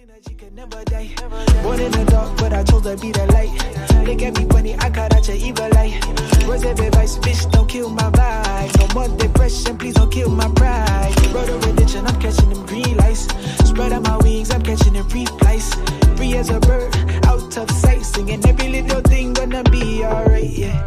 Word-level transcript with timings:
Energy 0.00 0.34
can 0.34 0.54
never 0.54 0.82
die. 0.84 1.10
Born 1.62 1.80
in 1.80 1.92
the 1.92 2.04
dark, 2.08 2.36
but 2.38 2.52
I 2.52 2.62
chose 2.64 2.82
to 2.82 2.96
be 2.96 3.12
the 3.12 3.26
light. 3.26 3.52
Look 4.06 4.22
at 4.22 4.38
me 4.38 4.46
funny, 4.48 4.74
I 4.78 4.88
cut 4.90 5.14
out 5.14 5.28
your 5.28 5.36
evil 5.36 5.68
light. 5.70 6.02
Rose 6.46 6.64
advice, 6.64 7.18
bitch, 7.18 7.50
don't 7.52 7.68
kill 7.68 7.90
my 7.90 8.10
vibe. 8.10 8.78
No 8.78 8.86
more 8.94 9.18
depression, 9.18 9.76
please 9.76 9.94
don't 9.94 10.10
kill 10.10 10.30
my 10.30 10.48
pride. 10.54 11.12
Road 11.34 11.48
of 11.50 11.64
redemption, 11.66 12.06
I'm 12.06 12.18
catching 12.20 12.48
them 12.48 12.64
green 12.64 12.96
lights. 12.96 13.28
Spread 13.68 13.92
out 13.92 14.02
my 14.04 14.16
wings, 14.18 14.50
I'm 14.50 14.62
catching 14.62 14.94
them 14.94 15.08
flights. 15.08 15.74
Free 16.16 16.34
as 16.36 16.48
a 16.48 16.60
bird, 16.60 16.94
out 17.26 17.56
of 17.58 17.70
sight, 17.70 18.02
singing 18.02 18.44
every 18.46 18.68
little 18.68 19.02
thing 19.02 19.34
gonna 19.34 19.62
be 19.64 20.04
alright, 20.04 20.50
yeah. 20.50 20.86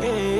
Hey, 0.00 0.33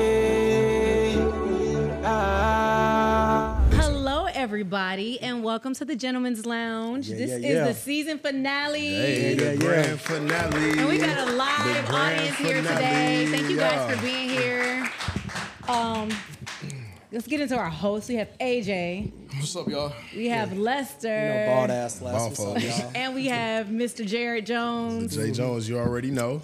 everybody, 4.55 5.19
and 5.19 5.43
welcome 5.43 5.73
to 5.75 5.83
the 5.83 5.97
Gentleman's 5.97 6.45
Lounge. 6.45 7.09
Yeah, 7.09 7.17
this 7.17 7.29
yeah, 7.31 7.35
is 7.35 7.43
yeah. 7.55 7.63
the 7.65 7.73
season 7.73 8.17
finale. 8.17 8.79
Hey, 8.79 9.33
the 9.33 9.43
yeah, 9.43 9.55
grand 9.57 9.87
yeah. 9.89 9.95
finale. 9.97 10.79
And 10.79 10.87
we 10.87 10.97
got 10.97 11.27
a 11.27 11.31
live 11.33 11.85
grand 11.85 11.87
audience 11.89 12.37
here 12.37 12.61
today. 12.61 13.27
Thank 13.29 13.49
you 13.49 13.57
guys 13.57 13.73
Yeah. 13.73 13.89
for 13.97 14.01
being 14.01 14.29
here. 14.29 14.89
Um, 15.67 16.09
let's 17.11 17.27
get 17.27 17.41
into 17.41 17.57
our 17.57 17.69
hosts. 17.69 18.07
We 18.07 18.15
have 18.15 18.29
AJ, 18.39 19.11
What's 19.35 19.53
up, 19.57 19.67
y'all? 19.67 19.91
we 20.15 20.29
have 20.29 20.57
Lester, 20.57 21.09
You 21.09 21.33
know, 21.33 21.53
bald 21.53 21.71
ass 21.71 22.01
last. 22.01 22.39
What's 22.39 22.39
up, 22.39 22.61
y'all? 22.79 22.91
and 22.95 23.13
we 23.13 23.25
have 23.25 23.67
Mr. 23.67 24.07
Jared 24.07 24.45
Jones. 24.45 25.17
Jay 25.17 25.31
Jones, 25.31 25.67
you 25.67 25.77
already 25.77 26.11
know. 26.11 26.41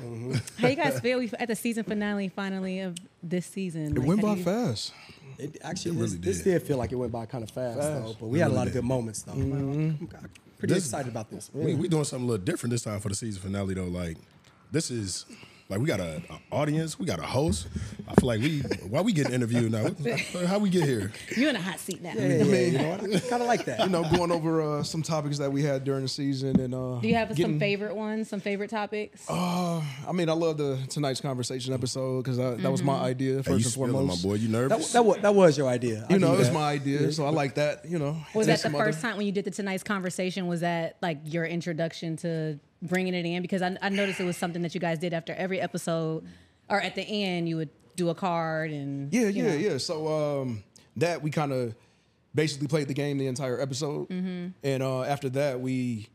How 0.58 0.68
you 0.68 0.76
guys 0.76 1.00
feel? 1.00 1.18
We 1.20 1.32
at 1.40 1.48
the 1.48 1.55
season 1.55 1.86
finale 1.86 2.28
finally 2.28 2.82
of 2.82 2.98
this 3.24 3.46
season. 3.46 3.96
It 3.96 4.00
Like, 4.00 4.08
went 4.10 4.22
by 4.22 4.34
you- 4.36 4.44
fast. 4.44 4.91
It 5.41 5.58
actually, 5.63 5.91
really 5.98 6.18
this, 6.18 6.38
this 6.38 6.44
did. 6.44 6.52
did 6.59 6.63
feel 6.68 6.77
like 6.77 6.91
it 6.91 6.95
went 6.95 7.12
by 7.12 7.26
kind 7.26 7.44
of 7.44 7.49
fast, 7.52 7.80
though. 7.80 8.16
But 8.20 8.27
we 8.27 8.40
It 8.40 8.44
had 8.44 8.48
a 8.48 8.49
really 8.49 8.58
lot 8.58 8.68
of 8.68 8.73
did. 8.73 8.80
good 8.80 8.86
moments, 8.88 9.22
though. 9.23 9.34
Mm-hmm. 9.34 10.05
I'm 10.16 10.30
pretty 10.58 10.73
This- 10.76 10.86
excited 10.86 11.09
about 11.09 11.30
this. 11.32 11.49
We 11.54 11.73
we 11.76 11.88
doing 11.88 12.04
something 12.04 12.27
a 12.27 12.32
little 12.32 12.45
different 12.45 12.72
this 12.72 12.84
time 12.84 12.99
for 12.99 13.09
the 13.09 13.16
season 13.16 13.41
finale 13.41 13.73
though. 13.73 13.85
Like 13.85 14.18
this 14.72 14.91
is 14.91 15.26
like 15.72 15.80
we 15.80 15.86
got 15.88 16.00
a, 16.00 16.22
a 16.30 16.40
audience, 16.55 17.00
we 17.00 17.05
got 17.05 17.20
a 17.20 17.24
host. 17.26 17.68
I 18.08 18.14
feel 18.16 18.27
like 18.27 18.41
we 18.41 18.60
why 18.90 19.02
we 19.02 19.14
getting 19.14 19.34
interviewed 19.34 19.72
now? 19.72 19.90
How 20.46 20.60
we 20.60 20.70
get 20.70 20.84
here? 20.84 21.12
You're 21.38 21.50
in 21.50 21.55
a 21.55 21.62
hot 21.62 21.80
seat 21.80 22.02
now. 22.02 22.12
Yeah, 22.13 22.28
yeah, 22.28 22.44
yeah, 22.44 22.60
you 22.66 22.78
know? 22.78 22.94
I 23.16 23.20
kind 23.22 23.41
of 23.41 23.48
like 23.48 23.66
that. 23.66 23.80
You 23.80 23.90
know, 23.90 24.04
going 24.12 24.32
over 24.32 24.62
uh, 24.62 24.84
some 24.84 25.02
topics 25.02 25.38
that 25.38 25.52
we 25.52 25.63
had 25.63 25.84
during 25.86 26.02
the 26.04 26.08
season, 26.10 26.60
and 26.60 26.76
uh, 26.76 27.00
Do 27.00 27.08
you 27.08 27.16
have 27.16 27.30
getting- 27.30 27.54
some 27.54 27.60
favorite 27.60 27.96
ones? 27.96 28.28
Some 28.30 28.41
favorite 28.41 28.70
topics? 28.70 29.26
Uh, 29.30 29.82
I 30.08 30.12
mean, 30.13 30.28
I 30.30 30.34
love 30.34 30.58
the 30.58 30.78
tonight's 30.90 31.22
conversation 31.22 31.74
episode 31.74 32.24
because 32.24 32.38
that 32.38 32.72
was 32.72 32.84
my 32.84 33.00
idea 33.00 33.38
Hey, 33.38 33.41
first 33.44 33.76
you 33.78 33.84
and 33.84 33.91
spilling, 33.91 34.08
my 34.08 34.16
boy? 34.18 34.34
You 34.35 34.48
that, 34.50 34.52
nervous? 34.70 34.91
that, 34.94 35.06
was, 35.06 35.18
that 35.22 35.34
was 35.34 35.58
your 35.58 35.70
idea. 35.70 36.06
I 36.10 36.13
You 36.13 36.20
know, 36.20 36.34
it 36.34 36.38
was 36.38 36.48
that. 36.50 36.54
my 36.54 36.70
idea, 36.70 37.12
so 37.13 37.26
I 37.26 37.30
like 37.30 37.56
that. 37.56 37.85
You 37.85 37.98
know, 37.98 38.18
Was 38.35 38.48
that 38.48 38.54
the 38.54 38.58
some 38.60 38.76
other- 38.76 38.85
first 38.85 39.02
time 39.02 39.16
when 39.18 39.26
you 39.26 39.32
did 39.32 39.46
the 39.46 39.52
tonight's 39.52 39.84
conversation? 39.84 40.48
Was 40.48 40.60
that 40.62 40.98
like 41.02 41.20
your 41.24 41.46
introduction 41.46 42.18
to 42.18 42.60
bringing 42.82 43.13
it 43.13 43.26
in? 43.26 43.41
Because 43.41 43.62
I, 43.62 43.77
I 43.82 43.90
noticed 43.90 44.20
it 44.20 44.26
was 44.26 44.37
something 44.37 44.62
that 44.63 44.74
you 44.74 44.82
guys 44.82 44.99
did 44.99 45.13
after 45.13 45.34
every 45.34 45.60
episode, 45.62 46.26
or 46.70 46.82
at 46.82 46.96
the 46.96 47.01
end 47.04 47.48
you 47.49 47.57
would 47.57 47.70
do 47.96 48.10
a 48.10 48.15
card 48.15 48.71
and 48.71 49.13
Yeah, 49.13 49.27
yeah, 49.27 49.48
know. 49.49 49.54
yeah. 49.55 49.77
So 49.77 50.41
um, 50.41 50.63
that 50.98 51.21
we 51.21 51.29
kind 51.32 51.51
of 51.51 51.76
basically 52.34 52.68
played 52.68 52.88
the 52.88 52.93
game 52.93 53.18
the 53.18 53.27
entire 53.27 53.60
episode, 53.60 54.10
Mm-hmm. 54.10 54.48
and 54.63 54.84
uh, 54.84 55.04
after 55.04 55.29
that 55.29 55.60
we 55.60 56.07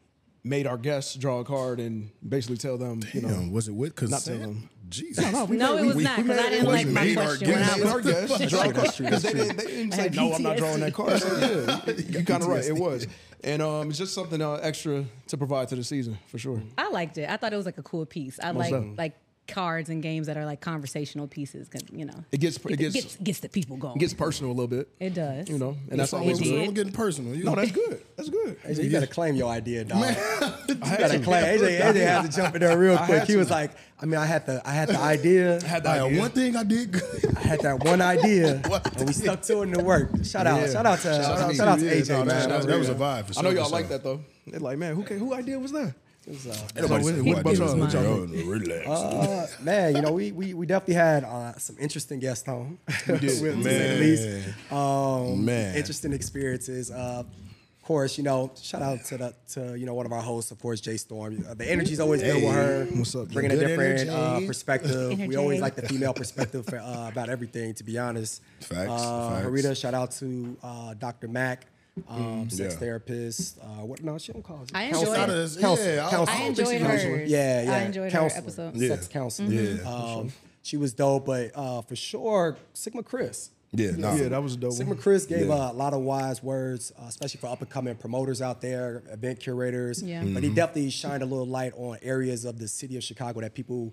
made 0.45 0.67
our 0.67 0.79
guests 0.79 1.15
draw 1.17 1.41
a 1.41 1.45
card 1.45 1.81
and 1.81 2.11
basically 2.27 2.57
tell 2.57 2.79
them, 2.79 3.01
you 3.13 3.21
know, 3.21 3.29
Damn, 3.29 3.51
was 3.53 3.67
it 3.69 3.75
with 3.75 3.95
Because 3.95 4.11
not 4.11 4.23
tell 4.23 4.35
consent? 4.37 4.61
them. 4.61 4.71
Jesus. 4.89 5.33
No, 5.51 5.77
it 5.77 5.87
was 5.87 5.97
not 5.97 6.17
because 6.17 6.39
I 6.39 6.51
didn't 6.51 6.67
we 6.67 6.73
like 6.73 6.87
my 6.87 7.05
made 7.05 7.19
our 7.19 7.25
question 7.25 7.49
when 7.49 7.63
I 7.63 7.67
guess. 7.67 7.79
was. 7.79 7.93
our 7.93 8.01
guests 8.01 8.51
draw 8.51 8.61
a 8.61 8.65
card 8.65 8.75
That's 8.77 8.97
true, 8.97 9.07
that's 9.07 9.23
they 9.23 9.33
didn't, 9.33 9.57
they 9.57 9.65
didn't 9.67 9.93
say 9.93 10.03
had 10.03 10.17
no. 10.17 10.33
I'm 10.33 10.43
not 10.43 10.57
drawing 10.57 10.81
that 10.81 10.95
card. 10.95 11.21
So 11.21 11.37
yeah, 11.39 11.93
you 12.09 12.25
kind 12.25 12.43
of 12.43 12.49
right. 12.49 12.65
It 12.65 12.77
was, 12.77 13.07
and 13.43 13.63
um, 13.63 13.89
it's 13.89 13.99
just 13.99 14.15
something 14.15 14.41
uh, 14.41 14.55
extra 14.55 15.05
to 15.29 15.37
provide 15.37 15.69
to 15.69 15.77
the 15.77 15.85
season 15.85 16.19
for 16.27 16.39
sure. 16.39 16.63
I 16.79 16.91
liked 16.91 17.19
it. 17.19 17.29
I 17.29 17.37
thought 17.37 17.53
it 17.53 17.57
was 17.57 17.67
like 17.67 17.79
a 17.79 17.83
cool 17.83 18.07
piece. 18.07 18.39
I 18.43 18.53
like 18.53 18.75
like 18.97 19.15
cards 19.49 19.89
and 19.91 20.03
games 20.03 20.27
that 20.27 20.37
are 20.37 20.45
like 20.45 20.61
conversational 20.61 21.27
pieces 21.29 21.69
because 21.69 21.89
You 21.93 22.05
know, 22.07 22.25
It 22.33 22.39
gets 22.39 22.57
it 22.57 22.77
gets 22.79 22.95
gets 22.95 23.17
gets 23.17 23.41
the 23.41 23.49
people 23.49 23.77
going. 23.77 23.97
it 23.97 24.01
gets 24.01 24.15
personal 24.15 24.51
a 24.51 24.55
little 24.55 24.67
bit. 24.69 24.89
it 25.01 25.15
does. 25.15 25.49
You 25.49 25.59
know, 25.59 25.77
and 25.91 26.01
that's 26.01 26.13
It 26.13 26.17
always 26.17 26.41
good. 26.41 26.67
I'm 26.69 26.75
getting 26.75 26.93
personal. 26.93 27.35
You 27.35 27.45
No, 27.45 27.55
that's 27.55 27.71
good. 27.73 28.03
That's 28.17 28.29
good. 28.29 28.61
AJ, 28.65 28.85
you 28.85 28.91
gotta 28.91 29.07
claim 29.07 29.35
your 29.37 29.51
idea, 29.51 29.85
dog. 29.85 30.03
I 30.03 30.55
You 30.69 30.75
gotta 30.75 31.19
claim. 31.21 31.45
AJ, 31.59 31.81
AJ 31.81 31.95
had 32.07 32.31
to 32.31 32.37
jump 32.37 32.55
in 32.55 32.61
there 32.61 32.79
real 32.79 32.99
quick. 32.99 33.25
He 33.25 33.37
was 33.37 33.51
like, 33.51 33.71
I 34.01 34.05
mean, 34.07 34.17
I 34.21 34.27
had 34.27 34.45
the, 34.47 34.61
I 34.69 34.73
had 34.73 34.89
the 34.89 34.99
idea. 34.99 35.59
I 35.63 35.67
had 35.67 35.83
the 35.85 35.89
idea. 35.91 36.21
one 36.21 36.31
thing 36.31 36.57
I 36.57 36.65
did 36.65 36.93
good. 36.93 37.03
I 37.37 37.41
had 37.41 37.61
that 37.61 37.83
one 37.85 38.01
idea, 38.03 38.61
and 38.99 39.07
we 39.07 39.13
stuck 39.15 39.41
to 39.43 39.61
it 39.61 39.69
and 39.69 39.77
it 39.79 39.83
worked. 39.83 40.27
Shout 40.27 40.47
out, 40.47 40.61
Yeah. 40.61 40.73
shout 40.73 40.87
out 40.87 40.99
to, 40.99 41.03
Shout 41.15 41.39
out 41.41 41.55
shout 41.55 41.69
out, 41.69 41.79
to 41.79 41.89
to. 41.89 41.97
AJ, 41.97 42.09
Yeah, 42.09 42.19
no, 42.19 42.25
man. 42.25 42.49
that, 42.49 42.57
was, 42.59 42.67
that 42.67 42.79
was 42.79 42.89
a 42.91 42.95
vibe. 42.95 43.33
For 43.33 43.39
I 43.39 43.43
know 43.43 43.51
y'all 43.51 43.71
like 43.71 43.89
that 43.89 44.03
though. 44.03 44.21
They're 44.47 44.61
like, 44.61 44.77
man, 44.79 44.95
who 44.95 45.03
ca- 45.03 45.17
who 45.19 45.33
idea 45.35 45.59
was 45.59 45.73
that? 45.73 45.95
It 46.27 46.31
was, 46.33 46.47
uh, 46.47 46.51
Ain't 46.51 46.61
So 46.61 47.01
said 47.03 47.23
what- 47.23 47.45
what 47.45 47.57
about 47.59 47.93
y'all? 47.93 48.25
it. 48.25 48.31
Yo, 48.31 48.47
Relax. 48.47 48.87
Uh, 48.89 49.47
man, 49.63 49.95
you 49.95 50.03
know, 50.03 50.11
we 50.13 50.33
we, 50.33 50.55
we 50.55 50.67
definitely 50.67 50.95
had 50.95 51.23
uh, 51.25 51.57
some 51.59 51.77
interesting 51.79 52.19
guests 52.19 52.49
on. 52.49 52.79
We 53.07 53.19
did. 53.19 53.21
to 53.21 53.31
say 53.31 53.51
the 53.51 53.57
Man. 53.57 54.01
least. 54.01 54.73
Um, 54.73 55.45
Man. 55.45 55.77
interesting 55.77 56.13
experiences. 56.13 56.91
Uh, 56.91 57.23
of 57.23 57.83
course, 57.89 58.19
you 58.19 58.25
know, 58.25 58.51
shout 58.61 58.83
out 58.83 59.05
to 59.05 59.17
the 59.19 59.35
to 59.53 59.79
you 59.79 59.87
know 59.87 59.95
one 59.95 60.05
of 60.07 60.11
our 60.11 60.21
hosts, 60.21 60.51
of 60.51 60.59
course, 60.59 60.81
Jei 60.81 60.99
Storm. 60.99 61.45
Uh, 61.49 61.55
the 61.55 61.71
energy's 61.71 62.01
always 62.01 62.21
good 62.21 62.43
with 62.43 62.53
her. 62.53 62.87
What's 62.97 63.15
up, 63.15 63.29
Bringing 63.29 63.53
a 63.53 63.57
different 63.57 64.11
uh, 64.11 64.31
energy. 64.33 64.47
perspective. 64.49 65.17
We 65.21 65.37
always 65.37 65.61
like 65.61 65.77
the 65.77 65.83
female 65.87 66.13
perspective 66.13 66.67
for, 66.67 66.79
uh, 66.81 67.09
about 67.09 67.29
everything. 67.29 67.73
To 67.75 67.85
be 67.85 67.97
honest, 67.99 68.43
Facts, 68.63 68.91
Uh, 68.91 69.31
facts. 69.31 69.47
Harita, 69.47 69.77
shout 69.81 69.95
out 69.95 70.11
to 70.19 70.57
uh, 70.65 70.95
Dr. 70.95 71.29
Mac. 71.29 71.67
Um, 72.09 72.49
sex 72.51 72.75
Yeah. 72.75 72.79
therapist. 72.81 73.59
Uh, 73.59 73.85
what? 73.87 74.03
No, 74.05 74.19
she 74.19 74.33
don't 74.33 74.43
call 74.43 74.63
it. 74.63 74.71
I 74.75 74.91
Counselor. 74.91 75.07
enjoyed 75.07 75.19
Outside 75.19 75.31
it. 75.31 75.57
of 75.57 75.61
Counselor. 75.61 75.95
yeah, 75.95 76.07
I- 76.07 76.11
Counselor. 76.11 76.19
I 76.19 76.21
I 76.21 76.27
don't 76.27 76.27
think 76.47 76.49
enjoyed 76.59 76.79
she 76.79 76.85
knows 76.85 77.03
hers. 77.03 77.31
Yeah, 77.31 77.63
yeah. 77.63 77.73
I 77.75 77.79
enjoyed 77.83 78.13
her 78.13 78.19
Counselor. 78.19 78.43
episode. 78.43 78.77
Yeah. 78.77 78.89
Sex 78.91 79.09
counselor. 79.09 79.51
Yeah. 79.51 79.83
Um, 79.91 80.33
she 80.63 80.77
was 80.77 80.93
dope, 80.93 81.27
but 81.27 81.53
uh, 81.55 81.83
for 81.83 81.97
sure, 81.97 82.57
Sigma 82.75 83.03
Chris. 83.03 83.51
Yeah, 83.73 83.93
nah. 83.93 84.15
Yeah, 84.15 84.29
that 84.29 84.43
was 84.43 84.55
a 84.55 84.57
dope. 84.59 84.73
Sigma 84.73 84.95
one. 84.95 85.03
Chris 85.03 85.27
gave 85.27 85.47
Yeah. 85.49 85.55
uh, 85.55 85.73
a 85.73 85.75
lot 85.75 85.93
of 85.95 86.01
wise 86.03 86.43
words, 86.43 86.93
uh, 86.99 87.05
especially 87.09 87.41
for 87.41 87.47
up 87.49 87.61
and 87.61 87.71
coming 87.71 87.95
promoters 87.97 88.41
out 88.43 88.61
there, 88.61 89.03
event 89.11 89.41
curators. 89.41 90.03
Yeah. 90.03 90.21
But 90.21 90.29
Mm-hmm. 90.29 90.43
he 90.43 90.49
definitely 90.55 90.91
shined 90.91 91.23
a 91.23 91.27
little 91.27 91.47
light 91.47 91.73
on 91.77 91.99
areas 92.03 92.45
of 92.45 92.59
the 92.59 92.69
city 92.69 92.97
of 92.97 93.05
Chicago 93.05 93.41
that 93.41 93.55
people 93.55 93.93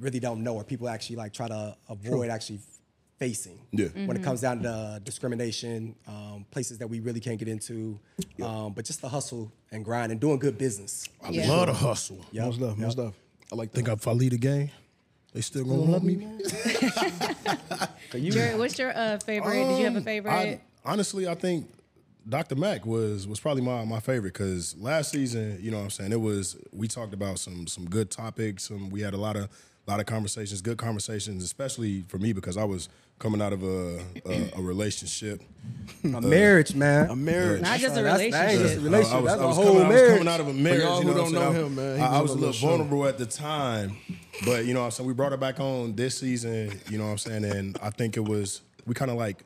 really 0.00 0.18
don't 0.18 0.42
know, 0.42 0.54
or 0.56 0.64
people 0.64 0.88
actually 0.88 1.16
like 1.16 1.32
try 1.32 1.46
to 1.48 1.76
avoid 1.88 2.28
actually 2.30 2.58
facing. 3.18 3.58
Yeah. 3.72 3.86
Mm-hmm. 3.86 4.06
When 4.06 4.16
it 4.16 4.22
comes 4.22 4.40
down 4.40 4.62
to 4.62 5.00
discrimination, 5.04 5.94
um, 6.06 6.44
places 6.50 6.78
that 6.78 6.88
we 6.88 7.00
really 7.00 7.20
can't 7.20 7.38
get 7.38 7.48
into, 7.48 7.98
um, 8.42 8.72
but 8.72 8.84
just 8.84 9.00
the 9.00 9.08
hustle 9.08 9.52
and 9.70 9.84
grind 9.84 10.10
and 10.12 10.20
doing 10.20 10.38
good 10.38 10.58
business. 10.58 11.08
I 11.22 11.30
Yeah. 11.30 11.48
love 11.48 11.66
the 11.68 11.74
hustle. 11.74 12.24
Yep, 12.32 12.44
Most 12.46 12.56
stuff. 12.56 12.68
Most 12.70 12.80
yep. 12.80 12.90
stuff. 12.92 13.14
I 13.52 13.56
like 13.56 13.70
that. 13.72 13.76
Think 13.84 13.88
if 13.88 14.08
I 14.08 14.12
lead 14.12 14.32
the 14.32 14.38
game, 14.38 14.70
they 15.32 15.40
still 15.40 15.64
gonna 15.64 15.80
love 15.82 16.02
me. 16.02 16.16
Jared, 18.30 18.58
what's 18.58 18.78
your 18.78 18.96
uh, 18.96 19.18
favorite? 19.18 19.54
Did 19.68 19.78
you 19.78 19.84
have 19.84 19.94
a 19.94 19.98
Um, 19.98 20.04
favorite? 20.04 20.32
I, 20.32 20.60
honestly, 20.84 21.28
I 21.28 21.34
think 21.34 21.68
Dr. 22.28 22.54
Mac 22.56 22.86
was 22.86 23.26
was 23.28 23.40
probably 23.40 23.62
my, 23.62 23.84
my 23.84 24.00
favorite 24.00 24.32
because 24.32 24.76
last 24.78 25.10
season, 25.10 25.58
you 25.60 25.70
know 25.70 25.78
what 25.78 25.84
I'm 25.84 25.90
saying, 25.90 26.12
it 26.12 26.20
was 26.20 26.56
we 26.72 26.88
talked 26.88 27.14
about 27.14 27.38
some 27.38 27.66
some 27.66 27.84
good 27.88 28.10
topics, 28.10 28.68
some 28.68 28.90
we 28.90 29.00
had 29.02 29.14
a 29.14 29.18
lot 29.18 29.36
of 29.36 29.44
a 29.86 29.90
lot 29.90 30.00
of 30.00 30.06
conversations, 30.06 30.62
good 30.62 30.78
conversations, 30.78 31.44
especially 31.44 32.02
for 32.08 32.18
me 32.18 32.32
because 32.32 32.56
I 32.56 32.64
was 32.64 32.88
coming 33.18 33.40
out 33.40 33.52
of 33.52 33.62
a 33.62 34.00
a, 34.26 34.52
a 34.56 34.62
relationship. 34.62 35.42
A 36.04 36.20
marriage, 36.20 36.74
man. 36.74 37.08
A 37.10 37.16
marriage. 37.16 37.62
Not 37.62 37.80
just 37.80 37.96
a 37.96 38.02
That's- 38.02 38.30
that 38.30 38.50
just 38.50 38.76
a 38.76 38.80
relationship. 38.80 38.84
relationship. 38.84 39.14
I 39.14 39.20
was, 39.20 39.30
That's 39.30 39.40
I 39.40 39.44
a 39.44 39.46
was 39.46 39.56
whole 39.56 39.64
coming, 39.66 39.82
I 39.82 39.88
was 39.88 39.94
marriage. 39.94 40.18
coming 40.18 40.32
out 40.32 40.40
of 40.40 40.48
a 40.48 40.52
marriage. 40.52 40.82
y'all 40.82 40.98
you 40.98 41.04
know 41.06 41.12
who 41.12 41.18
don't 41.18 41.32
know 41.32 41.52
him, 41.52 41.74
man, 41.74 41.96
he 41.96 42.02
I, 42.02 42.06
I 42.06 42.20
was 42.20 42.22
was 42.22 42.30
a 42.30 42.34
on 42.34 42.40
little 42.40 42.52
the 42.52 42.58
show. 42.58 42.68
vulnerable 42.68 43.06
at 43.06 43.18
the 43.18 43.26
time, 43.26 43.96
but 44.44 44.66
you 44.66 44.74
know 44.74 44.80
what 44.80 44.86
I'm 44.86 44.90
saying. 44.92 45.06
We 45.06 45.14
brought 45.14 45.32
it 45.32 45.40
back 45.40 45.60
on 45.60 45.94
this 45.94 46.18
season. 46.18 46.80
You 46.90 46.98
know 46.98 47.04
what 47.04 47.10
I'm 47.12 47.18
saying, 47.18 47.44
and 47.44 47.78
I 47.82 47.90
think 47.90 48.16
it 48.16 48.24
was 48.24 48.60
we 48.86 48.94
kind 48.94 49.10
of 49.10 49.16
like 49.16 49.44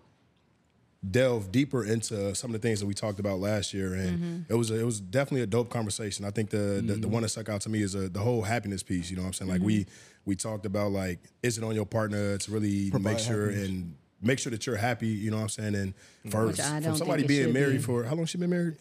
delve 1.08 1.52
deeper 1.52 1.84
into 1.84 2.34
some 2.34 2.52
of 2.52 2.60
the 2.60 2.66
things 2.66 2.80
that 2.80 2.86
we 2.86 2.94
talked 2.94 3.20
about 3.20 3.38
last 3.38 3.72
year, 3.72 3.94
and 3.94 4.18
mm-hmm. 4.18 4.52
it 4.52 4.56
was 4.56 4.70
a, 4.70 4.80
it 4.80 4.84
was 4.84 5.00
definitely 5.00 5.42
a 5.42 5.46
dope 5.46 5.70
conversation. 5.70 6.24
I 6.24 6.30
think 6.30 6.50
the 6.50 6.56
the, 6.56 6.80
the 6.80 6.94
mm-hmm. 6.94 7.10
one 7.10 7.22
that 7.22 7.28
stuck 7.28 7.48
out 7.48 7.60
to 7.62 7.68
me 7.68 7.82
is 7.82 7.94
a, 7.94 8.08
the 8.08 8.20
whole 8.20 8.42
happiness 8.42 8.82
piece. 8.82 9.10
You 9.10 9.16
know 9.16 9.22
what 9.22 9.28
I'm 9.28 9.32
saying? 9.34 9.50
Like 9.50 9.58
mm-hmm. 9.60 9.66
we 9.66 9.86
we 10.28 10.36
talked 10.36 10.66
about 10.66 10.92
like 10.92 11.18
is 11.42 11.56
it 11.56 11.64
on 11.64 11.74
your 11.74 11.86
partner 11.86 12.36
to 12.36 12.50
really 12.50 12.90
Provide 12.90 13.12
make 13.12 13.18
sure 13.18 13.46
happiness. 13.46 13.68
and 13.68 13.94
make 14.20 14.38
sure 14.38 14.50
that 14.50 14.66
you're 14.66 14.76
happy. 14.76 15.08
You 15.08 15.30
know 15.30 15.38
what 15.38 15.44
I'm 15.44 15.48
saying? 15.48 15.74
And 15.74 15.94
mm. 16.24 16.30
for 16.30 16.62
I 16.62 16.80
don't 16.80 16.82
from 16.82 16.96
somebody 16.96 17.26
being 17.26 17.52
married 17.52 17.78
be. 17.78 17.82
for 17.82 18.04
how 18.04 18.14
long 18.14 18.26
she 18.26 18.36
been 18.38 18.50
married? 18.50 18.76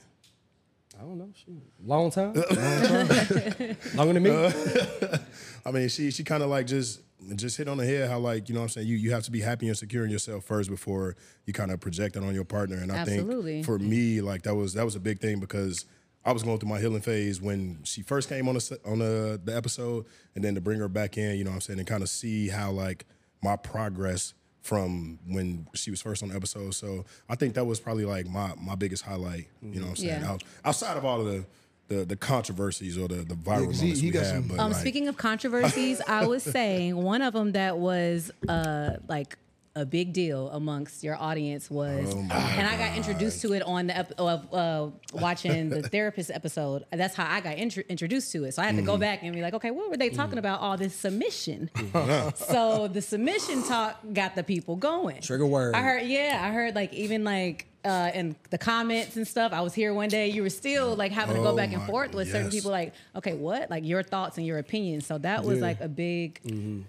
I 1.00 1.04
don't 1.04 1.18
know. 1.18 1.30
Shoot. 1.34 1.62
Long 1.86 2.12
time. 2.12 2.34
Long 2.52 3.08
time. 3.08 3.78
Longer 3.96 4.14
than 4.14 4.24
me. 4.24 5.20
I 5.66 5.72
mean, 5.72 5.90
she 5.90 6.12
she 6.12 6.24
kind 6.24 6.44
of 6.44 6.50
like 6.50 6.68
just 6.68 7.02
just 7.36 7.58
hit 7.58 7.68
on 7.68 7.78
the 7.78 7.86
head 7.86 8.10
how 8.10 8.20
like 8.20 8.50
you 8.50 8.54
know 8.54 8.62
what 8.62 8.66
I'm 8.66 8.70
saying 8.70 8.88
you 8.88 8.96
you 8.96 9.12
have 9.12 9.24
to 9.24 9.32
be 9.32 9.42
happy 9.42 9.68
and 9.68 9.78
secure 9.78 10.04
in 10.04 10.12
yourself 10.12 10.44
first 10.44 10.70
before 10.70 11.16
you 11.46 11.54
kind 11.54 11.72
of 11.72 11.80
project 11.80 12.18
it 12.18 12.24
on 12.24 12.34
your 12.36 12.46
partner. 12.46 12.78
And 12.78 12.92
I 12.92 12.98
Absolutely. 12.98 13.54
think 13.54 13.66
for 13.66 13.80
me 13.80 14.22
like 14.22 14.44
that 14.44 14.56
was 14.56 14.74
that 14.74 14.84
was 14.84 14.96
a 14.96 15.00
big 15.00 15.20
thing 15.20 15.40
because 15.40 15.86
I 16.28 16.34
was 16.34 16.44
going 16.44 16.60
through 16.60 16.70
my 16.70 16.80
healing 16.80 17.02
phase 17.02 17.42
when 17.42 17.80
she 17.84 18.02
first 18.02 18.28
came 18.28 18.48
on 18.50 18.56
the 18.56 18.80
on 18.86 19.00
the 19.00 19.40
the 19.44 19.56
episode, 19.56 20.06
and 20.36 20.44
then 20.44 20.56
to 20.56 20.62
bring 20.62 20.80
her 20.80 20.90
back 20.90 21.18
in, 21.18 21.38
you 21.38 21.44
know 21.46 21.52
what 21.52 21.56
I'm 21.56 21.62
saying, 21.62 21.80
and 21.80 21.88
kind 21.88 22.04
of 22.04 22.10
see 22.10 22.50
how 22.50 22.70
like 22.72 23.06
my 23.42 23.56
progress 23.56 24.34
from 24.62 25.18
when 25.26 25.66
she 25.74 25.90
was 25.90 26.02
first 26.02 26.22
on 26.22 26.30
the 26.30 26.36
episode. 26.36 26.76
So 26.76 27.06
I 27.30 27.36
think 27.36 27.54
that 27.54 27.64
was 27.66 27.80
probably 27.80 28.04
like 28.06 28.28
my 28.28 28.54
my 28.60 28.76
biggest 28.76 29.04
highlight. 29.04 29.48
You 29.62 29.80
know 29.80 29.86
what 29.86 29.90
I'm 29.92 29.96
saying? 29.96 30.22
Yeah. 30.22 30.32
Out, 30.32 30.44
outside 30.66 30.98
of 30.98 31.06
all 31.06 31.22
of 31.22 31.28
the 31.28 31.46
the 31.88 32.04
the 32.04 32.16
controversies 32.18 32.98
or 32.98 33.08
the 33.08 33.24
the 33.24 33.34
viral 33.36 33.68
'cause 33.68 33.80
he- 33.80 33.86
moments 33.86 34.00
he 34.02 34.08
we 34.08 34.12
got 34.12 34.26
had. 34.26 34.34
some- 34.36 34.48
But 34.50 34.60
Um, 34.60 34.72
like, 34.74 34.82
speaking 34.82 35.08
of 35.08 35.16
controversies, 35.16 36.02
I 36.06 36.28
was 36.28 36.44
saying 36.58 36.98
one 36.98 37.22
of 37.22 37.32
them 37.34 37.54
that 37.54 37.78
was 37.78 38.30
uh 38.50 38.98
like 39.08 39.38
a 39.80 39.86
big 39.86 40.12
deal 40.14 40.50
amongst 40.50 41.04
your 41.04 41.16
audience 41.16 41.70
was, 41.70 42.14
Oh 42.14 42.18
and 42.20 42.68
I 42.68 42.76
got 42.78 42.98
introduced 42.98 43.42
to 43.44 43.54
it 43.54 43.62
on 43.64 43.88
the 43.88 43.98
ep- 43.98 44.14
of 44.20 44.54
uh, 44.54 44.90
watching 45.14 45.70
the 45.70 45.82
therapist 45.94 46.32
episode. 46.32 46.84
That's 46.92 47.16
how 47.16 47.26
I 47.30 47.42
got 47.42 47.58
intro- 47.58 47.84
introduced 47.88 48.32
to 48.32 48.44
it. 48.46 48.54
So 48.54 48.62
I 48.62 48.66
had 48.66 48.72
to 48.76 48.78
Mm-hmm. 48.78 48.86
go 48.88 48.98
back 48.98 49.24
and 49.24 49.34
be 49.34 49.42
like, 49.42 49.54
okay, 49.54 49.72
what 49.72 49.90
were 49.90 49.98
they 49.98 50.10
talking 50.10 50.38
about? 50.40 50.62
All 50.62 50.78
this 50.78 50.96
submission. 50.96 51.70
so 52.36 52.88
the 52.88 53.02
submission 53.02 53.64
talk 53.64 54.00
got 54.14 54.36
the 54.36 54.44
people 54.44 54.76
going. 54.76 55.22
Trigger 55.22 55.46
word. 55.46 55.76
I 55.76 55.82
heard, 55.82 56.04
yeah, 56.08 56.40
I 56.44 56.52
heard 56.52 56.76
like 56.76 56.94
even 56.94 57.24
like. 57.24 57.68
Uh, 57.88 58.12
in 58.14 58.36
the 58.50 58.58
comments 58.58 59.16
and 59.16 59.26
stuff, 59.26 59.54
I 59.54 59.62
was 59.62 59.74
here 59.74 59.94
one 59.94 60.10
day. 60.10 60.28
You 60.28 60.42
were 60.44 60.50
still 60.50 60.96
like 60.96 61.12
having 61.14 61.36
to 61.38 61.42
go 61.42 61.50
Oh 61.52 61.56
back 61.56 61.72
and 61.72 61.82
my- 61.82 61.88
forth 61.88 62.14
with 62.14 62.30
certain 62.30 62.52
people. 62.52 62.70
Like, 62.72 62.94
okay, 63.16 63.34
what? 63.34 63.70
Like 63.70 63.86
your 63.86 64.04
thoughts 64.04 64.38
and 64.38 64.46
your 64.46 64.58
opinions. 64.58 65.06
So 65.06 65.18
that 65.20 65.46
was 65.46 65.60
Yeah. 65.60 65.66
like 65.66 65.80
a 65.82 65.88
big. 65.88 66.42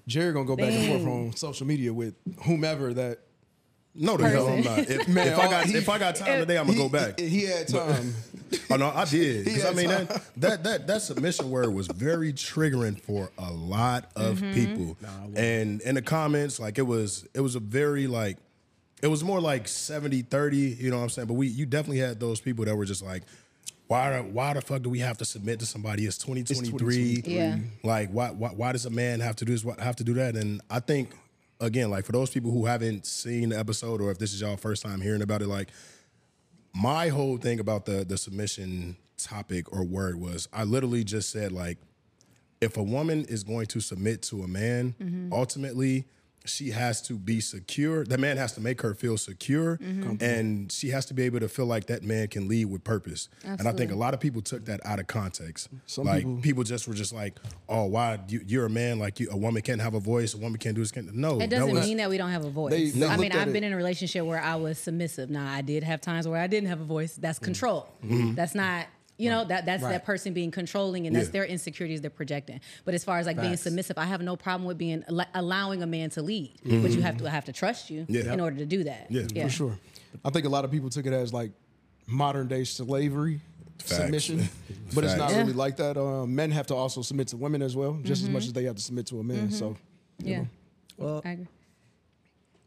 Jerry 0.08 0.32
gonna 0.32 0.44
go 0.44 0.56
back 0.56 0.72
and 0.72 1.02
forth 1.02 1.06
on 1.14 1.36
social 1.36 1.66
media 1.66 1.92
with 1.94 2.14
whomever 2.44 2.92
that. 2.94 3.20
no, 3.94 4.16
the 4.16 4.28
hell 4.28 4.48
I'm 4.48 4.62
not. 4.62 4.78
If, 4.90 5.08
Man, 5.08 5.28
if 5.28 5.38
I 5.38 5.48
got 5.50 5.66
he- 5.66 5.76
if 5.76 5.88
I 5.88 5.98
got 5.98 6.16
time 6.16 6.40
today, 6.40 6.58
I'm 6.58 6.66
gonna 6.66 6.78
go 6.78 6.88
back. 6.88 7.18
He, 7.20 7.28
he 7.28 7.44
had 7.44 7.68
time. 7.68 8.14
Oh 8.70 8.76
no, 8.76 8.88
I 8.94 9.04
did. 9.04 9.44
Because 9.44 9.64
I 9.66 9.72
mean 9.72 9.88
that, 9.88 10.22
that 10.38 10.64
that 10.64 10.86
that 10.86 11.02
submission 11.02 11.50
word 11.50 11.72
was 11.74 11.86
very 11.86 12.32
triggering 12.32 12.98
for 12.98 13.30
a 13.38 13.50
lot 13.52 14.10
of 14.16 14.40
people. 14.40 14.96
and 15.36 15.80
in 15.82 15.94
the 15.96 16.02
comments, 16.02 16.58
like 16.58 16.78
it 16.78 16.86
was 16.86 17.28
it 17.34 17.40
was 17.42 17.56
a 17.56 17.60
very 17.60 18.06
like 18.06 18.38
it 19.02 19.06
was 19.08 19.22
more 19.22 19.40
like 19.40 19.68
70 19.68 20.22
30, 20.22 20.56
you 20.56 20.90
know 20.90 20.96
what 20.98 21.02
I'm 21.04 21.08
saying? 21.10 21.28
But 21.28 21.34
we 21.34 21.46
you 21.46 21.66
definitely 21.66 21.98
had 21.98 22.18
those 22.20 22.40
people 22.40 22.64
that 22.64 22.74
were 22.76 22.84
just 22.84 23.02
like 23.02 23.22
why 23.86 24.16
the- 24.18 24.22
why 24.28 24.52
the 24.52 24.60
fuck 24.60 24.82
do 24.82 24.90
we 24.90 24.98
have 24.98 25.16
to 25.18 25.24
submit 25.24 25.60
to 25.60 25.66
somebody? 25.66 26.04
It's 26.04 26.18
2023. 26.18 27.22
Yeah. 27.24 27.58
Like 27.82 28.10
why, 28.10 28.30
why 28.30 28.50
why 28.50 28.72
does 28.72 28.84
a 28.86 28.90
man 28.90 29.20
have 29.20 29.36
to 29.36 29.44
do 29.44 29.52
this 29.52 29.64
why- 29.64 29.76
have 29.78 29.96
to 29.96 30.04
do 30.04 30.14
that? 30.14 30.36
And 30.36 30.60
I 30.70 30.80
think 30.80 31.12
again, 31.60 31.90
like 31.90 32.04
for 32.04 32.12
those 32.12 32.30
people 32.30 32.50
who 32.50 32.66
haven't 32.66 33.06
seen 33.06 33.48
the 33.50 33.58
episode 33.58 34.00
or 34.02 34.10
if 34.10 34.18
this 34.18 34.32
is 34.34 34.40
y'all 34.40 34.56
first 34.56 34.82
time 34.82 35.00
hearing 35.00 35.22
about 35.22 35.42
it, 35.42 35.46
like 35.48 35.70
my 36.74 37.08
whole 37.08 37.36
thing 37.38 37.60
about 37.60 37.86
the 37.86 38.04
the 38.04 38.18
submission 38.18 38.96
topic 39.16 39.72
or 39.72 39.82
word 39.84 40.20
was 40.20 40.48
I 40.52 40.64
literally 40.64 41.02
just 41.02 41.30
said 41.30 41.50
like 41.50 41.78
if 42.60 42.76
a 42.76 42.82
woman 42.82 43.24
is 43.24 43.42
going 43.44 43.66
to 43.66 43.80
submit 43.80 44.22
to 44.22 44.42
a 44.42 44.48
man, 44.48 44.94
Mm-hmm. 45.00 45.32
ultimately 45.32 46.04
she 46.46 46.70
has 46.70 47.02
to 47.02 47.14
be 47.14 47.40
secure. 47.40 48.04
That 48.04 48.20
man 48.20 48.36
has 48.38 48.52
to 48.52 48.60
make 48.60 48.80
her 48.82 48.94
feel 48.94 49.18
secure, 49.18 49.76
Mm-hmm. 49.78 50.22
and 50.24 50.72
she 50.72 50.88
has 50.90 51.04
to 51.06 51.14
be 51.14 51.22
able 51.24 51.40
to 51.40 51.48
feel 51.48 51.66
like 51.66 51.86
that 51.86 52.02
man 52.02 52.28
can 52.28 52.48
lead 52.48 52.66
with 52.66 52.84
purpose. 52.84 53.28
And 53.44 53.68
I 53.68 53.72
think 53.72 53.92
a 53.92 53.94
lot 53.96 54.14
of 54.14 54.20
people 54.20 54.40
took 54.42 54.64
that 54.66 54.80
out 54.86 54.98
of 54.98 55.06
context. 55.06 55.68
Some 55.86 56.04
like 56.06 56.20
people- 56.22 56.40
people, 56.42 56.64
just 56.64 56.88
were 56.88 56.94
just 56.94 57.12
like, 57.12 57.38
"Oh, 57.68 57.84
why 57.86 58.18
you, 58.28 58.40
you're 58.46 58.66
a 58.66 58.70
man? 58.70 58.98
Like 58.98 59.20
you, 59.20 59.28
a 59.30 59.36
woman 59.36 59.62
can't 59.62 59.80
have 59.80 59.94
a 59.94 60.00
voice. 60.00 60.34
A 60.34 60.38
woman 60.38 60.58
can't 60.58 60.74
do 60.74 60.80
this." 60.82 60.90
Can't, 60.92 61.14
no, 61.14 61.36
It 61.36 61.38
that 61.40 61.50
doesn't 61.50 61.74
was- 61.74 61.86
mean 61.86 61.96
that 61.98 62.08
we 62.10 62.16
don't 62.18 62.30
have 62.30 62.44
a 62.44 62.50
voice. 62.50 62.70
They- 62.72 62.90
they 62.90 63.06
I 63.06 63.16
mean, 63.16 63.32
I've 63.32 63.48
it- 63.48 63.52
been 63.52 63.64
in 63.64 63.72
a 63.72 63.76
relationship 63.76 64.24
where 64.24 64.40
I 64.40 64.56
was 64.56 64.78
submissive. 64.78 65.28
Now, 65.30 65.50
I 65.52 65.60
did 65.62 65.82
have 65.82 66.00
times 66.00 66.26
where 66.26 66.40
I 66.40 66.46
didn't 66.46 66.68
have 66.68 66.80
a 66.80 66.84
voice. 66.84 67.14
That's 67.16 67.38
control. 67.38 67.88
That's 68.02 68.54
not. 68.54 68.86
You 69.18 69.30
know 69.30 69.44
that 69.44 69.66
that's 69.66 69.82
Right. 69.82 69.90
that 69.92 70.04
person 70.04 70.32
being 70.32 70.50
controlling, 70.50 71.06
and 71.06 71.14
that's 71.14 71.26
Yeah. 71.26 71.32
their 71.32 71.44
insecurities 71.44 72.00
they're 72.00 72.08
projecting. 72.10 72.60
But 72.84 72.94
as 72.94 73.04
far 73.04 73.18
as 73.18 73.26
like 73.26 73.40
being 73.40 73.56
submissive, 73.56 73.98
I 73.98 74.04
have 74.06 74.22
no 74.22 74.36
problem 74.36 74.66
with 74.66 74.78
being 74.78 75.04
allowing 75.34 75.82
a 75.82 75.86
man 75.86 76.10
to 76.10 76.22
lead, 76.22 76.52
but 76.62 76.70
you 76.70 76.78
mm-hmm. 76.80 77.00
have 77.02 77.16
to 77.18 77.28
have 77.28 77.44
to 77.46 77.52
trust 77.52 77.90
you 77.90 78.06
Yeah. 78.08 78.32
in 78.32 78.40
order 78.40 78.56
to 78.56 78.66
do 78.66 78.84
that. 78.84 79.08
Yeah, 79.10 79.44
For 79.44 79.50
sure. 79.50 79.78
I 80.24 80.30
think 80.30 80.46
a 80.46 80.48
lot 80.48 80.64
of 80.64 80.70
people 80.70 80.88
took 80.88 81.04
it 81.04 81.12
as 81.12 81.32
like 81.32 81.50
modern 82.06 82.46
day 82.48 82.64
slavery 82.64 83.40
Facts. 83.78 83.96
submission, 83.96 84.48
but 84.94 85.04
it's 85.04 85.16
not 85.16 85.30
Facts. 85.30 85.36
really 85.38 85.52
like 85.52 85.76
that. 85.76 85.96
Uh, 85.96 86.24
men 86.26 86.50
have 86.52 86.68
to 86.68 86.74
also 86.74 87.02
submit 87.02 87.28
to 87.28 87.36
women 87.36 87.60
as 87.60 87.76
well, 87.76 87.98
just 88.02 88.22
as 88.22 88.28
much 88.28 88.42
mm-hmm. 88.44 88.48
as 88.48 88.52
they 88.54 88.64
have 88.64 88.76
to 88.76 88.82
submit 88.82 89.06
to 89.06 89.20
a 89.20 89.24
man. 89.24 89.48
Mm-hmm. 89.48 89.54
So, 89.54 89.76
you 90.22 90.30
Yeah. 90.30 90.38
know. 90.38 90.48
Well, 90.96 91.22
I 91.24 91.30
agree. 91.32 91.46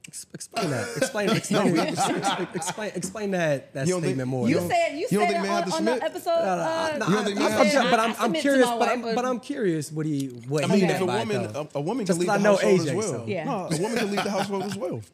Ex- 0.08 0.26
explain 0.34 0.70
that. 0.72 0.88
Explain. 0.98 1.30
explain, 1.30 1.78
explain, 1.78 2.48
explain, 2.56 2.92
explain 2.96 3.32
that 3.32 3.74
that 3.74 3.88
You 3.88 3.94
don't 3.94 4.02
think- 4.02 4.12
statement 4.12 4.30
more. 4.30 4.48
You 4.50 4.56
don't- 4.56 4.70
said 4.70 4.92
you, 4.94 5.00
you 5.00 5.08
said 5.08 5.20
think 5.30 5.46
it 5.46 5.50
on, 5.50 5.72
on 5.74 5.86
the 5.86 6.04
episode. 6.04 6.30
uh, 6.32 6.98
No, 6.98 7.08
You 7.08 7.14
don't 7.14 7.28
I- 7.28 7.32
I'm, 7.32 7.38
I'm 7.38 7.52
have 7.52 7.64
just- 7.66 7.76
to- 7.86 7.90
but 7.92 8.00
I 8.00 8.04
I'm, 8.04 8.10
I'm 8.10 8.16
submit 8.16 8.36
to 8.36 8.42
curious. 8.42 8.66
my 8.68 8.78
But 8.80 8.90
I'm, 8.90 9.02
but 9.02 9.16
but- 9.16 9.26
I'm 9.26 9.40
curious 9.40 9.92
what 9.92 10.06
he 10.06 10.28
what 10.48 10.64
I 10.64 10.68
he 10.68 10.74
mean, 10.74 10.82
meant 10.88 10.96
if 10.96 11.02
a 11.02 11.06
woman, 11.06 11.46
a, 11.56 11.68
a 11.76 11.82
woman 11.82 12.06
Just 12.06 12.20
can 12.20 12.28
lead 12.28 12.34
'cause 12.34 12.42
the 12.42 12.50
I 12.50 12.52
know 12.52 12.56
household 12.58 12.80
as 12.88 12.94
well. 12.94 13.12
so- 13.14 13.26
Yeah. 13.28 13.44
No, 13.46 13.52
a 13.72 13.82
woman 13.82 13.98
can 13.98 14.12
lead 14.12 14.26
the 14.26 14.32
household 14.32 14.64
as 14.64 14.76
well. 14.78 15.02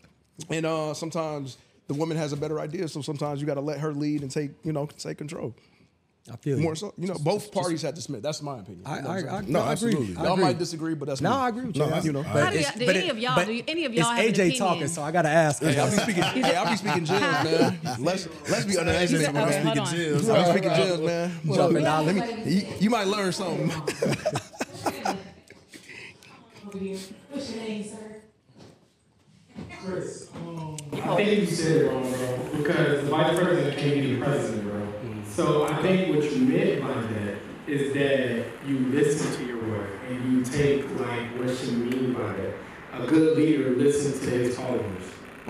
And 0.51 0.65
uh, 0.67 0.93
sometimes 0.93 1.57
the 1.87 1.95
woman 1.95 2.15
has 2.17 2.31
a 2.31 2.37
better 2.37 2.59
idea, 2.59 2.87
so 2.87 3.01
sometimes 3.01 3.41
you 3.41 3.47
got 3.47 3.55
to 3.55 3.61
let 3.61 3.79
her 3.79 3.91
lead 3.91 4.21
and 4.21 4.29
take, 4.29 4.51
you 4.63 4.71
know, 4.71 4.85
take 4.85 5.17
control. 5.17 5.55
I 6.31 6.35
feel 6.35 6.57
you. 6.57 6.63
More 6.63 6.75
so, 6.75 6.93
you 6.97 7.07
know, 7.07 7.15
both 7.15 7.51
parties 7.53 7.81
have 7.83 7.93
to 7.95 8.01
submit. 8.01 8.21
That's 8.21 8.41
my 8.41 8.59
opinion. 8.59 8.83
I, 8.85 8.97
You 8.97 9.01
know 9.03 9.09
I, 9.09 9.11
I'm 9.11 9.17
I, 9.17 9.39
saying? 9.39 9.51
No, 9.51 9.59
I 9.59 9.63
agree. 9.63 9.71
absolutely. 9.71 10.15
I 10.17 10.23
Y'all 10.23 10.33
agree. 10.33 10.43
might 10.45 10.57
disagree, 10.59 10.93
but 10.93 11.07
that's 11.07 11.21
No, 11.21 11.29
me. 11.29 11.35
I 11.37 11.49
agree 11.49 11.65
with 11.67 11.75
No, 11.77 11.87
you. 11.87 11.93
I- 11.93 11.99
you 12.01 12.11
know, 12.11 12.23
but 12.23 12.51
do 12.51 12.59
y'all- 12.59 12.71
do 12.77 12.85
but 12.85 12.95
any 12.97 13.09
of 13.09 13.17
y'all- 13.17 13.35
but 13.35 13.47
do 13.47 13.63
any 13.67 13.85
of 13.85 13.93
y'all 13.93 14.01
it's 14.01 14.09
have 14.09 14.17
an 14.19 14.25
AJ 14.25 14.33
opinion? 14.39 14.57
talking, 14.59 14.87
so 14.89 15.01
I 15.03 15.11
gotta 15.11 15.29
ask. 15.29 15.61
Hey, 15.63 15.77
I'll 15.79 15.89
be 15.89 15.97
speaking. 15.97 16.23
hey, 16.23 16.55
I'll 16.55 16.69
be 16.69 16.75
speaking 16.75 17.05
gems, 17.05 17.21
man. 17.21 17.79
Let's 17.99 18.27
let's 18.49 18.65
be 18.65 18.77
underestimating, 18.77 19.37
Okay, 19.37 19.49
man. 19.49 19.65
hold 19.65 19.77
on. 19.79 19.87
I'll 19.87 20.53
be 20.53 20.59
speaking 20.59 20.75
gems, 20.75 21.01
man. 21.01 21.31
Jumping 21.45 21.77
Look, 21.77 21.85
out. 21.85 22.05
let 22.05 22.15
me. 22.45 22.51
You, 22.53 22.67
you 22.79 22.89
might 22.89 23.07
learn 23.07 23.31
something. 23.31 23.69
What's 27.31 27.51
your 27.53 27.63
name, 27.63 27.83
sir? 27.83 28.21
Chris, 29.83 30.29
um, 30.35 30.77
I 30.93 31.15
think 31.15 31.39
you 31.41 31.45
said 31.47 31.77
it 31.83 31.89
wrong, 31.91 32.03
bro. 32.11 32.49
Because 32.57 33.01
the 33.03 33.09
vice 33.09 33.37
president 33.39 33.77
can't 33.77 33.93
be 33.95 34.15
the 34.15 34.21
president, 34.23 34.63
bro. 34.63 34.87
So 35.37 35.65
I 35.65 35.75
think 35.83 36.15
what 36.15 36.23
you 36.31 36.39
meant 36.47 36.81
by 36.81 36.99
that 36.99 37.37
is 37.67 37.93
that 37.93 38.43
you 38.67 38.79
listen 38.89 39.37
to 39.37 39.45
your 39.45 39.61
wife 39.69 39.91
and 40.09 40.33
you 40.33 40.43
take 40.43 40.83
like 40.99 41.27
what 41.37 41.55
she 41.55 41.73
mean 41.73 42.13
by 42.13 42.33
that. 42.33 42.53
A 42.93 43.05
good 43.05 43.37
leader 43.37 43.69
listens 43.69 44.19
to 44.21 44.31
his 44.31 44.57
followers. 44.57 45.03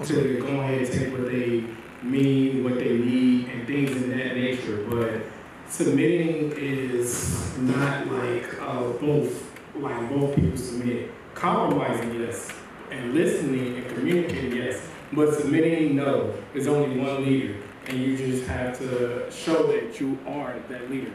so 0.04 0.14
To 0.14 0.42
go 0.42 0.48
ahead 0.60 0.82
and 0.82 0.92
take 0.92 1.14
what 1.14 1.32
they 1.32 1.64
mean, 2.04 2.66
what 2.66 2.76
they 2.76 2.98
need, 2.98 3.48
and 3.48 3.66
things 3.66 3.92
of 3.92 4.10
that 4.10 4.36
nature. 4.36 4.86
But 4.90 5.22
submitting 5.70 6.52
is 6.58 7.58
not 7.60 8.08
like 8.08 8.62
uh, 8.62 8.90
both, 8.92 9.58
like 9.74 10.10
both 10.10 10.36
people 10.36 10.58
submit. 10.58 11.12
Compromising, 11.34 12.20
yes, 12.20 12.52
and 12.92 13.14
listening 13.14 13.78
and 13.78 13.88
communicating, 13.96 14.54
yes, 14.54 14.86
but 15.14 15.34
submitting, 15.34 15.96
no. 15.96 16.34
There's 16.52 16.68
only 16.68 17.00
one 17.00 17.24
leader, 17.24 17.56
and 17.88 18.00
you 18.00 18.18
just 18.18 18.48
have 18.48 18.78
to 18.80 19.32
show 19.32 19.68
that 19.68 20.00
you 20.00 20.18
are 20.28 20.56
that 20.70 20.90
leader. 20.90 21.14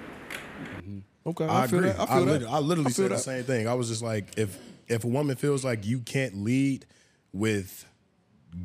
Mm-hmm. 0.78 0.98
Okay, 1.26 1.44
I, 1.44 1.62
I, 1.62 1.66
feel 1.66 1.78
agree. 1.80 1.90
that. 1.90 2.00
I 2.00 2.02
I, 2.02 2.06
feel 2.06 2.24
lit- 2.24 2.40
that. 2.42 2.48
I 2.48 2.58
literally 2.58 2.90
I 2.90 2.92
feel 2.92 3.08
said 3.08 3.10
the 3.12 3.18
same 3.18 3.44
thing. 3.44 3.68
I 3.68 3.74
was 3.74 3.88
just 3.88 4.02
like, 4.02 4.38
if 4.38 4.58
if 4.88 5.04
a 5.04 5.08
woman 5.08 5.36
feels 5.36 5.64
like 5.64 5.86
you 5.86 6.00
can't 6.00 6.42
lead 6.42 6.86
with 7.32 7.86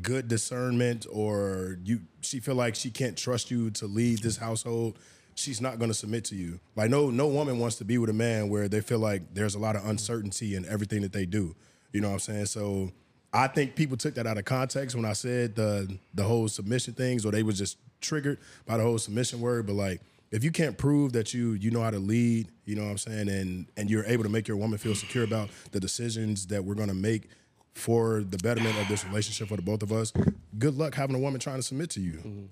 good 0.02 0.28
discernment, 0.28 1.06
or 1.10 1.78
you 1.84 2.00
she 2.20 2.40
feel 2.40 2.54
like 2.54 2.74
she 2.74 2.90
can't 2.90 3.16
trust 3.16 3.50
you 3.50 3.70
to 3.72 3.86
lead 3.86 4.22
this 4.22 4.36
household, 4.36 4.98
she's 5.34 5.60
not 5.60 5.78
going 5.78 5.90
to 5.90 5.94
submit 5.94 6.24
to 6.26 6.34
you. 6.34 6.60
Like 6.76 6.90
no 6.90 7.10
no 7.10 7.26
woman 7.28 7.58
wants 7.58 7.76
to 7.76 7.84
be 7.84 7.98
with 7.98 8.10
a 8.10 8.14
man 8.14 8.48
where 8.48 8.68
they 8.68 8.80
feel 8.80 8.98
like 8.98 9.34
there's 9.34 9.54
a 9.54 9.58
lot 9.58 9.76
of 9.76 9.86
uncertainty 9.86 10.56
in 10.56 10.66
everything 10.66 11.02
that 11.02 11.12
they 11.12 11.26
do. 11.26 11.54
You 11.92 12.00
know 12.00 12.08
what 12.08 12.14
I'm 12.14 12.20
saying? 12.20 12.46
So 12.46 12.90
I 13.32 13.46
think 13.46 13.76
people 13.76 13.96
took 13.96 14.14
that 14.14 14.26
out 14.26 14.38
of 14.38 14.44
context 14.44 14.96
when 14.96 15.04
I 15.04 15.12
said 15.12 15.54
the 15.54 15.96
the 16.14 16.24
whole 16.24 16.48
submission 16.48 16.94
things, 16.94 17.24
or 17.24 17.30
they 17.30 17.42
was 17.42 17.58
just 17.58 17.78
triggered 18.00 18.38
by 18.66 18.76
the 18.76 18.82
whole 18.82 18.98
submission 18.98 19.40
word. 19.40 19.66
But 19.66 19.74
like, 19.74 20.00
if 20.30 20.44
you 20.44 20.50
can't 20.50 20.76
prove 20.76 21.12
that 21.12 21.32
you 21.34 21.52
you 21.52 21.70
know 21.70 21.82
how 21.82 21.90
to 21.90 21.98
lead, 21.98 22.48
you 22.64 22.76
know 22.76 22.84
what 22.84 22.90
I'm 22.90 22.98
saying, 22.98 23.28
and 23.28 23.66
and 23.76 23.90
you're 23.90 24.04
able 24.04 24.24
to 24.24 24.30
make 24.30 24.48
your 24.48 24.56
woman 24.56 24.78
feel 24.78 24.94
secure 24.94 25.24
about 25.24 25.50
the 25.72 25.80
decisions 25.80 26.46
that 26.48 26.64
we're 26.64 26.74
gonna 26.74 26.94
make 26.94 27.28
for 27.74 28.24
the 28.28 28.38
betterment 28.38 28.76
of 28.78 28.88
this 28.88 29.04
relationship 29.04 29.48
for 29.48 29.56
the 29.56 29.62
both 29.62 29.82
of 29.82 29.92
us, 29.92 30.12
good 30.58 30.76
luck 30.76 30.94
having 30.96 31.14
a 31.14 31.18
woman 31.18 31.40
trying 31.40 31.56
to 31.56 31.62
submit 31.62 31.90
to 31.90 32.00
you. 32.00 32.48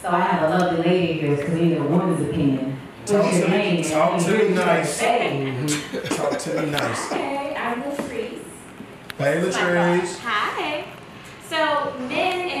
So 0.00 0.08
I 0.08 0.20
have 0.20 0.42
a 0.42 0.58
lovely 0.58 0.84
lady 0.84 1.12
here 1.14 1.36
because 1.36 1.52
we 1.52 1.60
need 1.66 1.76
a 1.76 1.82
woman's 1.82 2.28
opinion. 2.28 2.78
What's 3.06 3.38
your 3.38 3.48
name? 3.48 3.82
talk 3.82 4.22
to 4.22 4.38
me 4.38 4.48
nice. 4.54 5.00
Hey. 5.00 5.66
Talk 6.04 6.38
to 6.38 6.62
me 6.62 6.70
nice. 6.70 7.10
Hey, 7.10 7.54
I'm 7.56 7.82
Latrice. 7.82 8.38
Hey, 9.18 9.42
Latrice. 9.42 10.18
Hi. 10.20 10.84
So 11.48 11.98
men 12.08 12.48
and 12.48 12.50
women 12.50 12.51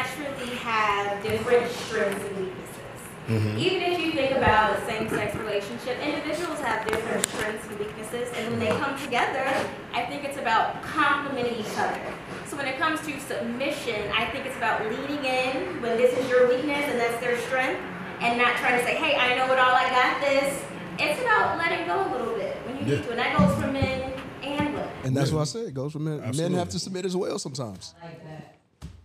naturally 0.00 0.56
have 0.56 1.22
different 1.22 1.70
strengths 1.70 2.24
and 2.24 2.36
weaknesses. 2.38 3.00
Mm-hmm. 3.28 3.58
Even 3.58 3.82
if 3.92 4.00
you 4.00 4.12
think 4.12 4.32
about 4.32 4.78
a 4.78 4.86
same-sex 4.86 5.36
relationship, 5.36 5.98
individuals 6.00 6.58
have 6.60 6.86
different 6.88 7.24
strengths 7.26 7.68
and 7.68 7.78
weaknesses, 7.78 8.28
and 8.34 8.50
when 8.50 8.58
they 8.58 8.70
come 8.80 8.98
together, 8.98 9.44
I 9.92 10.06
think 10.06 10.24
it's 10.24 10.38
about 10.38 10.82
complementing 10.82 11.56
each 11.60 11.76
other. 11.76 12.00
So 12.46 12.56
when 12.56 12.66
it 12.66 12.78
comes 12.78 13.00
to 13.06 13.20
submission, 13.20 14.10
I 14.16 14.24
think 14.30 14.46
it's 14.46 14.56
about 14.56 14.82
leaning 14.90 15.24
in 15.24 15.82
when 15.82 15.96
this 15.96 16.16
is 16.18 16.28
your 16.28 16.48
weakness 16.48 16.84
and 16.90 16.98
that's 16.98 17.20
their 17.20 17.38
strength, 17.42 17.80
and 18.20 18.38
not 18.38 18.56
trying 18.56 18.80
to 18.80 18.84
say, 18.84 18.96
"Hey, 18.96 19.16
I 19.16 19.36
know 19.36 19.52
it 19.52 19.58
all, 19.58 19.74
I 19.74 19.88
got 19.90 20.20
this." 20.20 20.64
It's 20.98 21.20
about 21.20 21.56
letting 21.58 21.86
go 21.86 21.96
a 22.06 22.10
little 22.10 22.34
bit 22.34 22.56
when 22.66 22.78
you 22.78 22.84
need 22.84 23.04
to, 23.04 23.10
and 23.10 23.18
that 23.18 23.38
goes 23.38 23.54
for 23.60 23.70
men 23.70 24.12
and 24.42 24.74
women. 24.74 24.88
And 25.04 25.16
that's 25.16 25.30
what 25.30 25.42
I 25.42 25.44
said. 25.44 25.66
It 25.68 25.74
goes 25.74 25.92
for 25.92 26.00
men. 26.00 26.18
Men 26.36 26.54
have 26.54 26.70
to 26.70 26.78
submit 26.78 27.04
as 27.04 27.16
well 27.16 27.38
sometimes. 27.38 27.94
Like 28.02 28.22
that. 28.24 28.49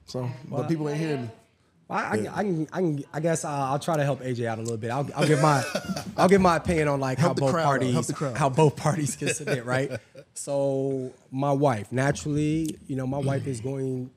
So, 0.05 0.29
but 0.49 0.67
people 0.67 0.87
ain't 0.89 0.99
hearing 0.99 1.21
me. 1.23 1.29
I, 1.89 2.11
I, 2.11 2.17
can- 2.17 2.27
I 2.27 2.41
can, 2.43 2.67
I 2.73 2.79
can, 2.79 3.03
I 3.13 3.19
guess 3.19 3.45
I'll, 3.45 3.73
I'll 3.73 3.79
try 3.79 3.95
to 3.97 4.03
help 4.03 4.21
AJ 4.21 4.45
out 4.47 4.57
a 4.57 4.61
little 4.61 4.77
bit. 4.77 4.89
I'll, 4.89 5.07
I'll 5.15 5.27
give 5.27 5.41
my, 5.41 5.63
I'll 6.17 6.27
give 6.29 6.41
my 6.41 6.55
opinion 6.55 6.87
on 6.87 6.99
like 6.99 7.19
how 7.19 7.27
Help 7.27 7.35
the 7.37 7.41
both 7.41 7.51
crowd 7.51 7.63
parties, 7.65 8.11
how 8.35 8.49
both 8.49 8.75
parties 8.75 9.15
can 9.15 9.27
submit, 9.33 9.65
right? 9.65 9.91
So 10.33 11.13
my 11.31 11.51
wife, 11.51 11.91
naturally, 11.91 12.75
you 12.87 12.95
know, 12.95 13.05
my 13.05 13.19
wife 13.19 13.45
is 13.45 13.61
going 13.61 14.09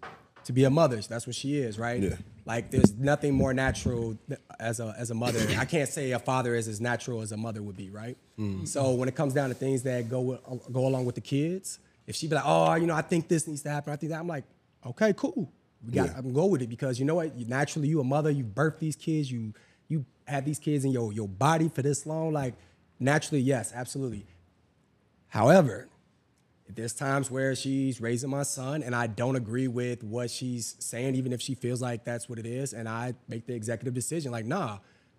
to 0.44 0.52
be 0.52 0.64
a 0.64 0.70
mother. 0.70 0.96
That's 0.96 1.26
what 1.26 1.36
she 1.36 1.58
is, 1.58 1.78
right? 1.78 2.02
Yeah. 2.02 2.16
Like 2.46 2.70
there's 2.70 2.94
nothing 2.94 3.34
more 3.34 3.52
natural 3.52 4.16
as 4.58 4.80
a 4.80 4.94
as 4.96 5.10
a 5.10 5.14
mother. 5.14 5.38
I 5.58 5.66
can't 5.66 5.88
say 5.88 6.12
a 6.12 6.18
father 6.18 6.54
is 6.54 6.66
as 6.66 6.80
natural 6.80 7.20
as 7.20 7.30
a 7.32 7.36
mother 7.36 7.62
would 7.62 7.76
be, 7.76 7.90
right? 7.90 8.16
Mm-hmm. 8.38 8.64
So 8.64 8.92
when 8.92 9.06
it 9.10 9.14
comes 9.14 9.34
down 9.34 9.50
to 9.50 9.54
things 9.54 9.82
that 9.82 10.08
go 10.08 10.20
with, 10.22 10.40
go 10.72 10.86
along 10.86 11.04
with 11.04 11.14
the 11.14 11.20
kids, 11.20 11.78
if 12.06 12.16
she 12.16 12.26
be 12.26 12.34
like, 12.36 12.44
oh, 12.46 12.74
you 12.76 12.86
know, 12.86 12.94
I 12.94 13.02
think 13.02 13.28
this 13.28 13.46
needs 13.46 13.60
to 13.64 13.68
happen, 13.70 13.92
I 13.92 13.96
think 13.96 14.12
that, 14.12 14.18
I'm 14.20 14.26
like, 14.26 14.44
okay, 14.86 15.12
cool. 15.14 15.52
We 15.84 15.92
got 15.92 16.06
Yeah. 16.06 16.14
I'm 16.18 16.32
go 16.32 16.46
with 16.46 16.62
it 16.62 16.68
because 16.68 16.98
you 16.98 17.04
know 17.04 17.16
what? 17.16 17.36
You, 17.36 17.46
naturally, 17.46 17.88
you 17.88 18.00
a 18.00 18.04
mother, 18.04 18.30
you 18.30 18.44
birth 18.44 18.78
these 18.78 18.96
kids, 18.96 19.30
you 19.30 19.54
you 19.88 20.04
have 20.26 20.44
these 20.44 20.58
kids 20.58 20.84
in 20.84 20.92
your 20.92 21.12
your 21.12 21.28
body 21.28 21.68
for 21.68 21.82
this 21.82 22.06
long. 22.06 22.32
Like 22.32 22.54
naturally, 22.98 23.40
yes, 23.40 23.72
absolutely. 23.74 24.26
However, 25.28 25.88
there's 26.68 26.92
times 26.92 27.30
where 27.30 27.54
she's 27.54 28.00
raising 28.00 28.30
my 28.30 28.42
son 28.42 28.82
and 28.82 28.94
I 28.94 29.06
don't 29.06 29.36
agree 29.36 29.68
with 29.68 30.02
what 30.02 30.30
she's 30.30 30.76
saying, 30.78 31.14
even 31.14 31.32
if 31.32 31.40
she 31.40 31.54
feels 31.54 31.80
like 31.80 32.04
that's 32.04 32.28
what 32.28 32.38
it 32.38 32.46
is. 32.46 32.72
And 32.72 32.88
I 32.88 33.14
make 33.26 33.46
the 33.46 33.54
executive 33.54 33.94
decision 33.94 34.32
like, 34.32 34.44
nah, 34.44 34.78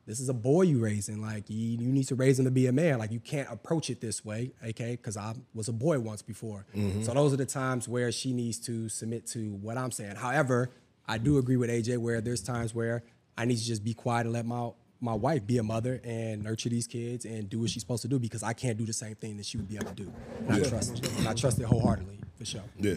this 0.09 0.19
is 0.19 0.27
a 0.27 0.33
boy 0.33 0.63
you 0.63 0.79
raising. 0.79 1.21
Like, 1.21 1.51
you, 1.51 1.77
you 1.77 1.91
need 1.91 2.05
to 2.05 2.15
raise 2.15 2.39
him 2.39 2.45
to 2.45 2.51
be 2.51 2.65
a 2.65 2.71
man. 2.71 2.97
Like, 2.97 3.11
you 3.11 3.19
can't 3.19 3.47
approach 3.51 3.91
it 3.91 4.01
this 4.01 4.25
way, 4.25 4.51
okay? 4.65 4.95
Because 4.95 5.15
I 5.15 5.35
was 5.53 5.67
a 5.67 5.71
boy 5.71 5.99
once 5.99 6.23
before. 6.23 6.65
Mm-hmm. 6.75 7.03
So 7.03 7.13
those 7.13 7.31
are 7.31 7.37
the 7.37 7.45
times 7.45 7.87
where 7.87 8.11
she 8.11 8.33
needs 8.33 8.57
to 8.61 8.89
submit 8.89 9.27
to 9.27 9.51
what 9.61 9.77
I'm 9.77 9.91
saying. 9.91 10.15
However, 10.15 10.71
I 11.07 11.19
do 11.19 11.37
agree 11.37 11.57
with 11.57 11.69
AJ 11.69 11.99
where 11.99 12.21
there's 12.21 12.41
times 12.41 12.73
where 12.73 13.03
I 13.37 13.45
need 13.45 13.57
to 13.59 13.63
just 13.63 13.83
be 13.83 13.93
quiet 13.93 14.25
and 14.25 14.33
let 14.33 14.47
my 14.47 14.71
my 15.01 15.13
wife 15.13 15.47
be 15.47 15.57
a 15.59 15.63
mother 15.63 16.01
and 16.03 16.43
nurture 16.43 16.67
these 16.67 16.85
kids 16.85 17.23
and 17.23 17.49
do 17.49 17.61
what 17.61 17.69
she's 17.69 17.81
supposed 17.83 18.01
to 18.01 18.09
do 18.09 18.19
because 18.19 18.43
I 18.43 18.51
can't 18.51 18.77
do 18.77 18.85
the 18.85 18.91
same 18.91 19.15
thing 19.15 19.37
that 19.37 19.45
she 19.45 19.55
would 19.55 19.69
be 19.69 19.75
able 19.75 19.85
to 19.85 19.93
do. 19.93 20.13
And 20.39 20.55
I 20.55 20.67
trust 20.67 20.97
it. 20.97 21.17
And 21.19 21.25
I 21.25 21.33
trust 21.33 21.57
it 21.57 21.63
wholeheartedly, 21.63 22.19
for 22.35 22.43
sure. 22.43 22.63
Yeah. 22.77 22.95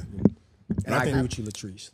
And 0.84 0.94
I 0.96 1.02
I, 1.02 1.04
agree 1.04 1.22
with 1.22 1.38
you, 1.38 1.44
Latrice. 1.44 1.90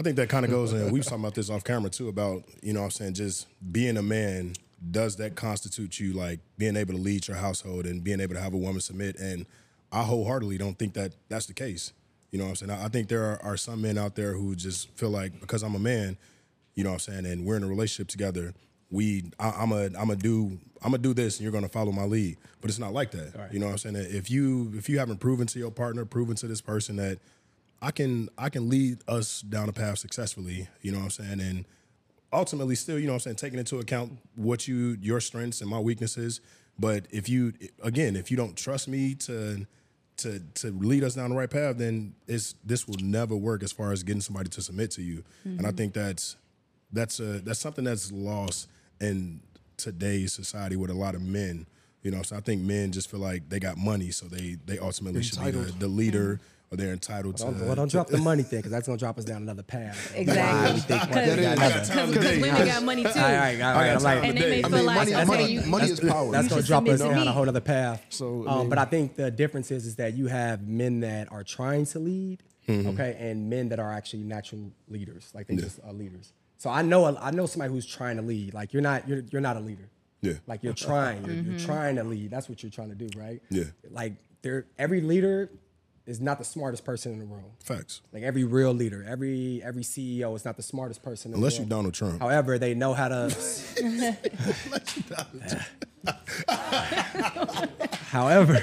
I 0.00 0.02
think 0.02 0.16
that 0.16 0.30
kind 0.30 0.46
of 0.46 0.50
goes 0.58 0.72
in. 0.72 0.90
We 0.90 1.00
was 1.00 1.06
talking 1.06 1.22
about 1.22 1.34
this 1.34 1.50
off 1.50 1.62
camera 1.62 1.90
too 1.90 2.08
about, 2.08 2.44
you 2.62 2.72
know 2.72 2.80
what 2.80 2.86
I'm 2.86 2.90
saying, 2.92 3.14
just 3.14 3.46
being 3.70 3.98
a 3.98 4.02
man, 4.02 4.54
does 4.90 5.16
that 5.16 5.34
constitute 5.34 6.00
you 6.00 6.14
like 6.14 6.40
being 6.56 6.74
able 6.74 6.94
to 6.94 7.00
lead 7.00 7.28
your 7.28 7.36
household 7.36 7.84
and 7.84 8.02
being 8.02 8.18
able 8.18 8.34
to 8.34 8.40
have 8.40 8.54
a 8.54 8.56
woman 8.56 8.80
submit? 8.80 9.16
And 9.16 9.44
I 9.92 10.02
wholeheartedly 10.02 10.56
don't 10.56 10.78
think 10.78 10.94
that 10.94 11.12
that's 11.28 11.44
the 11.44 11.52
case. 11.52 11.92
You 12.30 12.38
know 12.38 12.44
what 12.44 12.62
I'm 12.62 12.68
saying? 12.68 12.80
I 12.80 12.88
think 12.88 13.08
there 13.08 13.24
are, 13.24 13.42
are 13.42 13.56
some 13.58 13.82
men 13.82 13.98
out 13.98 14.14
there 14.14 14.32
who 14.32 14.56
just 14.56 14.88
feel 14.96 15.10
like 15.10 15.38
because 15.38 15.62
I'm 15.62 15.74
a 15.74 15.78
man, 15.78 16.16
you 16.74 16.82
know 16.82 16.90
what 16.90 17.06
I'm 17.06 17.14
saying, 17.14 17.26
and 17.26 17.44
we're 17.44 17.56
in 17.56 17.62
a 17.62 17.68
relationship 17.68 18.08
together, 18.08 18.54
we 18.90 19.24
I, 19.38 19.50
I'm 19.50 19.72
a 19.72 19.90
I'm 19.98 20.08
a 20.08 20.16
do 20.16 20.58
I'm 20.82 20.92
gonna 20.92 20.98
do 20.98 21.12
this 21.12 21.36
and 21.36 21.42
you're 21.42 21.52
gonna 21.52 21.68
follow 21.68 21.92
my 21.92 22.04
lead. 22.04 22.38
But 22.62 22.70
it's 22.70 22.78
not 22.78 22.94
like 22.94 23.10
that. 23.10 23.34
You 23.52 23.58
know 23.58 23.66
what 23.66 23.72
I'm 23.72 23.78
saying? 23.78 23.96
If 23.96 24.30
you 24.30 24.72
if 24.76 24.88
you 24.88 24.98
haven't 24.98 25.18
proven 25.18 25.46
to 25.48 25.58
your 25.58 25.70
partner, 25.70 26.06
proven 26.06 26.36
to 26.36 26.46
this 26.46 26.62
person 26.62 26.96
that 26.96 27.18
I 27.82 27.90
can 27.90 28.28
I 28.36 28.48
can 28.50 28.68
lead 28.68 28.98
us 29.08 29.40
down 29.40 29.68
a 29.68 29.72
path 29.72 29.98
successfully, 29.98 30.68
you 30.82 30.92
know 30.92 30.98
what 30.98 31.04
I'm 31.04 31.10
saying? 31.10 31.40
And 31.40 31.64
ultimately 32.32 32.74
still, 32.74 32.98
you 32.98 33.06
know 33.06 33.12
what 33.12 33.26
I'm 33.26 33.36
saying, 33.36 33.36
taking 33.36 33.58
into 33.58 33.78
account 33.78 34.18
what 34.36 34.68
you 34.68 34.96
your 35.00 35.20
strengths 35.20 35.60
and 35.60 35.70
my 35.70 35.78
weaknesses. 35.78 36.40
But 36.78 37.06
if 37.10 37.28
you 37.28 37.52
again, 37.82 38.16
if 38.16 38.30
you 38.30 38.36
don't 38.36 38.56
trust 38.56 38.88
me 38.88 39.14
to 39.16 39.66
to 40.18 40.40
to 40.54 40.70
lead 40.70 41.04
us 41.04 41.14
down 41.14 41.30
the 41.30 41.36
right 41.36 41.50
path, 41.50 41.78
then 41.78 42.14
it's 42.26 42.54
this 42.64 42.86
will 42.86 42.98
never 43.00 43.34
work 43.34 43.62
as 43.62 43.72
far 43.72 43.92
as 43.92 44.02
getting 44.02 44.20
somebody 44.20 44.50
to 44.50 44.62
submit 44.62 44.90
to 44.92 45.02
you. 45.02 45.24
And 45.44 45.60
I 45.60 45.68
mm-hmm. 45.68 45.76
think 45.76 45.94
that's 45.94 46.36
that's 46.92 47.20
a 47.20 47.40
that's 47.40 47.60
something 47.60 47.84
that's 47.84 48.12
lost 48.12 48.68
in 49.00 49.40
today's 49.76 50.32
society 50.32 50.76
with 50.76 50.90
a 50.90 50.94
lot 50.94 51.14
of 51.14 51.22
men. 51.22 51.66
You 52.02 52.10
know, 52.10 52.22
so 52.22 52.36
I 52.36 52.40
think 52.40 52.62
men 52.62 52.92
just 52.92 53.10
feel 53.10 53.20
like 53.20 53.48
they 53.50 53.60
got 53.60 53.76
money, 53.76 54.10
so 54.10 54.26
they 54.26 54.56
they 54.64 54.78
ultimately 54.78 55.22
should 55.22 55.42
be 55.42 55.50
the, 55.50 55.72
the 55.72 55.88
leader 55.88 56.40
or 56.72 56.76
they're 56.76 56.92
entitled 56.92 57.36
Don't, 57.36 57.58
to. 57.58 57.64
well, 57.64 57.74
don't 57.74 57.90
drop 57.90 58.08
the 58.08 58.18
money 58.18 58.42
thing 58.50 58.60
because 58.60 58.70
that's 58.70 58.86
going 58.86 58.96
to 58.98 59.02
drop 59.02 59.18
us 59.18 59.24
down 59.24 59.42
another 59.42 59.62
path. 59.62 60.12
Exactly. 60.16 60.80
Because 60.96 61.36
we 61.36 61.42
got 61.42 61.56
another. 61.58 62.12
because 62.12 62.40
women 62.40 62.66
got 62.66 62.82
money 62.84 63.02
too. 63.02 63.08
All 63.08 63.14
right, 63.16 63.60
all 63.60 63.74
right. 63.74 63.88
I'm 63.90 64.02
like, 64.02 64.24
And 64.24 64.38
they 64.38 64.50
may 64.50 64.64
I 64.64 64.68
feel 64.68 64.82
like, 64.84 64.96
money, 64.96 65.14
okay, 65.14 65.24
money, 65.24 65.52
you, 65.52 65.60
money 65.62 65.90
is 65.90 66.00
power. 66.00 66.30
that's 66.30 66.48
gonna 66.48 66.62
drop 66.62 66.86
us 66.88 67.00
down 67.00 67.26
a 67.26 67.32
whole 67.32 67.48
other 67.48 67.60
path. 67.60 68.04
So, 68.10 68.46
I 68.46 68.52
um, 68.52 68.58
mean- 68.60 68.68
but 68.68 68.78
I 68.78 68.84
think 68.84 69.16
the 69.16 69.30
difference 69.30 69.70
is, 69.70 69.84
is 69.86 69.96
that 69.96 70.14
you 70.14 70.26
have 70.28 70.66
men 70.68 71.00
that 71.00 71.30
are 71.32 71.42
trying 71.42 71.86
to 71.86 71.98
lead, 71.98 72.42
okay, 72.68 73.16
and 73.18 73.50
men 73.50 73.68
that 73.70 73.80
are 73.80 73.92
actually 73.92 74.22
natural 74.22 74.70
leaders, 74.88 75.30
like 75.34 75.48
they 75.48 75.56
just 75.56 75.80
are 75.84 75.92
leaders. 75.92 76.32
So 76.58 76.70
I 76.70 76.82
know 76.82 77.16
I 77.18 77.30
know 77.32 77.46
somebody 77.46 77.72
who's 77.72 77.86
trying 77.86 78.16
to 78.16 78.22
lead. 78.22 78.54
Like 78.54 78.72
you're 78.72 78.82
not 78.82 79.08
you're 79.08 79.22
you're 79.32 79.40
not 79.40 79.56
a 79.56 79.60
leader. 79.60 79.88
Yeah. 80.20 80.34
Like 80.46 80.62
you're 80.62 80.74
trying. 80.74 81.24
You're, 81.24 81.34
Mm-hmm. 81.36 81.50
you're 81.52 81.60
trying 81.60 81.96
to 81.96 82.04
lead. 82.04 82.30
That's 82.30 82.48
what 82.48 82.62
you're 82.62 82.70
trying 82.70 82.90
to 82.90 82.94
do, 82.94 83.08
right? 83.18 83.40
Yeah. 83.50 83.64
Like 83.90 84.12
there, 84.42 84.66
every 84.78 85.00
leader 85.00 85.50
is 86.06 86.20
not 86.20 86.38
the 86.38 86.44
smartest 86.44 86.84
person 86.84 87.12
in 87.12 87.18
the 87.18 87.24
room. 87.24 87.52
Facts. 87.62 88.00
Like 88.12 88.22
every 88.22 88.44
real 88.44 88.72
leader, 88.72 89.04
every 89.06 89.62
every 89.62 89.82
CEO 89.82 90.34
is 90.34 90.44
not 90.44 90.56
the 90.56 90.62
smartest 90.62 91.02
person. 91.02 91.32
In 91.32 91.36
Unless 91.36 91.58
you're. 91.58 91.66
Donald 91.66 91.94
Trump. 91.94 92.20
However, 92.20 92.58
they 92.58 92.74
know 92.74 92.94
how 92.94 93.08
to. 93.08 93.34
However, 98.10 98.54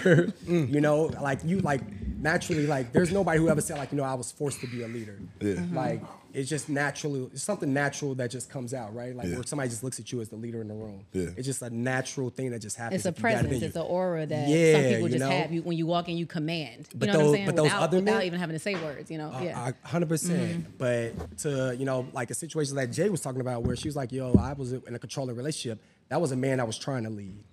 mm, 0.45 0.73
you 0.73 0.81
know, 0.81 1.03
like 1.21 1.39
you, 1.43 1.59
like 1.59 1.81
naturally, 2.19 2.67
like 2.67 2.91
there's 2.91 3.11
nobody 3.11 3.39
who 3.39 3.49
ever 3.49 3.61
said 3.61 3.77
like, 3.77 3.91
you 3.91 3.97
know, 3.97 4.03
I 4.03 4.15
was 4.15 4.31
forced 4.31 4.59
to 4.61 4.67
be 4.67 4.83
a 4.83 4.87
leader. 4.87 5.19
Yeah. 5.39 5.63
Like 5.71 6.01
it's 6.37 6.49
just 6.49 6.69
naturally, 6.69 7.23
it's 7.33 7.41
something 7.41 7.73
natural 7.73 8.13
that 8.15 8.29
just 8.29 8.49
comes 8.49 8.73
out, 8.73 8.93
right? 8.93 9.15
Like 9.15 9.27
Yeah. 9.27 9.33
where 9.35 9.43
somebody 9.43 9.69
just 9.69 9.83
looks 9.83 9.99
at 9.99 10.11
you 10.11 10.21
as 10.21 10.29
the 10.29 10.35
leader 10.35 10.61
in 10.61 10.67
the 10.67 10.73
room. 10.75 11.03
Yeah. 11.11 11.29
It's 11.35 11.47
just 11.47 11.61
a 11.63 11.69
natural 11.71 12.29
thing 12.29 12.51
that 12.51 12.59
just 12.59 12.77
happens. 12.77 13.05
it's 13.05 13.05
a 13.05 13.09
if 13.09 13.17
you 13.17 13.23
got 13.23 13.29
it 13.29 13.31
in 13.39 13.45
presence, 13.47 13.63
it's 13.63 13.75
an 13.75 13.81
aura 13.81 14.25
that 14.27 14.47
Yeah, 14.47 14.73
some 14.73 14.83
people 14.83 15.07
just 15.09 15.19
know? 15.19 15.29
have. 15.31 15.51
You 15.51 15.63
when 15.63 15.77
you 15.77 15.87
walk 15.87 16.09
in, 16.09 16.15
you 16.17 16.27
command. 16.27 16.87
You 16.93 16.99
But 16.99 17.07
know 17.07 17.13
those- 17.13 17.21
what 17.21 17.27
I'm 17.27 17.33
saying? 17.33 17.45
but 17.47 17.55
those 17.55 17.63
without, 17.63 17.81
other 17.81 17.97
without 17.97 18.23
even 18.23 18.39
having 18.39 18.53
to 18.55 18.59
say 18.59 18.75
words. 18.75 19.09
You 19.09 19.17
know, 19.17 19.31
yeah. 19.41 19.59
I- 19.59 19.69
I- 19.69 19.87
100%. 19.89 20.29
Mm-hmm. 20.39 20.61
But 20.77 21.37
to, 21.39 21.75
you 21.77 21.85
know, 21.85 22.07
like 22.13 22.29
a 22.29 22.35
situation 22.35 22.75
that 22.75 22.91
Jei 22.91 23.09
was 23.09 23.21
talking 23.21 23.41
about 23.41 23.63
where 23.63 23.75
she 23.75 23.87
was 23.87 23.95
like, 23.95 24.11
yo, 24.11 24.33
I 24.39 24.53
was 24.53 24.73
in 24.73 24.93
a 24.93 24.99
controlling 24.99 25.35
relationship. 25.35 25.81
That 26.09 26.21
was 26.21 26.31
a 26.31 26.35
man 26.37 26.59
I 26.59 26.63
was 26.65 26.77
trying 26.77 27.03
to 27.05 27.09
lead. 27.09 27.43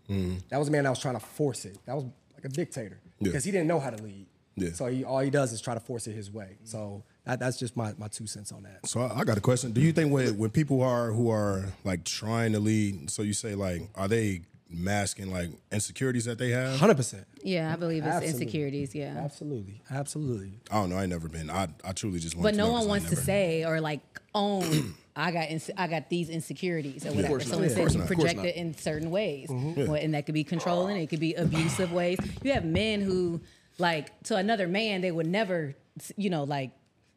That 0.51 0.59
was 0.59 0.69
a 0.69 0.71
man 0.71 0.85
I 0.87 0.91
was 0.91 0.99
trying 0.99 1.15
to 1.15 1.21
force 1.21 1.65
it. 1.65 1.79
That 1.87 1.95
was 1.95 2.05
like 2.35 2.45
a 2.45 2.49
dictator 2.51 3.01
Yeah. 3.19 3.25
because 3.25 3.45
he 3.45 3.51
didn't 3.51 3.67
know 3.67 3.81
how 3.81 3.91
to 3.91 4.03
lead. 4.03 4.27
Yeah. 4.57 4.73
So 4.73 4.87
he, 4.87 5.03
all 5.05 5.19
he 5.21 5.31
does 5.31 5.53
is 5.53 5.61
try 5.61 5.75
to 5.75 5.81
force 5.81 6.07
it 6.07 6.13
his 6.13 6.31
way. 6.31 6.59
So 6.65 7.03
that, 7.27 7.41
that's 7.41 7.59
just 7.59 7.77
my, 7.77 7.95
my 7.99 8.09
two 8.09 8.27
cents 8.27 8.53
on 8.53 8.63
that. 8.65 8.87
So 8.87 9.01
I, 9.01 9.21
I 9.21 9.25
got 9.25 9.39
a 9.39 9.41
question. 9.41 9.73
Do 9.73 9.81
you 9.81 9.93
think 9.93 10.13
when 10.13 10.37
when 10.39 10.51
people 10.51 10.83
are 10.83 11.11
who 11.11 11.31
are 11.31 11.65
like 11.85 12.05
trying 12.05 12.53
to 12.53 12.61
lead, 12.61 13.11
so 13.11 13.23
you 13.23 13.33
say 13.33 13.55
like, 13.55 13.83
are 13.95 14.09
they 14.09 14.43
masking 14.71 15.31
like 15.31 15.51
insecurities 15.73 16.25
that 16.25 16.39
they 16.39 16.51
have? 16.51 16.79
100%. 16.81 17.25
yeah, 17.43 17.73
I 17.73 17.77
believe 17.77 18.05
it's 18.05 18.15
Absolutely. 18.15 18.41
insecurities. 18.43 18.95
Yeah. 18.95 19.15
Absolutely. 19.19 19.83
Absolutely. 19.91 20.53
I 20.71 20.75
don't 20.77 20.91
know. 20.91 20.97
I 20.99 21.07
never 21.07 21.29
been. 21.29 21.49
I 21.51 21.69
I 21.85 21.93
truly 21.93 22.19
just 22.19 22.35
want. 22.37 22.43
But 22.45 22.51
to 22.53 22.57
no 22.57 22.67
know 22.67 22.73
one 22.73 22.81
'cause 22.83 22.89
wants 22.89 23.11
to 23.11 23.17
say 23.17 23.65
or 23.65 23.81
like 23.81 24.01
own. 24.35 24.95
I 25.17 25.31
got 25.31 25.49
ins- 25.49 25.71
I 25.77 25.87
got 25.87 26.11
these 26.11 26.29
insecurities 26.29 27.07
or 27.07 27.11
whatever. 27.11 27.29
course 27.29 27.45
So 27.47 27.51
not. 27.53 27.59
Of 27.59 27.65
instead, 27.67 27.81
course 27.83 27.93
you 27.95 27.99
not. 28.01 28.11
Of 28.11 28.17
course 28.17 28.33
project 28.35 28.47
it 28.47 28.57
in 28.57 28.77
certain 28.77 29.11
ways, 29.13 29.49
mm-hmm. 29.49 29.87
Well, 29.87 29.95
and 29.95 30.13
that 30.15 30.27
could 30.27 30.35
be 30.35 30.43
controlling. 30.43 30.97
It 30.97 31.07
could 31.09 31.21
be 31.21 31.35
abusive 31.35 31.93
ways. 31.93 32.19
You 32.43 32.53
have 32.53 32.65
men 32.65 33.01
who, 33.01 33.41
like, 33.79 34.21
to 34.25 34.35
another 34.35 34.67
man, 34.67 35.03
they 35.03 35.13
would 35.13 35.29
never, 35.29 35.77
you 36.17 36.31
know, 36.31 36.43
like, 36.43 36.73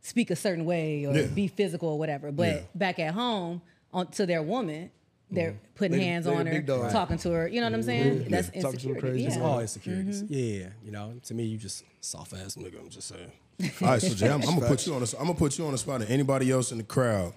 speak 0.07 0.31
a 0.31 0.35
certain 0.35 0.63
way 0.65 1.05
or 1.05 1.13
Yeah. 1.13 1.25
be 1.27 1.47
physical 1.47 1.89
or 1.89 1.99
whatever. 1.99 2.31
But 2.31 2.47
Yeah. 2.47 2.61
back 2.75 2.99
at 2.99 3.13
home, 3.13 3.61
on 3.93 4.07
to 4.11 4.25
their 4.25 4.41
woman. 4.41 4.89
They're 5.29 5.59
putting 5.75 5.97
They- 5.97 6.05
hands 6.05 6.25
they 6.25 6.31
on 6.33 6.45
her, 6.45 6.53
big 6.53 6.65
dog. 6.65 6.89
talking 6.91 7.17
to 7.17 7.31
her. 7.31 7.47
You 7.49 7.59
know 7.59 7.67
what 7.67 7.73
I'm 7.73 7.83
saying? 7.83 8.27
That's 8.29 8.47
Talking 8.47 8.61
to 8.61 8.67
her 8.87 8.93
insecurity. 8.93 9.25
It's 9.25 9.35
Yeah. 9.35 9.41
all 9.43 9.59
insecurities. 9.59 10.23
Mm-hmm. 10.23 10.33
Yeah. 10.33 10.69
You 10.85 10.91
know, 10.91 11.13
to 11.25 11.33
me, 11.33 11.43
you 11.43 11.57
just 11.57 11.83
soft 11.99 12.31
ass 12.33 12.55
nigga. 12.55 12.79
I'm 12.79 12.87
just 12.89 13.09
saying. 13.09 13.31
All 13.81 13.87
right, 13.89 14.01
so 14.01 14.09
Jei, 14.09 14.27
I'm, 14.29 14.41
I'm 14.43 14.55
gonna 14.59 14.67
put 14.67 14.85
you 14.87 14.93
on. 14.93 15.01
The, 15.01 15.15
I'm 15.19 15.25
gonna 15.25 15.37
put 15.37 15.57
you 15.57 15.65
on 15.65 15.71
the 15.73 15.77
spot. 15.79 16.01
And 16.01 16.09
anybody 16.09 16.49
else 16.51 16.71
in 16.71 16.77
the 16.77 16.83
crowd, 16.85 17.33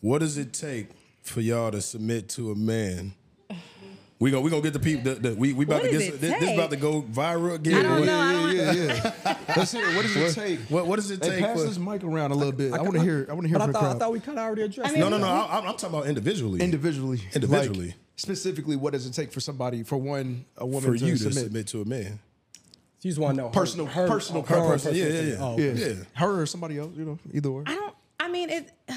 what 0.00 0.18
does 0.20 0.36
it 0.38 0.52
take 0.52 0.88
for 1.20 1.40
y'all 1.42 1.70
to 1.70 1.80
submit 1.80 2.28
to 2.30 2.50
a 2.50 2.56
man? 2.56 3.12
We 4.22 4.30
gonna 4.30 4.42
we 4.42 4.50
gonna 4.50 4.62
get 4.62 4.72
the 4.72 4.78
people. 4.78 5.02
The, 5.14 5.30
the, 5.30 5.34
we 5.34 5.52
we 5.52 5.64
about 5.64 5.82
What 5.82 5.90
to 5.90 5.98
get 5.98 6.14
it 6.14 6.20
this, 6.20 6.38
this 6.38 6.54
about 6.54 6.70
to 6.70 6.76
go 6.76 7.02
viral 7.02 7.56
again. 7.56 7.74
I 7.74 7.82
don't 7.82 7.98
What- 7.98 8.06
know. 8.06 8.20
I 8.20 8.32
don't 8.32 8.56
yeah, 8.56 8.72
yeah, 8.72 9.10
yeah. 9.24 9.36
Let's 9.56 9.72
hear 9.72 9.84
it. 9.84 9.96
What 9.96 10.02
does 10.02 10.14
it 10.16 10.32
take? 10.34 10.60
What 10.70 10.86
what 10.86 10.94
does 10.96 11.10
it 11.10 11.24
Hey, 11.24 11.30
take? 11.30 11.40
pass 11.40 11.58
for, 11.60 11.66
this 11.66 11.76
mic 11.76 12.04
around 12.04 12.30
a 12.30 12.36
little 12.36 12.52
bit. 12.52 12.72
I, 12.72 12.82
want 12.82 12.94
to 12.94 13.00
hear. 13.00 13.26
I 13.28 13.32
want 13.32 13.46
to 13.46 13.48
hear 13.48 13.58
But 13.58 13.62
I 13.62 13.64
from 13.66 13.72
the 13.72 13.78
thought, 13.80 13.96
I 13.96 13.98
thought 13.98 14.12
we 14.12 14.20
kind 14.20 14.38
of 14.38 14.44
already 14.44 14.62
addressed 14.62 14.90
I 14.90 14.92
mean, 14.92 15.00
no, 15.00 15.08
no, 15.08 15.18
no. 15.18 15.26
I, 15.26 15.58
I'm, 15.58 15.66
I'm 15.66 15.76
talking 15.76 15.88
about 15.88 16.06
individually. 16.06 16.60
individually. 16.60 17.20
Individually. 17.34 17.86
Like, 17.88 17.96
specifically, 18.14 18.76
what 18.76 18.92
does 18.92 19.06
it 19.06 19.12
take 19.12 19.32
for 19.32 19.40
somebody, 19.40 19.82
for 19.82 19.96
one, 19.96 20.44
a 20.56 20.66
woman 20.66 20.92
for 20.92 20.96
to 20.96 21.04
you 21.04 21.14
to 21.14 21.18
submit? 21.18 21.44
submit 21.44 21.66
to 21.66 21.82
a 21.82 21.84
man. 21.84 22.20
You 23.00 23.10
just 23.10 23.18
want 23.18 23.34
to 23.34 23.42
know 23.42 23.48
her- 23.48 23.52
Personal- 23.52 23.86
her, 23.86 24.06
personal- 24.06 24.42
her, 24.44 24.54
her 24.54 24.60
own. 24.60 24.68
Yeah, 24.68 24.72
personal 24.74 24.96
yeah, 24.96 25.20
yeah. 25.20 25.36
Oh, 25.40 25.52
okay. 25.54 25.72
Yeah. 25.72 25.94
her 26.14 26.42
or 26.42 26.46
somebody 26.46 26.78
else, 26.78 26.92
you 26.96 27.04
know, 27.04 27.18
either 27.32 27.48
or. 27.48 27.64
I 27.66 27.74
don't. 27.74 27.94
I 28.20 28.28
mean, 28.28 28.50
it. 28.50 28.70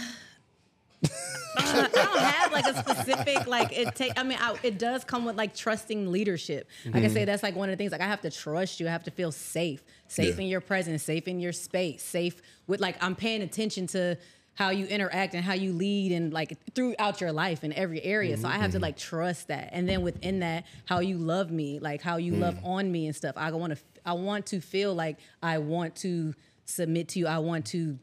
I 1.59 1.87
don't 1.93 2.19
have 2.19 2.51
like 2.51 2.65
a 2.67 2.77
specific 2.77 3.47
like 3.47 3.77
it 3.77 3.95
take. 3.95 4.13
I 4.17 4.23
mean, 4.23 4.37
I, 4.41 4.55
it 4.63 4.77
does 4.77 5.03
come 5.03 5.25
with 5.25 5.35
like 5.35 5.55
trusting 5.55 6.11
leadership. 6.11 6.69
Like 6.93 7.03
I 7.03 7.07
say, 7.07 7.25
that's 7.25 7.43
like 7.43 7.55
one 7.55 7.69
of 7.69 7.73
the 7.73 7.77
things. 7.77 7.91
Like 7.91 8.01
I 8.01 8.07
have 8.07 8.21
to 8.21 8.31
trust 8.31 8.79
you. 8.79 8.87
I 8.87 8.91
have 8.91 9.03
to 9.03 9.11
feel 9.11 9.31
safe, 9.31 9.83
safe 10.07 10.35
Yeah. 10.37 10.43
in 10.43 10.47
your 10.49 10.61
presence, 10.61 11.03
safe 11.03 11.27
in 11.27 11.39
your 11.39 11.53
space, 11.53 12.03
safe 12.03 12.41
with 12.67 12.79
like 12.81 12.95
I'm 13.03 13.15
paying 13.15 13.41
attention 13.41 13.87
to 13.87 14.17
how 14.55 14.69
you 14.69 14.85
interact 14.85 15.33
and 15.33 15.43
how 15.43 15.53
you 15.53 15.73
lead 15.73 16.13
and 16.13 16.31
like 16.31 16.57
throughout 16.73 17.19
your 17.19 17.33
life 17.33 17.65
in 17.65 17.73
every 17.73 18.01
area. 18.01 18.37
So 18.37 18.47
I 18.47 18.53
Mm-hmm. 18.53 18.61
have 18.61 18.71
to 18.71 18.79
like 18.79 18.95
trust 18.97 19.49
that. 19.49 19.69
And 19.73 19.87
then 19.89 20.01
within 20.01 20.39
that, 20.39 20.63
how 20.85 20.99
you 20.99 21.17
love 21.17 21.51
me, 21.51 21.79
like 21.79 22.01
how 22.01 22.15
you 22.17 22.35
love 22.35 22.55
Mm. 22.55 22.65
on 22.65 22.91
me 22.91 23.07
and 23.07 23.15
stuff. 23.15 23.35
I 23.35 23.51
want 23.51 23.73
to 23.75 23.79
I 24.05 24.13
want 24.13 24.45
to 24.47 24.61
feel 24.61 24.93
like 24.93 25.17
I 25.43 25.57
want 25.57 25.95
to 25.97 26.33
submit 26.63 27.09
to 27.09 27.19
you. 27.19 27.27
I 27.27 27.39
want 27.39 27.65
to 27.67 27.99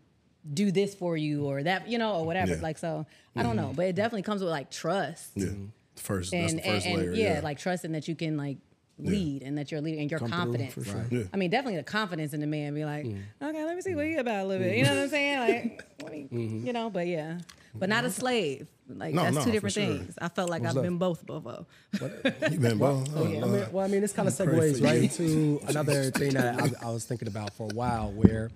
do 0.54 0.70
this 0.72 0.94
for 0.94 1.16
you 1.16 1.44
or 1.46 1.62
that, 1.62 1.88
you 1.88 1.98
know, 1.98 2.14
or 2.16 2.26
whatever. 2.26 2.54
Yeah. 2.54 2.60
Like 2.62 2.78
so, 2.78 3.06
I 3.36 3.42
don't 3.42 3.56
know, 3.56 3.72
but 3.74 3.86
it 3.86 3.94
definitely 3.94 4.22
comes 4.22 4.40
with 4.42 4.50
like 4.50 4.70
trust. 4.70 5.30
Yeah. 5.34 5.46
The 5.94 6.02
first 6.02 6.30
that's 6.32 6.52
And, 6.52 6.58
the 6.60 6.64
first 6.68 6.86
and, 6.86 6.98
and 7.00 7.12
layer. 7.12 7.14
yeah, 7.14 7.34
yeah, 7.34 7.40
like 7.42 7.58
trusting 7.58 7.92
that 7.92 8.08
you 8.08 8.14
can 8.14 8.36
like 8.36 8.58
lead 8.98 9.42
and 9.42 9.56
that 9.58 9.70
you're 9.72 9.80
leading 9.80 10.00
and 10.00 10.10
you're 10.10 10.20
confident. 10.20 10.72
for 10.72 10.84
sure. 10.84 11.06
Yeah. 11.10 11.22
I 11.32 11.36
mean, 11.36 11.50
definitely 11.50 11.76
the 11.78 11.82
confidence 11.84 12.32
in 12.34 12.40
the 12.40 12.46
man. 12.46 12.74
Be 12.74 12.84
like, 12.84 13.04
Mm. 13.04 13.20
okay, 13.42 13.64
let 13.64 13.74
me 13.76 13.82
see 13.82 13.94
what 13.94 14.06
you 14.06 14.18
about 14.20 14.44
a 14.44 14.48
little 14.48 14.62
bit. 14.64 14.76
You 14.76 14.84
know 14.84 14.94
what 14.94 15.02
I'm 15.04 15.08
saying? 15.08 15.38
Like, 15.38 15.84
let 16.02 16.12
me, 16.12 16.28
Mm-hmm. 16.32 16.66
you 16.66 16.72
know, 16.72 16.90
but 16.90 17.06
yeah, 17.06 17.38
but 17.74 17.88
not 17.88 18.04
a 18.04 18.10
slave. 18.10 18.66
Like 18.88 19.14
No, 19.14 19.22
that's 19.22 19.34
no, 19.36 19.40
two 19.42 19.46
for 19.46 19.52
different 19.52 19.74
sure. 19.74 19.86
things. 19.86 20.18
I 20.20 20.28
felt 20.28 20.50
like 20.50 20.64
I've 20.64 20.74
that? 20.74 20.82
been 20.82 20.98
both 20.98 21.24
before. 21.24 21.66
You've 22.00 22.60
been 22.60 22.78
well. 22.78 23.04
Oh, 23.14 23.26
yeah. 23.26 23.44
I 23.44 23.48
mean, 23.48 23.66
well, 23.72 23.84
I 23.84 23.88
mean, 23.88 24.02
this 24.02 24.12
kind 24.12 24.28
of 24.28 24.34
segues 24.34 24.82
right 24.84 25.02
into 25.04 25.60
another 25.68 26.10
thing 26.10 26.34
that 26.34 26.60
I, 26.60 26.88
I 26.88 26.90
was 26.90 27.04
thinking 27.06 27.28
about 27.28 27.54
for 27.54 27.64
a 27.70 27.74
while, 27.74 28.10
where 28.12 28.50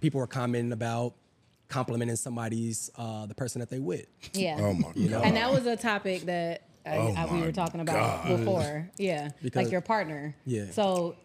people 0.00 0.18
were 0.20 0.26
commenting 0.26 0.72
about 0.72 1.14
complimenting 1.68 2.16
somebody's 2.16 2.90
uh, 2.96 3.26
the 3.26 3.34
person 3.34 3.60
that 3.60 3.70
they 3.70 3.78
with. 3.78 4.06
Yeah. 4.32 4.56
Oh 4.60 4.72
my 4.74 4.92
god. 4.92 5.24
And 5.24 5.36
that 5.36 5.50
was 5.52 5.66
a 5.66 5.76
topic 5.76 6.22
that 6.22 6.62
I, 6.84 6.96
Oh 6.96 7.14
I- 7.16 7.32
we 7.34 7.40
were 7.40 7.52
talking 7.52 7.80
about 7.80 8.24
God. 8.24 8.38
before. 8.38 8.88
Yeah, 8.98 9.30
Because- 9.42 9.64
like 9.64 9.72
your 9.72 9.80
partner. 9.80 10.34
Yeah. 10.44 10.70
So 10.70 11.16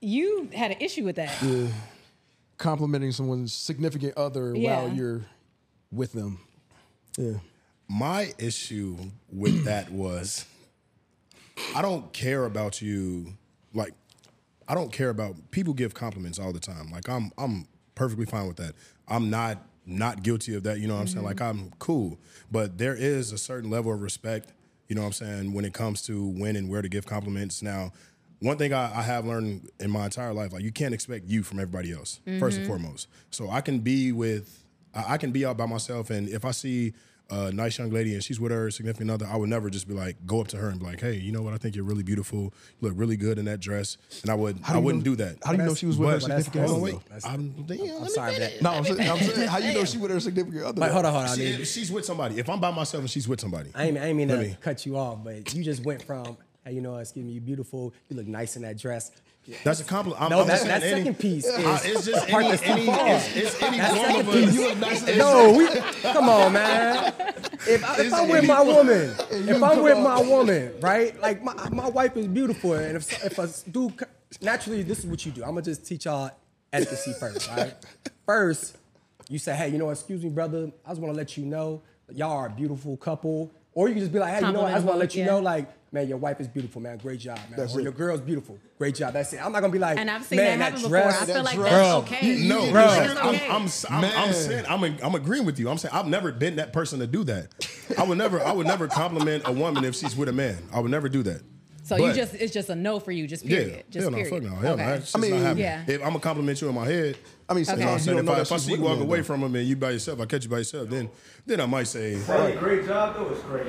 you 0.00 0.48
had 0.54 0.70
an 0.72 0.76
issue 0.80 1.04
with 1.04 1.16
that. 1.16 1.34
Yeah. 1.42 1.68
Complimenting 2.58 3.12
someone's 3.12 3.52
significant 3.52 4.16
other 4.16 4.54
Yeah. 4.54 4.82
while 4.82 4.92
you're 4.92 5.22
with 5.90 6.12
them. 6.12 6.40
Yeah. 7.16 7.34
My 7.88 8.32
issue 8.38 8.96
with 9.32 9.64
that 9.66 9.90
was 9.90 10.44
I 11.74 11.82
don't 11.82 12.12
care 12.12 12.44
about 12.44 12.82
you 12.82 13.34
like 13.74 13.94
I 14.68 14.74
don't 14.74 14.92
care 14.92 15.08
about 15.08 15.34
people 15.50 15.72
give 15.72 15.94
compliments 15.94 16.38
all 16.38 16.52
the 16.52 16.60
time. 16.60 16.90
Like 16.90 17.08
I'm 17.08 17.32
I'm 17.38 17.66
perfectly 17.94 18.26
fine 18.26 18.46
with 18.46 18.58
that. 18.58 18.74
I'm 19.08 19.30
not 19.30 19.58
not 19.86 20.22
guilty 20.22 20.54
of 20.54 20.64
that, 20.64 20.80
you 20.80 20.86
know 20.86 20.94
what 20.94 21.00
I'm 21.00 21.08
saying? 21.08 21.24
Like 21.24 21.36
mm-hmm. 21.36 21.60
I'm 21.60 21.72
cool. 21.78 22.18
But 22.50 22.76
there 22.76 22.94
is 22.94 23.32
a 23.32 23.38
certain 23.38 23.70
level 23.70 23.92
of 23.92 24.02
respect, 24.02 24.52
you 24.86 24.94
know 24.94 25.00
what 25.00 25.06
I'm 25.06 25.12
saying, 25.12 25.52
when 25.54 25.64
it 25.64 25.72
comes 25.72 26.02
to 26.02 26.28
when 26.28 26.56
and 26.56 26.68
where 26.68 26.82
to 26.82 26.88
give 26.88 27.06
compliments. 27.06 27.62
Now, 27.62 27.92
one 28.40 28.58
thing 28.58 28.72
I, 28.72 28.98
I 28.98 29.02
have 29.02 29.26
learned 29.26 29.70
in 29.80 29.90
my 29.90 30.04
entire 30.04 30.32
life, 30.34 30.52
like 30.52 30.62
you 30.62 30.72
can't 30.72 30.92
expect 30.92 31.26
you 31.26 31.42
from 31.42 31.58
everybody 31.58 31.92
else, 31.92 32.20
first 32.38 32.58
and 32.58 32.66
mm-hmm. 32.66 32.66
foremost. 32.66 33.08
So 33.30 33.50
I 33.50 33.60
can 33.60 33.80
be 33.80 34.12
with 34.12 34.64
I 34.94 35.14
I 35.14 35.18
can 35.18 35.32
be 35.32 35.44
out 35.46 35.56
by 35.56 35.66
myself 35.66 36.10
and 36.10 36.28
if 36.28 36.44
I 36.44 36.50
see 36.50 36.92
a 37.30 37.52
nice 37.52 37.78
young 37.78 37.90
lady 37.90 38.14
and 38.14 38.24
she's 38.24 38.40
with 38.40 38.50
her 38.52 38.70
significant 38.70 39.10
other, 39.10 39.26
I 39.26 39.36
would 39.36 39.50
never 39.50 39.68
just 39.68 39.86
be 39.86 39.92
like 39.94 40.16
go 40.24 40.40
up 40.40 40.48
to 40.48 40.56
her 40.56 40.68
and 40.70 40.78
be 40.80 40.86
like, 40.86 41.00
"Hey, 41.00 41.14
you 41.14 41.30
know 41.30 41.42
what? 41.42 41.52
I 41.52 41.58
think 41.58 41.76
you're 41.76 41.84
really 41.84 42.02
beautiful. 42.02 42.38
You 42.40 42.52
look 42.88 42.92
really 42.96 43.16
good 43.18 43.38
in 43.38 43.44
that 43.44 43.60
dress." 43.60 43.98
And 44.22 44.30
I 44.30 44.34
would 44.34 44.58
I 44.64 44.78
wouldn't 44.78 45.04
know- 45.04 45.12
do 45.12 45.16
that. 45.16 45.36
How 45.44 45.52
do 45.52 45.58
you 45.58 45.64
know 45.68 45.74
she 45.74 45.84
was 45.86 45.98
with 45.98 46.08
her 46.10 46.20
significant 46.20 46.64
other? 46.70 46.80
wait. 46.80 46.94
I'm, 47.24 47.50
damn, 47.66 47.78
let 47.78 48.00
I'm 48.02 48.08
sorry 48.08 48.32
finish. 48.34 48.52
that. 48.54 48.62
No, 48.62 48.70
I'm 48.70 48.84
saying, 48.84 49.10
I'm 49.10 49.18
saying, 49.18 49.48
how 49.48 49.58
you 49.58 49.74
know 49.74 49.84
she 49.84 49.98
with 49.98 50.10
her 50.10 50.20
significant 50.20 50.62
other? 50.64 50.80
Wait, 50.80 50.86
though? 50.88 50.92
hold 50.94 51.04
on, 51.04 51.12
hold 51.12 51.24
on. 51.24 51.30
I 51.30 51.34
She- 51.36 51.42
mean, 51.56 51.64
she's 51.64 51.92
with 51.92 52.04
somebody, 52.06 52.38
if 52.38 52.48
I'm 52.48 52.60
by 52.60 52.70
myself 52.70 53.02
and 53.02 53.10
she's 53.10 53.28
with 53.28 53.40
somebody, 53.40 53.70
I 53.74 53.84
ain't, 53.88 53.98
I 53.98 54.06
ain't 54.06 54.16
mean 54.16 54.28
Let 54.28 54.36
to 54.36 54.42
me- 54.48 54.56
cut 54.60 54.86
you 54.86 54.96
off, 54.96 55.22
but 55.22 55.52
you 55.52 55.62
just 55.62 55.84
went 55.84 56.02
from, 56.02 56.38
hey, 56.64 56.72
you 56.72 56.80
know, 56.80 56.96
excuse 56.96 57.26
me, 57.26 57.32
you 57.32 57.40
beautiful, 57.42 57.92
you 58.08 58.16
look 58.16 58.26
nice 58.26 58.56
in 58.56 58.62
that 58.62 58.78
dress. 58.78 59.10
That's 59.64 59.80
a 59.80 59.84
compliment. 59.84 60.20
I'm, 60.22 60.30
No, 60.30 60.40
I'm 60.42 60.46
that, 60.48 60.62
that 60.64 60.82
saying 60.82 60.92
any- 60.94 61.00
second 61.04 61.18
piece 61.18 61.46
is 61.46 61.64
Uh, 61.64 61.78
it's 61.84 62.04
just 62.06 62.26
the 62.26 62.30
part 62.32 62.44
any, 62.44 62.50
that's 62.56 62.62
too 62.62 62.68
any 62.70 62.88
it's, 62.88 63.36
it's 63.36 63.62
any 63.62 63.78
That 63.78 63.90
form 63.94 64.06
second 64.06 64.28
of 64.28 64.34
piece. 64.34 64.54
You 64.54 64.68
look 64.68 64.78
nice 64.78 65.08
in 65.08 65.18
No, 65.18 65.52
we 65.52 65.68
come 66.12 66.28
on, 66.28 66.52
man. 66.52 67.14
If, 67.66 67.84
I, 67.84 68.00
if 68.02 68.12
I'm 68.14 68.28
with 68.28 68.46
my 68.46 68.60
woman, 68.62 69.14
if 69.30 69.62
I'm 69.62 69.82
with 69.82 69.96
on. 69.96 70.02
my 70.04 70.20
woman, 70.22 70.72
right? 70.80 71.18
Like 71.20 71.42
my, 71.42 71.54
my 71.70 71.88
wife 71.88 72.16
is 72.16 72.26
beautiful, 72.28 72.74
and 72.74 72.96
if 72.96 73.24
if 73.24 73.38
a 73.38 73.48
dude 73.70 73.94
naturally, 74.40 74.82
this 74.82 75.00
is 75.00 75.06
what 75.06 75.24
you 75.26 75.32
do. 75.32 75.42
I'm 75.42 75.50
gonna 75.50 75.62
just 75.62 75.86
teach 75.86 76.04
y'all 76.04 76.30
etiquette 76.72 77.16
first, 77.18 77.48
right? 77.50 77.74
First, 78.26 78.76
you 79.28 79.38
say, 79.38 79.54
hey, 79.56 79.68
you 79.70 79.78
know, 79.78 79.90
excuse 79.90 80.22
me, 80.22 80.30
brother. 80.30 80.70
I 80.86 80.90
just 80.90 81.00
want 81.00 81.12
to 81.12 81.16
let 81.16 81.36
you 81.36 81.44
know 81.46 81.82
y'all 82.12 82.32
are 82.32 82.46
a 82.46 82.50
beautiful 82.50 82.96
couple, 82.96 83.50
or 83.74 83.88
you 83.88 83.94
can 83.94 84.02
just 84.02 84.12
be 84.12 84.18
like, 84.18 84.34
hey, 84.34 84.46
you 84.46 84.52
know, 84.52 84.62
what, 84.62 84.70
I 84.72 84.74
just 84.74 84.86
want 84.86 84.96
to 84.96 85.00
let 85.00 85.14
you 85.14 85.22
Yeah. 85.24 85.30
know, 85.30 85.38
like. 85.40 85.68
Man, 85.90 86.06
your 86.06 86.18
wife 86.18 86.38
is 86.38 86.46
beautiful, 86.48 86.82
man. 86.82 86.98
Great 86.98 87.20
job, 87.20 87.38
man. 87.38 87.54
That's 87.56 87.74
or 87.74 87.80
it. 87.80 87.84
your 87.84 87.92
girl's 87.92 88.20
beautiful. 88.20 88.58
Great 88.76 88.94
job. 88.94 89.14
That's 89.14 89.32
it. 89.32 89.38
I'm 89.44 89.52
not 89.52 89.60
gonna 89.60 89.72
be 89.72 89.78
like, 89.78 89.96
And 89.98 90.10
I've 90.10 90.22
seen 90.24 90.36
man, 90.36 90.58
that 90.58 90.64
happen 90.66 90.82
before. 90.82 90.90
dress, 90.90 91.22
I 91.22 91.26
feel 91.26 91.42
like 91.42 91.54
dress- 91.56 91.70
that's 91.70 92.10
Bro, 92.10 92.16
okay. 92.18 92.46
No, 92.46 92.58
I 92.58 92.62
feel 92.62 92.72
bro. 92.72 92.84
like 92.84 92.98
that's 93.08 93.20
I'm, 93.20 93.28
okay. 93.28 93.46
I'm, 93.48 94.04
I'm, 94.04 94.28
I'm 94.28 94.32
saying 94.34 94.64
I'm, 94.68 94.84
I'm 95.02 95.14
agreeing 95.14 95.46
with 95.46 95.58
you. 95.58 95.70
I'm 95.70 95.78
saying 95.78 95.94
I've 95.94 96.06
never 96.06 96.30
been 96.30 96.56
that 96.56 96.74
person 96.74 96.98
to 96.98 97.06
do 97.06 97.24
that. 97.24 97.48
I 97.96 98.02
would 98.02 98.18
never 98.18 98.42
I 98.42 98.52
would 98.52 98.66
never 98.66 98.86
compliment 98.86 99.44
a 99.46 99.52
woman 99.52 99.82
if 99.84 99.94
she's 99.96 100.14
with 100.14 100.28
a 100.28 100.32
man. 100.32 100.58
I 100.74 100.80
would 100.80 100.90
never 100.90 101.08
do 101.08 101.22
that. 101.22 101.40
So 101.84 101.96
you 101.96 102.12
just 102.12 102.34
it's 102.34 102.52
just 102.52 102.68
a 102.68 102.74
no 102.74 103.00
for 103.00 103.12
you, 103.12 103.26
just 103.26 103.46
yeah, 103.46 103.58
period. 103.60 103.84
Just 103.90 104.02
hell 104.02 104.10
no, 104.10 104.16
period. 104.18 104.30
fuck 104.30 104.42
no, 104.42 104.56
hell 104.58 104.76
no. 104.76 104.82
Okay. 104.82 104.92
That's 104.92 105.04
just 105.04 105.16
I 105.16 105.20
mean, 105.20 105.30
not 105.30 105.40
happening. 105.40 105.64
yeah. 105.64 105.84
If 105.86 106.00
I'm 106.02 106.08
gonna 106.08 106.20
compliment 106.20 106.60
you 106.60 106.68
in 106.68 106.74
my 106.74 106.84
head, 106.84 107.16
I 107.48 107.54
mean, 107.54 107.62
Okay. 107.62 107.72
you 107.72 107.78
know 107.78 107.86
what 107.86 107.92
I'm 107.94 107.98
saying? 108.00 108.18
If 108.18 108.28
I, 108.28 108.40
if 108.42 108.52
I 108.52 108.56
see 108.58 108.74
you 108.74 108.82
walk 108.82 109.00
away 109.00 109.18
though. 109.18 109.24
from 109.24 109.42
him 109.42 109.54
and 109.56 109.66
you 109.66 109.74
by 109.74 109.92
yourself, 109.92 110.20
I 110.20 110.26
catch 110.26 110.44
you 110.44 110.50
by 110.50 110.58
yourself, 110.58 110.90
then 110.90 111.08
then 111.46 111.62
I 111.62 111.66
might 111.66 111.86
say, 111.86 112.16
Hey, 112.18 112.56
great 112.60 112.84
job 112.84 113.14
though. 113.16 113.30
It's 113.30 113.40
great. 113.44 113.68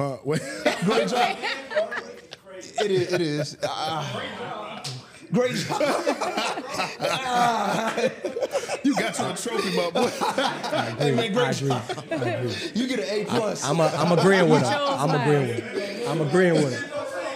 Uh, 0.00 0.16
wait. 0.24 0.40
Great 0.84 1.08
job. 1.08 1.36
It 2.82 2.90
is. 2.90 3.12
It 3.12 3.20
is. 3.20 3.56
Ah. 3.64 4.82
great 5.32 5.54
job. 5.54 5.80
you 8.82 8.94
got 8.96 9.18
you 9.18 9.24
a 9.26 9.36
trophy, 9.36 9.76
my 9.76 9.90
boy. 9.90 10.08
Hey, 10.98 11.10
man, 11.12 11.18
I 11.18 11.28
great 11.28 11.56
agree. 11.56 11.68
job. 11.68 11.82
I 12.10 12.14
agree. 12.14 12.54
You 12.74 12.86
get 12.88 13.00
an 13.00 13.06
A 13.08 13.24
plus. 13.26 13.62
I'm 13.64 13.80
a, 13.80 13.86
I'm 13.88 14.12
agreeing 14.18 14.48
with 14.48 14.62
him. 14.62 14.72
I'm 14.72 15.10
agreeing 15.10 15.48
with 15.48 15.74
him. 15.74 16.08
I'm 16.08 16.20
agreeing 16.26 16.54
with 16.54 16.72
him. 16.72 16.84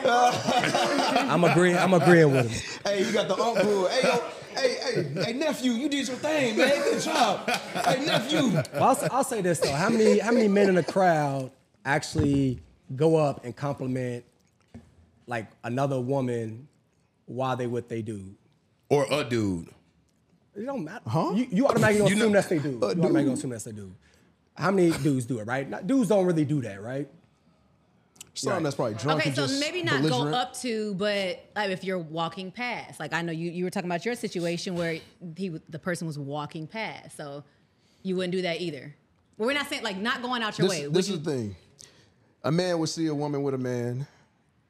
I'm 0.06 1.44
agreeing. 1.44 1.76
I'm 1.76 1.94
agreeing 1.94 2.32
with 2.32 2.50
him. 2.50 2.80
Hey, 2.84 3.04
you 3.04 3.12
got 3.12 3.28
the 3.28 3.36
uncle. 3.38 3.86
Hey, 3.88 4.02
yo, 4.02 4.22
hey, 4.56 4.76
hey, 4.82 5.06
hey, 5.24 5.32
nephew, 5.32 5.72
you 5.72 5.88
did 5.88 6.06
your 6.08 6.16
thing, 6.16 6.56
man. 6.56 6.68
Good 6.82 7.02
job. 7.02 7.48
Hey, 7.50 8.04
nephew. 8.04 8.50
Well, 8.74 8.84
I'll, 8.84 8.94
say- 8.94 9.08
I'll 9.10 9.24
say 9.24 9.40
this 9.42 9.58
though: 9.60 9.72
how 9.72 9.88
many 9.90 10.18
how 10.18 10.32
many 10.32 10.48
men 10.48 10.68
in 10.68 10.74
the 10.76 10.82
crowd 10.82 11.50
actually 11.84 12.60
go 12.96 13.16
up 13.16 13.44
and 13.44 13.54
compliment 13.54 14.24
like 15.26 15.48
another 15.64 16.00
woman 16.00 16.68
while 17.26 17.56
they 17.56 17.66
with 17.66 17.88
they 17.88 18.02
dude? 18.02 18.34
or 18.90 19.06
a 19.10 19.24
dude. 19.24 19.68
It 20.54 20.66
don't 20.66 20.84
matter. 20.84 21.00
Huh? 21.08 21.32
You, 21.34 21.48
you 21.50 21.66
automatically 21.66 21.98
gonna 22.00 22.10
You 22.10 22.16
assume 22.16 22.32
know- 22.32 22.34
that's 22.36 22.46
they 22.48 22.58
dude. 22.58 22.74
You 22.74 22.84
automatically 22.84 23.22
gonna 23.24 23.32
assume 23.32 23.50
that's 23.50 23.64
they 23.64 23.72
dude. 23.72 23.94
How 24.56 24.70
many 24.70 24.90
dudes 24.98 25.24
do 25.26 25.40
it, 25.40 25.46
right? 25.46 25.68
Not, 25.68 25.86
dudes 25.86 26.08
don't 26.10 26.26
really 26.26 26.44
do 26.44 26.60
that, 26.62 26.80
right? 26.80 27.08
Some 28.34 28.62
that's 28.64 28.74
probably 28.74 28.94
drunk 28.94 29.20
Okay, 29.20 29.28
and 29.30 29.36
so 29.36 29.46
just 29.46 29.60
maybe 29.60 29.82
not 29.82 30.02
go 30.02 30.26
up 30.28 30.54
to, 30.58 30.94
but 30.94 31.44
like 31.54 31.70
if 31.70 31.84
you're 31.84 31.98
walking 31.98 32.50
past, 32.50 32.98
like 32.98 33.12
I 33.12 33.22
know 33.22 33.30
you, 33.32 33.50
you 33.50 33.62
were 33.64 33.70
talking 33.70 33.88
about 33.88 34.04
your 34.04 34.16
situation 34.16 34.74
where 34.74 34.98
he 35.36 35.50
the 35.68 35.78
person 35.78 36.06
was 36.06 36.18
walking 36.18 36.66
past, 36.66 37.16
so 37.16 37.44
you 38.02 38.16
wouldn't 38.16 38.32
do 38.32 38.42
that 38.42 38.60
either. 38.60 38.94
Well, 39.38 39.46
we're 39.46 39.54
not 39.54 39.68
saying 39.68 39.84
like 39.84 39.98
not 39.98 40.20
going 40.20 40.42
out 40.42 40.58
your 40.58 40.68
This, 40.68 40.80
way. 40.80 40.86
this 40.88 41.10
Would 41.10 41.18
is 41.20 41.24
the 41.24 41.30
thing. 41.30 41.56
A 42.44 42.52
man 42.52 42.78
would 42.78 42.88
see 42.90 43.06
a 43.06 43.14
woman 43.14 43.42
with 43.42 43.54
a 43.54 43.58
man, 43.58 44.06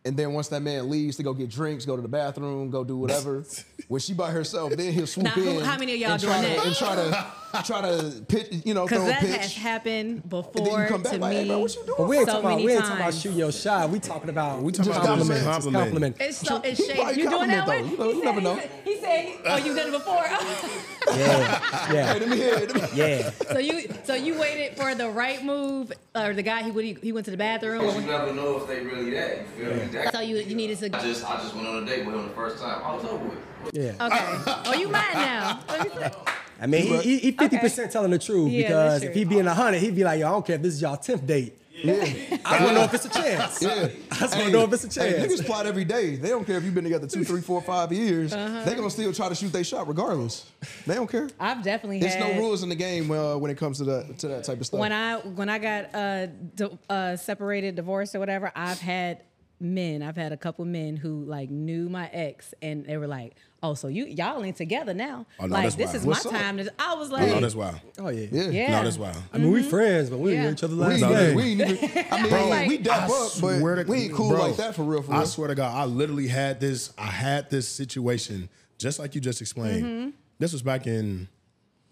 and 0.04 0.16
then 0.16 0.32
once 0.32 0.48
that 0.48 0.60
man 0.62 0.88
leaves 0.88 1.16
to 1.16 1.22
go 1.22 1.34
get 1.34 1.50
drinks, 1.50 1.84
go 1.84 1.96
to 1.96 2.02
the 2.02 2.08
bathroom, 2.08 2.70
go 2.70 2.84
do 2.84 2.96
whatever, 2.96 3.44
when 3.88 4.00
she 4.00 4.14
by 4.14 4.30
herself, 4.30 4.72
then 4.76 4.92
he'll 4.92 5.06
swoop 5.08 5.24
Now, 5.24 5.30
who- 5.32 5.58
in. 5.58 5.64
how 5.64 5.76
many 5.78 5.94
of 5.94 5.98
y'all 6.00 6.12
and 6.12 6.20
doing 6.22 6.42
that? 6.42 6.66
And 6.66 6.74
try 6.76 6.94
to 6.94 7.32
try 7.62 7.80
to 7.82 8.22
pitch, 8.28 8.48
you 8.64 8.74
know, 8.74 8.84
because 8.84 8.98
throw 8.98 9.06
a 9.06 9.10
that 9.10 9.20
pitch. 9.20 9.36
has 9.36 9.54
happened 9.54 9.94
and 9.94 10.22
then 10.22 10.28
before 10.28 10.80
you 10.82 10.86
come 10.88 11.02
back 11.02 11.12
to 11.12 11.18
like, 11.18 11.30
me. 11.30 11.36
hey, 11.42 11.46
bro, 11.48 11.58
what 11.60 11.74
you 11.74 11.82
doing? 11.84 11.94
But 11.98 12.08
we 12.08 12.16
ain't 12.18 12.26
so 12.26 12.32
talking 12.32 12.46
about 12.46 12.54
many 12.56 12.66
we 12.66 12.72
ain't 12.72 12.80
talking 12.82 12.96
about 12.96 13.04
times. 13.04 13.20
shooting 13.22 13.38
your 13.38 13.52
shot. 13.52 13.90
We 13.90 13.98
talking 14.00 14.28
about 14.30 14.62
We 14.62 14.72
talking 14.72 14.92
about 14.92 15.04
compliments. 15.06 15.44
compliment. 15.44 15.74
Just 15.74 15.84
compliment. 15.84 16.16
It's 16.20 16.38
so 16.38 16.60
it's 16.64 16.80
Why 16.80 16.86
shady. 17.12 17.20
you 17.20 17.24
You 17.24 17.30
doing 17.30 17.48
that 17.50 17.66
compliment, 17.66 17.98
one? 17.98 18.08
though? 18.08 18.12
You 18.12 18.12
know- 18.12 18.12
He 18.12 18.18
you 18.18 18.24
never 18.24 18.40
know. 18.40 18.56
He 18.84 18.96
said, 18.98 19.38
"Oh, 19.46 19.56
you've 19.56 19.76
done 19.76 19.88
it 19.88 19.92
before." 19.92 20.24
Yeah, 21.06 21.58
Hey, 21.86 21.94
yeah, 21.96 22.12
let 22.14 22.28
me 22.28 22.36
hear 22.36 22.54
it. 22.54 22.94
Yeah. 22.94 23.30
so 23.52 23.58
you 23.58 23.88
so 24.04 24.14
you 24.14 24.38
waited 24.40 24.74
for 24.74 24.94
the 24.94 25.10
right 25.10 25.44
move, 25.44 25.92
or 26.14 26.32
the 26.32 26.42
guy 26.42 26.62
he 26.62 26.70
would 26.70 26.82
he, 26.84 26.94
he 26.94 27.12
went 27.12 27.26
to 27.26 27.30
the 27.30 27.36
bathroom. 27.36 27.82
You 27.84 28.00
never 28.06 28.32
know 28.32 28.56
if 28.56 28.66
they 28.66 28.80
really 28.80 29.10
that. 29.10 29.38
You 29.58 29.66
feel 29.66 29.74
me? 29.76 29.84
That, 29.92 30.12
So 30.14 30.20
you 30.20 30.36
you 30.38 30.54
needed 30.56 30.78
to. 30.78 30.86
I 30.96 31.02
just 31.02 31.28
I 31.30 31.36
just 31.42 31.54
went 31.54 31.68
on 31.68 31.82
a 31.82 31.86
date 31.86 32.06
with 32.06 32.14
him 32.14 32.22
the 32.22 32.30
first 32.34 32.58
time. 32.58 32.80
I 32.82 32.94
was 32.94 33.04
over 33.04 33.22
with. 33.22 33.38
Yeah. 33.74 33.90
Okay. 34.00 34.62
Oh, 34.66 34.74
you 34.74 34.88
mad 34.88 35.60
now? 35.68 36.12
Let 36.60 36.68
me 36.70 36.82
see. 36.82 36.88
I 36.88 36.90
mean, 36.92 37.02
he- 37.02 37.18
he 37.18 37.18
he 37.18 37.32
fifty 37.32 37.58
percent 37.58 37.90
telling 37.92 38.10
the 38.10 38.18
truth 38.18 38.50
Yeah, 38.50 38.62
because 38.68 39.02
if 39.02 39.14
he 39.14 39.24
be 39.24 39.38
in 39.38 39.46
a 39.48 39.54
hundred, 39.54 39.80
he'd 39.80 39.94
be 39.96 40.04
like, 40.04 40.20
yo, 40.20 40.28
I 40.28 40.30
don't 40.32 40.46
care 40.46 40.56
if 40.56 40.62
this 40.62 40.74
is 40.74 40.82
y'all 40.82 40.96
tenth 40.96 41.26
date. 41.26 41.58
Yeah. 41.76 42.04
I 42.46 42.60
don't 42.60 42.72
know 42.74 42.84
if 42.84 42.94
it's 42.94 43.04
a 43.04 43.08
chance. 43.10 43.60
Yeah. 43.60 43.88
I 44.12 44.14
just 44.20 44.34
want 44.36 44.46
to 44.46 44.52
know 44.52 44.62
if 44.62 44.72
it's 44.72 44.84
a 44.96 45.02
Hey, 45.02 45.12
chance. 45.18 45.32
niggas 45.40 45.44
plot 45.44 45.66
every 45.66 45.84
day. 45.84 46.14
They 46.16 46.28
don't 46.28 46.44
care 46.46 46.56
if 46.56 46.62
you've 46.64 46.72
been 46.74 46.84
together 46.84 47.06
two, 47.08 47.24
three, 47.24 47.40
four, 47.42 47.60
five 47.60 47.92
years. 47.92 48.32
Uh-huh. 48.32 48.64
They 48.64 48.74
gonna 48.76 48.88
still 48.90 49.12
try 49.12 49.28
to 49.28 49.34
shoot 49.34 49.52
their 49.52 49.64
shot 49.64 49.88
regardless. 49.88 50.46
They 50.86 50.94
don't 50.94 51.10
care. 51.10 51.28
I've 51.38 51.62
definitely 51.64 51.98
There's 51.98 52.14
had. 52.14 52.36
no 52.36 52.40
rules 52.40 52.62
in 52.62 52.68
the 52.68 52.74
game 52.76 53.10
uh, 53.10 53.36
when 53.36 53.50
it 53.50 53.58
comes 53.58 53.78
to 53.78 53.84
that 53.84 54.18
to 54.20 54.28
that 54.28 54.44
type 54.44 54.60
of 54.60 54.66
stuff. 54.66 54.78
when 54.80 54.92
I 54.92 55.16
when 55.18 55.48
I 55.48 55.58
got 55.58 55.94
uh, 55.94 56.26
di- 56.54 56.78
uh 56.88 57.16
separated, 57.16 57.74
divorced 57.74 58.14
or 58.14 58.20
whatever, 58.20 58.52
I've 58.54 58.80
had 58.80 59.22
men. 59.64 60.02
I've 60.02 60.16
had 60.16 60.30
a 60.32 60.36
couple 60.36 60.64
men 60.64 60.96
who 60.96 61.24
like 61.24 61.50
knew 61.50 61.88
my 61.88 62.08
ex, 62.12 62.54
and 62.62 62.84
they 62.84 62.96
were 62.96 63.06
like, 63.08 63.34
"Oh, 63.62 63.74
so 63.74 63.88
you 63.88 64.04
y'all 64.04 64.44
ain't 64.44 64.56
together 64.56 64.94
now? 64.94 65.26
Oh, 65.40 65.46
no, 65.46 65.52
like 65.54 65.74
this 65.74 65.86
wild. 65.86 65.96
is 65.96 66.04
What's 66.06 66.24
my 66.26 66.30
up? 66.32 66.36
time." 66.36 66.56
To, 66.58 66.72
I 66.78 66.94
was 66.94 67.10
Oh, 67.10 67.14
like, 67.14 67.28
no, 67.28 67.40
that's 67.40 67.54
wild. 67.54 67.80
Oh 67.98 68.08
yeah. 68.10 68.26
Yeah. 68.30 68.48
"Yeah, 68.50 68.70
No, 68.78 68.84
that's 68.84 68.98
wild. 68.98 69.16
I 69.32 69.38
mean, 69.38 69.50
we 69.50 69.62
friends, 69.62 70.10
but 70.10 70.18
we 70.18 70.30
didn't 70.30 70.42
Yeah. 70.44 70.48
know 70.50 70.52
each 70.54 70.64
other 70.64 70.74
We 70.76 70.80
last 70.82 71.02
ain't, 71.02 71.12
night. 71.12 71.34
we 71.34 71.42
ain't 71.42 71.60
even. 71.60 72.04
I 72.12 72.20
mean, 72.22 72.30
Bro, 72.30 72.64
we 72.68 72.78
dap 72.78 73.10
up, 73.10 73.30
but 73.40 73.58
to- 73.58 73.84
we 73.88 73.96
ain't 74.02 74.12
cool 74.14 74.28
bro, 74.30 74.40
like 74.46 74.56
that 74.56 74.74
for 74.74 74.82
real. 74.84 75.02
For 75.02 75.14
I 75.14 75.24
swear 75.24 75.48
to 75.48 75.54
God, 75.54 75.74
I 75.76 75.84
literally 75.86 76.28
had 76.28 76.60
this. 76.60 76.92
I 76.98 77.06
had 77.06 77.50
this 77.50 77.66
situation 77.66 78.48
just 78.78 78.98
like 78.98 79.14
you 79.14 79.20
just 79.20 79.40
explained. 79.40 79.84
Mm-hmm. 79.84 80.10
This 80.38 80.52
was 80.52 80.62
back 80.62 80.86
in 80.86 81.28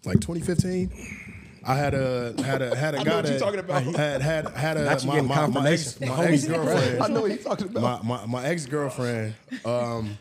like 0.05 0.19
2015. 0.21 0.91
I 1.65 1.75
had 1.75 1.93
a 1.93 2.33
had 2.43 2.61
a 2.61 2.75
had 2.75 2.95
a 2.95 2.97
I 2.99 3.03
know 3.03 3.11
guy 3.11 3.21
that 3.21 3.39
talking 3.39 3.59
about. 3.59 3.83
had 3.83 4.21
had 4.21 4.47
had 4.49 4.77
a 4.77 4.85
Not 4.85 5.05
my, 5.05 5.21
my, 5.21 5.47
my 5.47 5.69
ex 5.69 5.99
my 5.99 6.25
ex 6.25 6.45
girlfriend. 6.45 7.03
I 7.03 7.07
know 7.07 7.21
what 7.21 7.29
you're 7.29 7.37
talking 7.37 7.67
about. 7.67 8.03
my, 8.03 8.17
my, 8.17 8.25
my 8.25 8.45
ex 8.45 8.65
girlfriend, 8.65 9.35
um, 9.65 10.17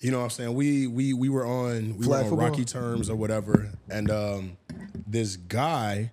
you 0.00 0.10
know 0.10 0.18
what 0.18 0.24
I'm 0.24 0.30
saying? 0.30 0.54
We 0.54 0.86
we 0.86 1.12
we 1.14 1.28
were 1.28 1.46
on 1.46 1.96
we 1.98 2.04
Flag 2.04 2.08
were 2.08 2.16
on 2.16 2.30
football? 2.30 2.48
rocky 2.48 2.64
terms 2.64 3.08
or 3.08 3.16
whatever. 3.16 3.70
And 3.90 4.10
um, 4.10 4.56
this 5.06 5.36
guy, 5.36 6.10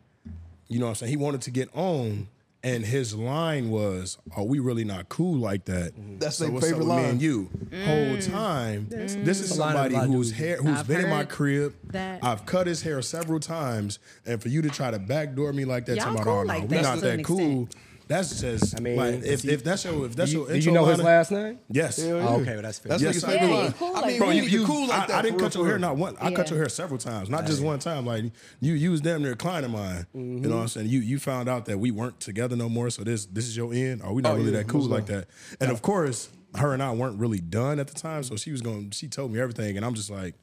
you 0.68 0.80
know 0.80 0.86
what 0.86 0.90
I'm 0.92 0.96
saying, 0.96 1.10
he 1.10 1.18
wanted 1.18 1.42
to 1.42 1.52
get 1.52 1.70
on. 1.76 2.28
And 2.62 2.86
his 2.86 3.16
line 3.16 3.70
was, 3.70 4.18
"Are 4.36 4.44
we 4.44 4.60
really 4.60 4.84
not 4.84 5.08
cool 5.08 5.38
like 5.38 5.64
that?" 5.66 5.94
Mm-hmm. 5.96 6.20
That's 6.20 6.36
so 6.36 6.44
their 6.44 6.54
what's 6.54 6.66
favorite 6.68 6.82
up 6.84 6.88
with 6.90 6.98
me 6.98 7.04
line. 7.04 7.12
and 7.12 7.22
you. 7.22 7.50
Mm. 7.70 7.86
Whole 7.86 8.34
time, 8.34 8.88
this 8.90 9.16
is 9.16 9.52
a 9.52 9.60
line 9.62 9.76
somebody 9.76 9.96
lot 9.96 10.04
of 10.04 10.10
whose 10.12 10.28
dudes 10.32 10.40
hair, 10.40 10.58
who's 10.58 10.80
I've 10.80 10.88
been 10.88 11.02
in 11.02 11.10
my 11.10 11.18
heard 11.20 11.30
crib. 11.30 11.76
that. 11.92 12.22
I've 12.22 12.46
cut 12.46 12.68
his 12.68 12.82
hair 12.82 13.02
several 13.02 13.40
times, 13.40 14.00
and 14.26 14.42
for 14.42 14.50
you 14.50 14.62
to 14.62 14.70
try 14.70 14.92
to 14.92 15.00
backdoor 15.00 15.54
me 15.54 15.64
like 15.64 15.86
that, 15.86 15.96
Y'all 15.98 16.08
talking 16.08 16.22
cool 16.24 16.42
about, 16.42 16.44
oh, 16.44 16.48
like 16.48 16.64
no, 16.64 16.68
that 16.68 16.76
we 16.76 16.82
not 16.82 17.00
to 17.00 17.10
an 17.12 17.18
that 17.18 17.26
cool. 17.26 17.62
extent. 17.64 17.76
That's 18.10 18.42
just, 18.42 18.76
I 18.76 18.80
mean, 18.82 18.96
like, 18.96 19.24
if, 19.24 19.44
he- 19.44 19.52
if 19.52 19.64
that's 19.64 19.86
your, 19.86 20.08
if 20.08 20.16
that's 20.16 20.32
do 20.32 20.38
your 20.40 20.48
you, 20.48 20.62
do 20.62 20.66
you 20.66 20.72
know 20.72 20.86
his 20.86 20.98
last 20.98 21.30
name? 21.30 21.60
Yes. 21.70 22.00
Oh, 22.02 22.08
yeah. 22.08 22.28
Oh, 22.28 22.42
okay, 22.42 22.54
well, 22.54 22.64
that's 22.64 22.80
fair. 22.80 22.90
That's 22.90 23.04
Yes, 23.04 23.18
nigga's 23.18 23.22
sir. 23.22 23.34
Yeah, 23.34 23.72
cool 23.78 23.88
I 23.96 24.00
like 24.00 24.06
mean, 24.08 24.20
that. 24.20 24.28
we 24.30 24.36
you, 24.36 24.42
need 24.42 24.52
you 24.52 24.60
you 24.62 24.66
cool 24.66 24.88
like 24.88 25.04
I, 25.04 25.06
that. 25.06 25.16
I 25.16 25.22
didn't 25.22 25.40
cut 25.40 25.54
your 25.54 25.68
hair 25.68 25.78
not 25.78 25.96
one. 25.96 26.18
I 26.20 26.32
cut 26.34 26.50
your 26.50 26.58
hair 26.58 26.70
several 26.70 26.98
times, 26.98 27.30
not 27.30 27.46
just 27.46 27.62
one 27.62 27.78
time. 27.78 28.08
Like 28.08 28.24
you, 28.62 28.74
you 28.74 28.90
was 28.90 29.02
damn 29.02 29.22
near 29.22 29.34
a 29.34 29.36
client 29.36 29.64
of 29.64 29.72
mine. 29.72 30.08
You 30.16 30.20
mm-hmm. 30.22 30.50
know 30.50 30.56
what 30.56 30.62
I'm 30.64 30.68
saying? 30.70 30.88
You, 30.88 31.02
you 31.02 31.20
found 31.20 31.48
out 31.48 31.66
that 31.66 31.78
we 31.78 31.92
weren't 31.92 32.20
together 32.20 32.56
no 32.56 32.68
more. 32.68 32.90
So 32.90 33.04
this, 33.04 33.28
this 33.28 33.46
is 33.46 33.56
your 33.56 33.72
end. 33.76 34.02
Are 34.02 34.12
we 34.12 34.24
not 34.24 34.32
Oh, 34.32 34.36
really 34.38 34.54
yeah, 34.54 34.58
that 34.58 34.68
cool 34.68 34.82
most 34.82 34.90
like 34.90 35.06
that? 35.06 35.28
And 35.62 35.70
of 35.70 35.84
course, 35.84 36.30
her 36.56 36.74
and 36.74 36.82
I 36.82 36.92
weren't 36.94 37.20
really 37.20 37.40
done 37.40 37.80
at 37.80 37.90
the 37.90 37.94
time. 37.94 38.24
So 38.24 38.38
she 38.38 38.52
was 38.52 38.64
going. 38.64 38.90
She 38.90 39.08
told 39.08 39.32
me 39.32 39.40
everything, 39.40 39.78
and 39.78 39.86
I'm 39.86 39.94
just 39.94 40.10
like, 40.10 40.34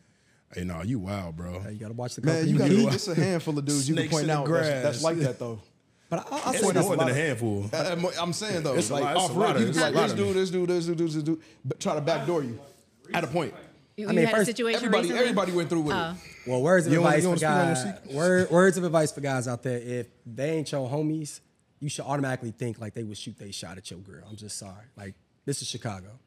hey, 0.55 0.63
no, 0.63 0.83
you 0.83 1.01
wild, 1.01 1.35
bro. 1.35 1.65
You 1.69 1.81
gotta 1.81 1.95
watch 1.95 2.15
the 2.15 2.23
Man, 2.23 2.47
company 2.47 2.53
you 2.53 2.59
gotta, 2.59 2.75
keep. 2.75 2.93
it's 2.93 3.09
a 3.09 3.15
handful 3.17 3.59
of 3.59 3.65
dudes 3.65 3.89
you 3.89 3.97
can 3.97 4.09
point 4.09 4.25
in 4.25 4.31
out 4.31 4.47
that's, 4.47 4.83
that's 4.85 5.03
like 5.03 5.17
that 5.17 5.41
though. 5.41 5.59
But 6.09 6.21
I, 6.33 6.37
I 6.37 6.51
It's 6.51 6.61
swear 6.61 6.73
that's 6.73 6.87
more 6.87 6.97
than 6.97 7.07
lot 7.09 7.11
a 7.11 7.15
handful. 7.15 7.69
Uh, 7.73 7.77
I'm- 7.77 8.07
I'm 8.21 8.33
saying 8.33 8.63
though, 8.63 8.75
It's 8.75 8.91
a 8.91 8.95
like 8.95 9.03
lot- 9.05 9.17
it's 9.17 9.25
off 9.25 9.31
a 9.31 9.39
lot 9.39 9.47
rip, 9.49 9.57
of- 9.57 9.63
you 9.63 9.69
it's 9.69 9.79
can 9.79 9.83
a 9.83 9.91
like 9.91 9.95
lot 9.97 10.03
this 10.03 10.13
of 10.13 10.19
dude, 10.19 10.29
them. 10.29 10.35
this 10.37 10.51
dude, 10.51 10.69
this 10.69 10.87
dude, 10.87 10.99
this 10.99 11.15
dude, 11.23 11.41
but 11.65 11.81
try 11.81 11.95
to 11.95 12.01
backdoor 12.01 12.43
you 12.45 12.59
at 13.13 13.25
a 13.25 13.27
point. 13.27 13.55
You, 13.97 14.09
I 14.09 14.13
mean, 14.13 14.27
had 14.27 14.35
a 14.35 14.37
first, 14.37 14.47
situation 14.47 14.77
Everybody, 14.77 15.03
recently? 15.05 15.21
everybody 15.23 15.53
went 15.53 15.69
through 15.71 15.81
with 15.81 15.97
Oh. 15.97 16.11
it. 16.45 16.49
Well, 16.51 16.63
words 16.63 16.87
of 16.87 16.93
You 16.93 16.99
don't- 16.99 17.07
advice 17.07 17.23
for 17.23 17.29
don't 17.31 17.37
speak 17.39 17.49
on 17.49 17.67
your 17.67 17.75
guys. 17.75 18.15
Word, 18.15 18.51
words 18.51 18.77
of 18.77 18.85
advice 18.85 19.11
for 19.13 19.21
guys 19.23 19.49
out 19.49 19.63
there. 19.63 19.79
If 19.79 20.07
they 20.27 20.51
ain't 20.51 20.71
your 20.71 20.89
homies, 20.89 21.41
you 21.81 21.89
should 21.89 22.05
automatically 22.05 22.53
think 22.53 22.79
like 22.79 22.95
they 22.95 23.03
would 23.05 23.17
shoot 23.19 23.39
they 23.39 23.51
shot 23.51 23.79
at 23.79 23.91
your 23.91 24.01
girl. 24.01 24.23
I'm 24.29 24.37
just 24.37 24.59
sorry. 24.59 24.85
Like 24.97 25.15
this 25.45 25.63
is 25.63 25.69
Chicago. 25.69 26.19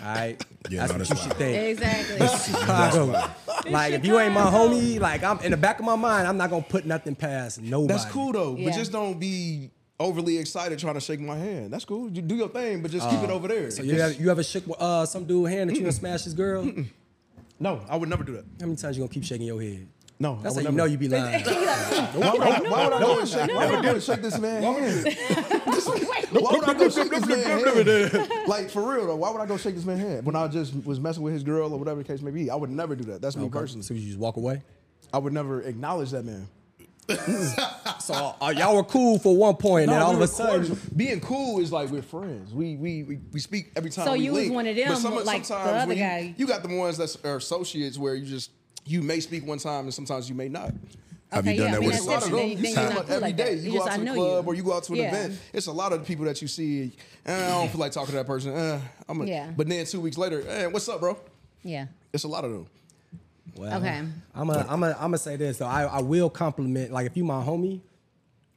All 0.00 0.06
right, 0.14 0.44
Yeah, 0.68 0.86
that's 0.86 0.92
no, 0.92 0.98
what 0.98 1.08
that's 1.08 1.10
you 1.10 1.28
should 1.28 1.36
think. 1.38 1.78
Exactly. 1.78 2.52
Chicago. 2.52 3.30
like 3.70 3.92
if 3.94 4.04
you 4.04 4.18
ain't 4.18 4.34
my 4.34 4.42
homie, 4.42 4.98
like 5.00 5.22
I'm 5.22 5.38
in 5.40 5.50
the 5.50 5.56
back 5.56 5.78
of 5.78 5.84
my 5.84 5.96
mind, 5.96 6.26
I'm 6.26 6.36
not 6.36 6.50
gonna 6.50 6.62
put 6.62 6.84
nothing 6.86 7.14
past 7.14 7.60
nobody. 7.60 7.92
That's 7.92 8.04
cool 8.10 8.32
though, 8.32 8.56
Yeah. 8.56 8.70
but 8.70 8.76
just 8.76 8.92
don't 8.92 9.18
be 9.20 9.70
overly 10.00 10.38
excited 10.38 10.78
trying 10.78 10.94
to 10.94 11.00
shake 11.00 11.20
my 11.20 11.36
hand. 11.38 11.72
That's 11.72 11.84
cool. 11.84 12.10
You 12.10 12.20
do 12.22 12.34
your 12.34 12.48
thing, 12.48 12.82
but 12.82 12.90
just 12.90 13.08
keep 13.08 13.20
it 13.20 13.30
over 13.30 13.46
there. 13.48 13.70
So 13.70 13.82
you 13.82 13.96
ever, 13.98 14.12
you 14.12 14.30
ever 14.30 14.42
shook 14.42 14.64
uh, 14.78 15.06
some 15.06 15.24
dude 15.24 15.48
hand 15.50 15.70
that 15.70 15.74
you 15.74 15.80
gonna 15.82 15.92
smash 15.92 16.24
his 16.24 16.34
girl? 16.34 16.64
How 16.64 16.72
no, 17.60 17.80
I 17.88 17.96
would 17.96 18.08
never 18.08 18.24
do 18.24 18.32
that. 18.32 18.44
How 18.60 18.66
many 18.66 18.76
times 18.76 18.96
you 18.96 19.02
gonna 19.04 19.12
keep 19.14 19.24
shaking 19.24 19.46
your 19.46 19.62
head? 19.62 19.86
No, 20.18 20.38
That's 20.42 20.56
I 20.56 20.62
how 20.62 20.70
would 20.70 20.72
you 20.72 20.76
never. 20.76 20.76
know 20.76 20.84
you 20.84 20.98
be 20.98 21.08
lying. 21.16 21.44
Why 21.44 22.30
would 22.32 22.40
I, 22.42 22.60
why 22.70 22.84
would 22.84 22.92
I 22.94 23.00
go 23.00 23.18
and 23.20 23.28
shake? 23.28 23.48
Why 23.54 23.66
would 23.66 23.74
I 23.78 23.82
go 23.82 23.90
and 23.94 24.02
shake 24.02 24.22
this 24.22 24.38
man 24.38 24.62
hand? 24.62 25.16
Why 26.32 26.52
would 26.52 26.64
I 26.68 26.74
go 26.74 26.88
shake 26.88 27.10
this 27.10 27.26
man 27.26 27.38
hand? 27.40 28.30
Like 28.48 28.70
for 28.70 28.82
real 28.94 29.06
though, 29.06 29.16
why 29.16 29.30
would 29.30 29.40
I 29.40 29.46
go 29.46 29.56
shake 29.56 29.74
this 29.76 29.84
man's 29.84 30.00
hand 30.00 30.26
when 30.26 30.34
I 30.36 30.48
just 30.48 30.74
was 30.84 30.98
messing 31.00 31.22
with 31.22 31.32
his 31.32 31.42
girl 31.42 31.72
or 31.72 31.78
whatever 31.78 32.02
the 32.02 32.08
case 32.08 32.20
may 32.22 32.30
be? 32.30 32.50
I 32.50 32.54
would 32.56 32.70
never 32.70 32.94
do 32.96 33.04
that. 33.12 33.20
That's 33.22 33.36
me 33.36 33.48
personally. 33.48 33.82
So 33.82 33.94
you 33.94 34.06
just 34.06 34.18
walk 34.18 34.36
away. 34.36 34.62
I 35.12 35.18
would 35.18 35.32
never 35.32 35.62
acknowledge 35.62 36.10
that 36.10 36.24
man. 36.24 36.48
So 38.00 38.34
uh, 38.40 38.52
y'all 38.54 38.76
were 38.76 38.84
cool 38.84 39.18
for 39.18 39.34
one 39.34 39.56
point, 39.56 39.84
and 39.84 39.92
then 39.92 40.00
No, 40.00 40.06
all 40.06 40.10
we 40.10 40.16
of 40.16 40.20
a 40.20 40.24
were 40.24 40.26
sudden, 40.26 40.66
cordial. 40.66 40.76
being 40.94 41.20
cool 41.20 41.58
is 41.60 41.72
like 41.72 41.88
we're 41.90 42.02
friends. 42.02 42.52
We 42.52 42.76
we 42.76 43.02
we, 43.02 43.18
we 43.32 43.40
speak 43.40 43.72
every 43.76 43.90
time. 43.90 44.04
So 44.06 44.12
we 44.12 44.20
you 44.24 44.32
was 44.32 44.42
link. 44.42 44.54
one 44.54 44.66
of 44.66 44.76
them, 44.76 44.88
But 44.88 44.98
some, 44.98 45.14
like 45.24 45.42
the 45.42 45.46
sometimes 45.46 45.70
other 45.82 45.88
when 45.88 45.96
you- 45.96 46.02
guy. 46.04 46.34
You, 46.36 46.46
got 46.46 46.62
the 46.62 46.76
ones 46.76 46.98
that 46.98 47.16
are 47.24 47.36
associates 47.36 47.96
where 47.98 48.14
you 48.14 48.26
just 48.26 48.50
you 48.84 49.00
may 49.00 49.20
speak 49.20 49.46
one 49.46 49.58
time 49.58 49.84
and 49.84 49.94
sometimes 49.94 50.28
you 50.28 50.34
may 50.34 50.48
not. 50.50 50.72
Have 51.34 51.44
Okay, 51.44 51.52
you 51.54 51.58
done 51.60 51.66
yeah, 51.66 51.72
that 51.72 51.76
I 51.76 51.80
mean, 51.80 51.86
with 51.88 51.96
It's 51.96 52.06
that's 52.06 52.26
a 52.26 52.30
lot 52.30 52.32
of 52.34 52.38
them. 52.38 52.48
You 52.48 52.56
then 52.56 52.64
see 52.64 52.72
you're 52.72 52.74
them 52.88 52.94
not 52.94 53.04
cool 53.06 53.14
every 53.14 53.20
like 53.28 53.36
day. 53.36 53.54
You 53.56 53.72
go 53.72 53.82
out 53.82 53.92
to 53.94 54.00
a 54.02 54.14
club 54.14 54.44
you. 54.44 54.50
or 54.50 54.54
you 54.54 54.62
go 54.62 54.72
out 54.74 54.84
to 54.84 54.92
an 54.92 54.98
Yeah. 54.98 55.08
event. 55.08 55.38
It's 55.52 55.66
a 55.66 55.72
lot 55.72 55.92
of 55.92 56.00
the 56.00 56.04
people 56.06 56.24
that 56.26 56.40
you 56.42 56.48
see. 56.48 56.92
eh, 57.26 57.34
I 57.46 57.48
don't 57.50 57.70
feel 57.70 57.80
like 57.80 57.92
talking 57.92 58.10
to 58.12 58.16
that 58.16 58.26
person. 58.26 58.54
Uh, 58.54 58.80
I'm 59.08 59.20
a, 59.20 59.26
Yeah. 59.26 59.50
But 59.56 59.68
then 59.68 59.84
two 59.86 60.00
weeks 60.00 60.16
later, 60.18 60.42
hey, 60.42 60.66
what's 60.66 60.88
up, 60.88 61.00
bro? 61.00 61.18
Yeah. 61.62 61.86
It's 62.12 62.24
a 62.24 62.28
lot 62.28 62.44
of 62.44 62.52
them. 62.52 62.66
well, 63.56 63.78
Okay. 63.78 64.02
I'm 64.34 64.50
a, 64.50 64.66
I'm 64.68 64.82
a, 64.82 64.90
I'm 64.92 64.96
gonna 64.98 65.18
say 65.18 65.36
this 65.36 65.58
though. 65.58 65.66
I, 65.66 65.84
I 65.84 66.00
will 66.00 66.30
compliment 66.30 66.92
like 66.92 67.06
if 67.06 67.16
you 67.16 67.24
my 67.24 67.42
homie, 67.42 67.80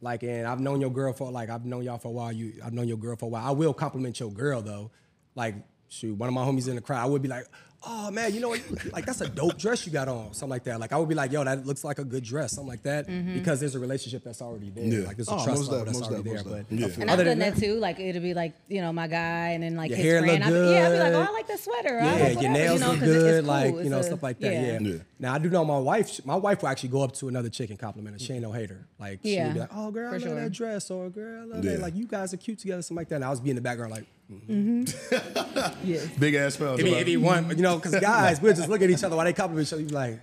like 0.01 0.23
and 0.23 0.45
I've 0.47 0.59
known 0.59 0.79
your 0.81 0.91
girl 0.91 1.13
for 1.13 1.31
like 1.31 1.49
I've 1.49 1.65
known 1.65 1.83
y'all 1.83 1.97
for 1.97 2.09
a 2.09 2.11
while. 2.11 2.31
You 2.31 2.53
I've 2.63 2.73
known 2.73 2.87
your 2.87 2.97
girl 2.97 3.15
for 3.15 3.25
a 3.25 3.29
while. 3.29 3.45
I 3.47 3.51
will 3.51 3.73
compliment 3.73 4.19
your 4.19 4.31
girl 4.31 4.61
though. 4.61 4.91
Like 5.35 5.55
shoot, 5.89 6.15
one 6.15 6.27
of 6.27 6.33
my 6.33 6.43
homies 6.45 6.67
in 6.67 6.75
the 6.75 6.81
crowd, 6.81 7.01
I 7.01 7.05
would 7.05 7.21
be 7.21 7.29
like, 7.29 7.45
oh 7.85 8.11
man, 8.11 8.33
you 8.33 8.39
know 8.41 8.49
what? 8.49 8.61
Like 8.91 9.05
that's 9.05 9.21
a 9.21 9.29
dope 9.29 9.57
dress 9.57 9.85
you 9.85 9.91
got 9.91 10.07
on, 10.07 10.33
something 10.33 10.49
like 10.49 10.63
that. 10.65 10.79
Like 10.79 10.91
I 10.91 10.97
would 10.97 11.07
be 11.09 11.15
like, 11.15 11.31
yo, 11.31 11.43
that 11.43 11.65
looks 11.65 11.83
like 11.83 11.99
a 11.99 12.03
good 12.03 12.23
dress, 12.23 12.53
something 12.53 12.67
like 12.69 12.83
that, 12.83 13.07
Mm-hmm. 13.07 13.35
because 13.35 13.59
there's 13.59 13.75
a 13.75 13.79
relationship 13.79 14.23
that's 14.23 14.41
already 14.41 14.69
there. 14.69 14.83
Yeah. 14.85 15.07
Like 15.07 15.17
there's 15.17 15.27
a 15.29 15.33
Oh, 15.33 15.43
trust 15.43 15.59
most 15.61 15.71
level 15.71 15.85
def- 15.85 15.93
that's 15.93 16.07
already 16.07 16.23
def- 16.29 16.43
there. 16.43 16.63
But. 16.63 16.71
Yeah. 16.77 16.87
And 16.99 17.03
I've 17.03 17.09
other 17.13 17.23
done 17.25 17.39
than 17.39 17.53
that 17.53 17.59
too. 17.59 17.75
Like 17.75 17.99
it'll 17.99 18.21
be 18.21 18.33
like 18.33 18.55
you 18.67 18.81
know 18.81 18.91
my 18.91 19.07
guy, 19.07 19.49
and 19.49 19.63
then 19.63 19.75
like 19.75 19.89
Your 19.91 19.97
his 19.97 20.05
hair 20.05 20.19
friend. 20.21 20.43
look 20.43 20.53
I'll 20.53 20.65
be, 20.67 20.71
yeah, 20.73 20.85
I'll 20.85 20.91
be 20.91 20.99
like, 20.99 21.13
oh. 21.13 21.29
I 21.29 21.33
like 21.33 21.47
that 21.47 21.59
sweater. 21.59 21.99
I 21.99 22.05
Yeah, 22.17 22.23
like 22.27 22.41
your 22.41 22.51
nails 22.51 22.79
you 22.81 22.85
know, 22.85 22.91
look 22.91 22.99
'cause 22.99 23.09
it's- 23.09 23.23
good, 23.23 23.33
it's 23.35 23.39
cool. 23.47 23.47
like 23.55 23.73
you 23.73 23.79
It's 23.79 23.89
know 23.89 23.99
a- 23.99 24.03
stuff 24.03 24.23
like 24.23 24.39
that. 24.39 24.53
Yeah. 24.53 24.79
Yeah. 24.79 24.95
Now 25.19 25.33
I 25.33 25.37
do 25.39 25.49
know 25.49 25.63
my 25.65 25.79
wife. 25.79 26.25
My 26.25 26.35
wife 26.35 26.61
will 26.61 26.69
actually 26.69 26.89
go 26.89 27.03
up 27.03 27.13
to 27.13 27.27
another 27.27 27.49
chick 27.49 27.69
and 27.69 27.79
compliment 27.79 28.15
her. 28.19 28.19
She 28.25 28.33
ain't 28.33 28.41
no 28.43 28.51
hater. 28.51 28.87
Like 28.99 29.19
she'll 29.23 29.53
be 29.53 29.59
like, 29.59 29.69
"Oh 29.73 29.91
girl, 29.91 30.13
I 30.13 30.19
for 30.19 30.29
love 30.29 30.35
that 30.37 30.51
dress," 30.51 30.89
or 30.91 31.09
"Girl, 31.09 31.41
I 31.41 31.45
love 31.45 31.63
that." 31.63 31.79
Like 31.79 31.95
you 31.95 32.05
guys 32.07 32.33
are 32.33 32.37
cute 32.37 32.59
together, 32.59 32.81
something 32.81 32.97
like 33.01 33.09
that. 33.09 33.15
And 33.15 33.25
I 33.25 33.29
was 33.29 33.39
be 33.39 33.49
in 33.51 33.55
the 33.55 33.61
background 33.61 33.91
like, 33.91 34.05
Yes. 34.29 36.07
Big 36.19 36.35
ass 36.35 36.55
smells. 36.55 36.79
if 36.79 36.85
he, 36.85 36.93
if 36.93 37.07
he 37.07 37.17
want, 37.17 37.49
you 37.55 37.63
know, 37.63 37.77
because 37.77 37.99
guys 37.99 38.41
we'll 38.41 38.53
just 38.53 38.69
look 38.69 38.81
at 38.81 38.89
each 38.89 39.03
other 39.03 39.15
while 39.15 39.25
they 39.25 39.33
compliment 39.33 39.67
each 39.67 39.73
other. 39.73 39.81
You 39.81 39.87
be 39.87 39.93
like, 39.95 40.19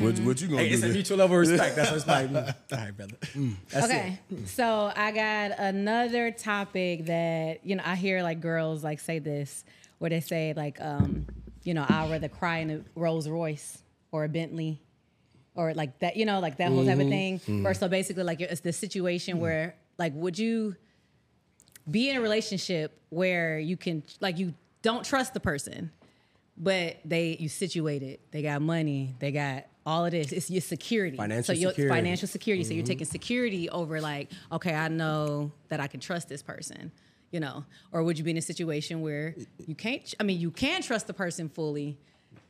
What, 0.00 0.18
what 0.20 0.40
you 0.40 0.48
gonna 0.48 0.62
"Hey, 0.62 0.68
do? 0.70 0.74
it's 0.74 0.82
a 0.82 0.88
mutual 0.88 1.18
level 1.18 1.36
of 1.40 1.48
respect." 1.48 1.76
That's 1.76 1.90
what 1.90 1.96
it's 1.98 2.06
like. 2.06 2.30
mm, 2.30 2.54
All 2.72 2.78
right, 2.78 2.96
brother. 2.96 3.16
Mm, 3.34 3.54
that's 3.70 3.84
okay, 3.86 4.18
so 4.46 4.90
I 4.96 5.12
got 5.12 5.58
another 5.58 6.30
topic 6.30 7.06
that 7.06 7.64
you 7.64 7.76
know 7.76 7.82
I 7.84 7.94
hear 7.94 8.22
like 8.22 8.40
girls 8.40 8.82
like 8.82 9.00
say 9.00 9.18
this, 9.18 9.64
where 9.98 10.08
they 10.10 10.20
say 10.20 10.54
like, 10.56 10.80
um, 10.80 11.26
you 11.62 11.74
know, 11.74 11.84
I'd 11.86 12.10
rather 12.10 12.28
cry 12.28 12.58
in 12.58 12.70
a 12.70 12.80
Rolls 12.98 13.28
Royce 13.28 13.82
or 14.12 14.24
a 14.24 14.28
Bentley, 14.30 14.80
or 15.54 15.74
like 15.74 15.98
that, 15.98 16.16
you 16.16 16.24
know, 16.24 16.40
like 16.40 16.56
that 16.56 16.70
whole 16.72 16.86
type 16.86 16.98
of 16.98 17.08
thing. 17.08 17.66
Or 17.66 17.74
so 17.74 17.86
basically, 17.88 18.22
like 18.24 18.40
it's 18.40 18.62
the 18.62 18.72
situation 18.72 19.40
where 19.40 19.74
like, 19.98 20.12
would 20.14 20.38
you 20.38 20.74
be 21.90 22.10
in 22.10 22.16
a 22.16 22.20
relationship 22.20 23.00
where 23.10 23.58
you 23.58 23.76
can 23.76 24.02
like 24.20 24.38
you 24.38 24.54
don't 24.82 25.04
trust 25.04 25.34
the 25.34 25.40
person, 25.40 25.90
but 26.56 26.96
they 27.04 27.36
you 27.38 27.48
situated, 27.48 28.20
they 28.30 28.42
got 28.42 28.62
money, 28.62 29.14
they 29.18 29.32
got 29.32 29.64
all 29.84 30.04
of 30.04 30.10
this. 30.10 30.32
It's 30.32 30.50
your 30.50 30.60
security. 30.60 31.16
Financial 31.16 31.54
so 31.54 31.60
your 31.60 31.70
security. 31.70 31.90
Mm-hmm. 31.90 32.04
financial 32.04 32.28
security. 32.28 32.64
So 32.64 32.74
you're 32.74 32.84
taking 32.84 33.06
security 33.06 33.70
over 33.70 34.00
like, 34.00 34.30
okay, 34.50 34.74
I 34.74 34.88
know 34.88 35.52
that 35.68 35.80
I 35.80 35.86
can 35.86 36.00
trust 36.00 36.28
this 36.28 36.42
person. 36.42 36.90
You 37.32 37.40
know, 37.40 37.64
or 37.92 38.02
would 38.02 38.18
you 38.18 38.24
be 38.24 38.30
in 38.30 38.36
a 38.36 38.42
situation 38.42 39.02
where 39.02 39.34
you 39.66 39.74
can't? 39.74 40.14
I 40.18 40.22
mean, 40.22 40.40
you 40.40 40.50
can 40.50 40.80
trust 40.80 41.06
the 41.06 41.12
person 41.12 41.48
fully, 41.48 41.98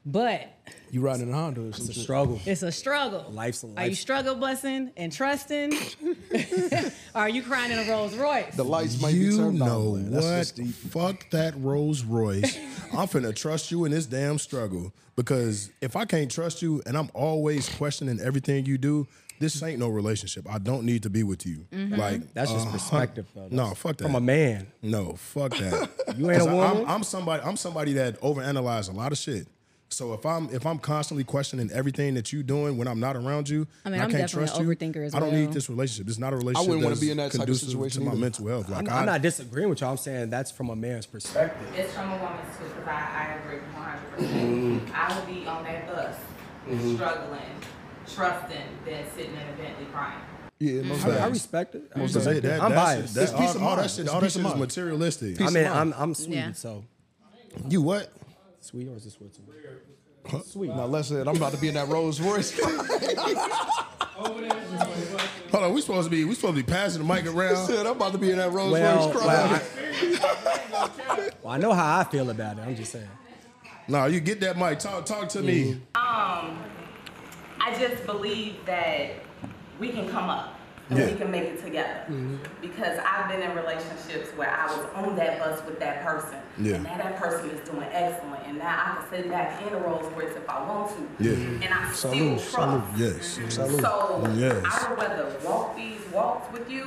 but 0.07 0.49
You 0.93 1.01
riding 1.01 1.23
in 1.29 1.35
a 1.35 1.37
Honda 1.37 1.67
It's 1.67 1.81
a 1.89 1.93
struggle. 1.93 2.41
it's 2.47 2.63
a 2.63 2.71
struggle. 2.73 3.27
Life's 3.33 3.63
a 3.63 3.67
life. 3.67 3.79
Are 3.79 3.83
you 3.85 3.89
life- 3.91 3.99
struggle 3.99 4.37
busing 4.37 4.93
and 4.97 5.13
trusting? 5.13 5.75
or 5.75 6.93
are 7.15 7.29
you 7.29 7.43
crying 7.43 7.73
in 7.73 7.79
a 7.81 7.91
Rolls 7.91 8.15
Royce? 8.17 8.55
The 8.55 8.65
lights 8.65 9.01
might 9.03 9.13
be 9.13 9.19
You 9.19 9.37
turned 9.37 9.59
know 9.59 9.95
on. 9.97 10.03
man. 10.05 10.13
That's 10.13 10.57
what? 10.57 10.65
just. 10.67 10.79
Fuck 10.79 11.31
that 11.31 11.55
Rolls 11.59 12.05
Royce. 12.05 12.57
I'm 12.93 13.09
finna 13.09 13.35
trust 13.35 13.71
you 13.71 13.85
in 13.85 13.91
this 13.93 14.07
damn 14.07 14.39
struggle 14.39 14.93
because 15.17 15.71
if 15.81 15.97
I 15.97 16.05
can't 16.05 16.31
trust 16.31 16.63
you 16.63 16.83
and 16.87 16.97
I'm 16.97 17.11
always 17.15 17.69
questioning 17.69 18.21
everything 18.21 18.65
you 18.65 18.79
do, 18.79 19.07
this 19.39 19.61
ain't 19.63 19.79
no 19.81 19.89
relationship. 19.89 20.47
I 20.49 20.59
don't 20.59 20.85
need 20.85 21.03
to 21.03 21.11
be 21.11 21.23
with 21.23 21.45
you. 21.45 21.67
Like 21.73 22.33
That's 22.33 22.51
just 22.53 22.69
uh, 22.69 22.71
perspective, 22.73 23.27
though. 23.35 23.49
No, 23.51 23.75
fuck 23.75 23.99
that. 23.99 24.07
I'm 24.09 24.15
a 24.15 24.21
man. 24.21 24.67
No, 24.83 25.15
fuck 25.17 25.51
that. 25.59 25.91
You 26.17 26.31
ain't 26.31 26.41
a 26.41 26.45
'Cause 26.45 26.47
I- 26.49 26.53
woman? 26.55 26.85
I'm, 26.85 26.91
I'm 26.91 27.03
somebody. 27.03 27.43
I'm 27.43 27.57
somebody 27.57 27.93
that 27.95 28.19
overanalyze 28.23 28.89
a 28.89 28.93
lot 28.93 29.13
of 29.13 29.19
shit. 29.19 29.47
So 29.89 30.13
if 30.15 30.27
I'm 30.27 30.49
if 30.51 30.67
I'm 30.67 30.79
constantly 30.79 31.23
questioning 31.23 31.71
everything 31.73 32.15
that 32.15 32.33
you're 32.33 32.43
doing 32.43 32.77
when 32.77 32.89
I'm 32.89 32.99
not 32.99 33.15
around 33.17 33.49
you, 33.49 33.69
I 33.85 33.89
mean, 33.89 33.95
and 33.95 34.03
I'm 34.03 34.11
can't 34.11 34.23
definitely 34.23 34.47
trust 34.49 34.61
an 34.61 34.69
you, 34.69 34.75
overthinker 34.75 35.07
as 35.07 35.15
I 35.15 35.21
don't 35.21 35.31
well. 35.31 35.41
need 35.41 35.53
this 35.53 35.71
relationship. 35.71 36.09
It's 36.09 36.19
not 36.19 36.33
a 36.33 36.37
relationship. 36.37 36.67
I 36.67 36.69
wouldn't 36.69 36.85
wanna 36.85 36.97
be 37.01 37.11
in 37.13 37.17
that 37.19 37.27
type 37.31 37.35
of 37.35 37.41
conducive 37.41 37.69
situation 37.69 38.01
to 38.01 38.07
my 38.07 38.13
either. 38.13 38.21
mental 38.21 38.49
health. 38.49 38.69
Like 38.69 38.89
I'm, 38.89 38.95
I, 38.95 38.99
I'm 39.01 39.07
not 39.07 39.23
disagreeing 39.23 39.69
with 39.69 39.81
y'all. 39.81 39.93
I'm 39.93 39.97
saying 39.97 40.29
that's 40.31 40.51
from 40.51 40.71
a 40.71 40.77
man's 40.77 41.07
perspective. 41.07 41.69
It's 41.77 41.95
from 41.95 42.11
a 42.13 42.17
woman's 42.19 42.57
too, 42.59 42.65
because 42.65 42.89
I, 42.89 42.93
I 42.93 43.39
agree 43.45 43.59
one 43.59 43.83
hundred 43.85 44.03
Mm-hmm. 44.27 44.79
percent. 44.87 44.99
I 44.99 45.19
would 45.19 45.29
be 45.35 45.47
on 45.47 45.65
that 45.65 45.87
bus, 45.87 46.17
struggling, 46.97 47.41
trusting, 48.13 48.57
than 48.85 49.05
sitting 49.15 49.33
in 49.33 49.39
a 49.39 49.53
Bentley 49.57 49.87
crying. 49.93 50.21
Yeah, 50.59 50.83
most 50.83 51.05
I, 51.05 51.09
mean, 51.09 51.19
I 51.19 51.27
respect 51.29 51.75
it. 51.75 51.83
I 51.95 51.99
Most 51.99 52.15
respect 52.15 52.33
Hey, 52.33 52.39
it. 52.39 52.43
that, 52.43 52.63
I'm 52.63 52.71
that's- 52.71 52.97
biased. 52.97 53.15
That, 53.15 53.23
It's 53.25 53.33
all, 53.33 53.39
peace 53.41 53.55
of 53.55 53.63
all 53.63 53.71
that 53.71 53.77
mind. 53.83 53.91
shit, 53.91 54.01
It's 54.01 54.09
all 54.11 54.21
that 54.21 54.33
shit 54.33 54.41
is 54.41 54.45
mind. 54.49 54.61
materialistic. 54.61 55.41
I 55.43 55.51
mean, 55.51 55.67
I'm. 55.67 55.95
I'm 55.97 56.15
sweet, 56.15 56.35
Yeah. 56.35 56.53
so 56.53 56.85
you 57.69 57.83
what? 57.83 58.11
Sweet 58.67 58.89
or 58.89 58.97
is 58.97 59.07
it 59.07 59.13
Switzerland? 59.13 59.53
Sweet. 60.45 60.69
Now, 60.71 60.87
let's 60.87 61.09
say 61.09 61.21
I'm 61.21 61.29
about 61.37 61.53
to 61.53 61.59
be 61.59 61.69
in 61.69 61.75
that 61.75 61.89
Rolls 61.89 62.21
Royce. 62.21 62.59
Hold 64.19 65.65
on, 65.65 65.73
we 65.73 65.81
supposed 65.81 66.07
to 66.07 66.11
be 66.11 66.25
we 66.25 66.35
supposed 66.35 66.57
to 66.57 66.63
be 66.63 66.69
passing 66.71 67.07
the 67.07 67.15
mic 67.15 67.27
around. 67.27 67.67
Shit, 67.67 67.81
I'm 67.87 67.93
about 67.93 68.13
to 68.13 68.19
be 68.19 68.31
in 68.31 68.39
that 68.39 68.51
Rolls 68.53 68.73
Well, 68.73 69.07
Royce. 69.09 69.15
well, 69.15 69.25
crying. 69.25 69.61
I, 70.23 71.31
well, 71.43 71.53
I 71.55 71.59
know 71.59 71.73
how 71.73 71.99
I 71.99 72.05
feel 72.05 72.29
about 72.31 72.59
it. 72.59 72.63
I'm 72.63 72.75
just 72.75 72.93
saying. 72.93 73.09
No, 73.89 74.07
you 74.07 74.19
get 74.21 74.41
that 74.41 74.59
mic. 74.59 74.81
Talk 74.81 75.07
talk 75.07 75.29
to 75.31 75.43
me. 75.43 75.75
Um, 75.95 76.59
I 77.61 77.77
just 77.79 78.05
believe 78.05 78.57
that 78.67 79.11
we 79.79 79.91
can 79.91 80.09
come 80.09 80.29
up 80.29 80.56
and 80.89 80.99
Yeah. 80.99 81.07
we 81.07 81.15
can 81.17 81.31
make 81.31 81.43
it 81.45 81.63
together. 81.65 82.01
Mm-hmm. 82.09 82.37
Because 82.61 82.99
I've 83.05 83.29
been 83.29 83.43
in 83.43 83.57
relationships 83.57 84.29
where 84.37 84.51
I 84.51 84.67
was 84.67 84.87
on 84.95 85.17
that 85.17 85.39
bus 85.39 85.61
with 85.67 85.79
that 85.81 86.05
person, 86.05 86.39
Yeah. 86.59 86.75
and 86.77 86.85
now 86.85 86.97
that 86.99 87.17
person 87.17 87.51
is 87.51 87.69
doing 87.69 87.87
excellent, 87.91 88.47
and 88.47 88.59
now 88.59 88.69
I 88.69 88.95
can 89.01 89.11
sit 89.11 89.31
back 89.31 89.61
in 89.63 89.73
the 89.73 89.79
Rolls 89.81 90.07
Royce 90.15 90.37
if 90.37 90.49
I 90.49 90.63
want 90.69 90.91
to, 90.97 91.25
Yeah. 91.25 91.33
and 91.67 91.75
I 91.75 91.93
still 91.93 92.13
Salute, 92.13 92.39
trust. 92.39 92.53
Salute. 92.53 92.83
Yes. 92.97 93.55
Salute. 93.55 93.81
So 93.81 94.33
Yes. 94.37 94.65
I 94.65 94.91
would 94.91 94.99
rather 94.99 95.37
walk 95.45 95.77
these 95.77 96.01
walks 96.13 96.53
with 96.53 96.71
you 96.71 96.85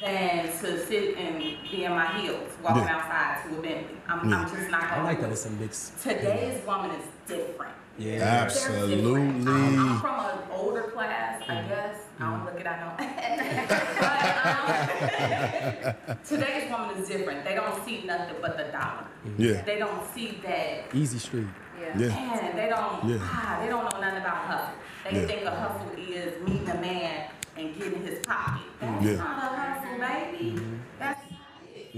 than 0.00 0.46
to 0.46 0.86
sit 0.86 1.16
and 1.16 1.38
be 1.38 1.84
in 1.84 1.92
my 1.92 2.06
heels 2.18 2.50
walking 2.62 2.82
Yeah. 2.82 2.96
outside 2.96 3.48
to 3.48 3.58
a 3.58 3.62
Bentley. 3.62 3.96
I'm, 4.08 4.32
I'm 4.32 4.48
just 4.50 4.70
not 4.70 4.82
I 4.82 4.88
gonna 4.90 5.04
like 5.04 5.20
that 5.20 5.28
it. 5.28 5.32
it's 5.32 5.46
a 5.46 5.50
mix. 5.50 5.92
Today's 6.02 6.64
woman 6.66 6.90
is 6.90 7.06
different. 7.26 7.72
Yeah. 7.98 8.18
They're. 8.18 8.28
I'm, 8.28 8.28
I'm 8.28 8.34
Absolutely. 8.46 9.98
from 10.00 10.20
an 10.20 10.38
older 10.50 10.82
class, 10.94 11.42
I 11.48 11.54
guess. 11.62 11.96
I 12.18 12.20
don't 12.30 12.44
look 12.44 12.60
it, 12.60 12.66
I 12.66 12.80
know. 12.80 12.92
but 15.96 16.10
um, 16.10 16.18
today's 16.24 16.70
woman 16.70 16.96
is 16.96 17.08
different. 17.08 17.44
They 17.44 17.54
don't 17.54 17.84
see 17.84 18.02
nothing 18.04 18.36
but 18.40 18.56
the 18.56 18.64
dollar. 18.64 19.06
Yeah. 19.38 19.62
They 19.62 19.78
don't 19.78 20.04
see 20.14 20.38
that. 20.44 20.94
Easy 20.94 21.18
street. 21.18 21.46
Yeah. 21.80 21.98
Yeah. 21.98 22.08
Man, 22.08 22.56
they 22.56 22.68
don't. 22.68 23.04
Yeah. 23.08 23.18
Ah, 23.20 23.58
they 23.60 23.68
don't 23.68 23.84
know 23.92 24.00
nothing 24.00 24.20
about 24.20 24.36
hustle. 24.36 24.74
They 25.04 25.10
Yeah. 25.20 25.26
think 25.26 25.42
a 25.44 25.50
hustle 25.50 25.90
is 25.98 26.40
meeting 26.48 26.68
a 26.68 26.80
man 26.80 27.30
and 27.56 27.74
getting 27.76 28.02
his 28.04 28.24
pocket. 28.24 28.62
That's 28.80 29.04
Yeah. 29.04 29.16
not 29.16 29.42
a 29.42 29.46
hustle, 29.56 29.98
baby. 29.98 30.62
That's 30.98 31.20
not 31.30 31.40
it. 31.74 31.90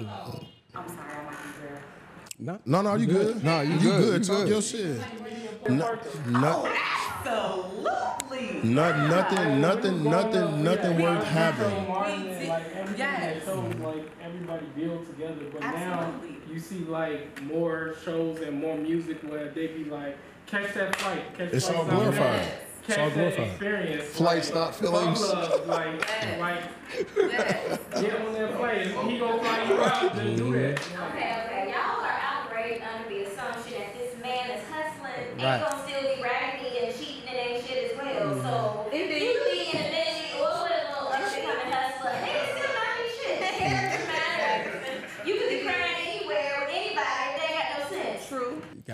I'm 0.75 0.89
sorry, 0.89 1.13
I'm 1.19 1.25
not 1.27 1.35
there. 1.63 1.83
No, 2.39 2.59
No, 2.65 2.83
no, 2.83 2.95
you 2.97 3.07
good. 3.07 3.45
No, 3.45 3.61
you 3.61 3.75
you 3.75 3.79
good, 3.79 4.01
good. 4.01 4.21
you 4.21 4.25
Talk 4.27 4.39
good. 4.39 4.49
your 4.49 4.63
shit. 4.63 5.01
No, 5.69 5.99
no, 6.27 6.69
Absolutely. 7.25 8.61
no, 8.65 9.07
nothing, 9.09 9.61
nothing, 9.61 10.05
nothing, 10.05 10.63
nothing 10.65 11.01
worth 11.03 11.25
having. 11.25 11.87
Yes. 12.97 13.43
everything 13.47 13.47
shows 13.47 13.75
like 13.83 14.11
everybody 14.23 14.67
build 14.77 15.07
together, 15.07 15.45
but 15.53 15.63
Absolutely. 15.63 16.31
now 16.31 16.37
you 16.53 16.59
see 16.59 16.81
like 16.81 17.41
more 17.45 17.95
shows 18.05 18.41
and 18.41 18.61
more 18.61 18.77
music 18.77 19.19
where 19.23 19.49
they 19.51 19.69
be 19.69 19.85
like, 19.85 20.17
catch 20.47 20.75
that 20.75 20.97
flight, 20.97 21.23
catch 21.39 21.53
It's 21.53 21.67
flight 21.67 21.79
all 21.79 21.87
stop 21.87 21.97
glorified. 21.97 22.49
There, 22.87 22.97
It's 22.97 22.97
catch 22.97 22.99
all 22.99 23.11
glorified. 23.11 23.47
experience. 23.49 24.05
Flight 24.17 24.35
like, 24.37 24.45
stop 24.45 24.75
feelings. 24.75 25.21
love, 25.21 25.67
like, 25.67 25.87
Yes. 26.23 26.41
like 26.41 26.63
Yes. 27.17 27.79
get 28.01 28.21
on 28.21 28.33
that 28.35 28.57
plane. 28.57 29.09
He 29.09 29.19
gonna 29.19 29.43
fly 29.43 29.65
you 29.69 29.81
out. 29.83 30.01
Just 30.15 30.37
do 30.37 30.53
that. 30.53 30.81
Okay, 30.81 31.45
okay, 31.47 31.73
y'all 31.73 32.05
are 32.05 32.21
outraged 32.23 32.83
under 32.85 33.09
the 33.09 33.25
assumption 33.25 33.73
that 33.81 33.95
this 33.99 34.15
man 34.23 34.51
is 34.51 34.63
hustling 34.71 35.29
and 35.31 35.41
gonna 35.41 35.83
still 35.89 36.03
be 36.03 36.23
raggedy 36.23 36.79
and 36.87 36.95
cheating 36.95 37.29
and 37.29 37.37
ain't 37.37 37.67
shit 37.67 37.91
as 37.93 37.97
well. 37.99 38.35
So 38.35 38.91
mm-hmm. 38.91 38.97
if 38.97 39.23
you 39.23 39.33
be 39.51 39.79
in 39.79 39.94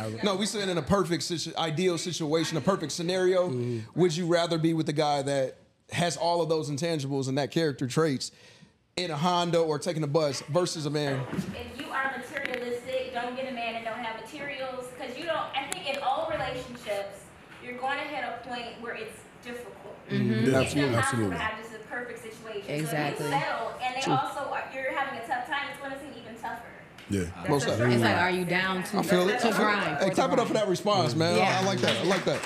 True. 0.08 0.18
No, 0.22 0.36
we 0.36 0.46
saying 0.46 0.68
in 0.68 0.78
a 0.78 0.82
perfect 0.82 1.22
situ- 1.22 1.52
ideal 1.56 1.98
situation, 1.98 2.56
a 2.56 2.60
perfect 2.60 2.92
scenario. 2.92 3.52
Would 3.94 4.16
you 4.16 4.26
rather 4.26 4.58
be 4.58 4.72
with 4.74 4.86
the 4.86 4.92
guy 4.92 5.22
that 5.22 5.56
has 5.92 6.16
all 6.16 6.40
of 6.42 6.48
those 6.48 6.70
intangibles 6.70 7.28
and 7.28 7.36
that 7.38 7.50
character 7.50 7.86
traits 7.86 8.30
in 8.96 9.10
a 9.10 9.16
Honda 9.16 9.58
or 9.58 9.78
taking 9.78 10.02
a 10.02 10.06
bus 10.06 10.42
versus 10.48 10.86
a 10.86 10.90
man? 10.90 11.20
if 11.32 11.80
you 11.80 11.90
are 11.90 12.14
materialistic, 12.16 13.12
don't 13.12 13.34
get 13.36 13.50
a 13.50 13.54
man 13.54 13.74
that 13.74 13.84
don't 13.84 13.98
have 14.04 14.20
materials. 14.20 14.86
Because 14.98 15.16
you 15.18 15.24
don't, 15.24 15.36
I 15.56 15.68
think 15.72 15.88
in 15.88 16.00
all 16.02 16.30
relationships, 16.30 17.24
you're 17.64 17.78
going 17.78 17.98
to 17.98 18.04
hit 18.04 18.24
a 18.24 18.46
point 18.48 18.80
where 18.80 18.94
it's 18.94 19.18
difficult. 19.44 19.96
Yeah, 20.10 20.18
It's 20.18 20.48
absolutely, 20.54 20.94
impossible 20.94 20.98
absolutely. 20.98 21.36
to 21.36 21.42
have 21.42 21.58
just 21.62 21.74
a 21.74 21.78
perfect 21.88 22.22
situation. 22.22 22.70
Exactly. 22.70 23.26
So 23.26 23.32
if 23.32 23.34
you 23.34 23.40
settle, 23.40 23.72
and 23.82 23.94
they 23.96 24.10
also 24.10 24.50
are, 24.50 24.64
you're 24.74 24.92
having 24.92 25.18
a 25.18 25.26
tough 25.26 25.46
time, 25.46 25.70
it's 25.70 25.78
going 25.80 25.92
to 25.92 25.98
seem 26.00 26.10
even 26.10 26.22
tougher. 26.22 26.29
Yeah. 27.10 27.24
Most 27.48 27.66
That's 27.66 27.80
of 27.80 27.88
a 27.88 27.90
It's 27.92 28.02
like, 28.02 28.16
are 28.16 28.30
you 28.30 28.44
down 28.44 28.82
to, 28.84 28.98
I 28.98 29.02
feel 29.02 29.28
it. 29.28 29.40
to 29.40 29.48
I 29.48 29.50
feel 29.50 29.50
it. 29.50 29.56
grind? 29.56 29.98
Hey, 30.04 30.10
clap 30.10 30.32
it 30.32 30.38
up 30.38 30.46
for 30.48 30.54
that 30.54 30.68
response, 30.68 31.14
man. 31.14 31.34
I- 31.34 31.38
Yeah. 31.38 31.60
I, 31.60 31.64
like 31.66 31.78
that. 31.80 31.96
I 31.96 32.02
like 32.04 32.24
that. 32.24 32.40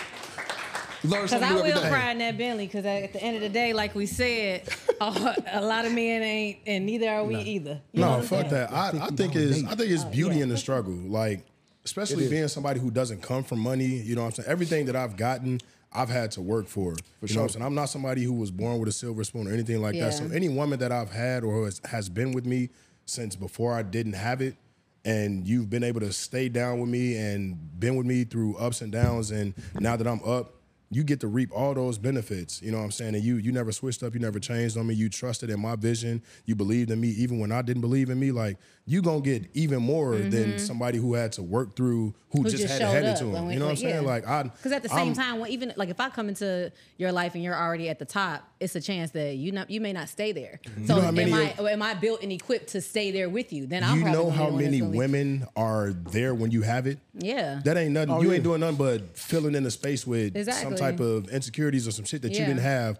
Learn 1.02 1.10
Because 1.24 1.30
something 1.32 1.48
I 1.50 1.54
new 1.54 1.62
will 1.74 1.82
day. 1.82 1.88
cry 1.90 2.10
in 2.12 2.18
that 2.18 2.38
Bentley. 2.38 2.66
Because 2.66 2.86
at 2.86 3.12
the 3.12 3.22
end 3.22 3.36
of 3.36 3.42
the 3.42 3.50
day, 3.50 3.74
like 3.74 3.94
we 3.94 4.06
said, 4.06 4.62
a, 5.02 5.36
a 5.52 5.60
lot 5.60 5.84
of 5.84 5.92
men 5.92 6.22
ain't, 6.22 6.58
and 6.66 6.86
neither 6.86 7.10
are 7.10 7.24
we 7.24 7.36
either. 7.36 7.80
You 7.92 8.00
know 8.00 8.08
No, 8.08 8.14
I'm 8.18 8.22
fuck 8.22 8.40
saying? 8.48 8.50
that. 8.54 8.72
I, 8.72 8.88
I 9.02 9.08
think 9.08 9.36
it's 9.36 9.62
I 9.64 9.74
think 9.74 9.90
it's 9.90 10.04
oh, 10.04 10.08
beauty 10.10 10.40
in 10.40 10.48
the 10.48 10.56
struggle. 10.56 10.94
Like, 10.94 11.44
especially 11.84 12.28
being 12.30 12.48
somebody 12.48 12.80
who 12.80 12.90
doesn't 12.90 13.20
come 13.20 13.44
from 13.44 13.58
money. 13.58 13.84
You 13.84 14.14
know 14.14 14.22
what 14.22 14.28
I'm 14.28 14.32
saying? 14.44 14.48
Everything 14.48 14.86
that 14.86 14.96
I've 14.96 15.18
gotten, 15.18 15.60
I've 15.92 16.08
had 16.08 16.30
to 16.32 16.40
work 16.40 16.68
for. 16.68 16.80
you 16.84 16.88
know 16.88 16.92
what 16.94 17.02
I'm 17.20 17.28
sure. 17.28 17.48
saying? 17.50 17.64
I'm 17.66 17.74
not 17.74 17.90
somebody 17.90 18.24
who 18.24 18.32
was 18.32 18.50
born 18.50 18.78
with 18.78 18.88
a 18.88 18.92
silver 18.92 19.24
spoon 19.24 19.46
or 19.46 19.52
anything 19.52 19.82
like 19.82 19.98
that. 19.98 20.14
So 20.14 20.24
Yeah. 20.24 20.34
any 20.36 20.48
woman 20.48 20.78
that 20.78 20.90
I've 20.90 21.10
had 21.12 21.44
or 21.44 21.66
has, 21.66 21.82
has 21.84 22.08
been 22.08 22.32
with 22.32 22.46
me 22.46 22.70
since 23.06 23.36
before 23.36 23.72
I 23.72 23.82
didn't 23.82 24.14
have 24.14 24.40
it, 24.40 24.56
and 25.04 25.46
you've 25.46 25.68
been 25.70 25.84
able 25.84 26.00
to 26.00 26.12
stay 26.12 26.48
down 26.48 26.80
with 26.80 26.88
me 26.88 27.16
and 27.16 27.78
been 27.78 27.96
with 27.96 28.06
me 28.06 28.24
through 28.24 28.56
ups 28.56 28.80
and 28.80 28.90
downs, 28.90 29.30
and 29.30 29.54
now 29.78 29.96
that 29.96 30.06
I'm 30.06 30.22
up. 30.24 30.54
You 30.90 31.02
get 31.02 31.20
to 31.20 31.26
reap 31.28 31.50
all 31.52 31.74
those 31.74 31.98
benefits, 31.98 32.62
you 32.62 32.70
know 32.70 32.78
what 32.78 32.84
I'm 32.84 32.90
saying? 32.92 33.14
And 33.16 33.24
you 33.24 33.36
you 33.36 33.50
never 33.52 33.72
switched 33.72 34.02
up, 34.02 34.14
you 34.14 34.20
never 34.20 34.38
changed 34.38 34.76
on 34.78 34.86
me. 34.86 34.94
You 34.94 35.08
trusted 35.08 35.50
in 35.50 35.58
my 35.60 35.74
vision. 35.76 36.22
You 36.44 36.54
believed 36.54 36.90
in 36.90 37.00
me 37.00 37.08
even 37.08 37.38
when 37.40 37.50
I 37.50 37.62
didn't 37.62 37.80
believe 37.80 38.10
in 38.10 38.18
me. 38.20 38.30
Like 38.30 38.58
you 38.86 39.00
gonna 39.02 39.20
get 39.22 39.46
even 39.54 39.82
more 39.82 40.14
than 40.16 40.58
somebody 40.58 40.98
who 40.98 41.14
had 41.14 41.32
to 41.32 41.42
work 41.42 41.74
through 41.74 42.14
who, 42.30 42.40
Mm-hmm. 42.40 42.42
Who 42.46 42.50
just, 42.50 42.62
just 42.64 42.72
had 42.72 42.82
it 42.82 42.84
showed 42.84 42.92
handed 42.92 43.10
up 43.12 43.18
to 43.20 43.24
him. 43.36 43.46
we- 43.46 43.52
You 43.54 43.58
know 43.60 43.66
what 43.66 43.70
I'm 43.72 43.76
saying? 43.76 43.94
yeah. 43.94 44.00
Like 44.00 44.26
I 44.26 44.42
Because 44.42 44.72
at 44.72 44.82
the 44.82 44.88
same 44.88 44.98
I'm- 44.98 45.14
time, 45.14 45.38
when 45.38 45.50
even 45.52 45.72
like 45.76 45.88
if 45.88 46.00
I 46.00 46.10
come 46.10 46.28
into 46.28 46.72
your 46.98 47.12
life 47.12 47.34
and 47.36 47.44
you're 47.44 47.54
already 47.56 47.88
at 47.88 47.98
the 48.00 48.04
top, 48.04 48.42
it's 48.60 48.74
a 48.74 48.80
chance 48.80 49.12
that 49.12 49.36
you 49.36 49.52
not 49.52 49.70
you 49.70 49.80
may 49.80 49.92
not 49.92 50.08
stay 50.08 50.32
there. 50.32 50.60
So 50.86 50.96
know 50.96 51.00
how 51.00 51.10
many 51.12 51.32
am 51.32 51.38
I 51.66 51.70
am 51.72 51.80
I 51.82 51.94
built 51.94 52.22
and 52.24 52.32
equipped 52.32 52.68
to 52.70 52.80
stay 52.80 53.10
there 53.12 53.28
with 53.28 53.52
you? 53.52 53.66
Then 53.66 53.84
I'm 53.84 53.98
you 53.98 54.02
probably 54.02 54.18
know 54.18 54.24
gonna 54.24 54.32
be 54.32 54.36
how 54.38 54.46
the 54.46 54.52
one 54.52 54.62
many 54.64 54.78
gonna 54.80 54.90
leave. 54.90 54.98
women 54.98 55.46
are 55.56 55.92
there 55.92 56.34
when 56.34 56.50
you 56.50 56.62
have 56.62 56.86
it? 56.88 56.98
Yeah. 57.16 57.60
That 57.64 57.76
ain't 57.76 57.92
nothing. 57.92 58.10
Oh, 58.10 58.20
you 58.20 58.28
yeah. 58.30 58.34
ain't 58.34 58.44
doing 58.44 58.60
nothing 58.60 58.76
but 58.78 59.16
filling 59.16 59.54
in 59.54 59.62
the 59.62 59.70
space 59.70 60.04
with 60.04 60.34
some 60.76 60.86
type 60.86 61.00
of 61.00 61.28
insecurities 61.28 61.86
or 61.88 61.92
some 61.92 62.04
shit 62.04 62.22
that 62.22 62.32
you 62.32 62.44
didn't 62.44 62.58
have 62.58 62.98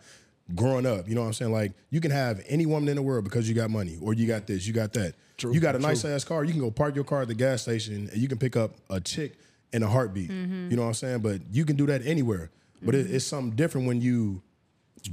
growing 0.55 0.87
up. 0.87 1.09
You 1.09 1.15
know 1.15 1.23
what 1.23 1.29
I'm 1.29 1.33
saying? 1.33 1.53
Like 1.53 1.73
you 1.91 2.01
can 2.01 2.11
have 2.11 2.43
any 2.49 2.67
woman 2.67 2.89
in 2.89 2.97
the 2.97 3.03
world 3.03 3.25
because 3.25 3.49
you 3.49 3.55
got 3.55 3.71
money 3.71 3.99
or 4.01 4.15
you 4.15 4.27
got 4.27 4.47
this, 4.47 4.67
you 4.67 4.73
got 4.73 4.93
that. 4.95 5.15
True, 5.37 5.53
you 5.53 5.61
got 5.61 5.75
a 5.75 5.79
true. 5.79 5.89
nice 5.89 6.05
ass 6.05 6.25
car. 6.25 6.45
You 6.45 6.53
can 6.53 6.61
go 6.61 6.71
park 6.71 6.95
your 6.95 7.05
car 7.05 7.23
at 7.23 7.29
the 7.29 7.35
gas 7.35 7.63
station 7.63 8.09
and 8.13 8.17
you 8.17 8.29
can 8.29 8.39
pick 8.39 8.57
up 8.57 8.73
a 8.91 9.01
chick 9.01 9.39
in 9.73 9.83
a 9.83 9.89
heartbeat. 9.89 10.31
Mm-hmm. 10.31 10.71
You 10.71 10.77
know 10.77 10.83
what 10.83 10.89
I'm 10.89 10.95
saying? 10.95 11.21
But 11.21 11.41
you 11.51 11.65
can 11.65 11.77
do 11.77 11.87
that 11.87 12.07
anywhere. 12.07 12.51
But 12.83 12.95
it, 12.95 13.11
it's 13.11 13.25
something 13.25 13.57
different 13.57 13.87
when 13.87 14.01
you 14.03 14.43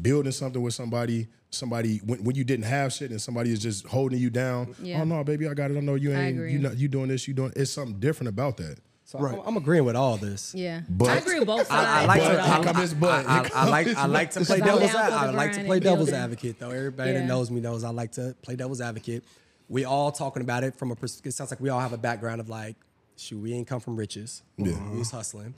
building 0.01 0.31
something 0.31 0.61
with 0.61 0.73
somebody. 0.73 1.27
Somebody 1.53 1.97
when, 2.05 2.23
when 2.23 2.35
you 2.37 2.45
didn't 2.45 2.63
have 2.63 2.93
shit 2.93 3.11
and 3.11 3.21
somebody 3.21 3.51
is 3.51 3.59
just 3.59 3.85
holding 3.85 4.19
you 4.19 4.29
down. 4.29 4.73
Yeah. 4.81 5.01
Oh 5.01 5.03
no, 5.03 5.21
baby, 5.23 5.49
I 5.49 5.53
got 5.53 5.69
it. 5.69 5.77
I 5.77 5.81
know 5.81 5.95
you 5.95 6.13
I 6.13 6.15
ain't. 6.15 6.37
agree. 6.37 6.53
You 6.53 6.59
not, 6.59 6.77
you 6.77 6.87
doing 6.87 7.09
this. 7.09 7.27
You 7.27 7.33
doing. 7.33 7.51
It's 7.57 7.71
something 7.71 7.99
different 7.99 8.29
about 8.29 8.55
that. 8.57 8.77
So 9.11 9.19
Right. 9.19 9.33
I'm, 9.37 9.45
I'm 9.45 9.57
agreeing 9.57 9.83
with 9.83 9.97
all 9.97 10.15
this. 10.15 10.55
Yeah. 10.55 10.81
But- 10.87 11.09
I 11.09 11.17
agree 11.17 11.39
with 11.39 11.47
both 11.47 11.67
sides. 11.67 11.71
I, 11.71 12.03
I 12.03 12.05
like 12.05 12.21
to. 12.21 12.27
but, 12.29 12.37
But- 12.37 12.45
here 12.55 12.63
come 12.63 12.81
this 12.81 12.93
but. 12.93 13.25
I, 13.27 13.39
I, 13.39 13.49
I 13.53 13.69
like. 13.69 13.87
I 13.97 14.05
like 14.05 14.31
to 14.31 14.39
play 14.45 14.61
I'm 14.61 14.65
devil's. 14.67 14.91
down 14.93 15.11
I 15.11 15.31
like 15.31 15.51
to 15.51 15.63
play 15.65 15.77
and 15.77 15.83
devil's 15.83 16.13
advocate 16.13 16.59
though. 16.59 16.69
Everybody 16.69 17.11
that 17.13 17.25
knows 17.25 17.51
me 17.51 17.59
knows 17.59 17.83
I 17.83 17.89
like 17.89 18.13
to 18.13 18.33
play 18.41 18.55
devil's 18.55 18.79
advocate. 18.79 19.25
We 19.67 19.83
all 19.83 20.13
talking 20.13 20.41
about 20.41 20.63
it 20.63 20.77
from 20.77 20.91
a. 20.91 20.95
pers- 20.95 21.21
It 21.25 21.33
sounds 21.33 21.51
like 21.51 21.59
we 21.59 21.67
all 21.67 21.81
have 21.81 21.91
a 21.91 21.97
background 21.97 22.39
of 22.39 22.47
like, 22.47 22.77
shoot, 23.17 23.37
we 23.39 23.53
ain't 23.53 23.67
come 23.67 23.81
from 23.81 23.97
riches. 23.97 24.43
Yeah. 24.57 24.81
we 24.91 24.99
was 24.99 25.11
hustling. 25.11 25.55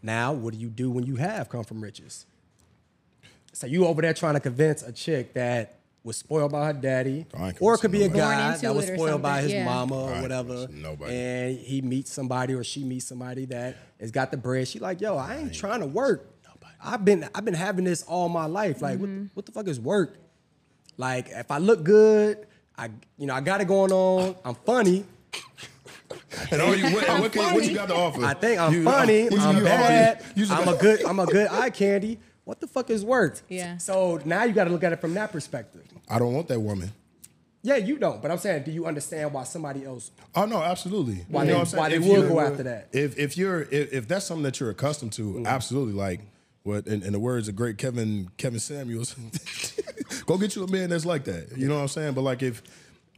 Now, 0.00 0.32
what 0.32 0.54
do 0.54 0.60
you 0.60 0.68
do 0.68 0.88
when 0.88 1.02
you 1.04 1.16
have 1.16 1.48
come 1.48 1.64
from 1.64 1.80
riches? 1.82 2.24
So 3.52 3.66
you 3.66 3.84
over 3.86 4.00
there 4.00 4.14
trying 4.14 4.34
to 4.34 4.40
convince 4.40 4.82
a 4.84 4.92
chick 4.92 5.34
that 5.34 5.74
was 6.04 6.16
spoiled 6.16 6.50
by 6.52 6.66
her 6.66 6.72
daddy, 6.72 7.26
I 7.38 7.52
or 7.60 7.74
it 7.74 7.78
could 7.78 7.92
be 7.92 8.02
a 8.02 8.08
nobody. 8.08 8.20
Born 8.20 8.30
guy 8.36 8.56
that 8.56 8.74
was 8.74 8.86
spoiled 8.86 9.22
by 9.22 9.40
his 9.42 9.52
yeah. 9.52 9.64
mama 9.64 9.94
or 9.96 10.20
whatever. 10.20 10.66
nobody. 10.70 11.14
And 11.14 11.58
he 11.58 11.80
meets 11.82 12.12
somebody 12.12 12.54
or 12.54 12.64
she 12.64 12.82
meets 12.84 13.06
somebody 13.06 13.44
that 13.46 13.76
has 14.00 14.10
got 14.10 14.30
the 14.32 14.36
bread. 14.36 14.66
She 14.66 14.78
like, 14.80 15.00
yo, 15.00 15.16
I 15.16 15.36
ain't 15.36 15.54
trying 15.54 15.80
to 15.80 15.86
work. 15.86 16.28
I've 16.84 17.04
been 17.04 17.28
I've 17.34 17.44
been 17.44 17.54
having 17.54 17.84
this 17.84 18.02
all 18.02 18.28
my 18.28 18.46
life. 18.46 18.82
Like, 18.82 18.98
what, 18.98 19.08
Mm-hmm. 19.08 19.22
the, 19.24 19.30
what 19.34 19.46
the 19.46 19.52
fuck 19.52 19.68
is 19.68 19.78
work? 19.78 20.16
Like, 20.96 21.28
if 21.30 21.50
I 21.52 21.58
look 21.58 21.84
good, 21.84 22.46
I 22.76 22.90
you 23.16 23.26
know 23.26 23.34
I 23.34 23.40
got 23.40 23.60
it 23.60 23.68
going 23.68 23.92
on. 23.92 24.34
I'm 24.44 24.56
funny. 24.56 25.04
And 26.50 26.60
all 26.60 26.74
you, 26.74 26.84
what, 26.92 27.08
what, 27.20 27.32
can, 27.32 27.54
what 27.54 27.64
you 27.64 27.74
got 27.74 27.88
to 27.88 27.94
offer? 27.94 28.24
I 28.24 28.34
think 28.34 28.60
I'm 28.60 28.72
You- 28.72 28.82
funny. 28.84 29.24
what 29.24 29.32
you- 29.32 29.38
I'm 29.40 29.56
you- 29.58 29.64
bad. 29.64 30.22
you- 30.34 30.44
you- 30.46 30.52
I'm 30.52 30.66
a 30.68 30.76
good. 30.76 31.04
I'm 31.04 31.18
a 31.20 31.26
good 31.26 31.48
eye 31.48 31.70
candy. 31.70 32.18
What 32.44 32.60
the 32.60 32.66
fuck 32.66 32.90
is 32.90 33.04
work? 33.04 33.40
Yeah. 33.48 33.78
So 33.78 34.20
now 34.24 34.44
you 34.44 34.52
got 34.52 34.64
to 34.64 34.70
look 34.70 34.82
at 34.84 34.92
it 34.92 35.00
from 35.00 35.14
that 35.14 35.30
perspective. 35.32 35.82
I 36.08 36.18
don't 36.18 36.34
want 36.34 36.48
that 36.48 36.60
woman. 36.60 36.92
Yeah, 37.64 37.76
you 37.76 37.96
don't. 37.96 38.20
But 38.20 38.32
I'm 38.32 38.38
saying, 38.38 38.64
do 38.64 38.72
you 38.72 38.86
understand 38.86 39.32
why 39.32 39.44
somebody 39.44 39.84
else? 39.84 40.10
Oh 40.34 40.46
no, 40.46 40.60
absolutely. 40.62 41.24
Why 41.28 41.42
You 41.42 41.46
they- 41.46 41.52
know 41.54 41.60
I'm 41.60 41.66
saying? 41.66 41.80
why 41.80 41.88
they 41.90 41.96
If 41.96 42.04
would 42.04 42.28
go 42.28 42.40
after 42.40 42.64
that. 42.64 42.88
If 42.92 43.16
if 43.18 43.36
you're 43.38 43.62
if, 43.62 43.92
if 43.92 44.08
that's 44.08 44.26
something 44.26 44.42
that 44.42 44.58
you're 44.58 44.70
accustomed 44.70 45.12
to, 45.12 45.34
Mm. 45.34 45.46
absolutely. 45.46 45.94
Like 45.94 46.20
what 46.64 46.88
in, 46.88 47.02
in 47.04 47.12
the 47.12 47.20
words 47.20 47.46
of 47.46 47.54
great 47.54 47.78
Kevin 47.78 48.30
Kevin 48.36 48.58
Samuels, 48.58 49.14
go 50.26 50.36
get 50.38 50.56
you 50.56 50.64
a 50.64 50.70
man 50.70 50.90
that's 50.90 51.06
like 51.06 51.24
that. 51.24 51.56
You 51.56 51.68
know 51.68 51.76
what 51.76 51.82
I'm 51.82 51.88
saying? 51.88 52.14
But 52.14 52.22
like 52.22 52.42
if 52.42 52.62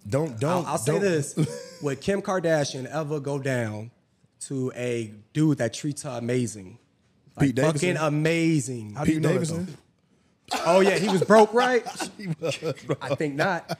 don't 0.07 0.39
don't 0.39 0.67
I'll, 0.67 0.73
I'll 0.73 0.79
say 0.79 0.93
don't- 0.93 1.01
this: 1.01 1.79
Would 1.83 2.03
Kim 2.03 2.21
Kardashian 2.21 2.85
ever 2.85 3.21
go 3.21 3.39
down 3.39 3.91
to 4.41 4.71
a 4.77 5.11
dude 5.33 5.57
that 5.59 5.73
treats 5.73 6.03
her 6.03 6.11
amazing? 6.19 6.77
Like 7.37 7.47
Pete 7.47 7.55
Davidson? 7.57 7.97
fucking 7.97 8.07
amazing. 8.07 8.97
Pete 9.05 9.23
Davidson. 9.23 9.77
Oh 10.67 10.81
yeah, 10.81 10.99
he 10.99 11.09
was 11.09 11.25
broke, 11.25 11.55
right? 11.55 11.85
I 13.01 13.15
think 13.15 13.35
not. 13.35 13.79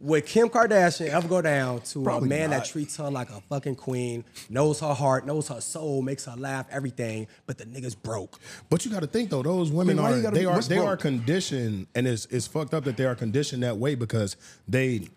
Would 0.00 0.26
Kim 0.26 0.48
Kardashian 0.48 1.08
ever 1.08 1.28
go 1.28 1.40
down 1.40 1.80
to 1.82 2.02
Probably 2.02 2.26
a 2.26 2.28
man 2.28 2.50
not. 2.50 2.56
that 2.56 2.64
treats 2.66 2.96
her 2.96 3.08
like 3.08 3.30
a 3.30 3.40
fucking 3.42 3.76
queen, 3.76 4.24
knows 4.50 4.80
her 4.80 4.94
heart, 4.94 5.24
knows 5.26 5.46
her 5.48 5.60
soul, 5.60 6.02
makes 6.02 6.24
her 6.24 6.34
laugh, 6.36 6.66
everything, 6.72 7.28
but 7.46 7.56
the 7.56 7.64
nigga's 7.64 7.94
broke? 7.94 8.40
But 8.68 8.84
you 8.84 8.90
got 8.90 9.00
to 9.00 9.06
think 9.06 9.30
though, 9.30 9.44
those 9.44 9.70
women 9.70 9.96
why 9.96 10.10
you 10.10 10.16
are 10.16 10.22
gotta 10.22 10.34
they 10.34 10.44
are 10.44 10.60
they 10.60 10.76
broke? 10.76 10.88
are 10.88 10.96
conditioned, 10.96 11.86
and 11.94 12.08
it's 12.08 12.26
it's 12.26 12.48
fucked 12.48 12.74
up 12.74 12.82
that 12.84 12.96
they 12.96 13.04
are 13.06 13.14
conditioned 13.14 13.62
that 13.62 13.78
way 13.78 13.94
because 13.94 14.36
they, 14.66 15.08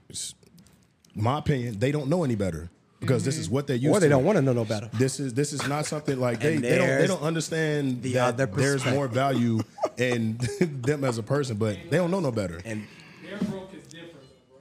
my 1.15 1.39
opinion, 1.39 1.79
they 1.79 1.91
don't 1.91 2.09
know 2.09 2.23
any 2.23 2.35
better 2.35 2.69
because 2.99 3.23
this 3.25 3.38
is 3.38 3.49
what 3.49 3.67
they 3.67 3.75
used 3.75 3.95
Or 3.95 3.99
they 3.99 4.08
to. 4.08 4.10
don't 4.12 4.23
want 4.23 4.38
to 4.38 4.41
know 4.41 4.53
no 4.53 4.65
better. 4.65 4.89
This 4.93 5.19
is 5.19 5.34
this 5.34 5.53
is 5.53 5.67
not 5.67 5.86
something 5.86 6.19
like 6.19 6.39
they, 6.39 6.58
they 6.58 6.77
don't 6.77 6.88
they 6.88 7.08
don't 7.08 7.21
understand 7.21 8.01
the 8.01 8.13
that 8.13 8.34
other 8.36 8.45
there's 8.47 8.86
more 8.86 9.08
value 9.08 9.60
in 9.97 10.38
them 10.60 11.03
as 11.03 11.17
a 11.17 11.23
person, 11.23 11.58
but 11.58 11.77
they 11.89 11.97
don't 11.97 12.12
know 12.12 12.19
no 12.19 12.31
better. 12.31 12.62
And 12.65 12.88
Their 13.23 13.38
broke 13.49 13.73
is 13.73 13.84
different, 13.88 14.13
bro. 14.49 14.58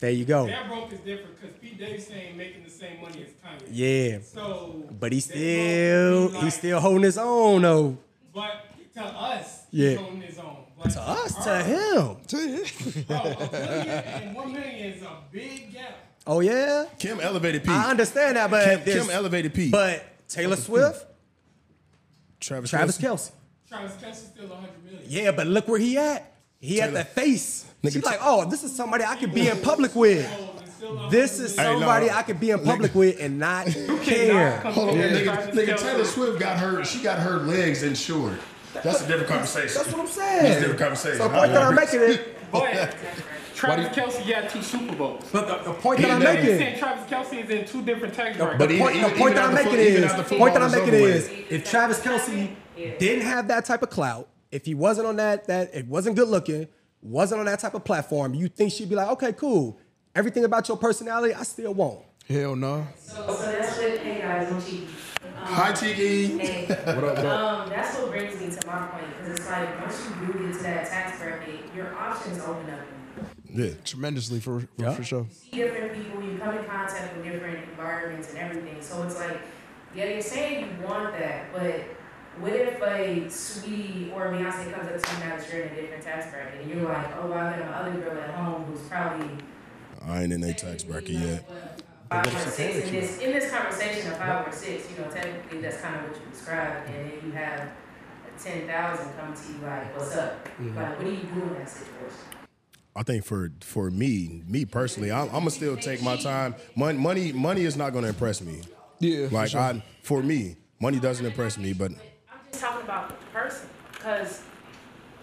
there 0.00 0.10
you 0.10 0.24
go. 0.24 0.46
Their 0.46 0.64
broke 0.68 0.92
is 0.92 1.00
different 1.00 1.40
because 1.40 1.56
Pete 1.60 1.78
Davidson 1.78 2.16
ain't 2.16 2.36
making 2.36 2.64
the 2.64 2.70
same 2.70 3.00
money 3.00 3.22
as 3.24 3.30
Kanye. 3.30 3.68
Yeah. 3.70 4.18
So, 4.22 4.84
But 4.98 5.12
he's 5.12 5.26
their 5.26 6.10
broke 6.10 6.20
still 6.20 6.22
would 6.22 6.32
be 6.32 6.38
he's 6.44 6.54
still 6.54 6.80
holding 6.80 7.02
his 7.04 7.18
own 7.18 7.62
though. 7.62 7.98
But 8.34 8.64
to 8.94 9.02
us, 9.04 9.62
Yeah. 9.70 9.90
he's 9.90 9.98
on 9.98 10.20
his 10.20 10.38
own. 10.38 10.56
But 10.82 10.90
To 10.90 11.00
us, 11.02 11.36
her, 11.46 12.16
to 12.28 12.36
him. 12.36 13.04
Bro, 13.06 13.16
a 13.16 13.48
billion 13.50 13.88
and 13.88 14.36
one 14.36 14.52
million 14.52 14.92
is 14.92 15.02
a 15.02 15.08
big 15.32 15.72
gap. 15.72 15.94
Oh 16.26 16.40
yeah. 16.40 16.86
Kim 16.98 17.20
elevated 17.20 17.64
P. 17.64 17.70
I 17.70 17.90
understand 17.90 18.36
that, 18.36 18.50
but 18.50 18.84
Kim, 18.84 19.02
Kim 19.04 19.10
elevated 19.10 19.54
P. 19.54 19.70
But 19.70 20.04
Taylor 20.28 20.56
Swift, 20.56 21.06
Travis 22.40 22.70
Travis 22.70 22.98
Kelce. 22.98 23.00
Kelsey. 23.00 23.32
Travis 23.68 23.92
Kelce's 24.02 24.18
still 24.34 24.48
100 24.48 24.84
million. 24.84 25.02
Yeah, 25.06 25.30
but 25.32 25.46
look 25.46 25.68
where 25.68 25.78
he 25.78 25.96
at. 25.98 26.32
He 26.60 26.80
at 26.80 26.86
Taylor. 26.88 26.98
the 27.00 27.04
face. 27.04 27.66
Nigga, 27.82 27.92
She's 27.92 28.04
like, 28.04 28.18
oh, 28.22 28.48
this 28.48 28.64
is 28.64 28.74
somebody 28.74 29.04
I 29.04 29.16
could 29.16 29.32
be 29.34 29.48
in 29.48 29.60
public 29.60 29.94
with. 29.94 30.28
This 31.10 31.38
is 31.40 31.56
Hey, 31.56 31.64
no. 31.64 31.78
somebody 31.80 32.10
I 32.10 32.22
could 32.22 32.38
be 32.40 32.50
in 32.50 32.60
public 32.60 32.94
with 32.94 33.20
and 33.20 33.38
not 33.38 33.66
care. 34.02 34.58
Hold 34.60 34.90
on, 34.90 34.96
Yeah. 34.98 35.08
nigga, 35.10 35.50
nigga 35.52 35.76
Taylor 35.78 36.04
Swift 36.04 36.38
got 36.40 36.58
her 36.58 36.84
she 36.84 37.02
got 37.02 37.18
her 37.18 37.38
legs 37.38 37.82
insured. 37.82 38.38
That's 38.74 39.00
a 39.02 39.06
different 39.06 39.28
conversation. 39.28 39.74
That's 39.74 39.92
what 39.92 40.00
I'm 40.00 40.06
saying. 40.06 40.42
That's 40.42 40.56
a 40.56 40.60
different 40.60 40.80
conversation. 40.80 41.18
So 41.18 41.28
point 41.28 41.52
that 41.52 41.62
I'm 41.62 41.74
making 41.74 42.00
is, 42.00 42.18
But 42.52 42.94
Travis 43.56 43.86
Kelce 43.96 44.28
got 44.28 44.50
two 44.50 44.60
Super 44.62 44.94
Bowls. 44.94 45.24
but 45.32 45.46
the, 45.64 45.72
the 45.72 45.78
point 45.78 46.00
that 46.02 46.10
I'm 46.10 46.20
done- 46.20 46.36
You 46.36 46.42
making, 46.42 46.58
saying 46.58 46.78
Travis 46.78 47.10
Kelce 47.10 47.42
is 47.44 47.50
in 47.50 47.64
two 47.66 47.82
different 47.82 48.12
tax 48.14 48.36
brackets. 48.36 48.58
But 48.58 48.68
the 48.68 48.78
point, 48.78 48.96
even- 48.96 49.10
the 49.10 49.16
point 49.18 49.34
that 49.34 49.44
I'm 49.44 49.54
making 49.54 49.70
foot- 49.70 49.80
is, 49.80 50.14
the 50.14 50.36
point 50.36 50.54
that 50.54 50.62
I'm 50.62 50.70
making 50.72 50.94
is 50.94 51.28
is, 51.28 51.30
if 51.50 51.64
Travis 51.70 52.00
Kelce 52.00 52.54
didn't 52.76 53.22
have 53.24 53.48
that 53.48 53.64
type 53.64 53.82
of 53.82 53.88
clout, 53.90 54.28
if 54.52 54.66
he 54.66 54.74
wasn't 54.74 55.06
on 55.06 55.16
that, 55.16 55.46
that 55.46 55.74
it 55.74 55.86
wasn't 55.88 56.16
good 56.16 56.28
looking, 56.28 56.68
wasn't 57.02 57.40
on 57.40 57.46
that 57.46 57.58
type 57.60 57.74
of 57.74 57.82
platform, 57.84 58.34
you 58.34 58.48
think 58.48 58.72
she'd 58.72 58.88
be 58.90 58.94
like, 58.94 59.08
okay, 59.08 59.32
cool. 59.32 59.78
Everything 60.14 60.44
about 60.44 60.68
your 60.68 60.76
personality, 60.76 61.32
I 61.34 61.42
still 61.42 61.72
won't. 61.74 62.00
Hell 62.28 62.56
no. 62.56 62.86
So 62.98 63.24
that's 63.26 63.78
what, 63.78 63.98
hey 63.98 64.20
guys, 64.20 64.52
I'm 64.52 64.62
cheating. 64.62 64.88
Um, 65.24 65.32
Hi 65.44 65.72
Tiki. 65.72 66.38
Hey, 66.38 66.66
What 66.94 67.04
up, 67.04 67.16
though? 67.16 67.30
um, 67.30 67.68
that's 67.70 67.96
what 67.98 68.10
brings 68.10 68.38
me 68.40 68.50
to 68.50 68.66
my 68.66 68.86
point 68.88 69.04
because 69.18 69.38
it's 69.38 69.48
like 69.48 69.80
once 69.80 70.02
you 70.04 70.26
do 70.26 70.32
get 70.46 70.56
to 70.56 70.62
that 70.64 70.88
tax 70.88 71.18
bracket, 71.20 71.60
your 71.74 71.94
options 71.94 72.40
open 72.40 72.68
up. 72.70 72.80
Yeah. 73.52 73.70
Tremendously 73.84 74.40
for 74.40 74.60
for, 74.60 74.68
Yeah. 74.76 74.94
for 74.94 75.04
sure. 75.04 75.26
see 75.30 75.56
different 75.56 75.94
people, 75.94 76.22
you 76.22 76.38
come 76.38 76.56
in 76.58 76.64
contact 76.64 77.16
with 77.16 77.24
different 77.24 77.68
environments 77.70 78.30
and 78.30 78.38
everything. 78.38 78.80
So 78.82 79.02
it's 79.02 79.18
like, 79.18 79.38
yeah, 79.94 80.06
you're 80.06 80.20
saying 80.22 80.68
you 80.80 80.86
want 80.86 81.12
that, 81.18 81.52
but 81.52 81.80
what 82.38 82.52
if 82.52 82.82
a 82.82 83.28
sweetie 83.30 84.12
or 84.14 84.26
Beyonce 84.26 84.70
comes 84.72 84.88
up 84.88 85.02
to 85.02 85.12
you 85.14 85.18
now 85.24 85.36
that 85.36 85.52
you're 85.52 85.62
in 85.62 85.72
a 85.72 85.80
different 85.80 86.02
tax 86.02 86.30
bracket 86.30 86.60
and 86.60 86.70
you're 86.70 86.84
like, 86.88 87.16
oh, 87.16 87.32
I 87.32 87.56
got 87.58 87.66
my 87.66 87.76
other 87.76 88.00
girl 88.00 88.18
at 88.18 88.30
home 88.30 88.64
who's 88.64 88.80
probably 88.88 89.28
I 90.06 90.22
ain't 90.22 90.32
in 90.32 90.42
a 90.44 90.52
tax 90.52 90.84
bracket 90.84 91.10
yet. 91.10 91.50
five 92.10 92.26
or 92.26 92.50
six 92.50 92.86
in 92.86 92.92
this 92.92 93.18
in 93.18 93.32
this 93.32 93.50
conversation 93.50 94.12
of 94.12 94.18
five 94.18 94.46
or 94.46 94.52
six, 94.52 94.88
you 94.90 95.02
know, 95.02 95.10
technically 95.10 95.60
that's 95.60 95.80
kind 95.80 95.96
of 95.96 96.02
what 96.10 96.20
you 96.20 96.26
described, 96.30 96.88
and 96.88 97.10
then 97.10 97.18
you 97.24 97.32
have 97.32 97.70
ten 98.38 98.66
thousand 98.66 99.12
come 99.18 99.34
to 99.34 99.52
you 99.52 99.58
like, 99.66 99.96
what's 99.96 100.14
up? 100.14 100.44
Mm-hmm. 100.44 100.76
Like, 100.76 100.98
what 100.98 101.04
do 101.06 101.10
you 101.10 101.22
do 101.22 101.42
in 101.42 101.54
that 101.54 101.68
situation? 101.68 102.45
I 102.96 103.02
think 103.02 103.24
for 103.24 103.50
for 103.60 103.90
me, 103.90 104.42
me 104.48 104.64
personally, 104.64 105.12
I'm, 105.12 105.26
I'm 105.28 105.40
gonna 105.40 105.50
still 105.50 105.76
take 105.76 106.02
my 106.02 106.16
time. 106.16 106.54
Money, 106.74 106.98
money, 106.98 107.32
money 107.32 107.62
is 107.64 107.76
not 107.76 107.92
gonna 107.92 108.08
impress 108.08 108.40
me. 108.40 108.62
Yeah. 108.98 109.28
for 109.28 109.34
Like 109.34 109.50
sure. 109.50 109.60
I, 109.60 109.82
for 110.02 110.22
me, 110.22 110.56
money 110.80 110.98
doesn't 110.98 111.24
impress 111.26 111.58
me. 111.58 111.72
But 111.74 111.92
I'm 111.92 112.38
just 112.50 112.62
talking 112.62 112.82
about 112.82 113.08
the 113.10 113.26
person, 113.26 113.68
because 113.92 114.42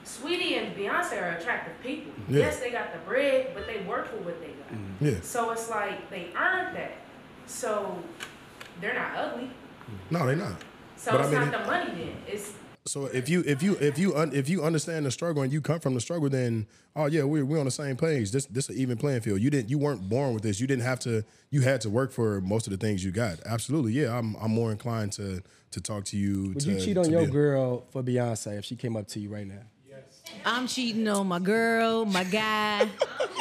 Saweetie 0.05 0.57
and 0.57 0.75
Beyonce 0.75 1.19
are 1.21 1.31
attractive 1.38 1.73
people. 1.81 2.12
Yeah. 2.29 2.39
Yes, 2.41 2.59
they 2.59 2.69
got 2.71 2.93
the 2.93 2.99
bread, 2.99 3.51
but 3.55 3.65
they 3.65 3.83
work 3.88 4.07
for 4.07 4.17
what 4.17 4.39
they 4.39 4.47
got. 4.47 4.71
Mm-hmm. 4.71 5.05
yeah, 5.05 5.15
So 5.21 5.51
it's 5.51 5.69
like 5.69 6.09
they 6.12 6.27
earned 6.38 6.75
that. 6.75 6.91
So 7.47 7.97
they're 8.79 8.93
not 8.93 9.15
ugly. 9.17 9.49
no, 10.12 10.25
they're 10.27 10.36
not. 10.36 10.62
So 10.95 11.12
But 11.12 11.21
I 11.21 11.23
it's 11.23 11.31
mean, 11.33 11.49
not 11.51 11.51
the 11.51 11.65
money 11.71 11.91
then. 12.05 12.15
It's 12.27 12.51
So 12.86 13.06
if 13.06 13.30
you 13.30 13.43
if 13.48 13.63
you 13.63 13.78
if 13.80 13.98
you 13.98 14.13
un, 14.15 14.34
if 14.34 14.50
you 14.50 14.62
understand 14.63 15.06
the 15.06 15.12
struggle 15.12 15.41
and 15.41 15.54
you 15.54 15.62
come 15.62 15.80
from 15.80 15.93
the 15.93 16.02
struggle, 16.02 16.30
then 16.30 16.67
oh 16.96 17.06
yeah, 17.06 17.24
we're 17.24 17.46
we're 17.46 17.60
on 17.60 17.65
the 17.65 17.72
same 17.72 17.96
page. 17.96 18.32
This 18.32 18.46
this 18.48 18.67
an 18.67 18.76
even 18.76 18.98
playing 18.98 19.22
field. 19.22 19.39
You 19.39 19.50
didn't 19.50 19.69
you 19.69 19.78
weren't 19.78 20.10
born 20.10 20.34
with 20.34 20.43
this. 20.43 20.60
You 20.60 20.67
didn't 20.67 20.84
have 20.84 21.00
to. 21.02 21.24
You 21.50 21.62
had 21.62 21.80
to 21.82 21.89
work 21.89 22.12
for 22.12 22.41
most 22.41 22.67
of 22.67 22.72
the 22.72 22.78
things 22.78 23.04
you 23.04 23.12
got. 23.12 23.39
Absolutely, 23.46 23.93
yeah. 23.93 24.17
I'm 24.17 24.36
I'm 24.36 24.52
more 24.52 24.69
inclined 24.72 25.13
to 25.13 25.41
to 25.72 25.82
talk 25.82 26.04
to 26.06 26.17
you. 26.17 26.50
Would 26.50 26.60
to, 26.62 26.74
you 26.74 26.80
cheat 26.82 26.98
on 26.98 27.10
your 27.10 27.26
be- 27.26 27.32
girl 27.32 27.86
for 27.91 28.04
Beyonce 28.04 28.58
if 28.58 28.65
she 28.65 28.76
came 28.76 28.98
up 28.98 29.08
to 29.10 29.19
you 29.19 29.30
right 29.30 29.48
now? 29.48 29.62
I'm 30.46 30.67
cheating 30.67 31.08
on 31.08 31.28
my 31.28 31.39
girl, 31.39 32.06
my 32.06 32.24
guy. 32.24 32.82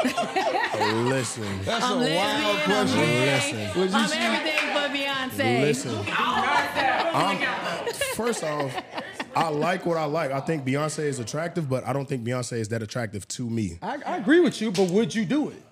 Listen, 0.04 1.44
That's 1.64 1.84
I'm 1.84 2.02
a 2.02 2.16
wild 2.16 2.68
lesbian. 2.68 2.78
I'm 2.78 2.86
question. 2.86 2.98
gay. 2.98 3.32
Listen. 3.32 3.80
Would 3.80 3.90
you 3.90 3.96
I'm 3.96 4.12
everything 4.12 4.58
for 4.72 5.42
Beyonce. 5.42 5.60
listen. 5.60 6.04
I'm, 7.14 7.38
first 8.14 8.44
off, 8.44 8.74
I 9.34 9.48
like 9.48 9.86
what 9.86 9.96
I 9.96 10.04
like. 10.04 10.30
I 10.30 10.40
think 10.40 10.64
Beyonce 10.64 11.04
is 11.04 11.18
attractive, 11.18 11.68
but 11.68 11.86
I 11.86 11.92
don't 11.92 12.08
think 12.08 12.24
Beyonce 12.24 12.58
is 12.58 12.68
that 12.68 12.82
attractive 12.82 13.26
to 13.28 13.48
me. 13.48 13.78
I, 13.82 13.98
I 14.04 14.16
agree 14.18 14.40
with 14.40 14.60
you, 14.60 14.70
but 14.70 14.90
would 14.90 15.14
you 15.14 15.24
do 15.24 15.48
it? 15.48 15.62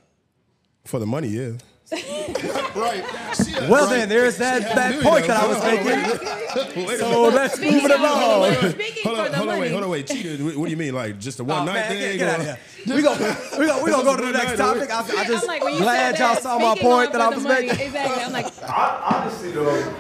For 0.85 0.99
the 0.99 1.07
money, 1.07 1.29
yeah. 1.29 1.53
right. 1.93 3.05
Well, 3.69 3.91
then 3.91 4.09
there's 4.09 4.37
that, 4.37 4.63
that 4.77 5.03
point 5.03 5.27
that 5.27 5.43
I 5.43 5.47
was 5.49 5.61
making. 5.65 6.99
So 6.99 7.25
let's 7.25 7.59
move 7.59 7.85
it 7.85 7.91
along. 7.91 8.55
Speaking 8.71 9.03
Hold 9.03 9.19
on, 9.19 9.33
hold 9.33 9.49
on, 9.49 9.59
wait, 9.59 9.73
hold 9.73 9.83
on, 9.83 9.91
wait. 9.91 10.07
Cheated. 10.07 10.41
What 10.45 10.57
what 10.57 10.65
do 10.67 10.71
you 10.71 10.77
mean? 10.77 10.95
Like 10.95 11.19
just 11.19 11.41
a 11.41 11.45
one 11.45 11.63
Oh, 11.63 11.65
night 11.65 11.75
man, 11.75 11.89
thing? 11.89 11.99
get, 11.99 12.19
get 12.19 12.29
out 12.29 12.41
of 12.41 12.47
here. 12.47 12.59
We 12.97 13.03
gonna 13.03 13.37
we 13.59 13.67
gonna 13.67 13.83
we 13.85 13.91
gonna 13.91 14.05
go 14.05 14.17
to 14.17 14.25
the 14.25 14.33
next 14.33 14.57
topic. 14.57 14.89
I, 14.89 15.01
I 15.01 15.25
just 15.27 15.43
I'm 15.43 15.49
like, 15.49 15.63
glad 15.63 16.19
y'all 16.19 16.37
saw 16.37 16.59
my 16.61 16.77
point 16.81 17.11
that 17.13 17.21
I 17.21 17.29
was 17.29 17.43
making. 17.45 17.71
Exactly. 17.71 18.23
I'm 18.25 18.33
like, 18.33 18.47
honestly 18.69 19.51
though, 19.51 19.93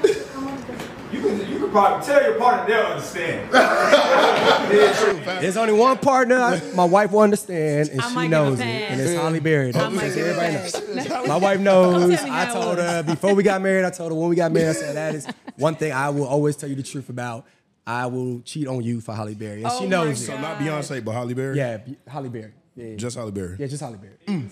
you 1.23 1.29
can 1.29 1.51
you 1.53 1.59
can 1.59 1.71
probably 1.71 2.07
tell 2.07 2.23
your 2.23 2.35
partner 2.39 2.67
they'll 2.75 2.87
understand. 2.87 3.51
There's 5.41 5.57
only 5.57 5.73
one 5.73 5.99
partner 5.99 6.61
my 6.75 6.85
wife 6.85 7.13
will 7.13 7.21
understand, 7.21 7.89
and 7.91 8.01
I 8.01 8.09
she 8.09 8.15
might 8.15 8.29
give 8.29 8.33
a 8.39 8.45
knows 8.45 8.61
it, 8.61 8.63
pass. 8.65 8.91
and 8.93 9.01
it's 9.01 9.13
Halle 9.15 9.41
Berry. 9.41 9.69
I 9.69 9.73
That's 9.73 9.95
might 9.95 10.15
give 10.15 10.27
a 10.27 10.31
everybody 10.31 10.53
pass. 10.55 11.09
knows. 11.11 11.29
My 11.29 11.37
wife 11.37 11.61
knows. 11.61 11.99
Tell 12.19 12.25
me 12.29 12.31
I 12.31 12.45
how 12.45 12.51
it 12.51 12.53
told 12.63 12.77
was. 12.79 12.87
her 12.87 13.03
before 13.03 13.35
we 13.35 13.43
got 13.43 13.61
married. 13.63 13.85
I 13.85 13.91
told 13.91 14.13
her 14.13 14.17
when 14.19 14.29
we 14.29 14.37
got 14.37 14.53
married. 14.53 14.71
I 14.71 14.73
said 14.73 14.97
that 14.97 15.15
is 15.15 15.27
one 15.57 15.75
thing 15.75 15.93
I 15.93 16.11
will 16.11 16.27
always 16.27 16.57
tell 16.57 16.69
you 16.69 16.77
the 16.77 16.83
truth 16.83 17.09
about. 17.09 17.47
I 17.87 18.07
will 18.07 18.41
cheat 18.43 18.69
on 18.69 18.83
you 18.83 19.01
for 19.01 19.15
Halle 19.15 19.35
Berry, 19.35 19.63
and 19.63 19.67
Oh 19.73 19.79
she 19.79 19.85
my 19.85 19.91
knows 19.91 20.25
So 20.27 20.35
it. 20.35 20.41
not 20.41 20.59
Beyonce, 20.59 21.05
but 21.05 21.13
Halle 21.13 21.35
Berry. 21.35 21.57
Yeah, 21.57 21.79
B- 21.79 21.97
Halle 22.07 22.29
Berry. 22.29 22.53
Yeah. 22.77 22.95
Just 22.97 23.17
Halle 23.17 23.31
Berry. 23.33 23.57
Yeah, 23.59 23.67
just 23.67 23.83
Halle 23.83 23.97
Berry. 23.97 24.15
Mm. 24.27 24.49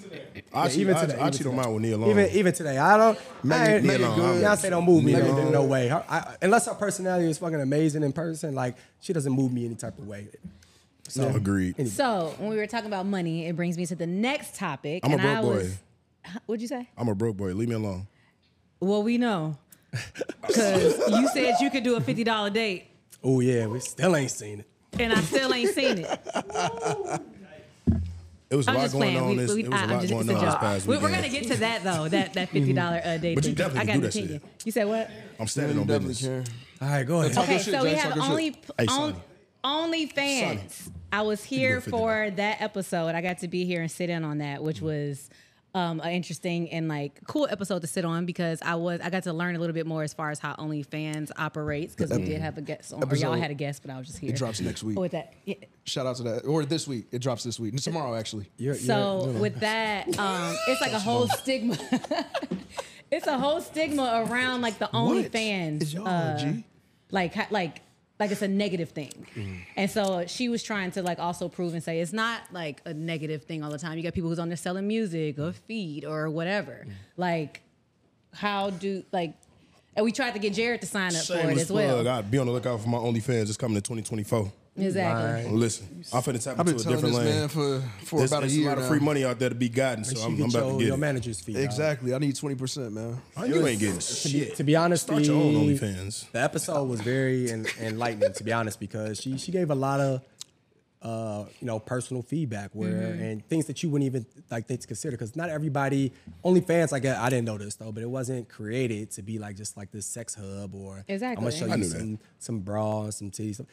I 0.52 0.64
Yeah, 0.64 0.68
cheat, 0.68 0.78
even 0.80 0.96
I, 0.96 1.00
today, 1.00 1.14
I 1.14 1.20
even 1.20 1.32
cheat 1.32 1.46
on 1.46 1.52
today. 1.52 1.62
mine 1.64 1.74
with 1.74 1.82
Nia 1.82 1.96
Long. 1.96 2.10
Even 2.10 2.30
even 2.30 2.52
today, 2.52 2.76
I 2.78 2.96
don't. 2.96 3.18
Megan- 3.44 3.62
I 3.66 3.74
ain't, 3.76 3.84
Meagan 3.84 4.14
Good. 4.14 4.44
Beyonce 4.44 4.70
don't 4.70 4.84
move 4.84 5.04
me 5.04 5.12
Megan 5.12 5.38
in, 5.38 5.46
in 5.46 5.52
no 5.52 5.64
way. 5.64 5.88
Her, 5.88 6.04
I, 6.08 6.36
unless 6.42 6.66
her 6.66 6.74
personality 6.74 7.30
is 7.30 7.38
fucking 7.38 7.60
amazing 7.60 8.02
in 8.02 8.12
person, 8.12 8.54
like 8.54 8.76
she 9.00 9.12
doesn't 9.12 9.32
move 9.32 9.52
me 9.52 9.66
any 9.66 9.76
type 9.76 9.98
of 9.98 10.06
way. 10.06 10.28
So 11.08 11.28
Agreed. 11.28 11.88
So 11.88 12.34
when 12.38 12.50
we 12.50 12.56
were 12.56 12.66
talking 12.66 12.88
about 12.88 13.06
money, 13.06 13.46
it 13.46 13.56
brings 13.56 13.78
me 13.78 13.86
to 13.86 13.94
the 13.94 14.06
next 14.06 14.56
topic. 14.56 15.00
I'm 15.04 15.12
a 15.12 15.16
broke 15.16 15.26
I 15.38 15.40
boy. 15.40 15.48
was, 15.54 15.78
What'd 16.46 16.60
you 16.60 16.68
say? 16.68 16.88
I'm 16.98 17.08
a 17.08 17.14
broke 17.14 17.36
boy. 17.38 17.54
Leave 17.54 17.68
me 17.70 17.76
alone. 17.76 18.06
Well, 18.80 19.02
we 19.02 19.16
know. 19.16 19.56
Because 20.46 20.98
you 21.08 21.28
said 21.28 21.54
you 21.60 21.70
could 21.70 21.82
do 21.84 21.96
a 21.96 22.00
fifty 22.00 22.24
dollar 22.24 22.50
date, 22.50 22.88
Oh 23.24 23.40
yeah, 23.40 23.66
we 23.66 23.80
still 23.80 24.14
ain't 24.16 24.30
seen 24.30 24.60
it. 24.60 24.66
and 25.00 25.12
I 25.12 25.20
still 25.22 25.52
ain't 25.54 25.70
seen 25.74 25.98
it. 25.98 26.20
It 28.50 28.56
was 28.56 28.66
a 28.66 28.70
I'm 28.70 28.76
lot 28.76 28.82
just 28.82 28.94
going 28.94 29.02
playing. 29.14 29.18
on. 29.18 29.28
We, 29.30 29.36
This, 29.36 29.52
we, 29.54 29.62
it 29.64 29.68
was 29.70 29.74
I, 29.80 29.82
a 29.82 29.84
I'm 29.84 29.90
lot 29.90 30.00
just, 30.00 30.12
going 30.12 30.20
it's 30.22 30.30
a 30.30 30.34
on 30.36 30.44
this 30.44 30.52
joke. 30.52 30.60
past 30.60 30.86
We- 30.86 30.96
We're 30.98 31.10
gonna 31.10 31.28
get 31.28 31.44
to 31.48 31.56
that 31.58 31.84
though. 31.84 32.08
That 32.08 32.32
that 32.34 32.48
fifty 32.50 32.72
dollar 32.72 33.00
uh, 33.04 33.16
day. 33.18 33.34
But 33.34 33.44
you 33.44 33.50
thing. 33.50 33.54
definitely 33.54 33.80
I 33.80 33.84
got 33.84 33.92
can 33.92 34.00
do 34.00 34.06
an 34.06 34.10
that 34.12 34.14
opinion. 34.18 34.40
shit. 34.40 34.66
You 34.66 34.72
said 34.72 34.86
what? 34.88 35.10
I'm 35.38 35.46
standing 35.46 35.78
on 35.78 35.86
definitely 35.86 36.08
business. 36.14 36.46
can. 36.46 36.88
All 36.88 36.94
right, 36.94 37.04
go 37.06 37.20
ahead. 37.20 37.32
Talk 37.34 37.46
your 37.48 37.54
Okay, 37.56 37.62
shit, 37.64 37.74
so 37.74 37.82
we 37.84 37.90
have 37.94 38.14
talk 38.14 38.30
only 38.30 38.52
shit. 38.52 38.64
Hey, 38.78 38.86
on, 38.86 39.12
Sonny. 39.12 40.60
I 41.12 41.22
was 41.22 41.42
here 41.44 41.80
for 41.80 42.30
that 42.36 42.60
episode. 42.62 43.14
I 43.14 43.20
got 43.20 43.38
to 43.38 43.48
be 43.48 43.64
here 43.64 43.80
and 43.82 43.90
sit 43.90 44.08
in 44.10 44.24
on 44.24 44.38
that, 44.38 44.62
which 44.62 44.80
was 44.80 45.28
um, 45.74 46.00
an 46.00 46.12
interesting 46.12 46.70
and 46.70 46.88
like 46.88 47.20
cool 47.26 47.46
episode 47.50 47.80
to 47.82 47.86
sit 47.86 48.04
on 48.04 48.24
because 48.26 48.60
I 48.62 48.74
was 48.76 49.00
I 49.02 49.10
got 49.10 49.24
to 49.24 49.32
learn 49.32 49.54
a 49.54 49.58
little 49.58 49.74
bit 49.74 49.86
more 49.86 50.02
as 50.02 50.14
far 50.14 50.30
as 50.30 50.38
how 50.38 50.54
OnlyFans 50.54 51.30
operates 51.36 51.94
because 51.94 52.10
we 52.18 52.24
did 52.24 52.40
have 52.40 52.56
a 52.58 52.62
guest 52.62 52.92
on, 52.92 53.04
or 53.04 53.14
y'all 53.16 53.34
had 53.34 53.50
a 53.50 53.54
guest, 53.54 53.82
but 53.82 53.90
I 53.92 53.98
was 53.98 54.06
just 54.06 54.18
here. 54.18 54.30
It 54.30 54.36
drops 54.36 54.60
next 54.60 54.82
week. 54.82 54.98
With 54.98 55.12
that. 55.12 55.34
Yeah. 55.44 55.54
Shout 55.84 56.06
out 56.06 56.16
to 56.16 56.22
that. 56.24 56.44
Or 56.46 56.64
this 56.64 56.88
week. 56.88 57.06
It 57.12 57.20
drops 57.20 57.44
this 57.44 57.60
week. 57.60 57.76
Tomorrow, 57.76 58.14
actually. 58.14 58.48
You're- 58.56 58.76
So 58.78 59.26
you're- 59.26 59.40
with 59.40 59.60
that, 59.60 60.06
um, 60.18 60.56
it's 60.68 60.80
like 60.80 60.92
a 60.92 60.98
whole 60.98 61.28
stigma. 61.28 61.76
it's 63.10 63.26
a 63.26 63.38
whole 63.38 63.60
stigma 63.60 64.24
around 64.28 64.62
like 64.62 64.78
the 64.78 64.88
OnlyFans. 64.92 65.82
It's 65.82 65.92
y'all, 65.94 66.08
uh, 66.08 66.38
G. 66.38 66.64
like 67.10 67.50
like 67.50 67.80
like 68.18 68.30
it's 68.30 68.42
a 68.42 68.48
negative 68.48 68.90
thing. 68.90 69.26
Mm. 69.34 69.60
And 69.76 69.90
so 69.90 70.26
she 70.26 70.48
was 70.48 70.62
trying 70.62 70.90
to 70.92 71.02
like 71.02 71.18
also 71.18 71.48
prove 71.48 71.74
and 71.74 71.82
say 71.82 72.00
it's 72.00 72.12
not 72.12 72.42
like 72.52 72.80
a 72.84 72.92
negative 72.92 73.44
thing 73.44 73.62
all 73.62 73.70
the 73.70 73.78
time. 73.78 73.96
You 73.96 74.02
got 74.02 74.14
people 74.14 74.30
who's 74.30 74.38
on 74.38 74.48
there 74.48 74.56
selling 74.56 74.88
music 74.88 75.38
or 75.38 75.52
feed 75.52 76.04
or 76.04 76.28
whatever. 76.30 76.84
Mm. 76.86 76.92
Like 77.16 77.62
how 78.34 78.70
do 78.70 79.04
like 79.12 79.34
and 79.96 80.04
we 80.04 80.12
tried 80.12 80.32
to 80.32 80.38
get 80.38 80.52
Jared 80.52 80.80
to 80.82 80.86
sign 80.86 81.14
up 81.16 81.24
for 81.24 81.34
it 81.34 81.58
as 81.58 81.72
well. 81.72 82.06
I'd 82.06 82.30
be 82.30 82.38
on 82.38 82.46
the 82.46 82.52
lookout 82.52 82.80
for 82.80 82.88
my 82.88 82.98
OnlyFans. 82.98 83.48
It's 83.48 83.56
coming 83.56 83.76
in 83.76 83.82
2024. 83.82 84.52
Exactly. 84.86 85.50
Listen, 85.52 86.04
I'm 86.12 86.22
finna 86.22 86.42
tap 86.42 86.58
I've 86.58 86.64
been 86.66 86.74
into 86.76 86.88
a 86.88 86.96
telling 86.96 87.12
different 87.12 87.14
this 87.14 87.14
lane. 87.26 87.34
man 87.40 87.48
for, 87.48 88.06
for 88.06 88.18
There's, 88.18 88.30
about 88.32 88.38
a 88.38 88.40
there's 88.42 88.56
year 88.56 88.66
a 88.66 88.70
lot 88.70 88.78
now. 88.78 88.82
of 88.84 88.88
free 88.88 89.00
money 89.00 89.24
out 89.24 89.38
there 89.38 89.48
to 89.48 89.54
be 89.54 89.68
gotten, 89.68 90.04
so 90.04 90.20
I'm, 90.24 90.34
I'm 90.42 90.48
about 90.50 90.52
your, 90.52 90.72
to 90.72 90.78
get 90.78 90.86
your 90.86 90.94
it. 90.94 90.98
manager's 90.98 91.40
fee. 91.40 91.52
dog. 91.54 91.62
Exactly. 91.62 92.14
I 92.14 92.18
need 92.18 92.34
20%, 92.34 92.92
man. 92.92 93.20
You 93.48 93.66
ain't 93.66 93.80
getting 93.80 93.98
To 93.98 94.28
be, 94.28 94.30
shit. 94.40 94.56
to 94.56 94.64
be 94.64 94.76
honest, 94.76 95.04
Start 95.04 95.22
your 95.24 95.36
own 95.36 95.54
the- 95.66 95.78
OnlyFans. 95.78 96.30
The 96.32 96.40
episode 96.42 96.84
was 96.88 97.00
very 97.00 97.50
en- 97.50 97.66
enlightening, 97.80 98.32
to 98.34 98.44
be 98.44 98.52
honest, 98.52 98.78
because 98.80 99.20
she 99.20 99.36
she 99.38 99.52
gave 99.52 99.70
a 99.70 99.74
lot 99.74 100.00
of 100.00 100.22
uh, 101.00 101.44
you 101.60 101.66
know 101.66 101.78
personal 101.78 102.22
feedback 102.24 102.70
where 102.72 102.88
Mm-hmm. 102.92 103.22
and 103.22 103.48
things 103.48 103.66
that 103.66 103.82
you 103.84 103.88
wouldn't 103.88 104.06
even 104.06 104.26
like 104.50 104.66
think 104.66 104.80
to 104.80 104.86
consider 104.88 105.12
because 105.12 105.36
not 105.36 105.48
everybody 105.48 106.12
OnlyFans 106.44 106.90
like 106.90 107.04
I 107.04 107.28
didn't 107.30 107.44
know 107.44 107.56
this 107.56 107.76
though, 107.76 107.92
but 107.92 108.02
it 108.02 108.10
wasn't 108.10 108.48
created 108.48 109.12
to 109.12 109.22
be 109.22 109.38
like 109.38 109.54
just 109.56 109.76
like 109.76 109.92
this 109.92 110.06
sex 110.06 110.34
hub 110.34 110.74
or 110.74 111.04
Exactly. 111.06 111.36
I'm 111.46 111.50
gonna 111.50 111.56
show 111.56 111.66
I 111.72 111.76
you 111.76 111.82
knew 111.84 111.88
that. 111.88 111.98
some 111.98 112.18
some 112.40 112.58
bras, 112.60 113.16
some 113.18 113.30
titties. 113.30 113.64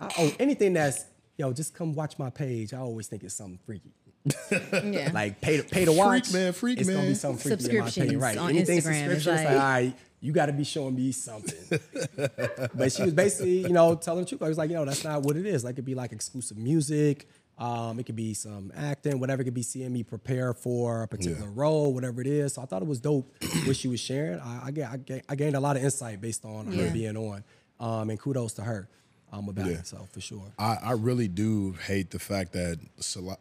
I, 0.00 0.10
oh, 0.18 0.32
anything 0.38 0.72
that's 0.72 1.04
yo, 1.36 1.52
just 1.52 1.74
come 1.74 1.94
watch 1.94 2.18
my 2.18 2.30
page. 2.30 2.74
I 2.74 2.78
always 2.78 3.06
think 3.08 3.22
it's 3.24 3.34
something 3.34 3.58
freaky. 3.64 3.92
Yeah. 4.72 5.10
Like 5.14 5.40
pay 5.40 5.56
to 5.56 5.62
pay 5.62 5.84
to 5.86 5.92
watch, 5.92 6.28
Freak 6.28 6.34
man, 6.34 6.52
freak, 6.52 6.80
it's 6.80 6.88
gonna 6.90 7.06
be 7.08 7.14
something 7.14 7.38
freaky 7.56 7.70
in 7.76 7.80
my 7.80 7.88
opinion, 7.88 8.20
Subscriptions 8.20 8.22
right? 8.22 8.38
on 8.38 8.50
Anything 8.50 8.78
Instagram 8.78 8.80
is 8.80 8.84
subscription, 8.84 9.16
it's 9.16 9.26
like, 9.26 9.44
like- 9.46 9.54
all 9.62 9.70
right, 9.70 9.94
you 10.20 10.32
got 10.32 10.46
to 10.46 10.52
be 10.52 10.64
showing 10.64 10.94
me 10.94 11.12
something. 11.12 11.80
but 12.74 12.92
she 12.92 13.02
was 13.02 13.14
basically, 13.14 13.60
you 13.62 13.70
know, 13.70 13.94
telling 13.94 14.24
the 14.24 14.28
truth. 14.28 14.42
I 14.42 14.48
was 14.48 14.58
like, 14.58 14.68
you 14.68 14.76
know, 14.76 14.84
that's 14.84 15.02
not 15.04 15.22
what 15.22 15.36
it 15.36 15.46
is. 15.46 15.64
Like, 15.64 15.72
it 15.72 15.76
could 15.76 15.84
be 15.86 15.94
like 15.94 16.12
exclusive 16.12 16.58
music. 16.58 17.26
Um, 17.56 17.98
it 17.98 18.04
could 18.04 18.16
be 18.16 18.34
some 18.34 18.70
acting, 18.76 19.18
whatever. 19.20 19.40
It 19.42 19.46
could 19.46 19.54
be 19.54 19.62
seeing 19.62 19.92
me 19.92 20.02
prepare 20.02 20.52
for 20.52 21.02
a 21.04 21.08
particular 21.08 21.46
Yeah. 21.46 21.52
role, 21.54 21.94
whatever 21.94 22.20
it 22.20 22.26
is. 22.26 22.54
So 22.54 22.62
I 22.62 22.66
thought 22.66 22.82
it 22.82 22.88
was 22.88 23.00
dope 23.00 23.32
what 23.66 23.76
she 23.76 23.88
was 23.88 24.00
sharing. 24.00 24.40
I, 24.40 24.70
I, 24.76 24.98
I, 25.10 25.22
I 25.30 25.34
gained 25.36 25.56
a 25.56 25.60
lot 25.60 25.76
of 25.76 25.84
insight 25.84 26.20
based 26.20 26.44
on 26.44 26.70
Yeah. 26.70 26.84
her 26.84 26.90
being 26.92 27.16
on. 27.16 27.42
Um, 27.78 28.10
and 28.10 28.18
kudos 28.20 28.52
to 28.54 28.62
her 28.62 28.90
um, 29.32 29.48
about 29.48 29.66
Yeah. 29.66 29.72
it. 29.78 29.92
For 30.12 30.20
sure. 30.20 30.52
I, 30.58 30.76
I 30.82 30.92
really 30.92 31.28
do 31.28 31.72
hate 31.86 32.10
the 32.10 32.18
fact 32.18 32.52
that 32.52 32.78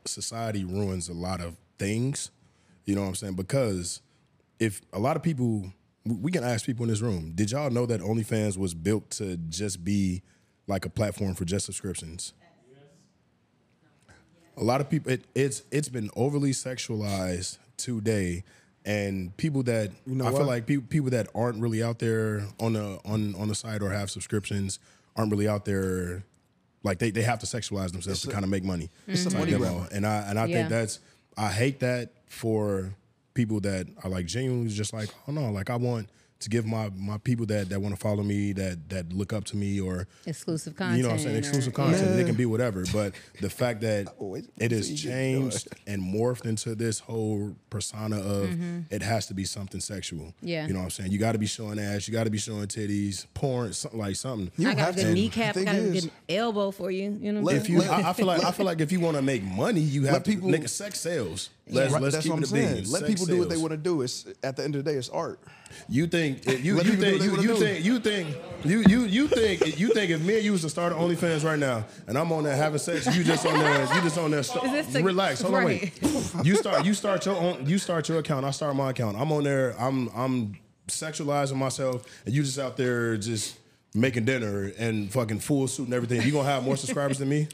society 0.06 0.64
ruins 0.64 1.10
a 1.10 1.14
lot 1.14 1.42
of 1.42 1.56
things. 1.78 2.32
You 2.86 2.96
know 2.96 3.02
what 3.02 3.08
I'm 3.10 3.16
saying? 3.16 3.34
Because 3.36 4.02
if 4.60 4.82
a 4.94 5.00
lot 5.00 5.16
of 5.16 5.24
people, 5.24 5.72
we 6.06 6.16
we 6.16 6.32
can 6.32 6.44
ask 6.44 6.66
people 6.66 6.84
in 6.84 6.90
this 6.90 7.02
room, 7.02 7.32
did 7.36 7.52
y'all 7.52 7.70
know 7.70 7.86
that 7.86 8.02
OnlyFans 8.02 8.58
was 8.58 8.74
built 8.74 9.10
to 9.12 9.38
just 9.38 9.84
be 9.84 10.22
like 10.68 10.86
a 10.86 10.90
platform 10.90 11.36
for 11.36 11.46
just 11.46 11.66
subscriptions? 11.66 12.34
A 14.58 14.64
lot 14.64 14.82
of 14.82 14.90
people, 14.90 15.12
it, 15.14 15.24
it's 15.34 15.64
it's 15.72 15.88
been 15.88 16.10
overly 16.18 16.52
sexualized 16.52 17.60
today, 17.78 18.44
and 18.84 19.36
people 19.38 19.64
that 19.64 19.92
you 20.06 20.16
know 20.16 20.26
I 20.26 20.32
feel 20.32 20.46
like 20.46 20.66
people 20.66 20.86
people 20.90 21.10
that 21.12 21.28
aren't 21.34 21.62
really 21.62 21.82
out 21.82 22.00
there 22.00 22.46
on 22.60 22.74
the 22.74 23.00
on 23.06 23.36
on 23.36 23.48
the 23.48 23.56
site 23.56 23.82
or 23.82 23.92
have 23.92 24.10
subscriptions 24.12 24.80
aren't 25.16 25.32
really 25.32 25.48
out 25.48 25.66
there 25.66 26.24
like 26.84 27.00
they, 27.00 27.12
they 27.12 27.22
have 27.24 27.40
to 27.40 27.46
sexualize 27.46 27.92
themselves 27.92 28.22
to 28.22 28.30
kind 28.30 28.44
of 28.46 28.50
make 28.50 28.64
money. 28.64 28.90
It's 29.08 29.26
a 29.26 29.30
Like 29.30 29.40
money 29.40 29.52
them 29.52 29.62
grab. 29.62 29.90
And 29.92 30.06
I 30.08 30.18
and 30.30 30.40
I 30.40 30.46
Yeah. 30.46 30.56
think 30.56 30.70
that's 30.70 31.00
I 31.38 31.50
hate 31.52 31.80
that 31.82 32.12
for 32.28 32.94
people 33.34 33.60
that 33.62 33.88
are 34.04 34.10
like 34.10 34.26
genuinely 34.26 34.70
just 34.70 34.94
like, 34.94 35.10
oh 35.28 35.32
no, 35.32 35.52
like 35.52 35.70
I 35.70 35.76
want 35.76 36.10
to 36.40 36.50
give 36.50 36.66
my 36.66 36.90
my 36.96 37.18
people 37.18 37.46
that 37.48 37.70
that 37.70 37.82
want 37.82 37.94
to 37.96 38.00
follow 38.00 38.24
me, 38.24 38.54
that 38.54 38.90
that 38.90 39.12
look 39.12 39.34
up 39.34 39.44
to 39.46 39.58
me 39.58 39.80
or 39.82 40.08
Exclusive 40.26 40.76
content. 40.76 40.98
you 40.98 41.04
know 41.04 41.10
what 41.10 41.16
I'm 41.16 41.20
saying, 41.20 41.36
or- 41.36 41.40
exclusive 41.40 41.74
content. 41.74 42.20
It 42.20 42.26
can 42.26 42.36
be 42.36 42.46
whatever. 42.46 42.84
But 42.94 43.14
the 43.42 43.50
fact 43.50 43.82
that 43.82 44.08
Always 44.20 44.48
it 44.58 44.72
has 44.72 44.88
see 44.88 44.94
you 44.94 44.98
get 45.04 45.10
changed 45.10 45.68
and 45.88 46.02
morphed 46.02 46.46
into 46.46 46.76
this 46.76 47.00
whole 47.00 47.56
persona 47.70 48.20
of 48.20 48.50
it 48.90 49.02
has 49.02 49.28
to 49.28 49.34
be 49.34 49.44
something 49.44 49.82
sexual. 49.82 50.28
Mm-hmm. 50.28 50.48
Yeah. 50.48 50.68
You 50.68 50.74
know 50.74 50.80
what 50.80 50.86
I'm 50.86 50.92
saying? 50.92 51.12
You 51.12 51.20
got 51.20 51.34
to 51.34 51.40
be 51.40 51.46
showing 51.46 51.78
ass. 51.80 52.08
You 52.08 52.14
got 52.14 52.24
to 52.24 52.30
be 52.30 52.38
showing 52.38 52.68
titties, 52.68 53.26
porn, 53.34 53.74
something 53.74 54.00
like 54.00 54.16
something. 54.16 54.52
You 54.58 54.70
I 54.70 54.74
got 54.76 54.80
have 54.86 54.94
a 54.96 54.98
good 54.98 55.06
to. 55.08 55.14
kneecap, 55.14 55.56
The 55.56 55.66
got 55.66 55.76
thing 55.76 55.84
a 55.86 55.88
is- 55.90 56.04
good 56.06 56.12
elbow 56.30 56.72
for 56.72 56.90
you. 56.92 57.18
You 57.22 57.34
know 57.34 57.42
what 57.42 57.52
I'm 57.54 57.58
Let- 57.58 57.66
saying? 57.66 57.78
If 57.80 57.86
you, 57.86 57.92
I, 57.92 58.10
I 58.10 58.14
feel 58.14 58.26
like 58.26 58.44
I 58.44 58.52
feel 58.52 58.66
like 58.66 58.80
if 58.82 58.92
you 58.92 59.00
want 59.02 59.18
to 59.18 59.22
make 59.22 59.44
money, 59.44 59.82
you 59.82 60.04
have 60.06 60.14
Let 60.14 60.26
to. 60.26 60.32
people- 60.32 60.50
nigga, 60.50 60.70
sex 60.70 61.00
sales. 61.02 61.50
Let's, 61.72 61.94
Right, 61.94 62.02
let's 62.02 62.16
that's 62.16 62.24
keep 62.24 62.32
what 62.32 62.38
I'm 62.38 62.44
it 62.44 62.48
saying. 62.48 62.76
bean. 62.84 62.92
Let 62.92 63.02
Sex 63.02 63.10
people 63.12 63.26
do 63.28 63.38
what 63.38 63.50
they 63.50 63.58
want 63.58 63.72
to 63.72 63.78
do. 63.78 64.02
It's 64.02 64.26
at 64.44 64.56
the 64.56 64.64
end 64.64 64.76
of 64.76 64.84
the 64.84 64.92
day, 64.92 64.98
it's 64.98 65.10
art. 65.10 65.40
You 65.88 66.08
think 66.08 66.46
you 66.46 66.54
you 66.54 66.96
think 66.96 67.22
you, 67.24 67.42
you 67.42 67.56
think 67.58 67.86
you 67.86 68.00
think 68.00 68.36
you 68.64 68.84
you 68.88 69.02
you 69.04 69.28
think 69.28 69.80
you 69.80 69.94
think 69.94 70.12
if 70.12 70.22
me 70.22 70.36
and 70.36 70.44
you 70.44 70.52
was 70.52 70.62
to 70.62 70.70
start 70.70 70.94
OnlyFans 70.94 71.44
right 71.44 71.60
now 71.60 71.86
and 72.08 72.18
I'm 72.18 72.32
on 72.32 72.44
there 72.44 72.56
having 72.56 72.80
sex, 72.80 73.06
you 73.16 73.24
just 73.24 73.46
on 73.46 73.58
there 73.60 73.82
you 73.96 74.02
just 74.02 74.18
on 74.18 74.32
there. 74.32 74.44
St- 74.44 74.64
this 74.72 74.88
the- 74.94 75.04
relax, 75.04 75.42
hold 75.42 75.56
on, 75.56 75.64
wait. 75.66 76.00
You 76.44 76.56
start 76.56 76.86
you 76.86 76.94
start 76.94 77.26
your 77.26 77.36
own 77.36 77.66
you 77.68 77.78
start 77.78 78.08
your 78.10 78.20
account. 78.20 78.46
I 78.46 78.52
start 78.52 78.76
my 78.76 78.92
account. 78.92 79.18
I'm 79.18 79.32
on 79.32 79.44
there. 79.44 79.76
I'm 79.80 80.10
I'm 80.16 80.58
sexualizing 80.88 81.56
myself, 81.56 82.04
and 82.26 82.34
you 82.34 82.44
just 82.44 82.60
out 82.60 82.78
there 82.78 83.18
just 83.18 83.58
making 83.94 84.26
dinner 84.26 84.72
and 84.78 85.12
fucking 85.12 85.40
full 85.40 85.68
suit 85.68 85.86
and 85.86 85.94
everything. 85.94 86.22
You 86.22 86.32
gonna 86.32 86.48
have 86.50 86.64
more 86.64 86.78
subscribers 86.78 87.18
than 87.20 87.30
me? 87.30 87.48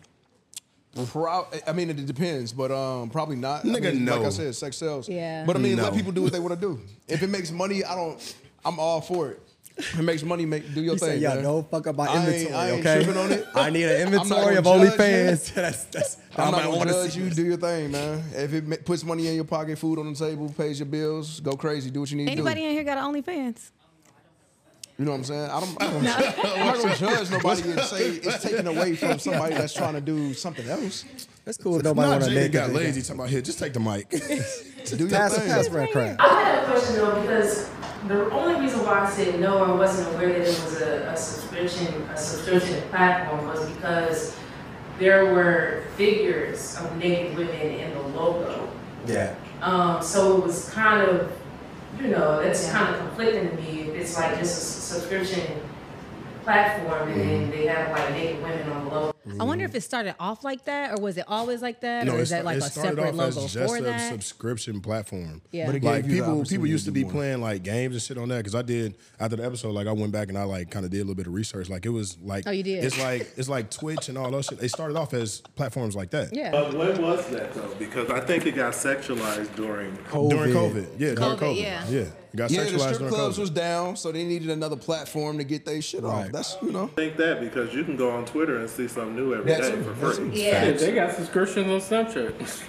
Pro- 1.07 1.45
I 1.67 1.73
mean, 1.73 1.89
it 1.89 2.05
depends, 2.05 2.53
but 2.53 2.71
um, 2.71 3.09
probably 3.09 3.35
not. 3.35 3.65
I 3.65 3.67
Nigga, 3.67 3.93
mean, 3.93 4.05
Like. 4.05 4.21
I 4.21 4.29
said, 4.29 4.55
sex 4.55 4.77
sells. 4.77 5.09
Yeah. 5.09 5.43
But 5.45 5.55
I 5.57 5.59
mean, 5.59 5.75
let 5.77 5.93
people 5.93 6.11
do 6.13 6.21
what 6.21 6.31
they 6.31 6.39
want 6.39 6.53
to 6.53 6.59
do. 6.59 6.79
If 7.07 7.21
it 7.21 7.29
makes 7.29 7.51
money, 7.51 7.83
I 7.83 7.95
don't. 7.95 8.35
I'm 8.63 8.79
all 8.79 9.01
for 9.01 9.29
it. 9.29 9.41
If 9.77 9.99
it 9.99 10.03
makes 10.03 10.23
money, 10.23 10.45
make 10.45 10.73
do 10.73 10.81
your 10.81 10.93
He 10.93 10.99
thing. 10.99 11.09
said, 11.09 11.21
"Yo, 11.21 11.35
man. 11.35 11.43
don't 11.43 11.69
fuck 11.69 11.85
up 11.87 11.97
my 11.97 12.05
I 12.07 12.15
ain't- 12.15 12.27
inventory, 12.29 12.53
I 12.55 12.69
ain't 12.71 12.79
okay? 12.85 13.03
tripping 13.03 13.21
on 13.21 13.31
it. 13.33 13.45
I 13.55 13.69
need 13.69 13.83
an 13.83 14.01
inventory 14.07 14.55
of 14.55 14.63
OnlyFans. 14.63 15.53
that's 15.53 15.83
that's. 15.85 16.17
I'm 16.37 16.51
not 16.51 16.63
gonna 16.63 16.85
judge 16.91 17.17
you. 17.17 17.25
this. 17.25 17.35
Do 17.35 17.43
your 17.43 17.57
thing, 17.57 17.91
man. 17.91 18.23
If 18.33 18.53
it 18.53 18.85
puts 18.85 19.03
money 19.03 19.27
in 19.27 19.35
your 19.35 19.43
pocket, 19.43 19.77
food 19.77 19.99
on 19.99 20.13
the 20.13 20.17
table, 20.17 20.47
pays 20.57 20.79
your 20.79 20.85
bills, 20.87 21.41
go 21.41 21.57
crazy. 21.57 21.91
Do 21.91 21.99
what 21.99 22.09
you 22.09 22.15
need 22.17 22.29
Anybody 22.29 22.61
to 22.61 22.61
do. 22.61 22.67
Anybody 22.67 22.79
in 22.79 22.85
here 22.85 22.95
got 22.95 22.97
an 22.97 23.21
OnlyFans? 23.21 23.71
You 24.97 25.03
know 25.05 25.11
what 25.11 25.17
I'm 25.17 25.23
saying? 25.25 25.49
I 25.49 25.59
don't. 25.59 25.81
I 25.81 25.87
don't 25.91 25.97
I'm 25.97 26.65
not 26.65 26.77
gonna 26.77 26.95
judge 26.95 27.29
nobody 27.31 27.61
and 27.71 27.81
say 27.81 28.07
it's 28.11 28.41
taken 28.43 28.65
away 28.67 28.95
from 28.95 29.19
somebody 29.19 29.55
that's 29.55 29.73
trying 29.73 29.93
to 29.95 30.01
do 30.01 30.33
something 30.33 30.65
else. 30.69 31.03
That's 31.43 31.57
cool. 31.57 31.77
if 31.77 31.83
Nobody 31.83 32.09
Not 32.09 32.21
want 32.21 32.23
to 32.23 32.29
Jada 32.31 32.35
make 32.43 32.51
got 32.53 32.69
it. 32.69 32.73
lazy. 32.75 33.01
Talking 33.01 33.15
about 33.15 33.29
here, 33.29 33.41
just 33.41 33.59
take 33.59 33.73
the 33.73 33.79
mic. 33.81 34.09
Do 34.09 34.97
your 34.97 35.09
Pass, 35.09 35.35
thing. 35.37 35.47
pass 35.47 35.67
red 35.69 35.89
crap. 35.91 36.15
I 36.19 36.27
had 36.41 36.63
a 36.63 36.71
question 36.71 36.95
though 36.95 37.21
because 37.21 37.69
the 38.07 38.29
only 38.31 38.61
reason 38.61 38.79
why 38.85 38.99
I 39.05 39.09
said 39.09 39.39
no 39.39 39.65
or 39.65 39.75
wasn't 39.77 40.15
aware 40.15 40.29
that 40.29 40.41
it 40.41 40.47
was 40.63 40.81
a, 40.81 41.07
a 41.11 41.17
subscription 41.17 41.87
a 42.03 42.17
subscription 42.17 42.81
platform 42.89 43.47
was 43.47 43.67
because 43.71 44.35
there 44.99 45.25
were 45.33 45.83
figures 45.97 46.77
of 46.77 46.95
naked 46.97 47.35
women 47.37 47.53
in 47.55 47.93
the 47.95 47.99
logo. 48.09 48.69
Yeah. 49.07 49.35
Um, 49.61 50.01
so 50.01 50.37
it 50.37 50.43
was 50.43 50.69
kind 50.69 51.01
of, 51.01 51.31
you 52.01 52.09
know, 52.09 52.41
that's 52.41 52.69
kind 52.71 52.93
of 52.93 52.99
conflicting 53.01 53.49
to 53.49 53.55
me. 53.57 53.81
It's 53.97 54.17
like 54.17 54.37
just 54.37 54.53
a 54.55 54.61
s- 54.61 54.83
subscription 54.83 55.61
platform 56.43 57.09
and 57.09 57.21
then 57.21 57.51
they 57.51 57.65
have 57.65 57.91
like 57.91 58.09
naked 58.11 58.41
women 58.43 58.69
on 58.69 58.85
the 58.85 58.91
logo. 58.91 59.14
I 59.39 59.43
wonder 59.43 59.65
if 59.65 59.73
it 59.75 59.81
started 59.81 60.15
off 60.19 60.43
like 60.43 60.65
that, 60.65 60.91
or 60.97 61.01
was 61.01 61.17
it 61.17 61.25
always 61.27 61.61
like 61.61 61.81
that, 61.81 62.03
or 62.07 62.11
No, 62.11 62.17
is 62.17 62.31
it, 62.31 62.35
that 62.35 62.45
like 62.45 62.57
it 62.57 62.63
a 62.63 62.69
separate 62.69 62.99
off 63.09 63.15
logo 63.15 63.43
as 63.45 63.53
just 63.53 63.73
for 63.73 63.77
a 63.77 63.81
that? 63.81 64.11
subscription 64.11 64.81
platform. 64.81 65.41
Yeah. 65.51 65.71
But 65.71 65.81
like 65.81 66.03
gave 66.03 66.11
you 66.11 66.21
the 66.21 66.27
people, 66.27 66.45
people 66.45 66.67
used 66.67 66.85
to 66.85 66.91
to 66.91 66.93
be 66.93 67.03
more. 67.03 67.11
playing 67.13 67.41
like 67.41 67.63
games 67.63 67.95
and 67.95 68.01
shit 68.01 68.17
on 68.17 68.29
that 68.29 68.37
because 68.37 68.55
I 68.55 68.61
did 68.61 68.95
after 69.19 69.35
the 69.37 69.45
episode. 69.45 69.71
Like 69.71 69.87
I 69.87 69.91
went 69.93 70.11
back 70.11 70.29
and 70.29 70.37
I 70.37 70.43
like 70.43 70.69
kind 70.71 70.85
of 70.85 70.91
did 70.91 70.97
a 70.97 71.01
little 71.01 71.15
bit 71.15 71.27
of 71.27 71.33
research. 71.33 71.69
Like 71.69 71.85
it 71.85 71.89
was 71.89 72.17
like 72.21 72.43
Oh, 72.47 72.51
you 72.51 72.63
did? 72.63 72.83
It's 72.83 72.99
like 72.99 73.21
it's 73.35 73.49
like 73.49 73.71
Twitch 73.71 74.09
and 74.09 74.17
all 74.17 74.29
those 74.31 74.45
shit. 74.45 74.59
They 74.59 74.67
started 74.67 74.95
off 74.97 75.13
as 75.13 75.41
platforms 75.55 75.95
like 75.95 76.11
that. 76.11 76.35
yeah. 76.35 76.51
But 76.51 76.73
when 76.75 77.01
was 77.01 77.25
that 77.29 77.53
though? 77.53 77.73
Because 77.79 78.09
I 78.11 78.19
think 78.19 78.45
it 78.45 78.55
got 78.55 78.73
sexualized 78.73 79.55
during 79.55 79.95
COVID. 79.97 80.29
During 80.29 80.53
COVID, 80.53 80.87
yeah, 80.99 81.13
during 81.15 81.17
COVID, 81.17 81.39
COVID, 81.39 81.61
yeah. 81.61 81.87
yeah, 81.89 81.99
it 82.01 82.35
got 82.35 82.51
Yeah, 82.51 82.63
the 82.63 82.69
sexualized 82.71 82.79
strip 82.79 82.97
during 82.99 83.13
clubs 83.13 83.37
COVID. 83.37 83.41
was 83.41 83.49
down, 83.49 83.95
so 83.97 84.11
they 84.11 84.23
needed 84.23 84.49
another 84.49 84.75
platform 84.75 85.37
to 85.37 85.43
get 85.43 85.65
their 85.65 85.81
shit 85.81 86.03
off. 86.03 86.31
That's 86.31 86.57
you 86.61 86.71
know. 86.71 86.87
think 86.87 87.17
that 87.17 87.39
because 87.41 87.73
you 87.73 87.83
can 87.83 87.95
go 87.95 88.11
on 88.11 88.25
Twitter 88.25 88.57
and 88.59 88.69
see 88.69 88.87
something 88.87 89.14
new 89.15 89.33
every 89.33 89.45
day 89.51 89.57
That's 89.57 89.69
for 89.69 89.75
it. 89.91 90.01
That's 90.01 90.17
free. 90.17 90.27
it. 90.29 90.33
Yeah. 90.33 90.61
Shit, 90.63 90.79
they 90.79 90.91
got 90.93 91.15
subscriptions 91.15 91.67
on 91.91 92.05
Snapchat. 92.05 92.61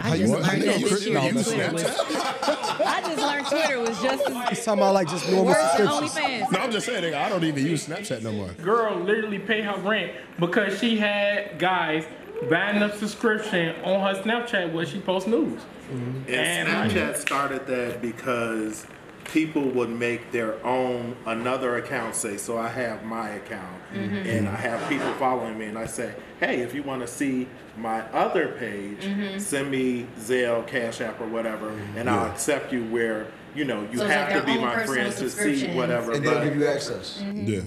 I 0.00 0.16
just 0.16 0.32
What? 0.32 0.42
learned 0.42 0.62
You 0.62 0.70
that 0.70 0.80
use- 0.80 0.90
this 0.90 1.06
year 1.06 1.18
you 1.20 1.32
Twitter 1.32 1.72
was. 1.72 1.84
I 1.88 3.00
just 3.04 3.18
learned 3.18 3.46
Twitter 3.46 3.80
was 3.80 4.00
just 4.02 4.30
as 4.30 4.48
He's 4.50 4.64
talking 4.64 4.80
about 4.82 4.94
like 4.94 5.08
just 5.08 5.26
normal 5.28 5.46
worse 5.46 5.56
than 5.76 5.86
subscriptions. 5.88 6.12
OnlyFans. 6.46 6.52
No, 6.52 6.58
I'm 6.60 6.70
just 6.70 6.86
saying, 6.86 7.02
nigga, 7.02 7.16
I 7.16 7.28
don't 7.28 7.42
even 7.44 7.66
use 7.66 7.86
Snapchat 7.88 8.22
no 8.22 8.30
more. 8.32 8.48
Girl 8.62 8.94
literally 9.00 9.38
paid 9.40 9.64
her 9.64 9.76
rent 9.78 10.12
because 10.38 10.78
she 10.78 10.96
had 10.98 11.58
guys 11.58 12.04
buying 12.48 12.80
up 12.82 12.94
subscription 12.96 13.74
on 13.84 14.00
her 14.14 14.22
Snapchat 14.22 14.72
where 14.72 14.86
she 14.86 15.00
posts 15.00 15.28
news. 15.28 15.60
And 15.90 16.28
And 16.28 16.68
I- 16.68 16.88
Snapchat 16.88 17.16
started 17.16 17.66
that 17.66 18.00
because 18.00 18.86
people 19.28 19.62
would 19.62 19.90
make 19.90 20.32
their 20.32 20.64
own 20.64 21.14
another 21.26 21.76
account 21.76 22.14
say 22.14 22.36
so 22.36 22.58
i 22.58 22.68
have 22.68 23.04
my 23.04 23.30
account 23.30 23.80
mm-hmm. 23.92 24.16
and 24.26 24.48
i 24.48 24.56
have 24.56 24.88
people 24.88 25.12
following 25.14 25.56
me 25.58 25.66
and 25.66 25.78
i 25.78 25.86
say 25.86 26.14
hey 26.40 26.60
if 26.60 26.74
you 26.74 26.82
want 26.82 27.00
to 27.00 27.06
see 27.06 27.46
my 27.76 28.00
other 28.10 28.48
page 28.58 29.00
mm-hmm. 29.02 29.38
send 29.38 29.70
me 29.70 30.06
zelle 30.18 30.66
cash 30.66 31.00
app 31.00 31.20
or 31.20 31.28
whatever 31.28 31.70
and 31.96 32.08
i'll 32.08 32.30
accept 32.30 32.72
you 32.72 32.82
where 32.84 33.26
you 33.54 33.64
know 33.64 33.86
you 33.90 33.98
So 33.98 34.06
have 34.06 34.30
like 34.30 34.40
to 34.40 34.46
be 34.46 34.58
my 34.58 34.74
personal 34.74 35.10
friend 35.10 35.16
to 35.16 35.30
see 35.30 35.74
whatever 35.74 36.12
And 36.12 36.24
they'll 36.24 36.34
but 36.34 36.44
give 36.44 36.56
you 36.56 36.66
access. 36.66 37.20
Mm-hmm. 37.22 37.46
Yeah. 37.46 37.60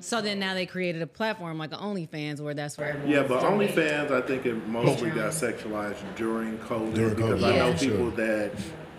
So 0.00 0.20
then 0.20 0.38
now 0.38 0.54
they 0.54 0.66
created 0.66 1.02
a 1.02 1.06
platform 1.06 1.58
like 1.58 1.72
an 1.72 1.78
OnlyFans 1.78 2.40
where 2.40 2.54
that's 2.54 2.78
where 2.78 2.90
everyone 2.90 3.10
Yeah, 3.10 3.22
but 3.22 3.40
donate. 3.40 3.74
OnlyFans, 3.74 4.10
I 4.12 4.20
think 4.20 4.46
it 4.46 4.68
mostly 4.68 5.10
got 5.10 5.32
sexualized 5.32 6.02
during 6.14 6.56
COVID 6.58 6.94
During 6.94 7.14
because 7.14 7.40
COVID, 7.40 7.52
I 7.52 7.58
know 7.58 7.68
yeah. 7.68 7.78
people 7.78 8.10
that 8.12 8.52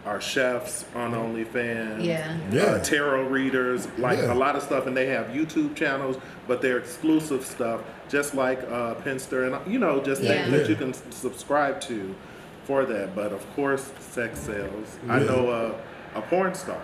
are 0.09 0.19
chefs 0.19 0.85
on 0.95 1.11
OnlyFans, 1.13 2.03
Yeah. 2.03 2.35
Yeah. 2.51 2.61
uh, 2.63 2.83
tarot 2.83 3.27
readers, 3.27 3.87
like 3.99 4.17
Yeah. 4.17 4.33
a 4.33 4.35
lot 4.35 4.55
of 4.55 4.63
stuff, 4.63 4.87
and 4.87 4.97
they 4.97 5.05
have 5.05 5.27
YouTube 5.27 5.75
channels, 5.75 6.17
but 6.47 6.63
they're 6.63 6.79
exclusive 6.79 7.45
stuff, 7.45 7.81
just 8.09 8.33
like 8.33 8.59
uh, 8.71 8.95
Pinster, 9.05 9.45
and 9.45 9.71
you 9.71 9.77
know, 9.77 10.01
just 10.01 10.23
Yeah. 10.23 10.45
things 10.45 10.51
that 10.51 10.69
you 10.69 10.75
can 10.75 10.93
subscribe 11.11 11.79
to 11.81 12.15
for 12.63 12.85
that. 12.85 13.15
But 13.15 13.31
of 13.31 13.45
course, 13.55 13.91
sex 13.99 14.39
sales. 14.39 14.97
I 15.07 15.19
know 15.19 15.75
a, 16.15 16.17
a 16.17 16.21
porn 16.23 16.55
star 16.55 16.81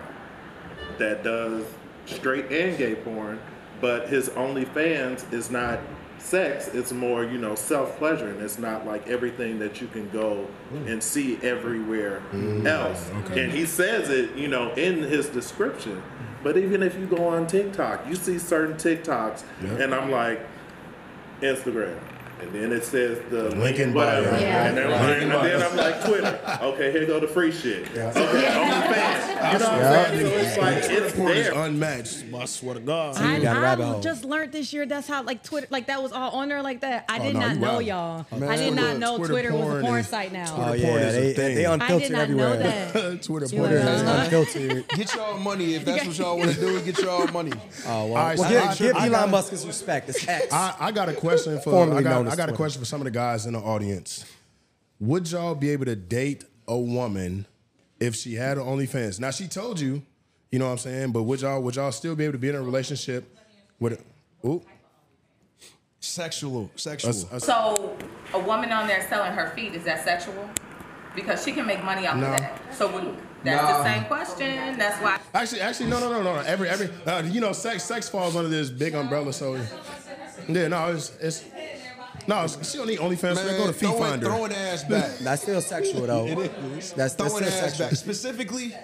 that 0.98 1.24
does 1.24 1.64
straight 2.06 2.50
and 2.52 2.78
gay 2.78 2.94
porn, 2.94 3.40
but 3.80 4.08
his 4.08 4.28
OnlyFans 4.30 5.30
is 5.32 5.50
not 5.50 5.80
sex, 6.26 6.68
it's 6.68 6.92
more, 6.92 7.24
you 7.24 7.38
know, 7.38 7.54
self 7.54 7.96
pleasure, 7.98 8.28
and 8.28 8.40
it's 8.40 8.58
not 8.58 8.84
like 8.86 9.06
everything 9.08 9.58
that 9.60 9.80
you 9.80 9.86
can 9.86 10.08
go 10.10 10.44
hmm. 10.70 10.88
and 10.88 11.02
see 11.02 11.38
everywhere 11.42 12.20
hmm. 12.30 12.66
else. 12.66 13.10
And 13.30 13.52
he 13.52 13.66
says 13.66 14.10
it, 14.10 14.34
you 14.36 14.48
know, 14.48 14.72
in 14.74 14.98
his 14.98 15.28
description. 15.28 16.02
But 16.42 16.56
even 16.56 16.82
if 16.82 16.96
you 16.98 17.06
go 17.06 17.28
on 17.28 17.46
TikTok, 17.46 18.06
you 18.06 18.14
see 18.14 18.38
certain 18.38 18.76
TikToks, 18.76 19.42
Yeah. 19.62 19.84
and 19.84 19.94
I'm 19.94 20.10
like, 20.10 20.40
Instagram. 21.40 21.98
And 22.38 22.52
then 22.52 22.70
it 22.72 22.84
says 22.84 23.18
the 23.30 23.44
Link 23.44 23.56
link 23.62 23.78
and 23.78 23.94
bio. 23.94 24.20
whatever. 24.22 24.38
Yeah. 24.40 24.66
And, 24.66 24.76
then, 24.76 24.90
Link 24.90 25.22
and 25.22 25.30
then. 25.32 25.62
I'm 25.62 25.76
like, 25.76 26.04
Twitter. 26.04 26.58
Okay, 26.62 26.92
here 26.92 27.06
go 27.06 27.18
the 27.18 27.26
free 27.26 27.50
shit. 27.50 27.88
Okay, 27.90 28.00
OnlyFans. 28.00 29.52
You 29.52 29.58
know 29.58 29.66
what 29.66 29.72
I'm 29.72 30.18
saying? 30.18 30.20
So 30.20 30.36
it's 30.36 30.58
like, 30.58 30.76
it's 30.90 31.16
Porn 31.16 31.32
is 31.32 31.46
there. 31.48 31.54
unmatched. 31.64 32.24
I 32.34 32.44
swear 32.44 32.74
to 32.74 32.80
God. 32.80 33.16
I, 33.16 33.36
You 33.36 33.42
got 33.42 33.56
a 33.56 33.60
rabbit 33.60 33.84
I 33.86 34.00
just 34.00 34.24
learned 34.24 34.52
this 34.52 34.72
year 34.72 34.84
that's 34.86 35.08
how 35.08 35.22
like 35.22 35.42
Twitter 35.42 35.66
like 35.70 35.86
that 35.86 36.02
was 36.02 36.12
all 36.12 36.32
on 36.32 36.48
there 36.48 36.62
like 36.62 36.80
that. 36.82 37.06
I 37.08 37.18
Oh, 37.18 37.22
did 37.22 37.34
no, 37.34 37.40
not 37.40 37.54
you 37.54 37.60
know 37.60 37.78
y'all. 37.78 38.26
Man, 38.32 38.42
I 38.50 38.56
did 38.56 38.68
Twitter- 38.72 38.74
not 38.82 38.98
know 38.98 39.16
Twitter 39.16 39.32
Twitter, 39.32 39.52
was 39.52 39.60
a 39.60 39.64
porn 39.70 39.82
porn 39.82 40.00
is- 40.00 40.08
site 40.08 40.32
now. 40.32 40.52
Oh 40.52 40.56
porn 40.56 40.78
yeah, 40.78 40.96
is 41.08 41.16
a 41.16 41.32
thing. 41.34 41.54
they 41.54 41.64
unfiltered 41.64 42.12
everywhere. 42.12 43.16
Twitter 43.22 43.48
porn 43.56 43.72
is 43.72 44.02
unfiltered. 44.02 44.88
Get 44.96 45.14
y'all 45.14 45.38
money 45.38 45.74
if 45.74 45.84
that's 45.86 46.06
what 46.06 46.18
y'all 46.18 46.38
want 46.38 46.52
to 46.52 46.60
do. 46.60 46.80
Get 46.82 46.98
y'all 47.00 47.26
money. 47.28 47.52
Oh 47.88 48.06
well, 48.06 48.16
All 48.16 48.28
right, 48.28 48.38
well 48.38 48.48
so 48.48 48.54
give, 48.54 48.62
I- 48.62 48.74
give 48.74 48.96
I 48.96 49.06
Elon 49.06 49.30
Musk 49.30 49.50
his 49.52 49.66
respect. 49.66 50.08
It's 50.08 50.26
X. 50.26 50.52
I, 50.52 50.74
I 50.80 50.92
got 50.92 51.08
a 51.08 51.12
question 51.14 51.56
for 51.60 51.70
Formerly 51.70 52.02
known 52.04 52.25
as 52.26 52.32
I 52.32 52.36
got 52.36 52.48
a 52.48 52.52
question 52.52 52.80
for 52.80 52.86
some 52.86 53.00
of 53.00 53.04
the 53.04 53.10
guys 53.10 53.46
in 53.46 53.52
the 53.54 53.58
audience. 53.60 54.24
Would 55.00 55.30
y'all 55.30 55.54
be 55.54 55.70
able 55.70 55.84
to 55.86 55.96
date 55.96 56.44
a 56.68 56.76
woman 56.78 57.46
if 58.00 58.14
she 58.14 58.34
had 58.34 58.58
an 58.58 58.64
OnlyFans? 58.64 59.20
Now 59.20 59.30
she 59.30 59.46
told 59.46 59.78
you, 59.80 60.02
you 60.50 60.58
know 60.58 60.66
what 60.66 60.72
I'm 60.72 60.78
saying, 60.78 61.12
but 61.12 61.24
would 61.24 61.40
y'all 61.40 61.60
would 61.62 61.76
y'all 61.76 61.92
still 61.92 62.14
be 62.16 62.24
able 62.24 62.32
to 62.32 62.38
be 62.38 62.48
in 62.48 62.54
a 62.54 62.62
relationship 62.62 63.24
with 63.78 63.94
a, 64.44 64.46
ooh, 64.48 64.62
Sexual, 66.00 66.70
sexual. 66.76 67.10
a- 67.32 67.36
a- 67.36 67.40
So 67.40 67.96
a 68.32 68.38
woman 68.38 68.70
on 68.70 68.86
there 68.86 69.04
selling 69.08 69.32
her 69.32 69.50
feet, 69.56 69.74
is 69.74 69.84
that 69.84 70.04
sexual? 70.04 70.48
Because 71.16 71.42
she 71.44 71.52
can 71.52 71.66
make 71.66 71.82
money 71.82 72.06
off 72.06 72.16
No. 72.16 72.32
of 72.32 72.38
that. 72.38 72.60
So 72.74 72.92
would, 72.92 73.16
that's 73.42 73.62
Nah. 73.62 73.78
the 73.78 73.84
same 73.84 74.04
question. 74.04 74.78
That's 74.78 75.02
why 75.02 75.18
Actually, 75.34 75.62
actually, 75.62 75.86
no, 75.90 75.98
no, 75.98 76.10
no, 76.10 76.22
no. 76.22 76.40
Every, 76.40 76.68
every, 76.68 76.90
uh, 77.06 77.22
you 77.22 77.40
know, 77.40 77.52
sex, 77.52 77.82
sex 77.84 78.08
falls 78.08 78.36
under 78.36 78.48
this 78.48 78.70
big 78.70 78.94
umbrella. 78.94 79.32
So, 79.32 79.54
yeah, 80.48 80.68
no, 80.68 80.92
it's, 80.92 81.12
it's, 81.20 81.44
no, 82.26 82.46
she 82.46 82.78
don't 82.78 82.86
need 82.88 82.98
OnlyFans. 82.98 83.36
so 83.36 83.44
they 83.46 83.56
go 83.56 83.66
to 83.66 83.72
Fee 83.72 83.86
throwing, 83.86 84.02
Finder. 84.02 84.26
throwing 84.26 84.52
ass 84.52 84.84
back. 84.84 85.18
That's 85.20 85.42
still 85.42 85.60
sexual 85.60 86.06
though. 86.06 86.26
It 86.26 86.38
is. 86.38 86.92
That's, 86.92 87.14
that's 87.14 87.14
throwing 87.14 87.44
still 87.44 87.48
ass 87.64 87.70
sexual. 87.70 87.86
back. 87.88 87.96
Specifically, 87.96 88.74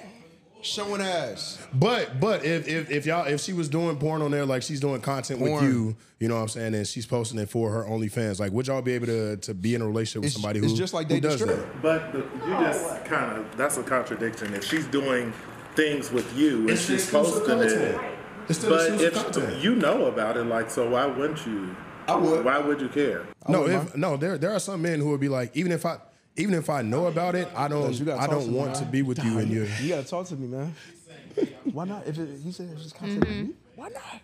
showing 0.63 1.01
ass. 1.01 1.59
But, 1.75 2.21
but 2.21 2.45
if, 2.45 2.69
if, 2.69 2.91
if 2.91 3.07
y'all, 3.07 3.27
if 3.27 3.41
she 3.41 3.53
was 3.53 3.69
doing 3.69 3.97
porn 3.97 4.23
on 4.23 4.31
there, 4.31 4.47
like 4.47 4.63
she's 4.63 4.81
doing 4.81 5.01
content 5.01 5.41
with 5.41 5.63
you, 5.63 5.97
you 6.21 6.29
know 6.29 6.37
what 6.37 6.43
I'm 6.43 6.49
saying, 6.49 6.75
and 6.75 6.87
she's 6.87 7.05
posting 7.07 7.39
it 7.41 7.51
for 7.51 7.71
her 7.71 7.85
OnlyFans, 7.85 8.39
like, 8.39 8.53
would 8.53 8.69
y'all 8.69 8.81
be 8.83 8.93
able 8.93 9.07
to, 9.07 9.37
to 9.39 9.55
be 9.55 9.75
in 9.75 9.83
a 9.83 9.87
relationship 9.87 10.23
with 10.23 10.27
It's, 10.27 10.35
somebody 10.35 10.61
who, 10.61 10.67
it's 10.67 10.75
just 10.75 10.95
like 10.95 11.09
who 11.11 11.21
does 11.21 11.41
straight. 11.41 11.57
that? 11.57 11.83
But 11.83 12.13
the, 12.13 12.19
you 12.19 12.53
just 12.61 13.05
kind 13.05 13.39
of, 13.39 13.57
that's 13.57 13.77
a 13.77 13.83
contradiction. 13.83 14.55
If 14.55 14.65
she's 14.65 14.87
doing 14.87 15.33
things 15.75 16.13
with 16.13 16.37
you 16.37 16.61
and 16.61 16.71
It's 16.71 16.83
she's 16.83 17.03
exclusive 17.05 17.47
posting 17.47 17.81
it. 17.81 18.01
It's 18.49 18.59
still 18.59 18.71
but 18.71 19.01
if 19.01 19.15
content. 19.15 19.63
you 19.63 19.75
know 19.75 20.07
about 20.07 20.37
it, 20.37 20.45
like, 20.45 20.71
so 20.71 20.91
why 20.91 21.07
wouldn't 21.07 21.45
you? 21.47 21.75
I 22.09 22.17
would. 22.17 22.45
Why 22.45 22.59
would 22.59 22.81
you 22.81 22.89
care? 22.89 23.27
No, 23.49 23.67
if, 23.67 23.97
no, 23.97 24.17
there, 24.17 24.39
there 24.39 24.53
are 24.53 24.59
some 24.59 24.83
men 24.83 25.01
who 25.01 25.11
would 25.11 25.21
be 25.21 25.29
like, 25.29 25.57
even 25.57 25.73
if 25.73 25.87
I, 25.87 25.99
even 26.37 26.55
if 26.55 26.71
I 26.71 26.83
know 26.83 27.07
about 27.07 27.35
it, 27.35 27.49
I 27.55 27.69
don't, 27.69 27.93
You 27.93 28.13
I 28.13 28.27
don't 28.27 28.49
me, 28.49 28.55
want 28.55 28.75
to 28.77 28.85
be 28.85 29.03
with 29.03 29.23
you 29.23 29.39
and 29.39 29.51
you. 29.51 29.69
You 29.81 29.91
gotta 29.91 30.07
talk 30.07 30.27
to 30.29 30.37
me, 30.37 30.49
man. 30.49 30.75
Why 31.73 31.85
not? 31.85 32.07
If 32.07 32.19
it, 32.19 32.41
he 32.43 32.53
said 32.53 32.71
it's 32.73 32.83
just 32.83 32.95
content 32.95 33.21
with 33.21 33.29
mm-hmm. 33.29 33.49
me, 33.49 33.55
why 33.77 33.89
not? 33.89 34.21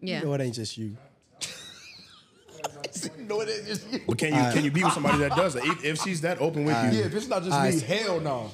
Yeah. 0.00 0.20
No, 0.22 0.32
it 0.34 0.40
ain't 0.40 0.54
just 0.54 0.76
you. 0.78 0.96
no, 3.18 3.40
it 3.40 3.48
ain't 3.48 3.66
just 3.66 3.92
you. 3.92 4.00
But 4.06 4.18
can 4.18 4.34
you, 4.34 4.52
can 4.52 4.64
you 4.64 4.70
be 4.70 4.82
with 4.84 4.92
somebody 4.92 5.18
that 5.18 5.36
does 5.36 5.54
that? 5.54 5.64
If, 5.64 5.84
if 5.84 5.98
she's 6.02 6.20
that 6.22 6.40
open 6.40 6.64
with 6.64 6.76
you, 6.84 7.00
Yeah, 7.00 7.06
if 7.06 7.14
it's 7.14 7.28
not 7.28 7.42
just 7.42 7.56
I 7.56 7.70
me, 7.70 7.76
see. 7.76 7.86
hell 7.86 8.20
no. 8.20 8.50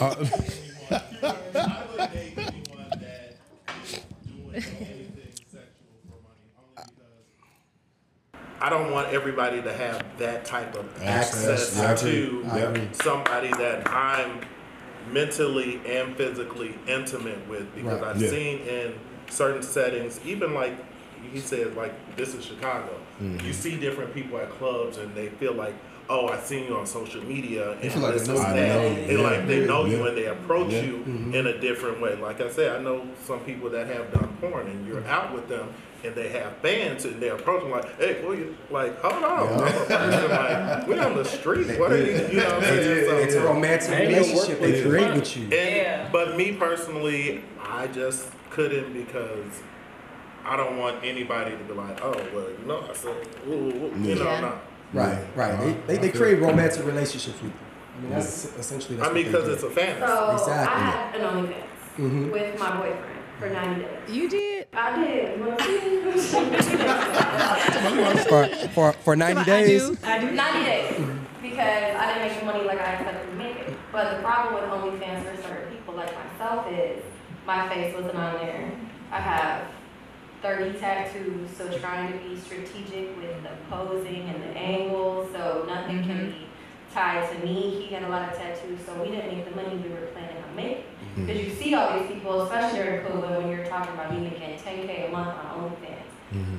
Uh, 0.00 0.24
I 8.60 8.68
don't 8.68 8.90
want 8.92 9.08
everybody 9.12 9.62
to 9.62 9.72
have 9.72 10.04
that 10.18 10.44
type 10.44 10.74
of 10.76 10.84
Access, 11.02 11.76
access, 11.76 11.76
yeah. 12.04 12.10
to 12.10 12.44
I 12.50 12.58
agree. 12.58 12.88
somebody 12.92 13.48
that 13.48 13.88
I'm 13.90 14.40
mentally 15.12 15.80
and 15.86 16.14
physically 16.16 16.74
intimate 16.86 17.46
with 17.48 17.74
because 17.74 18.00
Right. 18.00 18.10
I've 18.10 18.20
Yeah. 18.22 18.28
seen 18.30 18.58
in 18.60 18.94
certain 19.28 19.62
settings, 19.62 20.20
even 20.24 20.54
like 20.54 20.72
he 21.32 21.40
said, 21.40 21.74
like 21.76 21.92
this 22.16 22.34
is 22.34 22.44
Chicago. 22.44 22.92
Mm-hmm. 23.22 23.46
You 23.46 23.52
see 23.52 23.76
different 23.76 24.14
people 24.14 24.38
at 24.38 24.50
clubs 24.50 24.98
and 24.98 25.14
they 25.14 25.28
feel 25.28 25.54
like, 25.54 25.74
oh, 26.08 26.28
I 26.28 26.38
seen 26.40 26.66
you 26.66 26.76
on 26.76 26.86
social 26.86 27.22
media 27.24 27.72
and 27.80 27.92
feel 27.92 28.02
like 28.02 28.14
this 28.14 28.26
they 28.26 28.34
is 28.34 28.40
know 28.40 28.44
that. 28.44 28.56
you. 28.56 28.62
I 28.62 28.74
know 28.74 28.82
you. 28.82 29.02
And 29.02 29.10
Yeah. 29.18 29.18
like 29.30 29.46
they 29.46 29.66
know 29.66 29.84
you 29.86 29.96
Yeah. 29.98 30.06
and 30.08 30.16
they 30.16 30.26
approach 30.26 30.72
Yeah. 30.72 30.82
you 30.82 31.04
in 31.32 31.46
a 31.46 31.58
different 31.58 32.00
way. 32.00 32.16
Like 32.16 32.40
I 32.40 32.50
said, 32.50 32.76
I 32.78 32.82
know 32.82 33.02
some 33.26 33.40
people 33.40 33.70
that 33.70 33.86
have 33.86 34.12
done 34.12 34.28
porn 34.40 34.66
and 34.66 34.86
you're 34.86 35.06
out 35.06 35.32
with 35.32 35.48
them 35.48 35.68
and 36.04 36.14
they 36.14 36.28
have 36.30 36.60
bands 36.62 37.04
and 37.04 37.20
they're 37.20 37.34
approaching 37.34 37.70
like, 37.70 37.96
hey, 37.98 38.22
boy, 38.22 38.32
you 38.32 38.56
like, 38.70 38.98
hold 39.00 39.22
on. 39.24 39.48
I'm 39.48 39.52
a 39.58 39.62
person, 39.70 40.30
like, 40.30 40.86
we're 40.88 41.00
on 41.00 41.16
the 41.16 41.24
street. 41.24 41.78
What 41.78 41.92
are 41.92 41.98
you, 41.98 42.12
you 42.28 42.38
know 42.40 42.44
what 42.44 42.54
I'm 42.54 42.62
saying? 42.62 43.06
So- 43.06 43.16
It's 43.18 43.34
a 43.34 43.42
romantic 43.44 43.90
Ain't 43.90 44.10
no 44.10 44.16
relationship 44.18 44.60
work 44.60 44.70
they 44.70 44.82
with 44.82 44.90
create 44.90 45.06
you. 45.08 45.14
with 45.20 45.36
you. 45.36 45.42
and, 45.44 45.52
Yeah. 45.76 46.08
But 46.10 46.36
me 46.36 46.52
personally, 46.52 47.44
I 47.62 47.86
just 47.88 48.26
couldn't 48.50 48.92
because 48.94 49.62
I 50.44 50.56
don't 50.56 50.78
want 50.78 51.04
anybody 51.04 51.52
to 51.52 51.64
be 51.64 51.72
like, 51.74 52.02
oh, 52.02 52.12
well, 52.34 52.46
you 52.50 52.66
know, 52.66 52.84
I 52.88 52.94
said, 52.94 53.14
ooh, 53.46 53.52
ooh, 53.52 53.92
you 54.00 54.14
know, 54.16 54.24
Yeah. 54.24 54.40
no. 54.40 54.58
Right, 54.92 55.18
right. 55.36 55.60
They, 55.86 55.96
they, 55.96 56.08
they 56.08 56.10
create 56.18 56.40
romantic 56.40 56.84
relationships 56.84 57.40
with 57.40 57.44
you. 57.52 57.58
I 57.96 58.00
mean, 58.02 58.10
that's 58.12 58.44
essentially 58.58 58.96
that's 58.96 59.10
I 59.10 59.12
mean, 59.12 59.26
because 59.26 59.46
it's 59.48 59.62
a 59.62 59.70
fantasy. 59.70 60.06
So 60.06 60.32
Exactly. 60.32 60.82
I 60.82 60.90
have 60.90 61.14
an 61.14 61.46
OnlyFans. 61.46 61.64
Mhm. 61.98 62.32
with 62.32 62.58
my 62.58 62.76
boyfriend 62.76 63.09
for 63.40 63.48
90 63.48 63.82
days. 63.82 64.10
You 64.10 64.28
did? 64.28 64.66
I 64.74 65.02
did. 65.02 65.38
You 65.38 65.44
wanna 65.46 65.58
see? 66.20 66.78
for, 68.28 68.46
for 68.68 68.92
for 68.92 69.16
90 69.16 69.44
days. 69.44 70.04
I 70.04 70.18
do 70.18 70.30
90 70.30 70.64
days 70.64 71.10
because 71.42 71.96
I 71.96 72.06
didn't 72.06 72.28
make 72.28 72.38
the 72.38 72.46
money 72.46 72.64
like 72.64 72.80
I 72.80 72.92
expected 72.92 73.30
to 73.30 73.36
make 73.36 73.56
it. 73.56 73.74
But 73.90 74.16
the 74.16 74.22
problem 74.22 74.54
with 74.54 74.64
OnlyFans 74.70 75.24
for 75.24 75.42
certain 75.42 75.74
people 75.74 75.94
like 75.94 76.14
myself 76.14 76.66
is 76.70 77.02
my 77.46 77.68
face 77.68 77.94
wasn't 77.94 78.16
on 78.16 78.34
there. 78.34 78.72
I 79.10 79.20
have 79.20 79.68
30 80.42 80.78
tattoos, 80.78 81.50
so 81.56 81.66
trying 81.78 82.12
to 82.12 82.18
be 82.18 82.36
strategic 82.38 83.16
with 83.16 83.42
the 83.42 83.50
posing 83.70 84.28
and 84.28 84.42
the 84.42 84.58
angles, 84.58 85.30
so 85.32 85.64
nothing 85.66 86.02
can 86.02 86.18
mm-hmm. 86.18 86.30
be 86.30 86.46
tied 86.94 87.30
to 87.30 87.44
me. 87.44 87.86
He 87.86 87.94
had 87.94 88.04
a 88.04 88.08
lot 88.08 88.30
of 88.30 88.38
tattoos, 88.38 88.80
so 88.84 88.94
we 89.02 89.10
didn't 89.10 89.34
make 89.34 89.44
the 89.48 89.56
money 89.56 89.76
we 89.76 89.88
were 89.88 90.06
planning 90.12 90.36
on 90.42 90.54
making. 90.54 90.84
Mm-hmm. 91.20 91.26
Because 91.26 91.42
you 91.44 91.54
see 91.54 91.74
all 91.74 91.98
these 91.98 92.08
people, 92.08 92.42
especially 92.42 92.78
during 92.78 93.04
COVID, 93.04 93.38
when 93.42 93.50
you're 93.50 93.66
talking 93.66 93.94
about 93.94 94.12
you 94.12 94.20
making 94.20 94.40
10K 94.58 95.08
a 95.08 95.12
month 95.12 95.28
on 95.36 95.70
OnlyFans. 95.70 96.10
Mm-hmm. 96.32 96.56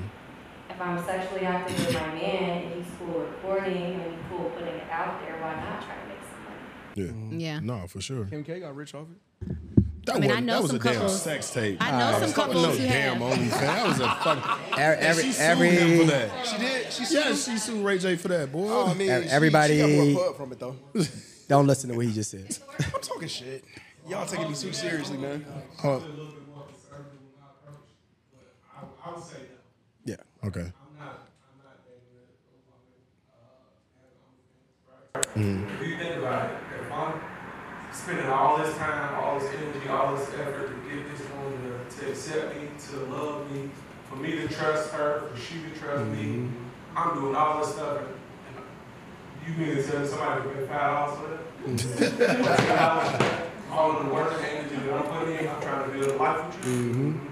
If 0.69 0.81
I'm 0.81 1.03
sexually 1.05 1.41
active 1.45 1.77
with 1.85 1.93
my 1.93 2.07
man 2.13 2.63
and 2.63 2.73
he's 2.75 2.91
cool 2.97 3.19
recording 3.21 3.75
and 4.01 4.03
he's 4.03 4.19
cool 4.29 4.49
putting 4.51 4.67
it 4.75 4.89
out 4.89 5.21
there, 5.21 5.35
why 5.41 5.55
not 5.55 5.81
try 5.85 5.95
to 5.95 6.07
make 6.07 6.17
some 6.21 6.43
money? 6.45 6.59
Yeah. 6.95 7.05
Mm-hmm. 7.05 7.39
Yeah. 7.39 7.59
No, 7.59 7.87
for 7.87 8.01
sure. 8.01 8.25
Kim 8.25 8.43
K 8.43 8.59
got 8.59 8.75
rich 8.75 8.93
off 8.95 9.07
it. 9.11 9.55
That 10.05 10.15
I 10.15 10.19
mean, 10.19 10.31
I 10.31 10.39
know 10.39 10.53
that 10.55 10.61
was 10.63 10.71
some 10.71 10.79
a 10.79 10.83
damn 10.83 10.93
couples- 10.95 11.21
sex 11.21 11.51
tape. 11.51 11.77
I 11.79 11.91
know 11.91 11.97
some 11.99 12.11
That 12.13 12.21
was 12.23 12.33
couples 12.33 12.63
no 12.63 12.71
who 12.71 12.77
damn 12.87 13.21
have. 13.21 13.37
OnlyFans. 13.37 13.49
That 13.61 13.87
was 13.87 13.99
a 13.99 14.09
fucking. 14.09 14.73
Every- 14.79 15.05
every- 15.05 15.23
she 15.23 15.31
sued 15.31 15.41
every- 15.45 15.69
him 15.69 15.99
for 15.99 16.11
that. 16.11 16.47
She 16.47 16.57
did. 16.57 16.91
She 16.93 17.03
yeah, 17.15 17.35
she 17.35 17.57
sued 17.57 17.85
Ray 17.85 17.97
J 17.99 18.15
for 18.15 18.27
that, 18.29 18.51
boy. 18.51 18.67
Oh, 18.67 18.87
I 18.87 18.93
mean, 18.95 19.09
Ev- 19.09 19.23
she- 19.25 19.29
everybody- 19.29 19.75
She, 19.79 19.81
got 19.81 20.13
more 20.15 20.25
pub 20.27 20.37
from 20.37 20.51
it 20.53 20.59
though. 20.59 20.75
Don't 21.47 21.67
listen 21.67 21.89
to 21.91 21.95
what 21.97 22.05
he 22.05 22.13
just 22.13 22.31
said. 22.31 22.57
I'm 22.79 23.01
talking 23.01 23.27
shit. 23.27 23.63
Y'all 24.11 24.25
taking 24.25 24.49
me 24.49 24.55
too 24.55 24.73
seriously, 24.73 25.17
man. 25.17 25.45
Uh, 25.81 26.01
I 29.05 29.13
would 29.13 29.23
say 29.23 29.37
yeah. 30.03 30.17
Okay. 30.43 30.69
If 35.15 35.87
you 35.87 35.97
think 35.97 36.17
about 36.17 36.51
it, 36.51 36.57
if 36.81 36.91
I'm 36.91 37.21
spending 37.93 38.25
all 38.25 38.57
this 38.57 38.75
time, 38.75 39.15
all 39.15 39.39
this 39.39 39.49
energy, 39.49 39.87
all 39.87 40.13
this 40.17 40.27
effort 40.33 40.67
to 40.67 40.93
get 40.93 41.09
this 41.09 41.25
woman 41.29 41.87
to, 41.89 41.95
to 41.95 42.11
accept 42.11 42.57
me, 42.57 42.67
to 42.89 42.97
love 43.05 43.49
me, 43.49 43.69
for 44.09 44.17
me 44.17 44.31
to 44.31 44.49
trust 44.49 44.91
her, 44.91 45.29
for 45.29 45.39
she 45.39 45.61
to 45.61 45.79
trust 45.79 46.11
me, 46.11 46.49
I'm 46.97 47.17
doing 47.17 47.33
all 47.33 47.61
this 47.63 47.75
stuff. 47.75 47.99
And, 47.99 48.57
and 48.57 49.57
you 49.57 49.65
mean 49.65 49.77
to 49.77 49.83
tell 49.89 50.05
somebody 50.05 50.41
to 50.41 50.49
pay 50.49 50.67
five 50.67 51.17
dollars 51.17 51.17
for 51.17 51.27
that? 52.17 53.47
all 53.71 53.97
of 53.97 54.05
the 54.05 54.13
work 54.13 54.33
and 54.33 54.45
energy 54.45 54.75
that 54.75 54.93
I'm 54.93 55.03
putting 55.03 55.37
in, 55.39 55.47
I'm 55.47 55.61
trying 55.61 55.91
to 55.91 55.97
build 55.97 56.11
a 56.11 56.15
life 56.17 56.45
with 56.57 56.67
you. 56.67 56.73
Mm-hmm. 56.73 57.27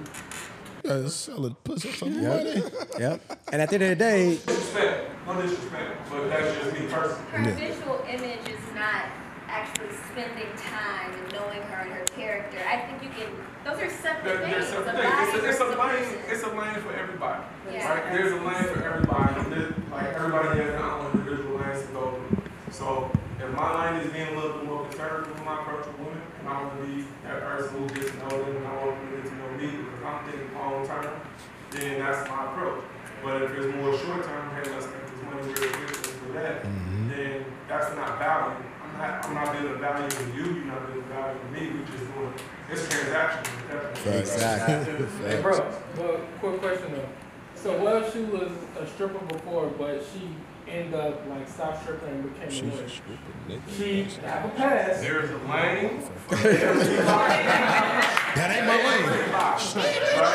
Yeah, 0.85 1.07
sell 1.09 1.45
it, 1.45 1.63
put 1.63 1.79
some 1.81 2.13
Yep. 2.13 2.23
money. 2.23 2.63
Yep. 2.97 3.21
And 3.51 3.61
at 3.61 3.69
the 3.69 3.75
end 3.75 3.83
of 3.83 3.89
the 3.89 3.95
day, 3.95 4.35
Disrespect, 4.45 5.11
no 5.27 5.41
disrespect, 5.41 6.09
but 6.09 6.29
that's 6.29 6.55
just 6.57 6.73
me 6.79 6.87
personally. 6.87 7.25
Her 7.31 7.51
visual 7.51 8.01
image 8.07 8.47
is 8.47 8.63
not 8.75 9.05
actually 9.49 9.89
spending 10.11 10.47
time 10.55 11.11
and 11.13 11.33
knowing 11.33 11.61
her 11.63 11.81
and 11.83 11.91
her 11.91 12.05
character. 12.15 12.57
I 12.65 12.77
think 12.87 13.03
you 13.03 13.09
can, 13.09 13.27
those 13.65 13.81
are 13.83 13.89
separate 13.89 14.39
There- 14.39 14.49
things. 14.49 14.65
A 14.69 14.71
separate 14.71 14.95
things. 14.95 15.33
It's 15.35 15.43
a, 15.43 15.49
it's 15.49 15.59
a 15.59 15.77
lane. 15.77 16.19
It's 16.29 16.43
a 16.43 16.49
lane 16.55 16.75
for 16.81 16.93
everybody. 16.93 17.43
Yeah. 17.73 17.89
Right? 17.89 18.13
There's 18.13 18.31
a 18.31 18.35
lane 18.35 18.63
for 18.73 18.81
everybody. 18.83 19.39
And 19.41 19.91
Like 19.91 20.13
everybody 20.15 20.59
has 20.59 20.67
their 20.69 20.83
own 20.83 21.11
individual 21.11 21.59
lanes 21.59 21.85
to 21.87 21.91
go. 21.93 22.15
through. 22.29 22.43
So 22.71 23.11
if 23.41 23.51
my 23.53 23.91
lane 23.91 24.01
is 24.05 24.13
being 24.13 24.27
a 24.29 24.35
little 24.39 24.53
bit 24.59 24.65
more 24.65 24.85
conservative 24.87 25.33
with 25.33 25.43
my 25.43 25.59
approach 25.61 25.85
with 25.87 25.97
women, 25.99 26.21
and 26.39 26.49
I 26.49 26.63
want 26.63 26.79
to 26.79 26.87
be 26.87 27.05
that 27.23 27.41
person 27.41 27.77
who 27.77 27.89
gets 27.89 28.11
to 28.11 28.17
know 28.17 28.29
them 28.29 28.57
and 28.57 28.67
I 28.67 28.85
want 28.85 28.99
them 28.99 29.09
to 29.09 29.17
get 29.17 29.25
to 29.31 29.35
know 29.35 29.51
me 29.57 29.67
because 29.77 30.03
I'm 30.05 30.25
thinking 30.25 30.53
long 30.55 30.87
term, 30.87 31.21
then 31.71 31.99
that's 31.99 32.29
my 32.29 32.51
approach. 32.51 32.83
But 33.23 33.41
if 33.43 33.51
it's 33.51 33.75
more 33.75 33.97
short 33.97 34.23
term, 34.23 34.49
hey, 34.55 34.71
let's 34.71 34.87
make 34.87 35.05
this 35.05 35.23
money 35.23 35.41
real 35.47 35.71
quick, 35.71 35.91
let's 35.91 36.07
do 36.07 36.33
that, 36.33 36.63
mm-hmm. 36.63 37.09
then 37.09 37.45
that's 37.67 37.95
not 37.95 38.17
value. 38.17 38.63
I'm 38.83 38.97
not, 38.97 39.25
I'm 39.25 39.33
not 39.33 39.53
building 39.53 39.79
value 39.79 40.07
in 40.07 40.35
you, 40.35 40.45
you're 40.55 40.65
not 40.65 40.87
building 40.87 41.03
value 41.09 41.39
in 41.39 41.53
me, 41.53 41.79
we're 41.79 41.85
just 41.85 42.13
doing, 42.13 42.33
it's 42.71 42.87
transactional. 42.87 43.43
definitely. 43.67 44.19
Exactly. 44.19 45.05
Hey, 45.27 45.41
bro, 45.41 45.73
but 45.95 46.39
quick 46.39 46.61
question 46.61 46.93
though. 46.93 47.09
So 47.61 47.77
well, 47.83 48.09
she 48.09 48.19
was 48.21 48.51
a 48.79 48.87
stripper 48.87 49.19
before, 49.25 49.67
but 49.67 50.01
she 50.13 50.21
ended 50.65 50.93
up 50.93 51.27
like 51.27 51.45
stopped 51.49 51.83
stripping 51.83 52.07
and 52.07 52.23
became 52.33 52.71
a 52.71 52.75
nurse? 52.75 53.01
She 53.75 54.03
have 54.21 54.45
a 54.45 54.49
pass. 54.55 55.01
There's 55.01 55.29
a 55.29 55.37
lane. 55.39 56.01
That 58.35 58.55
ain't 58.55 58.65
my 58.65 58.77
lane. 58.77 59.03
That's 59.31 59.75
your, 59.75 59.83
lane. 59.83 60.27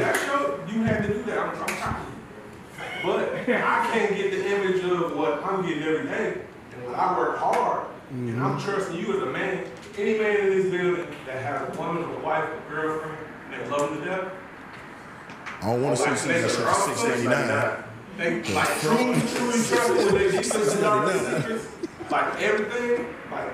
That 0.00 0.16
lane. 0.26 0.74
you 0.74 0.82
had 0.82 1.02
to 1.02 1.08
do 1.14 1.22
that. 1.24 1.38
I'm, 1.38 1.50
I'm 1.50 1.66
proud 1.76 2.06
you. 2.06 2.12
But 3.04 3.34
I 3.48 3.90
can't 3.92 4.16
get 4.16 4.30
the 4.32 4.40
image 4.48 4.82
of 4.84 5.16
what 5.16 5.44
I'm 5.44 5.62
getting 5.62 5.84
every 5.84 6.06
day. 6.08 6.40
And 6.72 6.86
when 6.86 6.94
I 6.96 7.16
work 7.16 7.38
hard, 7.38 7.86
and 8.10 8.42
I'm 8.42 8.58
trusting 8.60 8.96
you 8.98 9.16
as 9.16 9.22
a 9.22 9.26
man, 9.26 9.64
any 9.96 10.18
man 10.18 10.40
in 10.40 10.48
this 10.50 10.70
building 10.72 11.06
that 11.26 11.42
has 11.42 11.68
a 11.68 11.80
woman, 11.80 12.02
a 12.02 12.18
wife, 12.18 12.48
a 12.48 12.70
girlfriend, 12.70 13.19
and 13.60 13.66
they 13.66 13.76
love 13.76 13.90
them 13.90 14.00
to 14.00 14.04
death. 14.04 14.32
I 15.62 15.66
don't 15.66 15.82
want 15.82 15.96
to 15.96 16.02
see 16.02 16.10
like, 16.10 16.18
some 16.18 16.28
they 16.28 16.42
of 16.42 16.42
that 16.42 16.50
shit 16.50 16.66
are 16.66 16.74
for 16.74 16.96
six 16.96 17.22
ninety 17.24 17.28
nine. 17.28 17.84
They 18.16 18.54
like 18.54 18.80
truly, 18.80 19.20
truly 19.20 19.64
trust 19.64 19.90
me 19.90 19.96
with 19.96 20.12
their 20.12 20.30
deepest 20.30 20.80
darkest 20.80 21.24
secrets. 21.36 21.66
Like 22.10 22.42
everything, 22.42 23.06
like 23.30 23.48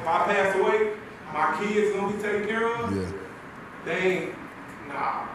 if 0.00 0.06
I 0.06 0.24
pass 0.26 0.56
away, 0.56 0.92
my 1.32 1.56
kids 1.58 1.96
gonna 1.96 2.16
be 2.16 2.22
taken 2.22 2.48
care 2.48 2.74
of. 2.76 2.94
Yeah. 2.94 3.12
They 3.84 3.98
ain't, 3.98 4.34
nah. 4.88 5.26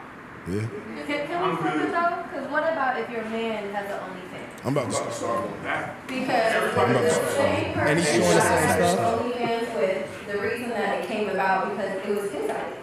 Yeah. 0.47 0.61
Can, 1.05 1.28
can 1.28 1.49
we 1.49 1.55
flip 1.57 1.73
good. 1.73 1.82
it 1.82 1.91
though? 1.91 2.23
Because 2.23 2.51
what 2.51 2.63
about 2.63 2.99
if 2.99 3.09
your 3.09 3.25
man 3.25 3.73
has 3.73 3.89
an 3.91 3.99
OnlyFans? 3.99 4.65
I'm 4.65 4.78
about 4.78 4.91
to 4.91 5.11
start 5.11 5.45
on 5.45 5.63
that. 5.63 6.07
Because 6.07 6.53
I'm 6.78 6.91
about 6.91 6.93
to 6.93 7.03
the 7.03 7.09
start. 7.11 7.32
same 7.32 7.73
person 7.73 7.88
And 7.88 7.99
he's 7.99 8.07
showing 8.07 8.21
the 8.21 8.28
same 8.30 8.41
that 8.41 8.82
I 8.82 8.93
stuff? 8.93 8.93
started 8.93 9.34
OnlyFans 9.34 9.75
with, 9.75 10.28
the 10.28 10.38
reason 10.39 10.69
that 10.69 11.03
it 11.03 11.07
came 11.07 11.30
about 11.30 11.69
because 11.71 11.91
it 12.05 12.07
was 12.15 12.32
his 12.32 12.49
idea. 12.49 12.76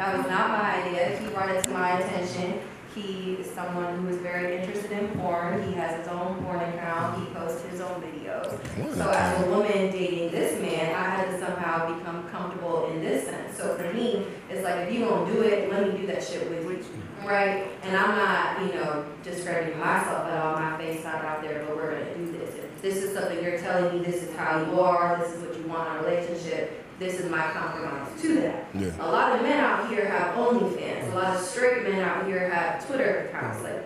That 0.00 0.16
was 0.16 0.26
not 0.28 0.48
my 0.48 0.82
idea. 0.82 1.18
He 1.18 1.26
brought 1.26 1.50
it 1.50 1.62
to 1.64 1.70
my 1.72 2.00
attention. 2.00 2.58
He 2.94 3.32
is 3.34 3.50
someone 3.50 3.98
who 3.98 4.08
is 4.08 4.16
very 4.16 4.56
interested 4.56 4.92
in 4.92 5.08
porn. 5.08 5.62
He 5.68 5.74
has 5.74 5.98
his 5.98 6.08
own 6.08 6.42
porn 6.42 6.58
account. 6.58 7.20
He 7.20 7.34
posts 7.34 7.60
his 7.66 7.82
own 7.82 8.00
videos. 8.00 8.96
So 8.96 9.10
as 9.10 9.44
a 9.44 9.50
woman 9.50 9.92
dating 9.92 10.30
this 10.30 10.58
man, 10.58 10.94
I 10.94 11.02
had 11.02 11.30
to 11.30 11.38
somehow 11.38 11.94
become 11.94 12.26
comfortable 12.30 12.86
in 12.86 13.02
this 13.02 13.26
sense. 13.26 13.58
So 13.58 13.74
for 13.74 13.92
me, 13.92 14.24
it's 14.48 14.64
like 14.64 14.88
if 14.88 14.94
you 14.94 15.00
don't 15.00 15.30
do 15.30 15.42
it, 15.42 15.70
let 15.70 15.92
me 15.92 15.98
do 16.00 16.06
that 16.06 16.24
shit 16.24 16.48
with 16.48 16.64
you. 16.64 17.28
Right? 17.28 17.68
And 17.82 17.94
I'm 17.94 18.16
not, 18.16 18.62
you 18.62 18.80
know, 18.80 19.04
discrediting 19.22 19.78
myself 19.78 20.28
at 20.28 20.38
all. 20.42 20.58
My 20.58 20.78
face 20.78 21.04
not 21.04 21.22
out 21.26 21.42
there, 21.42 21.62
but 21.66 21.76
we're 21.76 21.92
gonna 21.92 22.14
do 22.14 22.32
this. 22.32 22.54
If 22.54 22.80
this 22.80 22.96
is 22.96 23.12
something 23.12 23.44
you're 23.44 23.58
telling 23.58 23.98
me, 23.98 24.06
this 24.06 24.22
is 24.22 24.34
how 24.34 24.64
you 24.64 24.80
are, 24.80 25.18
this 25.18 25.34
is 25.34 25.42
what 25.42 25.54
you 25.58 25.64
want 25.64 25.90
in 25.90 25.96
a 25.96 26.08
relationship, 26.08 26.79
this 27.00 27.18
is 27.18 27.30
my 27.30 27.50
compromise 27.50 28.08
to 28.20 28.34
that. 28.42 28.66
Yeah. 28.74 28.92
A 29.00 29.08
lot 29.10 29.34
of 29.34 29.42
men 29.42 29.58
out 29.58 29.88
here 29.88 30.06
have 30.06 30.36
OnlyFans. 30.36 31.10
A 31.10 31.14
lot 31.14 31.34
of 31.34 31.42
straight 31.42 31.82
men 31.82 31.98
out 32.00 32.26
here 32.26 32.50
have 32.50 32.86
Twitter 32.86 33.30
accounts. 33.30 33.62
Like, 33.62 33.82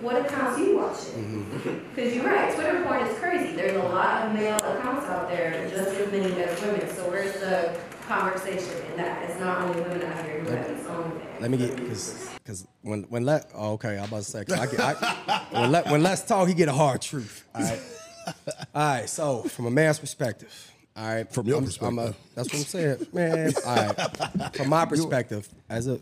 what 0.00 0.24
accounts 0.24 0.60
you 0.60 0.76
watching? 0.78 1.44
Mm-hmm. 1.44 1.78
Because 1.94 2.14
you're 2.14 2.24
right, 2.24 2.54
Twitter 2.54 2.82
porn 2.84 3.06
is 3.06 3.18
crazy. 3.18 3.56
There's 3.56 3.76
a 3.76 3.82
lot 3.82 4.26
of 4.26 4.34
male 4.34 4.56
accounts 4.56 5.06
out 5.06 5.28
there, 5.28 5.68
just 5.68 5.90
as 5.94 6.12
many 6.12 6.32
as 6.42 6.62
women. 6.62 6.88
So 6.94 7.10
where's 7.10 7.32
the 7.40 7.76
conversation 8.06 8.72
in 8.90 8.98
that? 8.98 9.28
It's 9.28 9.40
not 9.40 9.62
only 9.62 9.80
women 9.82 10.02
out 10.02 10.24
here 10.24 10.40
who 10.40 10.50
have 10.50 10.68
these 10.68 10.86
OnlyFans. 10.86 11.40
let 11.40 11.50
me 11.50 11.58
get 11.58 11.76
because 11.76 12.30
because 12.34 12.68
when 12.82 13.02
when 13.04 13.24
let 13.24 13.50
oh, 13.54 13.72
okay, 13.72 13.98
I'm 13.98 14.04
about 14.04 14.18
to 14.18 14.30
say 14.30 14.40
I 14.40 14.44
get 14.44 14.78
I, 14.78 15.46
when 15.50 15.72
let 15.72 15.90
when 15.90 16.02
let's 16.04 16.22
talk, 16.22 16.46
he 16.46 16.54
get 16.54 16.68
a 16.68 16.72
hard 16.72 17.02
truth. 17.02 17.44
All 17.52 17.62
right. 17.62 17.80
All 18.74 18.82
right. 18.82 19.08
So 19.08 19.42
from 19.42 19.66
a 19.66 19.70
man's 19.70 19.98
perspective, 19.98 20.52
all 20.96 21.06
right. 21.14 21.32
From 21.32 21.46
your 21.46 21.56
I'm- 21.56 21.64
perspective. 21.64 21.98
I'm 21.98 21.98
a, 21.98 22.14
that's 22.34 22.48
what 22.52 22.54
I'm 22.54 22.64
saying, 22.64 23.06
man. 23.12 23.52
All 23.66 23.74
right. 23.76 24.56
From 24.56 24.68
my 24.68 24.84
perspective, 24.84 25.48
as 25.68 25.86
a 25.88 26.00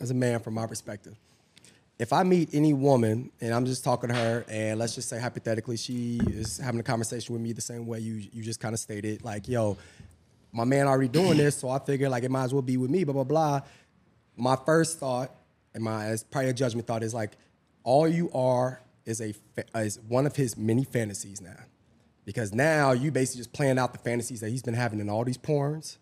as 0.00 0.10
a 0.10 0.14
man, 0.14 0.40
from 0.40 0.54
my 0.54 0.66
perspective, 0.66 1.14
if 1.98 2.12
I 2.12 2.22
meet 2.24 2.50
any 2.52 2.72
woman 2.72 3.30
and 3.40 3.54
I'm 3.54 3.64
just 3.64 3.84
talking 3.84 4.08
to 4.10 4.14
her, 4.14 4.44
and 4.48 4.78
let's 4.78 4.94
just 4.94 5.08
say 5.08 5.18
hypothetically 5.20 5.76
she 5.76 6.20
is 6.26 6.58
having 6.58 6.80
a 6.80 6.82
conversation 6.84 7.32
with 7.32 7.42
me 7.42 7.52
the 7.52 7.60
same 7.60 7.86
way 7.86 8.00
you 8.00 8.14
you 8.32 8.42
just 8.42 8.60
kind 8.60 8.74
of 8.74 8.80
stated, 8.80 9.24
like, 9.24 9.48
yo, 9.48 9.76
my 10.52 10.64
man 10.64 10.86
already 10.86 11.08
doing 11.08 11.36
this, 11.38 11.56
so 11.56 11.68
I 11.70 11.78
figure 11.78 12.08
like 12.08 12.22
it 12.24 12.30
might 12.30 12.44
as 12.44 12.52
well 12.52 12.62
be 12.62 12.76
with 12.76 12.90
me, 12.90 13.04
blah 13.04 13.14
blah 13.14 13.24
blah. 13.24 13.60
My 14.36 14.56
first 14.66 14.98
thought 14.98 15.30
and 15.74 15.82
my 15.82 16.06
as 16.06 16.22
prior 16.24 16.52
judgment 16.52 16.86
thought 16.86 17.02
is 17.02 17.14
like, 17.14 17.32
all 17.82 18.06
you 18.08 18.30
are 18.32 18.80
is 19.06 19.20
a 19.20 19.32
is 19.76 19.98
one 20.08 20.26
of 20.26 20.34
his 20.36 20.56
many 20.56 20.82
fantasies 20.84 21.40
now, 21.40 21.56
because 22.24 22.52
now 22.54 22.92
you 22.92 23.10
basically 23.10 23.38
just 23.40 23.52
playing 23.52 23.78
out 23.78 23.92
the 23.92 23.98
fantasies 23.98 24.40
that 24.40 24.50
he's 24.50 24.62
been 24.62 24.74
having 24.74 25.00
in 25.00 25.08
all 25.10 25.24
these 25.24 25.38
porns 25.38 25.96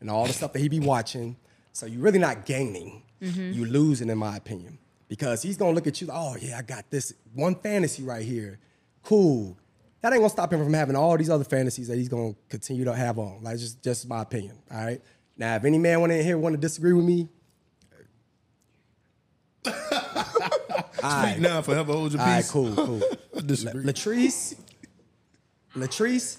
and 0.00 0.10
all 0.10 0.26
the 0.26 0.32
stuff 0.32 0.52
that 0.52 0.58
he 0.58 0.68
be 0.68 0.80
watching. 0.80 1.36
So 1.72 1.86
you're 1.86 2.00
really 2.00 2.18
not 2.18 2.44
gaining. 2.46 3.02
Mhm. 3.22 3.54
You 3.54 3.64
losing, 3.66 4.10
in 4.10 4.18
my 4.18 4.36
opinion, 4.36 4.78
because 5.08 5.42
he's 5.42 5.56
gonna 5.56 5.72
look 5.74 5.86
at 5.86 6.00
you. 6.00 6.08
Like, 6.08 6.16
oh 6.18 6.36
yeah, 6.40 6.58
I 6.58 6.62
got 6.62 6.90
this 6.90 7.14
one 7.34 7.54
fantasy 7.54 8.02
right 8.02 8.24
here. 8.24 8.58
Cool. 9.02 9.56
that 10.00 10.12
ain't 10.12 10.20
gonna 10.20 10.30
stop 10.30 10.52
him 10.52 10.62
from 10.64 10.74
having 10.74 10.96
all 10.96 11.16
these 11.16 11.30
other 11.30 11.44
fantasies 11.44 11.86
that 11.86 11.96
he's 11.96 12.08
gonna 12.08 12.34
continue 12.48 12.84
to 12.84 12.92
have 12.94 13.18
on. 13.20 13.40
Like 13.42 13.56
just 13.58 13.80
just 13.82 14.08
my 14.08 14.22
opinion. 14.22 14.58
All 14.70 14.84
right. 14.84 15.00
Now, 15.36 15.54
if 15.56 15.64
any 15.64 15.78
man 15.78 16.00
want 16.00 16.10
in 16.12 16.24
here 16.24 16.36
want 16.36 16.54
to 16.54 16.60
disagree 16.60 16.92
with 16.92 17.04
me, 17.04 17.28
Speak 21.02 21.38
now, 21.40 21.62
forever 21.62 21.92
hold 21.92 22.12
your 22.12 22.20
All 22.20 22.26
right, 22.26 22.38
peace. 22.42 22.50
cool, 22.50 22.74
cool. 22.74 23.00
Disagree. 23.46 23.82
La- 23.84 23.92
Latrice, 23.92 24.56
Latrice, 25.74 26.38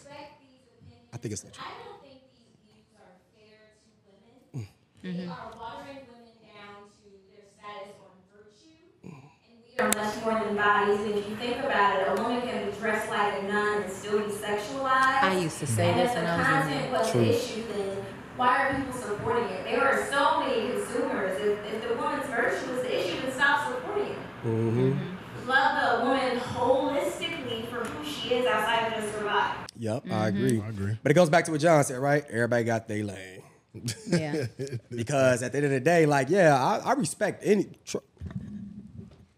I 1.11 1.17
think 1.17 1.33
it's 1.33 1.43
Latrice. 1.43 1.57
I 1.59 1.73
don't 1.85 2.01
think 2.01 2.21
these 2.37 2.53
views 2.69 2.85
are 3.01 3.17
fair 3.33 3.73
to 3.81 4.11
women. 4.53 4.67
Mm. 4.67 4.67
They 5.01 5.09
mm-hmm. 5.09 5.31
are 5.31 5.51
watering 5.57 6.05
women 6.05 6.37
down 6.45 6.85
to 6.85 7.05
their 7.33 7.45
status 7.49 7.97
on 7.97 8.13
virtue. 8.29 8.77
And 9.01 9.57
we 9.65 9.73
are 9.81 9.89
much 9.97 10.23
more 10.23 10.45
than 10.45 10.55
bodies. 10.55 11.01
And 11.01 11.15
if 11.17 11.29
you 11.29 11.35
think 11.37 11.57
about 11.65 12.01
it, 12.01 12.07
a 12.09 12.21
woman 12.21 12.41
can 12.41 12.69
be 12.69 12.77
dressed 12.77 13.09
like 13.09 13.41
a 13.41 13.47
nun 13.47 13.83
and 13.83 13.91
still 13.91 14.19
be 14.19 14.31
sexualized. 14.31 15.23
I 15.25 15.39
used 15.39 15.59
to 15.59 15.67
say 15.67 15.93
this, 15.93 16.13
and 16.15 16.15
this 16.15 16.15
if 16.15 16.15
when 16.15 16.25
the 16.25 16.29
I 16.29 16.37
was 16.37 16.47
content 16.47 16.81
younger. 16.81 16.97
was 16.99 17.11
True. 17.11 17.25
the 17.25 17.35
issue, 17.35 17.63
then 17.73 18.05
why 18.37 18.67
are 18.67 18.75
people 18.75 18.93
supporting 18.93 19.49
it? 19.49 19.63
There 19.65 19.81
are 19.81 20.05
so 20.11 20.41
many 20.41 20.73
consumers. 20.73 21.41
If, 21.41 21.73
if 21.73 21.87
the 21.87 21.95
woman's 21.95 22.27
virtue 22.27 22.69
is 22.73 22.81
the 22.81 22.99
issue, 23.01 23.21
then 23.21 23.31
stop 23.33 23.67
supporting 23.67 24.13
it. 24.13 24.17
Mm-hmm. 24.45 24.91
mm-hmm. 24.93 25.12
Love 25.47 26.01
a 26.01 26.05
woman 26.05 26.39
holistically 26.39 27.67
for 27.67 27.83
who 27.85 28.05
she 28.05 28.35
is 28.35 28.45
outside 28.45 28.93
of 28.93 29.03
just 29.03 29.13
survive. 29.17 29.55
Yep, 29.77 30.03
I 30.05 30.07
Mm-hmm. 30.07 30.23
agree. 30.45 30.61
I 30.61 30.69
agree. 30.69 30.97
But 31.03 31.11
it 31.11 31.15
goes 31.15 31.29
back 31.29 31.45
to 31.45 31.51
what 31.51 31.59
John 31.61 31.83
said, 31.83 31.99
right? 31.99 32.23
Everybody 32.29 32.63
got 32.63 32.87
their 32.87 33.03
lane. 33.03 33.41
Yeah. 34.07 34.45
because 34.91 35.41
at 35.41 35.51
the 35.51 35.57
end 35.57 35.65
of 35.65 35.71
the 35.71 35.79
day, 35.79 36.05
like, 36.05 36.29
yeah, 36.29 36.55
I, 36.55 36.77
I 36.89 36.93
respect 36.93 37.41
any. 37.45 37.65
Tr- 37.85 37.97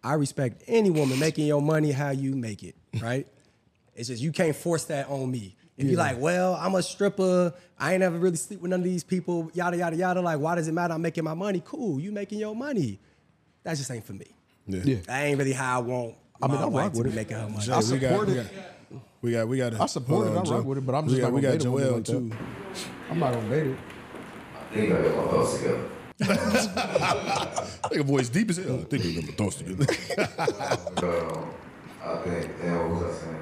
I 0.04 0.14
respect 0.16 0.62
any 0.68 0.90
woman 0.92 1.18
making 1.20 1.48
your 1.48 1.62
money 1.62 1.92
how 1.92 2.12
you 2.12 2.36
make 2.36 2.62
it, 2.64 2.76
right? 3.02 3.26
it's 3.96 4.10
just 4.10 4.22
you 4.22 4.32
can't 4.34 4.56
force 4.56 4.84
that 4.86 5.10
on 5.10 5.32
me. 5.32 5.56
If 5.78 5.88
you're 5.88 5.98
like, 5.98 6.20
well, 6.20 6.56
I'm 6.56 6.76
a 6.76 6.84
stripper, 6.84 7.54
I 7.80 7.94
ain't 7.94 8.02
never 8.02 8.18
really 8.18 8.36
sleep 8.36 8.62
with 8.62 8.70
none 8.72 8.82
of 8.82 8.84
these 8.84 9.04
people, 9.06 9.50
yada 9.54 9.78
yada 9.78 9.96
yada. 9.96 10.22
Like, 10.22 10.40
why 10.40 10.56
does 10.56 10.68
it 10.68 10.74
matter? 10.74 10.94
I'm 10.94 11.02
making 11.02 11.24
my 11.24 11.34
money. 11.34 11.62
Cool, 11.66 12.00
you 12.02 12.12
making 12.12 12.40
your 12.40 12.56
money. 12.56 13.00
That 13.64 13.78
just 13.78 13.90
ain't 13.90 14.06
for 14.06 14.14
me. 14.14 14.35
Yeah. 14.68 14.82
Yeah. 14.84 14.96
That 15.08 15.24
ain't 15.26 15.38
really 15.38 15.54
how 15.54 15.80
I 15.80 15.82
want. 15.82 16.16
I 16.42 16.48
mean, 16.48 16.58
my 16.58 16.64
I 16.64 16.66
wife 16.66 16.84
rock 16.84 16.92
to 16.94 16.98
with 17.00 17.08
it. 17.08 17.16
making 17.16 17.38
her 17.38 17.50
money. 17.50 17.66
Jay, 17.66 17.72
I 17.72 17.78
we 17.78 18.00
got, 18.00 18.10
support 18.10 18.28
we 18.28 18.34
it. 18.34 18.44
got, 18.44 18.98
we 19.22 19.32
got, 19.32 19.48
we 19.48 19.58
got. 19.58 19.82
I 19.82 19.86
support 19.86 20.28
it. 20.28 20.32
I 20.32 20.42
rock 20.42 20.66
with 20.66 20.78
it, 20.80 20.86
but 20.86 20.96
I'm 20.96 21.06
just 21.08 21.16
we 21.16 21.22
not 21.22 21.32
we 21.32 21.42
gonna 21.42 21.54
got 21.54 21.60
date 21.60 21.68
a 21.68 21.72
woman 21.72 22.04
Joel 22.04 22.22
too. 22.22 22.32
I'm 23.10 23.20
not 23.20 23.34
gonna 23.34 23.50
date 23.50 23.68
it. 23.68 23.78
I 24.56 24.74
think 24.76 24.92
I 24.94 25.02
got 25.02 25.16
my 25.16 25.32
thoughts 25.32 25.58
together. 25.58 25.90
I 26.22 27.88
think 27.90 28.02
a 28.02 28.04
voice 28.04 28.30
deep 28.30 28.50
as 28.50 28.58
hell. 28.58 28.80
I 28.80 28.84
think 28.84 29.04
we 29.04 29.16
got 29.16 29.24
my 29.26 29.32
thoughts 29.32 29.56
together. 29.58 29.86
um, 31.04 31.52
I 32.04 32.18
think, 32.18 32.62
damn, 32.62 32.92
what 32.92 33.02
was 33.02 33.16
I 33.16 33.20
saying? 33.24 33.42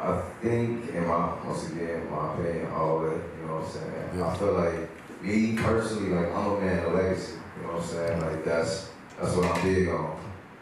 I 0.00 0.22
think, 0.42 0.94
in 0.94 1.06
my, 1.06 1.44
once 1.44 1.70
again, 1.72 2.08
my 2.10 2.34
opinion, 2.34 2.70
all 2.72 3.00
that, 3.00 3.16
you 3.40 3.46
know 3.46 3.56
what 3.56 3.64
I'm 3.64 3.70
saying? 3.72 4.22
I 4.22 4.36
feel 4.36 4.52
like, 4.52 5.22
me 5.22 5.56
personally, 5.56 6.10
like, 6.10 6.32
I'm 6.34 6.46
a 6.52 6.60
man 6.60 6.84
of 6.84 6.94
legacy, 6.94 7.32
you 7.56 7.66
know 7.66 7.72
what 7.74 7.82
I'm 7.82 7.88
saying? 7.88 8.20
Like, 8.20 8.44
that's, 8.44 8.90
that's 9.20 9.34
what 9.34 9.46
I'm 9.46 9.62
big 9.64 9.88
on. 9.88 10.16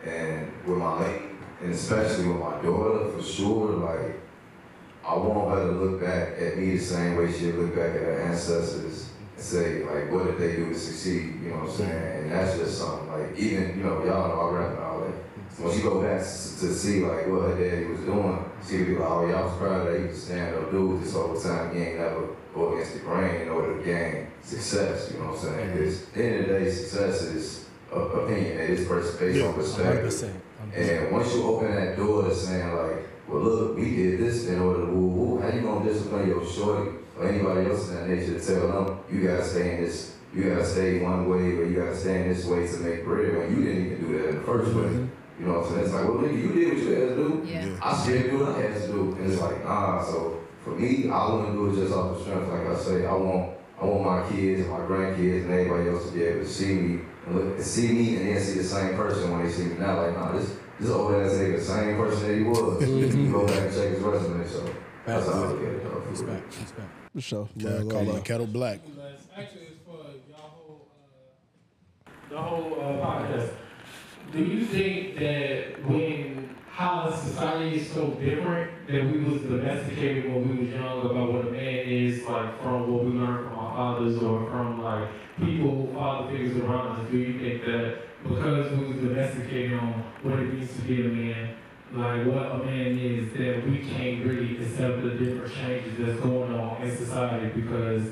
And 0.07 0.52
with 0.64 0.78
my 0.78 1.02
lady, 1.02 1.24
and 1.62 1.72
especially 1.72 2.28
with 2.28 2.38
my 2.38 2.62
daughter, 2.62 3.11
for 3.11 3.22
sure, 3.22 3.72
like, 3.72 4.20
I 5.04 5.14
want 5.16 5.57
her 5.57 5.66
to 5.66 5.72
look 5.72 6.00
back 6.00 6.38
at 6.38 6.59
me 6.59 6.76
the 6.76 6.78
same 6.78 7.16
way 7.16 7.32
she 7.32 7.52
look 7.52 7.74
back 7.74 7.90
at 7.90 8.02
her 8.02 8.20
ancestors 8.22 9.09
and 9.36 9.44
say, 9.44 9.84
like, 9.84 10.11
what 10.11 10.24
did 10.26 10.38
they 10.38 10.57
do 10.57 10.68
to 10.68 10.78
succeed? 10.78 11.40
You 11.42 11.50
know 11.50 11.57
what 11.57 11.70
I'm 11.70 11.76
saying? 11.76 12.22
And 12.22 12.32
that's 12.32 12.59
just 12.59 12.78
something, 12.78 13.09
like, 13.09 13.36
even, 13.38 13.78
you 13.78 13.84
know, 13.84 14.04
y'all 14.04 14.28
know 14.28 14.40
I 14.40 14.59
rap 14.59 14.70
and 14.70 14.78
all 14.80 15.00
that. 15.00 15.14
When 15.59 15.74
she 15.74 15.82
go 15.82 16.02
back 16.02 16.20
to 16.20 16.24
see, 16.26 17.04
like, 17.04 17.26
what 17.28 17.42
her 17.42 17.59
daddy 17.59 17.86
was 17.86 18.00
doing, 18.00 18.44
she 18.66 18.84
be 18.84 18.96
like, 18.96 19.09
oh, 19.09 19.26
y'all 19.28 19.44
was 19.44 19.57
proud 19.59 19.86
that 19.86 20.00
he 20.00 20.07
was 20.07 20.22
stand 20.22 20.54
up 20.54 20.70
dude 20.70 21.02
this 21.02 21.14
whole 21.14 21.40
time. 21.40 21.74
He 21.74 21.82
ain't 21.82 21.98
never 21.98 22.28
go 22.54 22.74
against 22.74 22.94
the 22.94 23.00
grain 23.00 23.42
in 23.42 23.48
order 23.48 23.78
to 23.78 23.84
gain 23.84 24.26
success, 24.42 25.11
you 25.12 25.18
know 25.18 25.30
what 25.30 25.38
I'm 25.38 25.42
saying? 25.42 25.72
Because 25.72 26.16
end 26.16 26.40
of 26.40 26.46
the 26.48 26.52
day, 26.59 26.70
success 26.70 27.22
is 27.22 27.65
opinion, 27.93 28.59
it 28.59 28.70
is 28.70 28.87
pers- 28.87 29.16
based 29.16 29.45
on 29.45 29.55
perspective. 29.55 30.05
100%. 30.12 30.30
And 30.74 31.12
once 31.12 31.34
you 31.34 31.45
open 31.45 31.74
that 31.74 31.97
door 31.97 32.24
to 32.24 32.34
saying 32.34 32.72
like, 32.74 33.09
well 33.28 33.43
look, 33.43 33.76
we 33.76 33.95
did 33.97 34.20
this 34.20 34.47
in 34.49 34.61
order 34.61 34.87
to 34.87 34.93
woo 34.93 35.07
woo, 35.09 35.41
how 35.41 35.49
you 35.49 35.62
gonna 35.62 35.84
discipline 35.84 36.28
your 36.28 36.45
shorty 36.47 36.91
or 37.18 37.28
anybody 37.28 37.68
else 37.70 37.89
in 37.89 37.95
that 37.97 38.09
nature 38.09 38.39
to 38.39 38.45
tell 38.47 38.68
them 38.87 38.99
you 39.11 39.26
gotta 39.26 39.45
stay 39.45 39.76
in 39.76 39.84
this, 39.84 40.16
you 40.34 40.51
gotta 40.51 40.64
stay 40.66 41.01
one 41.01 41.28
way 41.28 41.39
or 41.57 41.64
you 41.66 41.76
gotta 41.80 41.97
stay 41.97 42.22
in 42.22 42.28
this 42.34 42.45
way 42.45 42.66
to 42.66 42.76
make 42.78 43.05
bread 43.05 43.37
when 43.37 43.57
you 43.57 43.64
didn't 43.64 43.87
even 43.87 44.01
do 44.07 44.18
that 44.18 44.28
in 44.30 44.34
the 44.37 44.43
first 44.43 44.72
place. 44.72 44.93
You 45.39 45.47
know 45.47 45.59
what 45.61 45.66
I'm 45.66 45.72
saying? 45.72 45.84
It's 45.84 45.95
like, 45.95 46.05
well 46.05 46.14
nigga, 46.18 46.43
you 46.43 46.53
did 46.53 46.68
what 46.68 46.82
you 46.82 46.91
had 46.91 47.09
to 47.09 47.14
do. 47.14 47.43
Yeah. 47.47 47.76
I 47.82 47.97
still 47.97 48.22
do 48.22 48.39
what 48.39 48.49
I 48.57 48.61
had 48.62 48.80
to 48.82 48.87
do. 48.89 49.16
And 49.18 49.32
it's 49.32 49.41
like, 49.41 49.64
nah, 49.64 50.03
so 50.05 50.41
for 50.64 50.70
me, 50.70 51.09
I 51.11 51.32
wouldn't 51.32 51.53
do 51.55 51.70
it 51.70 51.82
just 51.84 51.95
off 51.95 52.16
the 52.18 52.24
strength. 52.24 52.49
Like 52.49 52.66
I 52.66 52.74
say, 52.76 53.07
I 53.07 53.12
want 53.14 53.53
I 53.80 53.84
want 53.84 54.05
my 54.05 54.28
kids 54.30 54.62
and 54.62 54.70
my 54.70 54.78
grandkids 54.80 55.45
and 55.45 55.53
everybody 55.53 55.91
else 55.91 56.07
to 56.09 56.12
be 56.12 56.22
able 56.24 56.41
to 56.41 56.49
see 56.49 56.74
me 56.74 57.01
and 57.26 57.34
look 57.34 57.56
and 57.56 57.64
see 57.64 57.92
me 57.92 58.16
and 58.16 58.28
then 58.28 58.42
see 58.42 58.58
the 58.58 58.64
same 58.64 58.94
person 58.96 59.30
when 59.30 59.44
they 59.44 59.50
see 59.52 59.64
me 59.64 59.78
now. 59.78 60.02
Like, 60.02 60.16
nah, 60.16 60.32
this 60.32 60.56
this 60.78 60.90
old 60.90 61.12
ass 61.14 61.32
nigga, 61.32 61.56
the 61.56 61.64
same 61.64 61.96
person 61.96 62.28
that 62.28 62.36
he 62.36 62.42
was. 62.44 62.88
You 63.16 63.32
go 63.32 63.46
back 63.46 63.56
and 63.56 63.74
check 63.74 63.88
his 63.90 64.00
resume. 64.00 64.46
So 64.46 64.74
that's 65.04 65.26
how 65.26 65.32
I 65.32 65.38
look 65.46 65.60
at 65.62 65.68
it. 65.68 65.82
though, 65.84 65.90
for 65.90 66.00
real. 66.00 66.10
Respect, 66.10 66.60
respect. 66.60 66.88
For 67.14 67.20
sure. 67.20 67.48
Yeah, 67.56 67.70
Love, 67.70 67.88
call 67.88 68.04
love, 68.04 68.16
it 68.18 68.24
kettle 68.24 68.46
black. 68.46 68.80
Actually, 69.36 69.60
it's 69.62 69.78
for 69.84 69.96
y'all 70.30 70.38
whole, 70.38 70.88
uh, 72.06 72.10
the 72.30 72.38
whole 72.38 72.74
uh, 72.80 73.06
podcast. 73.06 73.50
Do 74.32 74.44
you 74.44 74.64
think 74.66 75.18
that 75.18 75.86
when 75.86 76.56
how 76.68 77.10
society 77.10 77.78
is 77.78 77.90
so 77.90 78.08
different 78.10 78.70
that 78.86 79.02
we 79.10 79.24
was 79.24 79.40
domesticated 79.40 80.30
when 80.30 80.46
we 80.46 80.64
was 80.66 80.74
young 80.74 81.06
about 81.06 81.32
what 81.32 81.46
a 81.48 81.50
man 81.50 81.86
is, 81.86 82.22
like 82.26 82.60
from 82.62 82.92
what 82.92 83.04
we 83.04 83.12
learned 83.12 83.48
from 83.48 83.58
our 83.58 83.65
fathers 83.76 84.16
or 84.22 84.46
from 84.50 84.82
like 84.82 85.08
people, 85.38 85.70
who 85.70 85.92
father 85.92 86.30
figures 86.30 86.56
around 86.56 86.98
us, 86.98 87.10
do 87.10 87.18
you 87.18 87.38
think 87.38 87.64
that 87.66 87.98
because 88.22 88.72
we 88.72 88.86
was 88.86 88.96
domesticated 88.96 89.78
on 89.78 89.92
what 90.22 90.38
it 90.38 90.54
means 90.54 90.74
to 90.74 90.82
be 90.82 91.02
a 91.02 91.08
man, 91.08 91.54
like 91.92 92.26
what 92.26 92.52
a 92.52 92.58
man 92.64 92.98
is, 92.98 93.32
that 93.34 93.68
we 93.68 93.78
can't 93.78 94.24
really 94.24 94.56
accept 94.56 95.02
the 95.02 95.10
different 95.10 95.52
changes 95.54 95.92
that's 95.98 96.20
going 96.20 96.54
on 96.54 96.82
in 96.82 96.96
society 96.96 97.48
because 97.60 98.02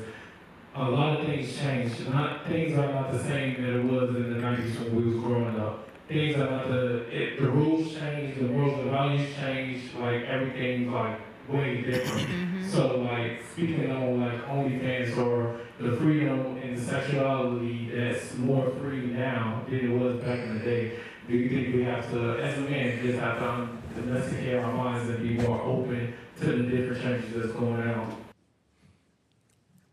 a 0.76 0.84
lot 0.84 1.18
of 1.18 1.26
things 1.26 1.56
changed. 1.56 2.08
Not 2.10 2.46
things 2.46 2.76
are 2.78 2.92
not 2.92 3.10
the 3.10 3.22
same 3.22 3.62
that 3.62 3.80
it 3.80 3.84
was 3.84 4.10
in 4.14 4.34
the 4.34 4.40
nineties 4.40 4.78
when 4.78 4.94
we 4.94 5.14
was 5.14 5.24
growing 5.24 5.58
up. 5.58 5.88
Things 6.08 6.36
are 6.36 6.50
not 6.50 6.68
the 6.68 7.06
it, 7.10 7.40
the 7.40 7.48
rules 7.48 7.94
change, 7.94 8.36
the 8.36 8.44
morals 8.44 8.80
and 8.80 8.90
values 8.90 9.34
change, 9.36 9.94
like 9.94 10.24
everything's 10.24 10.92
like 10.92 11.18
way 11.49 11.82
different. 11.82 12.28
Mm-hmm. 12.28 12.68
So 12.70 12.99
like 13.01 13.40
speaking 13.53 13.90
on 13.90 14.20
like 14.20 14.47
OnlyFans 14.47 15.16
or 15.18 15.61
the 15.78 15.97
freedom 15.97 16.57
and 16.62 16.78
sexuality 16.78 17.90
that's 17.95 18.34
more 18.36 18.70
free 18.80 19.07
now 19.07 19.62
than 19.68 19.92
it 19.92 19.99
was 19.99 20.22
back 20.22 20.40
in 20.40 20.59
the 20.59 20.64
day. 20.64 20.92
Do 21.28 21.34
you 21.34 21.49
think 21.49 21.74
we 21.74 21.84
have 21.84 22.11
to, 22.11 22.38
as 22.42 22.59
a 22.59 22.62
man, 22.62 23.01
just 23.03 23.18
have 23.18 23.38
to 23.38 23.68
domesticate 23.95 24.57
our 24.57 24.72
minds 24.72 25.09
and 25.09 25.22
be 25.22 25.42
more 25.42 25.61
open 25.62 26.12
to 26.40 26.47
the 26.47 26.62
different 26.64 27.03
changes 27.03 27.34
that's 27.34 27.53
going 27.53 27.88
on? 27.88 28.16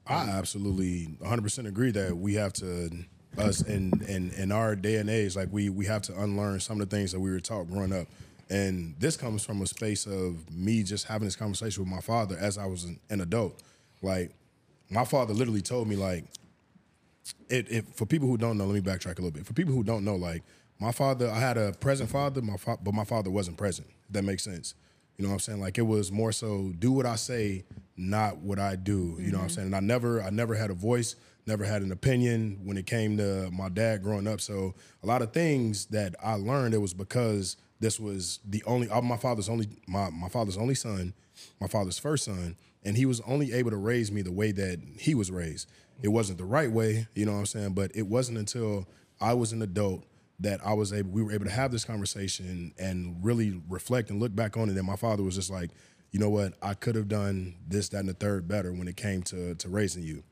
I 0.08 0.30
absolutely 0.30 1.08
100% 1.22 1.68
agree 1.68 1.92
that 1.92 2.18
we 2.18 2.34
have 2.34 2.52
to 2.54 2.90
us 3.38 3.62
in 3.62 3.94
in 4.10 4.30
in 4.32 4.52
our 4.52 4.76
day 4.76 4.98
and 4.98 5.10
age 5.10 5.38
like 5.38 5.48
we 5.52 5.70
we 5.70 5.86
have 5.86 6.02
to 6.02 6.22
unlearn 6.22 6.60
some 6.60 6.82
of 6.82 6.90
the 6.90 6.96
things 6.96 7.14
that 7.14 7.20
we 7.22 7.32
were 7.32 7.40
taught 7.40 7.66
growing 7.70 7.94
up. 7.94 8.08
And 8.52 8.96
this 9.00 9.16
comes 9.16 9.46
from 9.46 9.62
a 9.62 9.66
space 9.66 10.06
of 10.06 10.52
me 10.52 10.84
just 10.84 11.08
having 11.08 11.26
this 11.26 11.38
conversation 11.38 11.84
with 11.84 11.92
my 11.92 12.02
father 12.02 12.36
as 12.38 12.58
I 12.58 12.66
was 12.66 12.84
an, 12.84 13.00
an 13.10 13.22
adult. 13.22 13.64
Like 14.02 14.32
my 14.90 15.06
father 15.06 15.34
literally 15.34 15.62
told 15.62 15.88
me 15.88 15.96
like 15.96 16.26
it, 17.50 17.72
it 17.72 17.86
for 17.96 18.06
people 18.06 18.28
who 18.28 18.36
don't 18.36 18.58
know, 18.58 18.66
let 18.66 18.76
me 18.76 18.82
backtrack 18.82 19.20
a 19.20 19.22
little 19.22 19.32
bit. 19.32 19.46
For 19.46 19.54
people 19.54 19.74
who 19.74 19.84
don't 19.84 20.04
know, 20.04 20.18
like 20.18 20.44
my 20.80 20.92
father, 20.92 21.30
I 21.30 21.40
had 21.40 21.58
a 21.58 21.72
present 21.72 22.10
father, 22.10 22.42
my 22.42 22.58
fa- 22.58 22.78
but 22.84 22.94
my 22.94 23.06
father 23.06 23.30
wasn't 23.30 23.58
present. 23.58 23.88
If 24.08 24.14
that 24.14 24.24
makes 24.24 24.44
sense. 24.44 24.76
You 25.18 25.24
know 25.24 25.30
what 25.30 25.36
I'm 25.36 25.40
saying? 25.40 25.62
Like 25.62 25.78
it 25.78 25.84
was 25.84 26.12
more 26.12 26.34
so 26.34 26.74
do 26.78 26.92
what 26.92 27.06
I 27.06 27.16
say, 27.16 27.64
not 27.96 28.38
what 28.38 28.60
I 28.60 28.76
do. 28.76 29.16
You 29.18 29.32
know 29.32 29.38
what 29.38 29.44
I'm 29.44 29.48
mm-hmm. 29.48 29.48
saying? 29.48 29.66
And 29.68 29.76
I 29.78 29.80
never, 29.80 30.22
I 30.22 30.30
never 30.30 30.56
had 30.56 30.72
a 30.72 30.74
voice, 30.74 31.16
never 31.46 31.64
had 31.64 31.82
an 31.82 31.92
opinion 31.92 32.60
when 32.64 32.78
it 32.78 32.86
came 32.86 33.18
to 33.18 33.50
my 33.52 33.70
dad 33.70 34.04
growing 34.04 34.28
up. 34.28 34.42
So 34.42 34.76
a 35.04 35.08
lot 35.08 35.22
of 35.22 35.34
things 35.34 35.88
that 35.88 36.16
I 36.24 36.36
learned, 36.36 36.74
it 36.74 36.80
was 36.80 36.94
because 36.94 37.58
this 37.80 38.00
was 38.00 38.40
the 38.48 38.64
only, 38.66 38.90
uh, 38.90 39.02
my 39.02 39.18
father's 39.18 39.50
only, 39.50 39.68
my 39.88 40.10
my 40.10 40.30
father's 40.30 40.58
only 40.58 40.76
son, 40.76 41.14
my 41.60 41.68
father's 41.68 41.98
first 41.98 42.26
son, 42.26 42.56
and 42.84 42.96
he 42.96 43.06
was 43.06 43.22
only 43.22 43.54
able 43.54 43.72
to 43.72 43.78
raise 43.78 44.12
me 44.12 44.22
the 44.22 44.32
way 44.32 44.52
that 44.52 44.80
he 44.98 45.16
was 45.16 45.32
raised. 45.32 45.68
It 46.02 46.10
wasn't 46.10 46.38
the 46.38 46.46
right 46.46 46.72
way, 46.72 47.08
you 47.16 47.26
know 47.26 47.34
what 47.34 47.40
I'm 47.40 47.46
saying? 47.46 47.74
But 47.74 47.92
it 47.96 48.08
wasn't 48.08 48.38
until 48.38 48.88
I 49.20 49.34
was 49.34 49.52
an 49.52 49.62
adult 49.62 50.06
that 50.40 50.60
I 50.66 50.74
was 50.74 50.92
able, 50.92 51.12
we 51.12 51.22
were 51.22 51.32
able 51.32 51.46
to 51.46 51.52
have 51.52 51.72
this 51.72 51.86
conversation 51.86 52.74
and 52.80 53.24
really 53.24 53.62
reflect 53.70 54.10
and 54.10 54.20
look 54.20 54.36
back 54.36 54.58
on 54.58 54.70
it. 54.70 54.78
And 54.78 54.88
my 54.88 54.96
father 54.96 55.22
was 55.22 55.36
just 55.36 55.52
like, 55.52 55.70
you 56.12 56.20
know 56.20 56.30
what, 56.30 56.56
I 56.62 56.74
could 56.74 56.96
have 56.96 57.08
done 57.08 57.56
this, 57.68 57.90
that, 57.90 58.00
and 58.00 58.10
the 58.10 58.14
third 58.14 58.48
better 58.48 58.74
when 58.74 58.88
it 58.88 58.98
came 58.98 59.22
to 59.24 59.56
to 59.56 59.70
raising 59.70 60.04
you. 60.04 60.24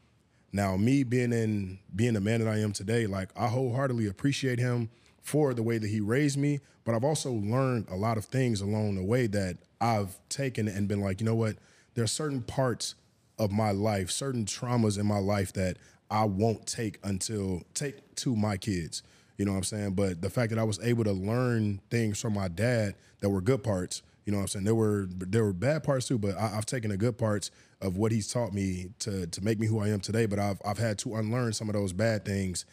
Now, 0.52 0.78
me 0.78 1.04
being 1.04 1.32
in 1.32 1.80
being 1.96 2.14
the 2.14 2.22
man 2.22 2.44
that 2.44 2.50
I 2.50 2.60
am 2.60 2.74
today, 2.74 3.08
like 3.08 3.30
I 3.38 3.48
wholeheartedly 3.48 4.08
appreciate 4.08 4.60
him 4.60 4.90
for 5.22 5.54
the 5.54 5.64
way 5.64 5.78
that 5.78 5.88
he 5.88 6.00
raised 6.00 6.38
me, 6.38 6.60
but 6.84 6.96
I've 6.96 7.04
also 7.04 7.32
learned 7.32 7.88
a 7.90 7.96
lot 7.96 8.18
of 8.18 8.26
things 8.26 8.62
along 8.62 8.96
the 8.96 9.04
way 9.04 9.28
that 9.28 9.58
I've 9.80 10.18
taken 10.30 10.68
and 10.68 10.88
been 10.88 11.02
like, 11.02 11.20
you 11.20 11.26
know 11.26 11.36
what? 11.36 11.58
There 11.94 12.04
are 12.04 12.08
certain 12.08 12.42
parts 12.42 12.96
of 13.38 13.52
my 13.52 13.72
life, 13.72 14.10
certain 14.10 14.46
traumas 14.46 15.00
in 15.00 15.06
my 15.06 15.20
life 15.20 15.54
that 15.54 15.78
I 16.10 16.26
won't 16.26 16.66
take 16.66 17.00
until 17.04 17.62
take 17.74 18.16
to 18.16 18.36
my 18.36 18.58
kids. 18.58 19.04
You 19.38 19.46
know 19.46 19.52
what 19.52 19.60
I'm 19.60 19.64
saying? 19.64 19.92
But 19.92 20.22
the 20.22 20.30
fact 20.30 20.50
that 20.50 20.60
I 20.60 20.64
was 20.64 20.80
able 20.82 21.04
to 21.06 21.12
learn 21.12 21.80
things 21.90 22.20
from 22.20 22.34
my 22.34 22.48
dad 22.48 22.96
that 23.22 23.30
were 23.30 23.42
good 23.42 23.64
parts, 23.64 24.02
you 24.26 24.32
know 24.32 24.40
what 24.40 24.44
I'm 24.44 24.48
saying? 24.48 24.66
There 24.66 24.76
were 24.76 25.08
there 25.10 25.44
were 25.44 25.54
bad 25.54 25.84
parts 25.84 26.08
too, 26.08 26.18
but 26.18 26.38
I, 26.38 26.58
I've 26.58 26.66
taken 26.66 26.90
the 26.90 26.98
good 26.98 27.18
parts 27.18 27.52
of 27.82 27.98
what 27.98 28.12
he's 28.12 28.32
taught 28.32 28.54
me 28.54 28.90
to 29.00 29.28
to 29.28 29.44
make 29.44 29.60
me 29.60 29.68
who 29.68 29.80
I 29.80 29.90
am 29.90 30.00
today. 30.00 30.26
But 30.26 30.40
I've 30.40 30.62
I've 30.66 30.78
had 30.78 30.98
to 31.00 31.16
unlearn 31.16 31.54
some 31.54 31.70
of 31.70 31.74
those 31.74 31.94
bad 31.94 32.26
things, 32.26 32.66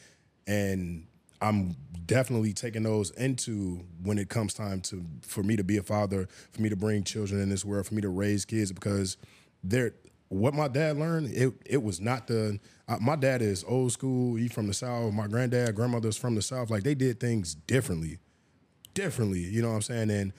and 0.47 1.07
I'm 1.41 1.77
definitely 2.07 2.53
taking 2.53 2.83
those 2.83 3.11
into 3.13 3.85
when 4.03 4.19
it 4.19 4.29
comes 4.29 4.55
time 4.55 4.81
to 4.83 5.05
for 5.23 5.43
me 5.43 5.57
to 5.57 5.65
be 5.65 5.77
a 5.77 5.83
father, 5.83 6.29
for 6.53 6.63
me 6.63 6.69
to 6.69 6.77
bring 6.77 7.05
children 7.05 7.41
in 7.41 7.49
this 7.49 7.65
world, 7.65 7.87
for 7.87 7.95
me 7.95 8.03
to 8.03 8.09
raise 8.09 8.45
kids 8.45 8.73
because 8.73 9.17
they're 9.63 9.93
what 10.29 10.55
my 10.55 10.69
dad 10.69 10.97
learned. 10.97 11.33
It 11.33 11.53
it 11.65 11.83
was 11.83 12.01
not 12.01 12.27
the 12.27 12.59
uh, 12.89 12.99
my 13.01 13.17
dad 13.17 13.43
is 13.43 13.65
old 13.67 13.93
school. 13.93 14.37
He 14.37 14.49
from 14.49 14.67
the 14.67 14.75
south. 14.75 15.13
My 15.13 15.27
granddad, 15.27 15.75
grandmother's 15.75 16.17
from 16.17 16.35
the 16.35 16.43
south. 16.43 16.71
Like 16.71 16.83
they 16.83 16.95
did 16.95 17.21
things 17.21 17.55
differently, 17.55 18.19
differently. 18.95 19.41
You 19.41 19.63
know 19.63 19.69
what 19.69 19.77
I'm 19.77 19.83
saying? 19.83 20.11
And 20.11 20.33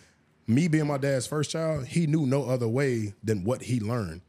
me 0.47 0.67
being 0.67 0.87
my 0.87 0.97
dad's 0.97 1.27
first 1.27 1.51
child, 1.51 1.87
he 1.87 2.07
knew 2.07 2.25
no 2.25 2.45
other 2.45 2.67
way 2.67 3.13
than 3.23 3.43
what 3.43 3.63
he 3.63 3.79
learned. 3.79 4.21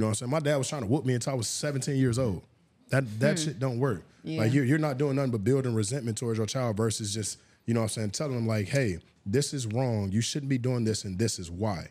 You 0.00 0.06
know 0.06 0.08
what 0.08 0.22
I'm 0.22 0.28
saying? 0.28 0.30
My 0.30 0.40
dad 0.40 0.56
was 0.56 0.66
trying 0.66 0.80
to 0.80 0.86
whoop 0.88 1.04
me 1.04 1.12
until 1.12 1.34
I 1.34 1.36
was 1.36 1.46
17 1.46 1.94
years 1.94 2.18
old. 2.18 2.40
That 2.88 3.04
that 3.20 3.38
Hmm. 3.38 3.44
shit 3.44 3.58
don't 3.58 3.78
work. 3.78 4.02
Yeah. 4.24 4.40
Like 4.40 4.54
you're 4.54 4.64
you're 4.64 4.78
not 4.78 4.96
doing 4.96 5.16
nothing 5.16 5.30
but 5.30 5.44
building 5.44 5.74
resentment 5.74 6.16
towards 6.16 6.38
your 6.38 6.46
child 6.46 6.78
versus 6.78 7.12
just, 7.12 7.38
you 7.66 7.74
know 7.74 7.80
what 7.80 7.84
I'm 7.84 7.88
saying, 7.90 8.10
telling 8.12 8.34
them 8.34 8.46
like, 8.46 8.68
hey, 8.68 9.00
this 9.26 9.52
is 9.52 9.66
wrong. 9.66 10.10
You 10.10 10.22
shouldn't 10.22 10.48
be 10.48 10.56
doing 10.56 10.84
this 10.84 11.04
and 11.04 11.18
this 11.18 11.38
is 11.38 11.50
why. 11.50 11.88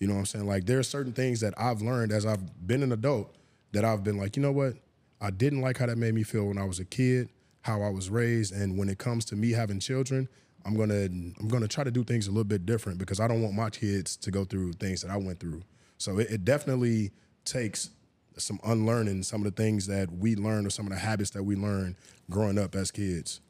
You 0.00 0.06
know 0.06 0.12
what 0.12 0.18
I'm 0.20 0.26
saying? 0.26 0.46
Like 0.46 0.66
there 0.66 0.78
are 0.78 0.82
certain 0.82 1.14
things 1.14 1.40
that 1.40 1.54
I've 1.56 1.80
learned 1.80 2.12
as 2.12 2.26
I've 2.26 2.66
been 2.66 2.82
an 2.82 2.92
adult 2.92 3.34
that 3.72 3.86
I've 3.86 4.04
been 4.04 4.18
like, 4.18 4.36
you 4.36 4.42
know 4.42 4.52
what? 4.52 4.74
I 5.22 5.30
didn't 5.30 5.62
like 5.62 5.78
how 5.78 5.86
that 5.86 5.96
made 5.96 6.12
me 6.12 6.24
feel 6.24 6.44
when 6.48 6.58
I 6.58 6.64
was 6.64 6.78
a 6.78 6.84
kid, 6.84 7.30
how 7.62 7.80
I 7.80 7.88
was 7.88 8.10
raised, 8.10 8.52
and 8.52 8.76
when 8.76 8.90
it 8.90 8.98
comes 8.98 9.24
to 9.26 9.34
me 9.34 9.52
having 9.52 9.80
children, 9.80 10.28
I'm 10.66 10.76
gonna 10.76 11.04
I'm 11.40 11.48
gonna 11.48 11.68
try 11.68 11.84
to 11.84 11.90
do 11.90 12.04
things 12.04 12.26
a 12.26 12.30
little 12.32 12.44
bit 12.44 12.66
different 12.66 12.98
because 12.98 13.18
I 13.18 13.26
don't 13.26 13.40
want 13.40 13.54
my 13.54 13.70
kids 13.70 14.14
to 14.18 14.30
go 14.30 14.44
through 14.44 14.74
things 14.74 15.00
that 15.00 15.10
I 15.10 15.16
went 15.16 15.40
through. 15.40 15.62
So 15.96 16.18
it, 16.18 16.30
it 16.30 16.44
definitely 16.44 17.12
takes 17.46 17.90
some 18.36 18.60
unlearning 18.64 19.22
some 19.22 19.46
of 19.46 19.54
the 19.54 19.62
things 19.62 19.86
that 19.86 20.12
we 20.12 20.36
learn 20.36 20.66
or 20.66 20.70
some 20.70 20.86
of 20.86 20.92
the 20.92 20.98
habits 20.98 21.30
that 21.30 21.42
we 21.42 21.56
learn 21.56 21.96
growing 22.28 22.58
up 22.58 22.74
as 22.74 22.90
kids. 22.90 23.40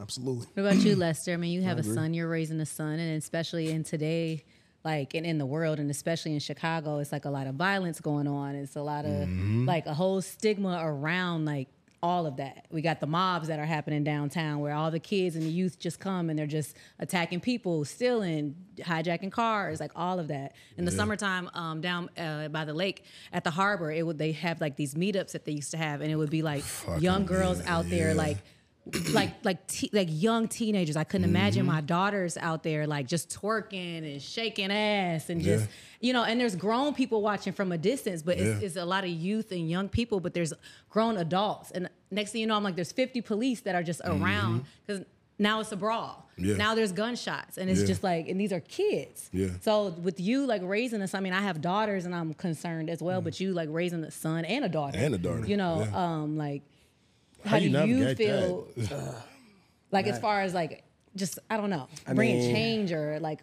Absolutely. 0.00 0.46
What 0.54 0.62
about 0.72 0.82
you, 0.84 0.96
Lester? 0.96 1.34
I 1.34 1.36
mean, 1.36 1.52
you 1.52 1.60
have 1.62 1.76
a 1.78 1.82
son, 1.82 2.14
you're 2.14 2.28
raising 2.28 2.58
a 2.60 2.66
son, 2.66 2.98
and 2.98 3.18
especially 3.18 3.70
in 3.70 3.84
today, 3.84 4.44
like 4.84 5.12
and 5.14 5.26
in 5.26 5.36
the 5.36 5.44
world, 5.44 5.78
and 5.78 5.90
especially 5.90 6.32
in 6.32 6.40
Chicago, 6.40 6.98
it's 6.98 7.12
like 7.12 7.26
a 7.26 7.30
lot 7.30 7.46
of 7.46 7.56
violence 7.56 8.00
going 8.00 8.26
on. 8.26 8.54
It's 8.54 8.74
a 8.76 8.82
lot 8.82 9.04
of 9.04 9.28
Mhm. 9.28 9.66
like 9.66 9.84
a 9.86 9.92
whole 9.94 10.22
stigma 10.22 10.80
around 10.82 11.44
like 11.44 11.68
all 12.02 12.26
of 12.26 12.36
that. 12.36 12.66
We 12.70 12.82
got 12.82 12.98
the 13.00 13.06
mobs 13.06 13.46
that 13.48 13.58
are 13.60 13.64
happening 13.64 14.02
downtown 14.02 14.58
where 14.58 14.72
all 14.74 14.90
the 14.90 14.98
kids 14.98 15.36
and 15.36 15.44
the 15.44 15.50
youth 15.50 15.78
just 15.78 16.00
come 16.00 16.30
and 16.30 16.38
they're 16.38 16.46
just 16.48 16.76
attacking 16.98 17.40
people, 17.40 17.84
stealing, 17.84 18.56
hijacking 18.78 19.30
cars, 19.30 19.78
like 19.78 19.92
all 19.94 20.18
of 20.18 20.28
that. 20.28 20.52
In 20.76 20.84
the 20.84 20.90
Yeah. 20.90 20.96
summertime, 20.96 21.48
um, 21.54 21.80
down 21.80 22.10
uh, 22.18 22.48
by 22.48 22.64
the 22.64 22.74
lake 22.74 23.04
at 23.32 23.44
the 23.44 23.50
harbor, 23.50 23.92
it 23.92 24.04
would 24.04 24.18
they 24.18 24.32
have 24.32 24.60
like 24.60 24.76
these 24.76 24.94
meetups 24.94 25.32
that 25.32 25.44
they 25.44 25.52
used 25.52 25.70
to 25.70 25.76
have, 25.76 26.00
and 26.00 26.10
it 26.10 26.16
would 26.16 26.30
be 26.30 26.42
like 26.42 26.64
young 26.98 27.24
girls 27.24 27.60
out 27.66 27.88
there 27.88 28.08
yeah. 28.08 28.14
like 28.14 28.38
like 29.12 29.32
like 29.44 29.66
te- 29.68 29.90
like 29.92 30.08
young 30.10 30.48
teenagers. 30.48 30.96
I 30.96 31.04
couldn't 31.04 31.28
imagine 31.28 31.64
Mhm. 31.64 31.68
my 31.68 31.80
daughters 31.80 32.36
out 32.36 32.62
there 32.64 32.86
like 32.86 33.06
just 33.06 33.30
twerking 33.30 33.98
and 34.12 34.20
shaking 34.20 34.72
ass 34.72 35.30
and 35.30 35.40
just 35.40 35.66
Yeah. 35.66 35.70
you 36.00 36.12
know. 36.12 36.24
And 36.24 36.40
there's 36.40 36.56
grown 36.56 36.92
people 36.92 37.22
watching 37.22 37.52
from 37.52 37.70
a 37.70 37.78
distance, 37.78 38.22
but 38.22 38.38
it's, 38.38 38.60
Yeah. 38.60 38.66
it's 38.66 38.76
a 38.76 38.84
lot 38.84 39.04
of 39.04 39.10
youth 39.10 39.52
and 39.52 39.70
young 39.70 39.88
people. 39.88 40.18
But 40.18 40.34
there's 40.34 40.52
grown 40.90 41.16
adults, 41.16 41.70
and 41.70 41.88
next 42.10 42.32
thing 42.32 42.40
you 42.40 42.46
know, 42.48 42.56
I'm 42.56 42.64
like, 42.64 42.74
there's 42.74 42.90
50 42.92 43.20
police 43.20 43.60
that 43.60 43.74
are 43.76 43.84
just 43.84 44.00
around 44.04 44.64
because 44.84 45.04
now 45.38 45.60
it's 45.60 45.70
a 45.72 45.76
brawl. 45.76 46.28
Yeah. 46.36 46.56
Now 46.56 46.74
there's 46.74 46.90
gunshots, 46.92 47.58
and 47.58 47.70
it's 47.70 47.84
just 47.84 48.02
like, 48.02 48.26
and 48.28 48.40
these 48.40 48.52
are 48.52 48.60
kids. 48.60 49.30
Yeah. 49.32 49.48
So 49.60 49.90
with 50.02 50.18
you 50.18 50.44
like 50.46 50.62
raising 50.64 51.02
us, 51.02 51.14
I 51.14 51.20
mean, 51.20 51.32
I 51.34 51.42
have 51.42 51.60
daughters, 51.60 52.04
and 52.04 52.14
I'm 52.14 52.34
concerned 52.34 52.90
as 52.90 53.00
well. 53.00 53.20
But 53.20 53.38
you 53.38 53.52
like 53.52 53.68
raising 53.70 54.02
a 54.02 54.10
son 54.10 54.44
and 54.44 54.64
a 54.64 54.68
daughter, 54.68 54.98
And 54.98 55.14
a 55.14 55.18
daughter, 55.18 55.46
You 55.46 55.56
know, 55.56 55.82
um, 55.94 56.36
like 56.36 56.62
How 57.44 57.50
how, 57.50 57.58
do 57.58 57.64
you 57.64 57.70
navigate 57.70 58.16
feel? 58.18 58.68
that? 58.76 59.14
like 59.90 60.06
as 60.06 60.18
far 60.18 60.40
as 60.42 60.54
like 60.54 60.84
just 61.16 61.38
I 61.50 61.56
don't 61.56 61.70
know, 61.70 61.88
I 62.06 62.14
bringing 62.14 62.38
mean- 62.38 62.54
change 62.54 62.92
or 62.92 63.18
like 63.20 63.40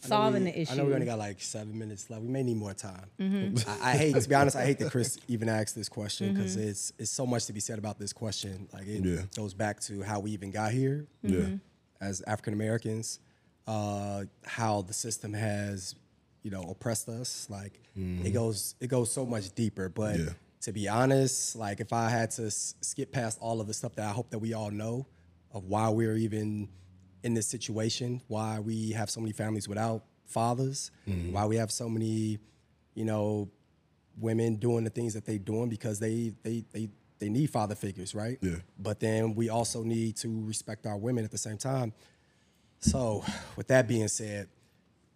solving 0.00 0.44
we- 0.44 0.50
the 0.50 0.60
issue. 0.62 0.72
I 0.72 0.76
know 0.76 0.84
we 0.84 0.94
only 0.94 1.06
got 1.06 1.18
like 1.18 1.40
seven 1.40 1.78
minutes 1.78 2.10
left. 2.10 2.22
We 2.22 2.28
may 2.28 2.42
need 2.42 2.56
more 2.56 2.74
time. 2.74 3.06
Mhm. 3.20 3.66
I, 3.82 3.90
I 3.92 3.96
hate 3.96 4.14
to 4.20 4.28
be 4.28 4.34
honest. 4.34 4.56
I 4.56 4.64
hate 4.64 4.78
that 4.80 4.90
Chris 4.90 5.18
even 5.28 5.48
asked 5.48 5.74
this 5.74 5.88
question 5.88 6.34
because 6.34 6.56
Mhm. 6.56 6.66
it's 6.68 6.92
it's 6.98 7.10
so 7.10 7.26
much 7.26 7.46
to 7.46 7.52
be 7.52 7.60
said 7.60 7.78
about 7.78 7.98
this 7.98 8.12
question. 8.12 8.68
Like 8.72 8.86
it 8.86 9.04
Yeah. 9.04 9.22
goes 9.36 9.54
back 9.54 9.80
to 9.82 10.02
how 10.02 10.20
we 10.20 10.32
even 10.32 10.50
got 10.50 10.72
here. 10.72 11.06
Yeah. 11.22 11.38
Mhm. 11.40 11.60
As 12.00 12.20
African 12.26 12.52
Americans, 12.54 13.20
uh, 13.68 14.24
how 14.44 14.82
the 14.82 14.92
system 14.92 15.32
has, 15.34 15.94
you 16.42 16.50
know, 16.50 16.62
oppressed 16.62 17.08
us. 17.08 17.46
Like 17.48 17.78
it 17.96 18.32
goes 18.32 18.74
it 18.80 18.88
goes 18.88 19.12
so 19.12 19.24
much 19.24 19.54
deeper. 19.54 19.88
But 19.88 20.18
Yeah. 20.18 20.30
To 20.62 20.72
be 20.72 20.88
honest, 20.88 21.56
like 21.56 21.80
if 21.80 21.92
I 21.92 22.08
had 22.08 22.30
to 22.32 22.46
s- 22.46 22.74
skip 22.80 23.12
past 23.12 23.38
all 23.40 23.60
of 23.60 23.66
the 23.66 23.74
stuff 23.74 23.94
that 23.96 24.08
I 24.08 24.12
hope 24.12 24.30
that 24.30 24.38
we 24.38 24.52
all 24.54 24.70
know 24.70 25.06
of 25.52 25.64
why 25.64 25.88
we're 25.88 26.16
even 26.16 26.68
in 27.22 27.34
this 27.34 27.46
situation, 27.46 28.20
why 28.28 28.58
we 28.60 28.90
have 28.92 29.10
so 29.10 29.20
many 29.20 29.32
families 29.32 29.68
without 29.68 30.04
fathers, 30.24 30.90
Mhm. 31.06 31.32
why 31.32 31.46
we 31.46 31.56
have 31.56 31.70
so 31.70 31.88
many, 31.88 32.38
you 32.94 33.04
know, 33.04 33.50
women 34.18 34.56
doing 34.56 34.84
the 34.84 34.90
things 34.90 35.14
that 35.14 35.24
they're 35.24 35.38
doing 35.38 35.68
because 35.68 35.98
they 35.98 36.32
they 36.42 36.64
they 36.72 36.90
they 37.18 37.28
need 37.28 37.48
father 37.50 37.74
figures, 37.76 38.14
right? 38.14 38.38
Yeah. 38.42 38.56
But 38.78 38.98
then 39.00 39.34
we 39.36 39.48
also 39.48 39.84
need 39.84 40.16
to 40.16 40.44
respect 40.44 40.86
our 40.86 40.96
women 40.98 41.24
at 41.24 41.30
the 41.30 41.38
same 41.38 41.56
time. 41.56 41.92
So, 42.80 43.24
with 43.56 43.68
that 43.68 43.86
being 43.86 44.08
said, 44.08 44.48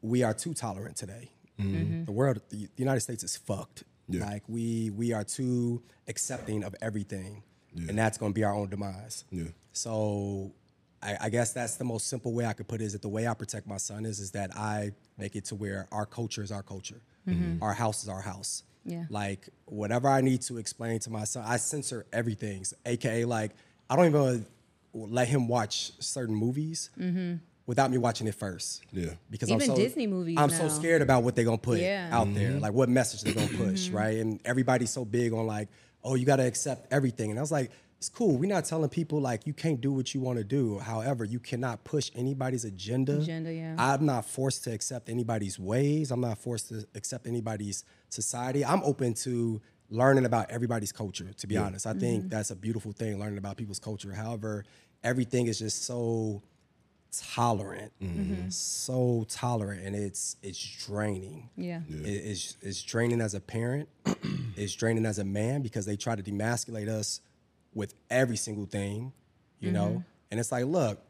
we 0.02 0.22
are 0.22 0.32
too 0.32 0.54
tolerant 0.54 0.96
today. 0.96 1.30
Mhm. 1.58 2.06
The 2.06 2.12
world, 2.12 2.40
the 2.48 2.68
United 2.76 3.00
States 3.00 3.24
is 3.24 3.36
fucked. 3.36 3.82
Yeah. 4.08 4.24
Like 4.24 4.42
we 4.48 4.90
we 4.90 5.12
are 5.12 5.24
too 5.24 5.82
accepting 6.08 6.62
of 6.64 6.74
everything, 6.80 7.42
and 7.88 7.98
that's 7.98 8.18
going 8.18 8.32
to 8.32 8.34
be 8.34 8.44
our 8.44 8.54
own 8.54 8.68
demise. 8.70 9.24
Yeah. 9.30 9.44
So, 9.72 10.52
I, 11.02 11.16
I 11.22 11.28
guess 11.28 11.52
that's 11.52 11.76
the 11.76 11.84
most 11.84 12.06
simple 12.08 12.32
way 12.32 12.46
I 12.46 12.52
could 12.54 12.68
put 12.68 12.80
it. 12.80 12.84
Is 12.84 12.92
that 12.94 13.02
the 13.02 13.08
way 13.08 13.26
I 13.28 13.34
protect 13.34 13.66
my 13.66 13.76
son 13.76 14.06
is 14.06 14.18
is 14.20 14.30
that 14.32 14.56
I 14.56 14.92
make 15.18 15.36
it 15.36 15.44
to 15.46 15.54
where 15.54 15.86
our 15.92 16.06
culture 16.06 16.42
is 16.42 16.50
our 16.52 16.62
culture, 16.62 17.00
Mhm. 17.28 17.60
our 17.60 17.74
house 17.74 18.02
is 18.02 18.08
our 18.08 18.22
house. 18.22 18.62
Yeah. 18.84 19.04
Like 19.10 19.48
whatever 19.66 20.08
I 20.08 20.20
need 20.20 20.42
to 20.42 20.58
explain 20.58 21.00
to 21.00 21.10
my 21.10 21.24
son, 21.24 21.44
I 21.46 21.56
censor 21.58 22.06
everything. 22.12 22.64
So, 22.64 22.76
AKA, 22.86 23.24
like 23.24 23.52
I 23.90 23.96
don't 23.96 24.06
even 24.06 24.46
let 24.94 25.28
him 25.28 25.46
watch 25.48 25.92
certain 26.00 26.34
movies 26.34 26.90
Mhm. 26.98 27.40
Without 27.66 27.90
me 27.90 27.98
watching 27.98 28.26
it 28.26 28.34
first. 28.34 28.82
Yeah. 28.92 29.14
Because 29.30 29.50
I'm 29.50 29.56
Even 29.56 29.68
so, 29.68 29.76
Disney 29.76 30.06
movies 30.06 30.36
I'm 30.38 30.50
now. 30.50 30.56
so 30.58 30.68
scared 30.68 31.02
about 31.02 31.24
what 31.24 31.34
they're 31.34 31.44
gonna 31.44 31.58
put 31.58 31.80
Yeah. 31.80 32.08
out 32.12 32.32
there, 32.34 32.52
Mm-hmm. 32.52 32.60
like 32.60 32.72
what 32.72 32.88
message 32.88 33.22
they're 33.22 33.34
gonna 33.34 33.48
push, 33.48 33.88
Mhm. 33.88 33.94
right? 33.94 34.18
And 34.18 34.40
everybody's 34.44 34.90
so 34.90 35.04
big 35.04 35.32
on 35.32 35.46
like, 35.46 35.68
oh, 36.04 36.14
you 36.14 36.24
gotta 36.24 36.46
accept 36.46 36.86
everything. 36.92 37.30
And 37.30 37.38
I 37.38 37.42
was 37.42 37.50
like, 37.50 37.70
it's 37.98 38.08
cool. 38.10 38.36
We're 38.36 38.48
not 38.48 38.66
telling 38.66 38.88
people 38.90 39.20
like 39.20 39.46
you 39.46 39.52
can't 39.54 39.80
do 39.80 39.90
what 39.90 40.14
you 40.14 40.20
want 40.20 40.38
to 40.38 40.44
do. 40.44 40.78
However, 40.78 41.24
you 41.24 41.40
cannot 41.40 41.82
push 41.82 42.10
anybody's 42.14 42.64
agenda. 42.64 43.18
Agenda, 43.18 43.52
yeah. 43.52 43.74
I'm 43.78 44.04
not 44.06 44.26
forced 44.26 44.64
to 44.64 44.72
accept 44.72 45.08
anybody's 45.08 45.58
ways. 45.58 46.10
I'm 46.10 46.20
not 46.20 46.38
forced 46.38 46.68
to 46.68 46.86
accept 46.94 47.26
anybody's 47.26 47.84
society. 48.10 48.64
I'm 48.64 48.82
open 48.84 49.14
to 49.14 49.60
learning 49.88 50.26
about 50.26 50.50
everybody's 50.50 50.92
culture, 50.92 51.32
to 51.32 51.46
be 51.46 51.54
Yeah. 51.54 51.62
honest. 51.64 51.86
I 51.86 51.94
think 51.94 52.24
Mhm. 52.26 52.30
that's 52.30 52.50
a 52.50 52.56
beautiful 52.56 52.92
thing, 52.92 53.18
learning 53.18 53.38
about 53.38 53.56
people's 53.56 53.78
culture. 53.78 54.12
However, 54.12 54.64
everything 55.02 55.46
is 55.46 55.58
just 55.58 55.84
so 55.84 56.42
tolerant, 57.20 57.92
Mhm. 58.02 58.52
so 58.52 59.24
tolerant, 59.28 59.82
and 59.84 59.94
it's 59.96 60.36
it's 60.42 60.58
draining. 60.86 61.48
Yeah. 61.56 61.80
It- 61.88 62.06
it's 62.08 62.56
it's 62.62 62.82
draining 62.82 63.20
as 63.20 63.34
a 63.34 63.40
parent. 63.40 63.88
it's 64.56 64.74
draining 64.74 65.06
as 65.06 65.18
a 65.18 65.24
man 65.24 65.62
because 65.62 65.86
they 65.86 65.96
try 65.96 66.16
to 66.16 66.22
demasculate 66.22 66.88
us 66.88 67.20
with 67.74 67.94
every 68.10 68.36
single 68.36 68.66
thing, 68.66 69.12
you 69.60 69.70
know. 69.72 69.88
Mhm. 69.88 70.04
And 70.30 70.40
it's 70.40 70.50
like, 70.52 70.64
look, 70.66 71.00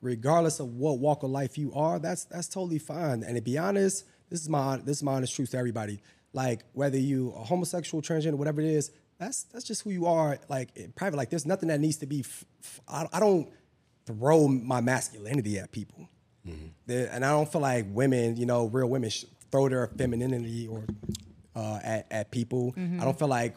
regardless 0.00 0.60
of 0.60 0.74
what 0.76 0.98
walk 0.98 1.22
of 1.22 1.30
life 1.30 1.56
you 1.58 1.72
are, 1.74 1.98
that's 1.98 2.24
that's 2.24 2.48
totally 2.48 2.78
fine. 2.78 3.22
And 3.22 3.36
to 3.36 3.42
be 3.42 3.58
honest, 3.58 4.04
this 4.30 4.40
is 4.40 4.48
my 4.48 4.76
this 4.78 4.98
is 4.98 5.02
my 5.02 5.14
honest 5.14 5.34
truth 5.34 5.50
to 5.50 5.58
everybody. 5.58 6.00
Like 6.32 6.64
whether 6.72 6.98
you 6.98 7.30
a 7.32 7.44
homosexual, 7.44 8.02
transgender, 8.02 8.34
whatever 8.34 8.60
it 8.60 8.66
is, 8.68 8.90
that's 9.18 9.44
that's 9.44 9.64
just 9.64 9.82
who 9.82 9.90
you 9.90 10.06
are. 10.06 10.38
Like 10.48 10.76
in 10.76 10.92
private, 10.92 11.16
like 11.16 11.30
there's 11.30 11.46
nothing 11.46 11.68
that 11.68 11.78
needs 11.80 11.98
to 11.98 12.06
be. 12.06 12.20
F- 12.20 12.44
f- 12.62 12.80
I, 12.88 13.06
I 13.12 13.20
don't 13.20 13.48
throw 14.06 14.48
my 14.48 14.80
masculinity 14.80 15.58
at 15.58 15.72
people, 15.72 16.08
There- 16.86 17.08
and 17.12 17.24
I 17.24 17.30
don't 17.30 17.50
feel 17.50 17.60
like 17.60 17.86
women, 17.90 18.36
you 18.36 18.46
know, 18.46 18.66
real 18.66 18.88
women 18.88 19.10
sh- 19.10 19.24
throw 19.50 19.68
their 19.68 19.86
femininity 19.86 20.66
or 20.66 20.84
uh, 21.54 21.78
at 21.84 22.06
at 22.10 22.30
people. 22.30 22.72
Mhm. 22.72 23.00
I 23.00 23.04
don't 23.04 23.18
feel 23.18 23.28
like 23.28 23.54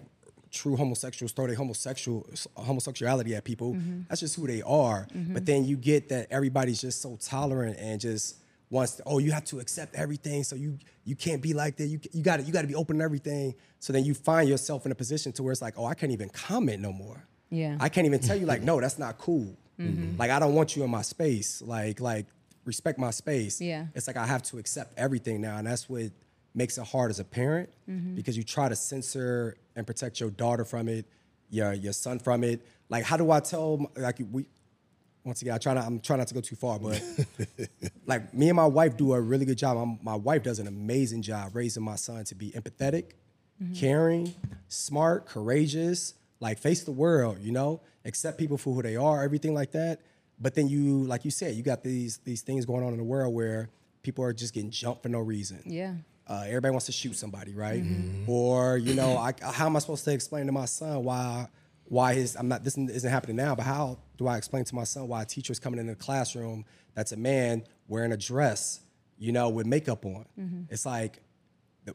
true 0.51 0.75
homosexuals 0.75 1.31
throw 1.31 1.47
their 1.47 1.55
homosexual 1.55 2.27
homosexuality 2.55 3.33
at 3.35 3.43
people. 3.43 3.73
Mhm. 3.73 4.07
That's 4.07 4.21
just 4.21 4.35
who 4.35 4.47
they 4.47 4.61
are. 4.61 5.07
Mhm. 5.13 5.33
But 5.33 5.45
then 5.45 5.65
you 5.65 5.77
get 5.77 6.09
that 6.09 6.27
everybody's 6.31 6.79
just 6.81 7.01
so 7.01 7.17
tolerant 7.17 7.77
and 7.79 7.99
just 7.99 8.35
wants 8.69 8.95
to, 8.95 9.03
oh 9.05 9.19
you 9.19 9.31
have 9.31 9.45
to 9.45 9.59
accept 9.59 9.95
everything 9.95 10.43
so 10.43 10.55
you 10.55 10.77
you 11.05 11.15
can't 11.15 11.41
be 11.41 11.53
like 11.53 11.77
that 11.77 11.85
you 11.87 11.99
you 12.11 12.23
got 12.23 12.37
to 12.37 12.43
you 12.43 12.51
got 12.51 12.61
to 12.63 12.67
be 12.67 12.73
open 12.75 12.97
to 12.97 13.03
everything 13.03 13.53
so 13.79 13.93
then 13.93 14.03
you 14.03 14.13
find 14.15 14.49
yourself 14.49 14.85
in 14.87 14.91
a 14.91 14.95
position 14.95 15.31
to 15.31 15.43
where 15.43 15.51
it's 15.51 15.61
like 15.61 15.75
oh 15.77 15.85
I 15.85 15.93
can't 15.93 16.11
even 16.11 16.29
comment 16.29 16.81
no 16.81 16.91
more 16.91 17.23
Yeah. 17.51 17.77
I 17.79 17.89
can't 17.89 18.07
even 18.07 18.19
tell 18.19 18.35
you 18.35 18.47
like 18.47 18.63
no 18.63 18.81
that's 18.81 18.97
not 18.97 19.17
cool 19.19 19.55
Mhm. 19.79 20.17
like 20.17 20.31
I 20.31 20.39
don't 20.39 20.53
want 20.55 20.75
you 20.75 20.83
in 20.83 20.89
my 20.89 21.01
space 21.01 21.61
like 21.61 21.99
like 21.99 22.25
respect 22.65 22.97
my 22.97 23.11
space 23.11 23.59
Yeah. 23.61 23.87
it's 23.93 24.07
like 24.07 24.17
I 24.17 24.25
have 24.25 24.41
to 24.43 24.57
accept 24.57 24.97
everything 24.97 25.41
now 25.41 25.57
and 25.57 25.67
that's 25.67 25.89
what 25.89 26.11
makes 26.53 26.77
it 26.77 26.85
hard 26.87 27.11
as 27.11 27.19
a 27.19 27.23
parent 27.25 27.69
Mhm. 27.89 28.15
because 28.15 28.37
you 28.37 28.43
try 28.43 28.69
to 28.69 28.75
censor 28.75 29.57
and 29.75 29.85
protect 29.85 30.19
your 30.19 30.29
daughter 30.29 30.63
from 30.65 30.87
it 30.87 31.05
your 31.49 31.73
your 31.73 31.93
son 31.93 32.19
from 32.19 32.43
it 32.43 32.61
like 32.89 33.03
how 33.03 33.17
do 33.17 33.29
I 33.31 33.39
tell 33.41 33.91
like 33.97 34.19
we 34.31 34.45
once 35.23 35.41
again 35.41 35.53
I 35.53 35.57
try 35.57 35.73
not 35.73 35.85
I'm 35.85 35.99
trying 35.99 36.19
not 36.19 36.27
to 36.29 36.33
go 36.33 36.41
too 36.41 36.55
far 36.55 36.79
but 36.79 37.01
like 38.05 38.33
me 38.33 38.49
and 38.49 38.55
my 38.55 38.65
wife 38.65 38.95
do 38.97 39.13
a 39.13 39.19
really 39.21 39.45
good 39.45 39.57
job. 39.57 39.75
My, 39.77 40.13
my 40.13 40.15
wife 40.15 40.43
does 40.43 40.59
an 40.59 40.67
amazing 40.67 41.21
job 41.21 41.55
raising 41.55 41.83
my 41.83 41.95
son 41.95 42.23
to 42.25 42.35
be 42.35 42.51
empathetic, 42.51 43.11
Mhm. 43.61 43.75
caring, 43.79 44.33
smart, 44.67 45.25
courageous, 45.27 46.13
like 46.39 46.57
face 46.59 46.83
the 46.83 46.91
world, 46.91 47.37
you 47.41 47.51
know, 47.51 47.81
accept 48.03 48.37
people 48.37 48.57
for 48.57 48.73
who 48.73 48.81
they 48.81 48.95
are, 48.95 49.23
everything 49.23 49.53
like 49.53 49.71
that. 49.71 50.01
But 50.39 50.53
then 50.55 50.67
you, 50.67 51.03
like 51.05 51.23
you 51.25 51.31
said, 51.31 51.55
you 51.55 51.63
got 51.63 51.83
these 51.83 52.17
these 52.19 52.41
things 52.41 52.65
going 52.65 52.83
on 52.83 52.91
in 52.91 52.97
the 52.97 53.03
world 53.05 53.33
where 53.33 53.69
people 54.03 54.23
are 54.23 54.33
just 54.33 54.53
getting 54.53 54.69
jumped 54.69 55.01
for 55.03 55.09
no 55.09 55.19
reason. 55.19 55.61
Yeah. 55.65 55.93
Uh, 56.27 56.43
everybody 56.47 56.71
wants 56.71 56.87
to 56.87 56.91
shoot 56.91 57.15
somebody, 57.15 57.53
right? 57.53 57.83
Mhm. 57.83 58.27
Or 58.27 58.77
you 58.77 58.95
know, 58.95 59.17
I, 59.17 59.33
how 59.41 59.67
am 59.67 59.75
I 59.75 59.79
supposed 59.79 60.03
to 60.05 60.11
explain 60.11 60.45
to 60.47 60.51
my 60.51 60.65
son 60.65 61.03
why 61.03 61.47
why 61.85 62.15
his 62.15 62.35
I'm 62.35 62.47
not 62.47 62.63
this 62.63 62.77
isn't 62.77 63.09
happening 63.09 63.35
now, 63.37 63.55
but 63.55 63.63
how 63.63 63.99
do 64.17 64.27
I 64.27 64.37
explain 64.37 64.65
to 64.65 64.75
my 64.75 64.83
son 64.85 65.07
why 65.07 65.21
a 65.21 65.25
teacher 65.25 65.51
is 65.51 65.59
coming 65.59 65.79
into 65.79 65.93
the 65.93 65.97
classroom 65.99 66.65
that's 66.95 67.11
a 67.11 67.17
man 67.17 67.63
wearing 67.87 68.11
a 68.11 68.17
dress, 68.17 68.81
you 69.19 69.31
know, 69.31 69.49
with 69.49 69.67
makeup 69.67 70.03
on? 70.05 70.25
Mhm. 70.37 70.65
It's 70.69 70.85
like 70.85 71.21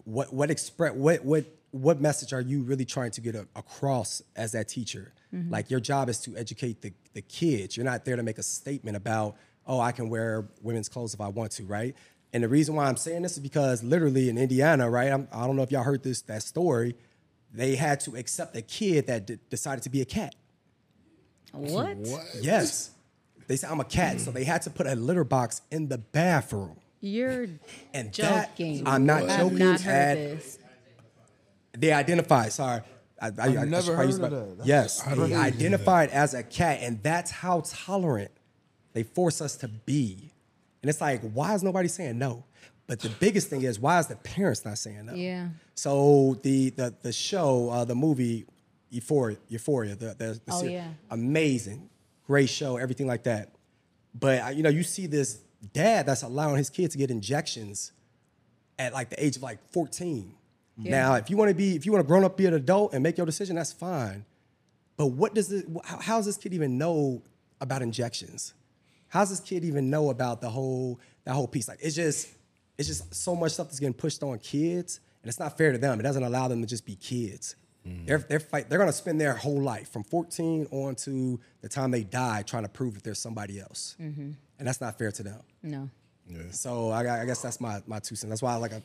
what 0.05 0.33
what 0.33 0.51
express 0.51 0.95
what 0.95 1.25
what 1.25 1.45
what 1.73 2.01
message 2.01 2.33
are 2.33 2.41
you 2.41 2.63
really 2.63 2.85
trying 2.85 3.11
to 3.13 3.21
get 3.21 3.35
a, 3.35 3.47
across 3.55 4.23
as 4.37 4.53
that 4.53 4.69
teacher? 4.69 5.13
Mhm. 5.35 5.51
Like 5.51 5.71
your 5.71 5.81
job 5.81 6.09
is 6.09 6.19
to 6.21 6.37
educate 6.37 6.83
the 6.83 6.93
the 7.13 7.23
kids. 7.23 7.77
You're 7.77 7.85
not 7.85 8.05
there 8.05 8.17
to 8.17 8.23
make 8.23 8.39
a 8.39 8.43
statement 8.43 8.97
about, 8.97 9.37
oh, 9.67 9.81
I 9.81 9.91
can 9.93 10.09
wear 10.09 10.49
women's 10.63 10.89
clothes 10.89 11.13
if 11.15 11.21
I 11.21 11.29
want 11.29 11.53
to, 11.53 11.65
right? 11.65 11.95
And 12.33 12.45
the 12.45 12.49
reason 12.49 12.77
why 12.77 12.87
I'm 12.87 12.97
saying 12.97 13.23
this 13.23 13.33
is 13.33 13.41
because 13.41 13.83
literally 13.83 14.29
in 14.29 14.39
Indiana, 14.39 14.89
right? 14.89 15.13
I'm, 15.13 15.27
I 15.33 15.47
don't 15.47 15.57
know 15.57 15.63
if 15.63 15.73
y'all 15.73 15.83
heard 15.83 16.03
this 16.05 16.23
that 16.23 16.43
story. 16.45 16.95
They 17.53 17.75
had 17.75 17.99
to 18.01 18.15
accept 18.17 18.55
a 18.57 18.63
kid 18.63 19.09
that 19.09 19.27
d- 19.27 19.39
decided 19.51 19.83
to 19.83 19.91
be 19.91 20.01
a 20.01 20.05
cat. 20.05 20.37
What? 21.53 21.97
Yes. 22.41 22.91
They 23.49 23.57
said 23.57 23.71
I'm 23.71 23.81
a 23.81 23.85
cat, 23.85 24.21
so 24.21 24.31
they 24.31 24.45
had 24.45 24.63
to 24.63 24.71
put 24.71 24.87
a 24.87 24.95
litter 24.95 25.25
box 25.25 25.63
in 25.73 25.89
the 25.89 25.99
bathroom. 25.99 26.77
You're 27.01 27.47
And 27.93 28.13
joking. 28.13 28.85
that 28.85 28.91
I'm 28.91 29.05
not 29.07 29.25
I've 29.29 29.41
joking. 29.41 29.59
not 29.59 29.81
heard 29.81 29.93
at- 29.93 30.15
this. 30.17 30.59
They 31.81 31.93
identified. 31.93 32.53
Sorry, 32.53 32.83
I, 33.21 33.27
I, 33.27 33.29
I've 33.29 33.39
I- 33.39 33.45
I 33.63 33.65
never 33.65 33.83
should 33.87 33.97
heard 33.97 34.19
my- 34.21 34.27
of 34.27 34.31
that. 34.31 34.57
That's 34.59 34.69
Yes, 34.69 35.03
crazy. 35.03 35.21
they 35.29 35.35
identified 35.35 36.11
as 36.11 36.35
a 36.35 36.43
cat, 36.43 36.79
and 36.83 37.03
that's 37.03 37.31
how 37.31 37.63
tolerant 37.67 38.31
they 38.93 39.03
force 39.03 39.41
us 39.41 39.57
to 39.59 39.69
be. 39.69 40.33
And 40.83 40.89
it's 40.91 41.01
like, 41.01 41.23
why 41.33 41.55
is 41.55 41.63
nobody 41.63 41.89
saying 41.89 42.19
no? 42.19 42.45
But 42.87 43.01
the 43.01 43.09
biggest 43.11 43.49
thing 43.49 43.63
is, 43.63 43.79
why 43.79 43.99
is 44.01 44.07
the 44.09 44.17
parents 44.17 44.65
not 44.65 44.77
saying 44.79 45.07
no? 45.07 45.15
Yeah. 45.15 45.49
So 45.75 46.39
the 46.43 46.71
the 46.71 46.95
the 47.03 47.13
show, 47.13 47.71
uh, 47.71 47.85
the 47.85 47.95
movie, 47.95 48.47
Euphoria, 48.91 49.37
Euphoria, 49.49 49.95
the 49.95 50.07
the, 50.15 50.41
the 50.45 50.53
Oh, 50.53 50.61
ser- 50.63 50.71
yeah. 50.71 50.89
amazing, 51.11 51.89
great 52.27 52.49
show, 52.49 52.77
everything 52.79 53.07
like 53.07 53.23
that. 53.25 53.51
But 54.19 54.43
uh, 54.45 54.49
you 54.49 54.63
know, 54.65 54.71
you 54.71 54.83
see 54.83 55.07
this 55.07 55.39
dad 55.73 56.07
that's 56.07 56.23
allowing 56.23 56.57
his 56.57 56.69
kid 56.69 56.91
to 56.91 56.99
get 56.99 57.11
injections 57.13 57.93
at 58.79 58.93
like 58.93 59.11
the 59.11 59.25
age 59.25 59.37
of 59.37 59.43
like 59.43 59.59
14. 59.73 60.35
Yeah. 60.79 60.91
Now, 60.93 61.15
if 61.15 61.29
you 61.31 61.37
want 61.37 61.51
to 61.51 61.55
be, 61.55 61.77
if 61.77 61.85
you 61.85 61.93
want 61.93 62.05
to 62.05 62.07
grown 62.07 62.25
up, 62.25 62.37
be 62.37 62.47
an 62.47 62.55
adult 62.55 62.95
and 62.95 63.03
make 63.03 63.17
your 63.19 63.27
decision, 63.27 63.57
that's 63.57 63.73
fine. 63.73 64.25
But 64.97 65.09
what 65.09 65.35
does 65.35 65.53
it? 65.53 65.67
How, 65.85 65.99
how 65.99 66.17
does 66.17 66.27
this 66.27 66.37
kid 66.37 66.55
even 66.55 66.79
know 66.79 67.23
about 67.61 67.83
injections? 67.83 68.55
How 69.09 69.21
does 69.21 69.31
this 69.31 69.41
kid 69.41 69.65
even 69.65 69.91
know 69.91 70.11
about 70.11 70.41
the 70.41 70.49
whole 70.51 71.01
that 71.25 71.35
whole 71.35 71.49
piece? 71.49 71.69
Like, 71.69 71.81
it's 71.83 71.97
just, 71.97 72.29
it's 72.79 72.89
just 72.89 73.15
so 73.15 73.35
much 73.35 73.53
stuff 73.53 73.67
that's 73.69 73.81
getting 73.81 73.93
pushed 73.95 74.23
on 74.23 74.39
kids, 74.39 75.01
and 75.23 75.29
it's 75.29 75.39
not 75.39 75.59
fair 75.59 75.73
to 75.73 75.79
them. 75.79 75.99
It 76.01 76.03
doesn't 76.05 76.23
allow 76.23 76.49
them 76.49 76.61
to 76.63 76.67
just 76.67 76.87
be 76.87 76.95
kids. 76.97 77.57
They're 78.07 78.19
they're 78.19 78.41
fight, 78.41 78.69
They're 78.69 78.79
gonna 78.79 78.93
spend 78.93 79.21
their 79.21 79.33
whole 79.35 79.61
life 79.61 79.91
from 79.91 80.05
14 80.05 80.69
on 80.71 80.95
to 80.97 81.41
the 81.63 81.69
time 81.69 81.91
they 81.91 82.05
die 82.05 82.43
trying 82.43 82.63
to 82.63 82.69
prove 82.69 82.95
that 82.95 83.03
there's 83.03 83.19
somebody 83.19 83.59
else, 83.59 83.97
Mhm. 83.99 84.35
and 84.59 84.69
that's 84.69 84.81
not 84.83 84.97
fair 84.99 85.11
to 85.13 85.23
them. 85.23 85.41
No. 85.63 85.89
Yeah. 86.29 86.43
So 86.51 86.91
I, 86.91 87.23
I 87.23 87.25
guess 87.25 87.41
that's 87.43 87.59
my 87.61 87.83
my 87.87 87.99
two 87.99 88.15
cents. 88.17 88.29
That's 88.29 88.43
why 88.43 88.53
I 88.53 88.57
like 88.57 88.73
a. 88.73 88.83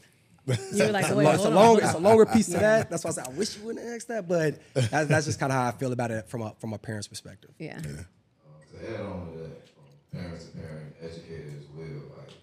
You 0.73 0.85
were 0.85 0.91
like, 0.91 1.03
it's, 1.05 1.11
a, 1.11 1.15
wait, 1.15 1.33
it's 1.33 1.45
a 1.45 1.49
long, 1.49 1.77
it's 1.77 1.93
a 1.93 1.97
longer 1.97 2.25
piece 2.25 2.47
to 2.47 2.57
that. 2.59 2.89
That's 2.89 3.03
why 3.03 3.09
I 3.09 3.13
said 3.13 3.27
I 3.27 3.31
wish 3.31 3.57
you 3.57 3.63
wouldn't 3.63 3.85
ask 3.85 4.07
that, 4.07 4.27
but 4.27 4.59
that's, 4.73 5.07
that's 5.07 5.25
just 5.25 5.39
kind 5.39 5.51
of 5.51 5.57
how 5.57 5.67
I 5.67 5.71
feel 5.71 5.91
about 5.91 6.11
it 6.11 6.29
from 6.29 6.41
a 6.43 6.53
from 6.59 6.73
a 6.73 6.77
parent's 6.77 7.07
perspective. 7.07 7.51
Yeah. 7.57 7.77
Um, 7.77 7.83
to 7.83 8.93
add 8.93 9.01
on 9.01 9.31
to 9.31 9.37
that, 9.39 9.69
from 9.69 10.19
parents 10.19 10.45
to 10.45 10.57
parent, 10.57 10.95
educators 11.01 11.53
as 11.63 11.65
well, 11.75 11.87
like 12.17 12.33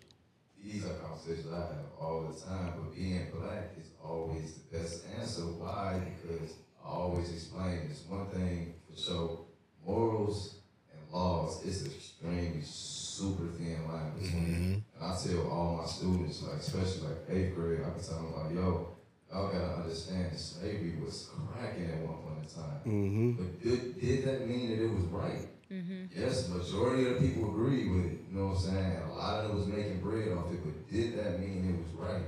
these 0.62 0.84
are 0.84 0.94
conversations 0.94 1.52
I 1.52 1.56
have 1.58 1.86
all 2.00 2.22
the 2.22 2.40
time, 2.40 2.72
but 2.76 2.94
being 2.94 3.26
black 3.38 3.70
is 3.78 3.90
always 4.02 4.54
the 4.54 4.78
best 4.78 5.04
answer. 5.20 5.42
Why? 5.42 6.00
Because 6.22 6.54
I 6.84 6.88
always 6.88 7.30
explain 7.32 7.88
it's 7.90 8.02
one 8.08 8.26
thing 8.26 8.74
for 8.90 9.00
sure, 9.00 9.40
morals 9.86 10.56
and 10.92 11.00
laws 11.12 11.64
is 11.64 11.86
extremely 11.86 12.62
super 13.12 13.46
thin 13.58 13.86
line 13.88 14.12
between. 14.18 14.84
And 14.96 15.04
I 15.04 15.16
tell 15.16 15.50
all 15.50 15.76
my 15.82 15.86
students, 15.86 16.42
like 16.42 16.60
especially 16.60 17.08
like 17.08 17.20
eighth 17.28 17.54
grade, 17.54 17.80
I 17.84 17.90
be 17.90 18.00
telling 18.02 18.32
them 18.32 18.40
like, 18.44 18.54
yo, 18.54 18.96
y'all 19.30 19.52
gotta 19.52 19.82
understand 19.82 20.38
slavery 20.38 20.94
was 21.04 21.28
cracking 21.32 21.90
at 21.90 21.98
one 22.00 22.18
point 22.24 22.44
in 22.44 22.48
time. 22.48 22.80
Mhm. 22.86 23.36
But 23.36 23.62
did, 23.62 24.00
did 24.00 24.24
that 24.24 24.48
mean 24.48 24.70
that 24.70 24.84
it 24.84 24.90
was 24.90 25.04
right? 25.04 25.48
Mhm. 25.70 26.08
Yes, 26.14 26.48
majority 26.48 27.06
of 27.08 27.20
the 27.20 27.28
people 27.28 27.48
agree 27.50 27.88
with 27.88 28.04
it. 28.12 28.18
You 28.28 28.38
know 28.38 28.46
what 28.48 28.58
I'm 28.58 28.62
saying? 28.62 28.96
A 29.08 29.14
lot 29.14 29.40
of 29.44 29.48
them 29.48 29.58
was 29.58 29.66
making 29.66 30.00
bread 30.00 30.28
off 30.36 30.52
it, 30.52 30.60
but 30.64 30.88
did 30.90 31.18
that 31.18 31.40
mean 31.40 31.64
it 31.68 31.76
was 31.80 31.92
right? 31.96 32.24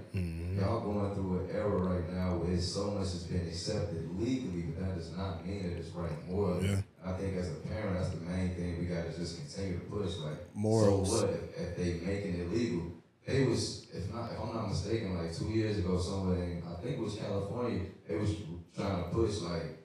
Y'all 0.56 0.80
going 0.80 1.14
through 1.14 1.40
an 1.40 1.50
era 1.50 1.76
right 1.76 2.08
now 2.14 2.36
where 2.36 2.58
so 2.60 2.92
much 2.92 3.10
has 3.12 3.24
been 3.24 3.46
accepted 3.46 4.08
legally, 4.18 4.62
but 4.62 4.80
that 4.80 4.94
does 4.96 5.10
not 5.16 5.44
mean 5.44 5.62
that 5.64 5.78
it's 5.78 5.90
right 5.90 6.14
morally. 6.30 6.68
Yeah. 6.68 6.80
I 7.06 7.12
think 7.12 7.36
as 7.36 7.50
a 7.50 7.54
parent, 7.68 7.98
that's 7.98 8.10
the 8.10 8.20
main 8.24 8.54
thing 8.54 8.78
we 8.78 8.86
got 8.86 9.04
to 9.04 9.16
just 9.18 9.36
continue 9.38 9.78
to 9.78 9.84
push. 9.84 10.16
Like, 10.18 10.54
Morals. 10.54 11.20
so 11.20 11.26
what 11.26 11.34
if, 11.34 11.58
if 11.60 11.76
they 11.76 12.06
making 12.06 12.40
it 12.40 12.50
legal? 12.52 12.92
They 13.26 13.44
was, 13.44 13.86
if 13.92 14.12
not, 14.12 14.32
if 14.32 14.38
I'm 14.40 14.54
not 14.54 14.68
mistaken, 14.68 15.16
like 15.18 15.34
two 15.34 15.46
years 15.46 15.78
ago, 15.78 15.98
somewhere 15.98 16.42
in, 16.42 16.62
I 16.68 16.80
think 16.82 16.98
it 16.98 17.00
was 17.02 17.14
California, 17.16 17.80
they 18.08 18.16
was 18.16 18.30
trying 18.76 19.02
to 19.04 19.08
push 19.10 19.38
like 19.40 19.78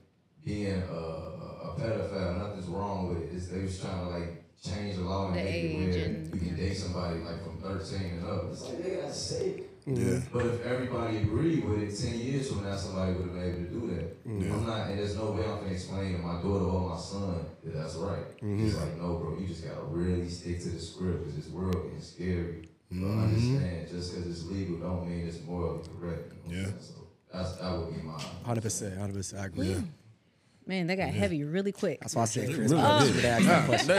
being 0.45 0.81
a, 0.81 0.93
a, 0.93 1.71
a 1.71 1.75
pedophile. 1.79 2.37
Nothing's 2.37 2.67
wrong 2.67 3.09
with 3.09 3.23
it. 3.23 3.35
It's, 3.35 3.47
they 3.47 3.61
was 3.61 3.79
trying 3.79 3.99
to 4.05 4.09
like 4.09 4.43
change 4.61 4.97
the 4.97 5.03
law 5.03 5.27
and 5.27 5.35
The 5.37 5.43
make 5.43 5.63
it 5.63 5.77
where 5.95 6.05
and- 6.05 6.33
you 6.35 6.39
can 6.41 6.55
date 6.57 6.73
somebody 6.75 7.19
like 7.19 7.43
from 7.43 7.61
13 7.61 8.01
and 8.19 8.27
up. 8.27 8.43
It's 8.51 8.63
like, 8.63 8.73
nigga, 8.77 9.01
that's 9.03 9.17
sick. 9.17 9.68
Yeah. 9.95 10.19
But 10.31 10.45
if 10.45 10.65
everybody 10.65 11.17
agreed 11.17 11.65
with 11.65 11.81
it, 11.81 11.95
10 12.09 12.19
years 12.19 12.49
from 12.51 12.63
now, 12.63 12.75
somebody 12.75 13.13
would 13.13 13.25
have 13.25 13.33
been 13.33 13.43
able 13.43 13.57
to 13.57 13.69
do 13.71 13.95
that. 13.95 14.17
Yeah. 14.25 14.53
I'm 14.55 14.65
not, 14.65 14.89
and 14.89 14.99
there's 14.99 15.15
no 15.15 15.31
way 15.31 15.43
I 15.49 15.57
can 15.59 15.69
explain 15.71 16.13
to 16.13 16.19
my 16.19 16.41
daughter 16.41 16.65
or 16.65 16.89
my 16.89 16.97
son 16.97 17.45
that 17.63 17.73
that's 17.73 17.95
right. 17.95 18.37
Mhm. 18.41 18.67
It's 18.67 18.77
like, 18.77 18.97
no, 18.97 19.17
bro, 19.17 19.37
you 19.39 19.47
just 19.47 19.63
gotta 19.65 19.81
really 19.83 20.29
stick 20.29 20.61
to 20.61 20.69
the 20.69 20.79
script 20.79 21.19
because 21.25 21.35
this 21.35 21.49
world 21.51 21.91
is 21.97 22.11
scary. 22.11 22.69
But 22.91 22.97
Mhm. 22.97 23.23
understand, 23.23 23.87
just 23.89 24.13
because 24.15 24.27
it's 24.31 24.45
legal 24.49 24.77
don't 24.77 25.07
mean 25.09 25.27
it's 25.27 25.41
morally 25.45 25.81
correct. 25.99 26.33
You 26.33 26.39
know 26.39 26.45
what 26.45 26.53
I'm 26.53 26.57
Yeah. 26.59 26.65
saying? 26.65 26.79
So 26.79 26.93
that's, 27.33 27.51
that 27.57 27.77
would 27.77 27.95
be 27.95 28.01
my. 28.01 28.13
Hundred 28.43 28.61
percent, 28.61 28.97
hundred 28.97 29.15
percent. 29.15 29.41
I 29.41 29.45
agree. 29.47 29.83
Man, 30.69 30.85
they 30.85 30.95
got 30.95 31.09
heavy 31.09 31.43
really 31.43 31.71
quick. 31.71 31.99
That's 31.99 32.13
why 32.13 32.21
I 32.21 32.25
said 32.25 32.53
Chris. 32.53 32.69
Really 32.71 32.79
I 32.83 32.99
wish 33.01 33.09
you 33.09 33.15
would 33.15 33.25
ask 33.25 33.45
that 33.47 33.65
question. 33.65 33.91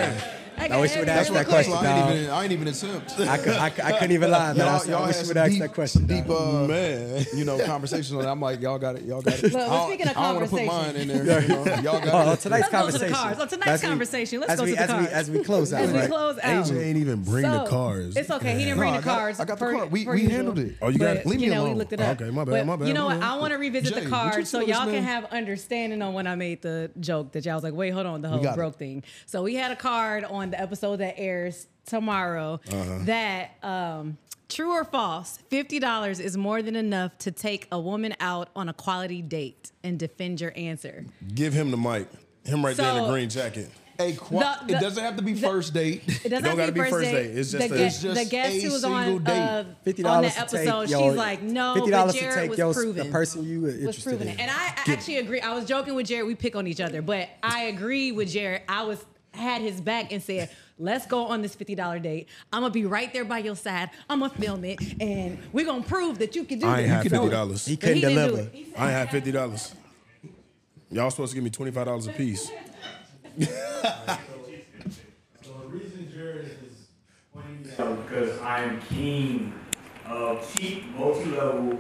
I 0.57 0.69
I 0.69 0.81
wish 0.81 0.93
you 0.95 1.01
would 1.01 1.09
ask 1.09 1.33
that 1.33 1.47
question. 1.47 1.73
I 1.73 1.77
ain't 1.79 1.85
dog. 2.07 2.17
even, 2.17 2.31
I 2.31 2.43
ain't 2.45 2.53
even 2.53 2.69
attempt. 2.69 3.19
I, 3.19 3.39
could, 3.39 3.49
I, 3.57 3.71
could- 3.71 3.85
I 3.87 3.93
couldn't 3.93 4.13
even 4.13 4.31
lie, 4.31 4.53
man. 4.53 4.69
I, 4.69 4.79
said, 4.79 4.95
I 4.95 5.07
wish 5.07 5.17
you 5.17 5.21
some 5.25 5.29
would 5.29 5.37
ask 5.39 5.51
deep- 5.51 5.61
that 5.63 5.73
question. 5.75 6.07
Deep, 6.07 6.29
uh, 6.31 6.67
Man. 6.69 7.27
you 7.35 7.45
know, 7.45 7.59
conversation 7.65 8.17
on 8.19 8.25
it. 8.25 8.29
I'm 8.29 8.41
like, 8.41 8.61
y'all 8.61 8.79
got 8.79 8.95
it, 8.97 9.03
y'all 9.03 9.21
got 9.23 9.35
it. 9.35 9.43
Look, 9.43 9.55
well, 9.55 9.73
I 9.73 9.89
speaking 9.89 10.07
of 10.09 10.17
I 10.17 10.23
don't 10.23 10.37
want 10.37 10.51
to 10.51 10.57
put 10.57 10.67
mine 10.67 10.95
in 10.97 11.09
there. 11.09 11.43
You 11.43 11.49
know, 11.49 11.65
y'all 11.65 11.83
got 11.83 12.09
Oh, 12.29 12.33
it. 12.33 12.41
tonight's 12.41 12.45
Let's 12.45 12.69
go 12.71 12.87
to 12.91 12.99
the 12.99 13.11
conversation. 13.11 13.37
Oh, 13.41 13.47
tonight's 13.47 13.67
As 13.69 13.83
we- 13.83 13.89
conversation. 13.89 14.41
Let's 14.41 14.57
go 14.57 14.65
we, 14.65 14.71
to 14.71 14.77
the 14.77 14.83
as 14.83 14.89
we, 14.91 14.95
cards. 14.95 15.13
as 15.13 15.31
we 15.31 15.45
close 15.45 15.73
out, 15.73 15.81
As 15.81 15.93
we 15.93 16.07
close 16.07 16.39
out. 16.39 16.67
AJ 16.67 16.83
ain't 16.85 16.97
even 16.99 17.23
bring 17.25 17.43
the 17.43 17.65
So, 17.65 17.71
cars. 17.71 18.17
It's 18.17 18.31
okay. 18.31 18.53
He 18.59 18.65
didn't 18.67 18.79
bring 18.79 18.93
the 18.95 19.01
got- 19.01 19.19
cards. 19.19 19.41
I 19.41 19.45
got 19.47 19.59
the 19.59 19.65
per- 19.65 19.75
card. 19.77 19.91
We- 19.91 20.07
we 20.07 20.25
handled 20.27 20.59
it. 20.61 20.77
Oh, 20.83 20.89
you 20.89 20.99
got 20.99 21.17
it? 21.17 21.27
Leave 21.27 21.41
me 21.41 21.47
you 21.47 21.53
we 21.53 21.57
alone. 21.57 21.79
looked 21.79 21.95
it 21.95 22.01
up. 22.01 22.21
Okay, 22.21 22.31
my 22.31 22.45
bad, 22.45 22.67
my 22.67 22.77
bad, 22.77 22.87
You 22.87 22.95
know 22.95 23.07
what? 23.07 23.21
I 23.23 23.37
want 23.39 23.53
to 23.55 23.59
revisit 23.59 23.95
the 23.95 24.01
what 24.01 24.05
you 24.05 24.11
cards 24.11 24.51
so 24.51 24.61
y'all 24.61 24.85
can 24.85 25.03
have 25.03 25.25
understanding 25.33 26.03
on 26.03 26.13
when 26.13 26.27
I 26.27 26.35
made 26.35 26.60
the 26.63 26.91
joke 27.01 27.33
that 27.33 27.45
y'all 27.45 27.55
was 27.55 27.65
like, 27.65 27.75
wait, 27.75 27.91
hold 27.91 28.07
on, 28.07 28.21
the 28.23 28.29
whole 28.29 28.43
got 28.43 28.53
it. 28.55 28.57
broke 28.57 28.77
thing. 28.77 29.03
So 29.27 29.43
we 29.43 29.55
had 29.55 29.71
a 29.71 29.77
card 29.77 30.25
on 30.25 30.51
the 30.51 30.61
episode 30.61 30.97
that 30.97 31.15
airs 31.19 31.67
tomorrow 31.87 32.61
Uh-huh. 32.71 32.99
that 33.05 33.57
um, 33.63 34.19
True 34.49 34.73
or 34.73 34.83
false? 34.85 35.39
Fifty 35.49 35.79
dollars 35.79 36.19
is 36.19 36.37
more 36.37 36.61
than 36.61 36.75
enough 36.75 37.17
to 37.19 37.31
take 37.31 37.69
a 37.71 37.79
woman 37.79 38.15
out 38.19 38.49
on 38.57 38.69
a 38.69 38.73
quality 38.73 39.23
date 39.23 39.71
and 39.85 39.97
defend 39.99 40.41
your 40.41 40.53
answer. 40.57 41.05
Give 41.35 41.53
him 41.53 41.71
the 41.71 41.77
mic. 41.77 42.09
Him 42.45 42.65
right 42.65 42.77
there 42.77 42.97
in 42.97 43.03
the 43.05 43.09
green 43.11 43.29
jacket. 43.29 43.71
Hey, 44.01 44.13
qua- 44.15 44.57
The- 44.61 44.67
the- 44.73 44.79
it 44.79 44.81
doesn't 44.81 45.05
have 45.05 45.17
to 45.17 45.23
be 45.23 45.35
first 45.35 45.75
date. 45.75 46.03
It 46.25 46.29
doesn't 46.29 46.45
have 46.45 46.57
to 46.67 46.73
be 46.73 46.73
be 46.73 46.81
first, 46.81 46.91
first 46.93 47.11
date. 47.11 47.29
date. 47.29 47.39
It's 47.39 47.53
the, 47.53 47.59
just 47.59 47.71
a- 47.71 47.75
gue- 47.75 47.85
It's 47.87 48.03
the 48.03 48.25
guest 48.31 48.57
a 48.57 48.61
who 48.61 48.73
was 48.73 48.81
single 48.83 48.99
on 49.17 49.25
date. 49.25 49.33
uh, 49.39 49.65
Fifty 49.85 50.05
on 50.05 50.13
dollars 50.23 50.35
the 50.35 50.41
episode, 50.41 50.89
yo, 50.91 51.09
she's 51.09 51.17
like, 51.17 51.43
no, 51.43 51.75
Fifty 51.75 51.91
but 51.91 51.97
dollars 51.97 52.15
to 52.15 52.21
Jared 52.21 52.51
take 52.57 52.65
was 52.67 52.77
proven. 52.77 53.07
the 53.07 53.13
person 53.13 53.45
you 53.45 53.61
were 53.61 53.67
was 53.69 53.77
interested 53.77 54.05
proving 54.05 54.29
in. 54.29 54.35
it. 54.35 54.41
And 54.41 54.51
I, 54.51 54.55
I 54.87 54.93
actually 54.93 55.19
agree. 55.19 55.41
I 55.41 55.55
was 55.55 55.65
joking 55.67 55.95
with 55.95 56.07
Jared. 56.07 56.27
We 56.27 56.35
pick 56.35 56.57
on 56.57 56.67
each 56.67 56.81
other, 56.81 57.03
but 57.03 57.29
I 57.43 57.65
agree 57.65 58.13
with 58.13 58.31
Jared. 58.31 58.63
I 58.69 58.83
was 58.85 59.05
had 59.33 59.63
his 59.63 59.81
back 59.81 60.11
and 60.13 60.21
said, 60.23 60.51
"Let's 60.79 61.07
go 61.07 61.27
on 61.27 61.41
this 61.43 61.55
fifty 61.55 61.75
dollar 61.77 61.99
date. 62.01 62.27
I'm 62.53 62.63
gonna 62.63 62.73
be 62.73 62.85
right 62.87 63.13
there 63.13 63.25
by 63.25 63.39
your 63.39 63.55
side. 63.57 63.91
I'm 64.09 64.21
gonna 64.21 64.33
film 64.35 64.65
it, 64.65 64.81
and 65.01 65.39
we're 65.53 65.65
gonna 65.67 65.85
prove 65.85 66.19
that 66.19 66.35
you 66.35 66.45
can 66.45 66.59
do 66.59 66.67
I 66.67 66.81
ain't 66.81 66.89
have 66.89 67.03
fifty 67.05 67.29
dollars. 67.29 67.65
He 67.67 67.77
But 67.77 67.81
couldn't 67.85 68.01
deliver. 68.01 68.39
it. 68.41 68.55
I 68.77 68.85
ain't 68.87 68.93
have 68.93 69.11
fifty 69.11 69.31
dollars. 69.31 69.75
Y'all 70.91 71.11
supposed 71.11 71.31
to 71.31 71.37
give 71.37 71.45
me 71.45 71.51
twenty 71.51 71.71
five 71.71 71.87
dollars 71.87 72.09
a 72.09 72.13
piece. 72.13 72.51
So 73.39 73.47
the 75.63 75.69
reason 75.69 76.11
Jared 76.13 76.47
is 76.47 76.89
pointing 77.33 77.63
me 77.65 77.71
out 77.79 78.09
because 78.09 78.39
I 78.41 78.63
am 78.65 78.81
king 78.83 79.53
of 80.07 80.53
cheap, 80.57 80.85
multi-level, 80.97 81.79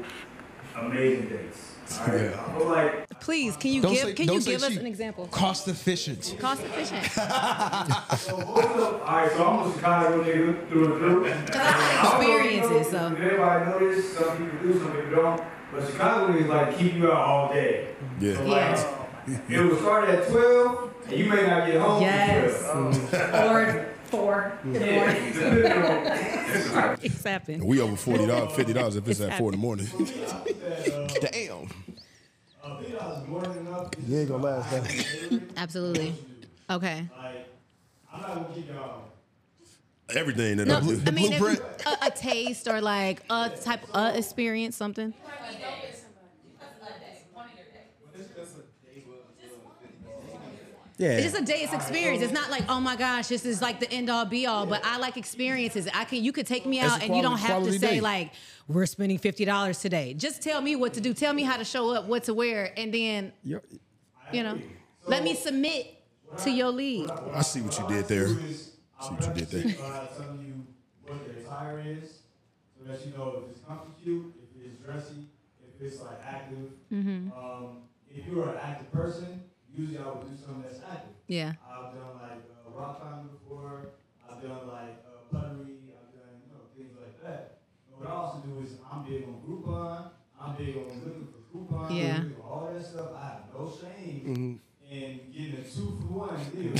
amazing 0.77 1.29
dates. 1.29 1.75
All 2.01 2.07
right? 2.07 2.21
Yeah. 2.23 2.45
I 2.47 2.59
feel 2.59 2.69
like 2.69 3.07
Please, 3.21 3.57
can 3.57 3.73
you 3.73 3.83
Don't 3.83 3.93
give 3.93 4.03
say- 4.03 4.13
can 4.15 4.33
you 4.33 4.41
give 4.41 4.63
us 4.63 4.77
an 4.77 4.87
example? 4.87 5.27
Cost 5.27 5.69
efficient. 5.69 6.37
Cost 6.39 6.63
efficient. 6.63 7.05
so 8.19 8.37
most 8.39 8.67
all 8.67 9.01
right, 9.05 9.31
so 9.33 9.47
I'm 9.47 9.71
a 9.71 9.75
Chicago 9.75 10.23
nigga 10.25 10.69
through 10.69 10.93
and 10.93 10.99
through. 10.99 11.27
I 11.27 11.29
have 11.31 12.23
experiences, 12.23 12.91
so. 12.93 13.07
Everybody 13.09 13.65
know 13.67 13.79
this. 13.79 14.17
Some 14.17 14.37
people 14.39 14.59
do, 14.63 14.79
some 14.79 14.93
people 14.93 15.11
don't. 15.11 15.43
But 15.73 15.87
Chicago 15.87 16.33
is 16.35 16.47
like 16.47 16.79
keep 16.79 16.95
you 16.95 17.11
out 17.13 17.19
all 17.19 17.53
day. 17.53 17.95
Yeah. 18.21 18.35
So 18.37 18.45
like, 18.47 18.79
it 19.51 19.61
was 19.61 19.79
start 19.81 20.09
at 20.09 20.29
12, 20.29 20.83
and 20.85 20.90
you 21.09 21.29
may 21.29 21.47
not 21.47 21.67
get 21.67 21.81
home 21.81 22.03
Yes. 22.03 22.63
till 22.63 22.93
12. 23.09 23.35
or 23.57 23.87
four 24.05 24.53
in 24.65 24.73
the 24.73 24.81
morning. 24.81 25.33
It's 27.03 27.25
happened. 27.25 27.65
We 27.65 27.81
over 27.81 27.97
forty 27.97 28.27
dollars, 28.27 28.53
fifty 28.55 28.73
dollars 28.73 28.97
if 28.97 29.07
it's 29.09 29.21
It's 29.21 29.31
at 29.31 29.39
four 29.39 29.53
in 29.53 29.61
the 29.61 29.63
morning. 29.63 29.87
Damn. 29.99 31.67
Fifty 31.69 32.93
dollars 32.93 33.23
is 33.23 33.29
more 33.29 33.43
than 33.43 33.59
enough. 33.67 33.91
You 34.07 34.19
ain't 34.19 34.29
gonna 34.29 34.43
last 34.43 34.71
that. 34.71 35.43
Absolutely. 35.57 36.15
Okay. 36.69 37.09
Like, 37.19 37.49
I'm 38.13 38.21
not 38.21 38.35
gonna 38.35 38.49
keep 38.55 38.69
y'all. 38.69 39.03
Everything 40.15 40.57
that 40.57 40.67
No, 40.67 40.79
I 40.79 40.81
do. 40.81 41.01
I 41.07 41.11
mean 41.13 41.33
if- 41.33 41.39
blueprint. 41.39 41.63
a, 41.87 42.07
a 42.07 42.11
taste 42.11 42.67
or 42.69 42.81
like 42.81 43.23
a 43.31 43.51
type 43.63 43.83
of 43.95 44.17
experience, 44.17 44.77
something. 44.77 45.15
Yeah. 51.01 51.13
It's 51.13 51.33
just 51.33 51.43
a 51.43 51.45
day. 51.45 51.63
It's 51.63 51.73
experience. 51.73 52.23
It's 52.23 52.33
not 52.33 52.51
like 52.51 52.65
oh 52.69 52.79
my 52.79 52.95
gosh, 52.95 53.29
this 53.29 53.47
is 53.47 53.63
like 53.63 53.81
the 53.81 53.91
end 53.91 54.11
all 54.11 54.27
be 54.27 54.45
all. 54.47 54.67
But 54.67 54.85
I 54.85 54.99
like 54.99 55.17
experiences. 55.17 55.89
I 55.95 56.05
can 56.05 56.23
you 56.23 56.31
could 56.31 56.47
take 56.47 56.67
me 56.67 56.79
It's 56.79 56.91
a 56.91 56.95
out 56.97 57.03
and 57.03 57.17
you 57.17 57.23
don't 57.23 57.39
have 57.39 57.65
to 57.65 57.73
say 57.73 57.79
date. 57.79 58.03
like 58.03 58.33
we're 58.69 58.85
spending 58.85 59.17
fifty 59.17 59.47
dollars 59.47 59.79
today. 59.79 60.13
Just 60.13 60.43
tell 60.43 60.61
me 60.61 60.77
what 60.77 60.93
to 60.95 61.01
do. 61.01 61.15
Tell 61.15 61.33
me 61.33 61.43
how 61.43 61.57
to 61.57 61.65
show 61.65 61.95
up, 61.95 62.05
what 62.05 62.25
to 62.25 62.35
wear, 62.35 62.73
and 62.77 62.93
then 62.93 63.33
You're- 63.43 63.63
you 64.31 64.43
know, 64.43 64.61
let 65.07 65.25
me 65.25 65.35
submit 65.35 65.87
to 66.45 66.51
your 66.51 66.69
lead. 66.69 67.11
I 67.33 67.41
see 67.41 67.63
what 67.63 67.79
you 67.79 67.89
did 67.89 68.07
there. 68.07 68.29
See 68.29 68.35
what 69.01 69.27
you 69.27 69.33
did 69.33 69.49
there. 69.51 69.63
By 69.65 70.07
telling 70.17 70.45
you 70.47 70.67
what 71.07 71.25
the 71.27 71.41
attire 71.41 71.81
is, 71.81 72.19
so 72.77 72.85
that 72.87 73.05
you 73.07 73.13
know 73.17 73.43
if 73.43 73.51
it's 73.57 73.67
comfy 73.67 73.89
cute, 74.05 74.35
if 74.37 74.67
it's 74.67 74.85
dressy, 74.85 75.25
if 75.67 75.81
it's 75.81 76.01
like 76.03 76.19
active. 76.25 76.59
Mm-hmm. 76.93 77.33
Um, 77.33 77.79
if 78.15 78.27
you're 78.27 78.51
an 78.51 78.59
active 78.61 78.93
person, 78.93 79.43
usually 79.77 79.99
I 79.99 80.09
would 80.09 80.21
do 80.29 80.37
something 80.37 80.63
that's 80.63 80.81
active. 80.85 81.15
Yeah. 81.27 81.53
I've 81.63 81.93
done 81.95 82.15
like 82.19 82.43
uh, 82.51 82.71
rock 82.79 83.01
climbing 83.01 83.29
before. 83.29 83.93
I've 84.29 84.43
done 84.43 84.67
like 84.67 85.05
uh, 85.07 85.27
puttery. 85.31 85.95
I've 85.95 86.13
done 86.15 86.35
you 86.45 86.51
know 86.55 86.63
things 86.77 86.95
like 87.01 87.15
that. 87.23 87.59
But 87.91 88.01
what 88.01 88.09
I 88.11 88.15
also 88.15 88.39
do 88.47 88.61
is 88.63 88.79
I'm 88.91 89.03
big 89.05 89.25
on 89.25 89.41
Groupon. 89.47 90.11
I'm 90.41 90.57
big 90.57 90.77
on 90.77 91.03
looking 91.05 91.29
for 91.29 91.41
coupons. 91.53 91.91
Yeah. 91.93 92.17
looking 92.19 92.35
for 92.35 92.43
all 92.51 92.71
that 92.73 92.85
stuff. 92.85 93.09
I 93.17 93.25
have 93.25 93.39
no 93.55 93.71
shame 93.71 94.25
Mhm. 94.27 94.59
And 94.91 95.33
getting 95.33 95.55
a 95.55 95.63
two 95.71 95.99
for 96.03 96.19
one 96.19 96.37
deal. 96.51 96.75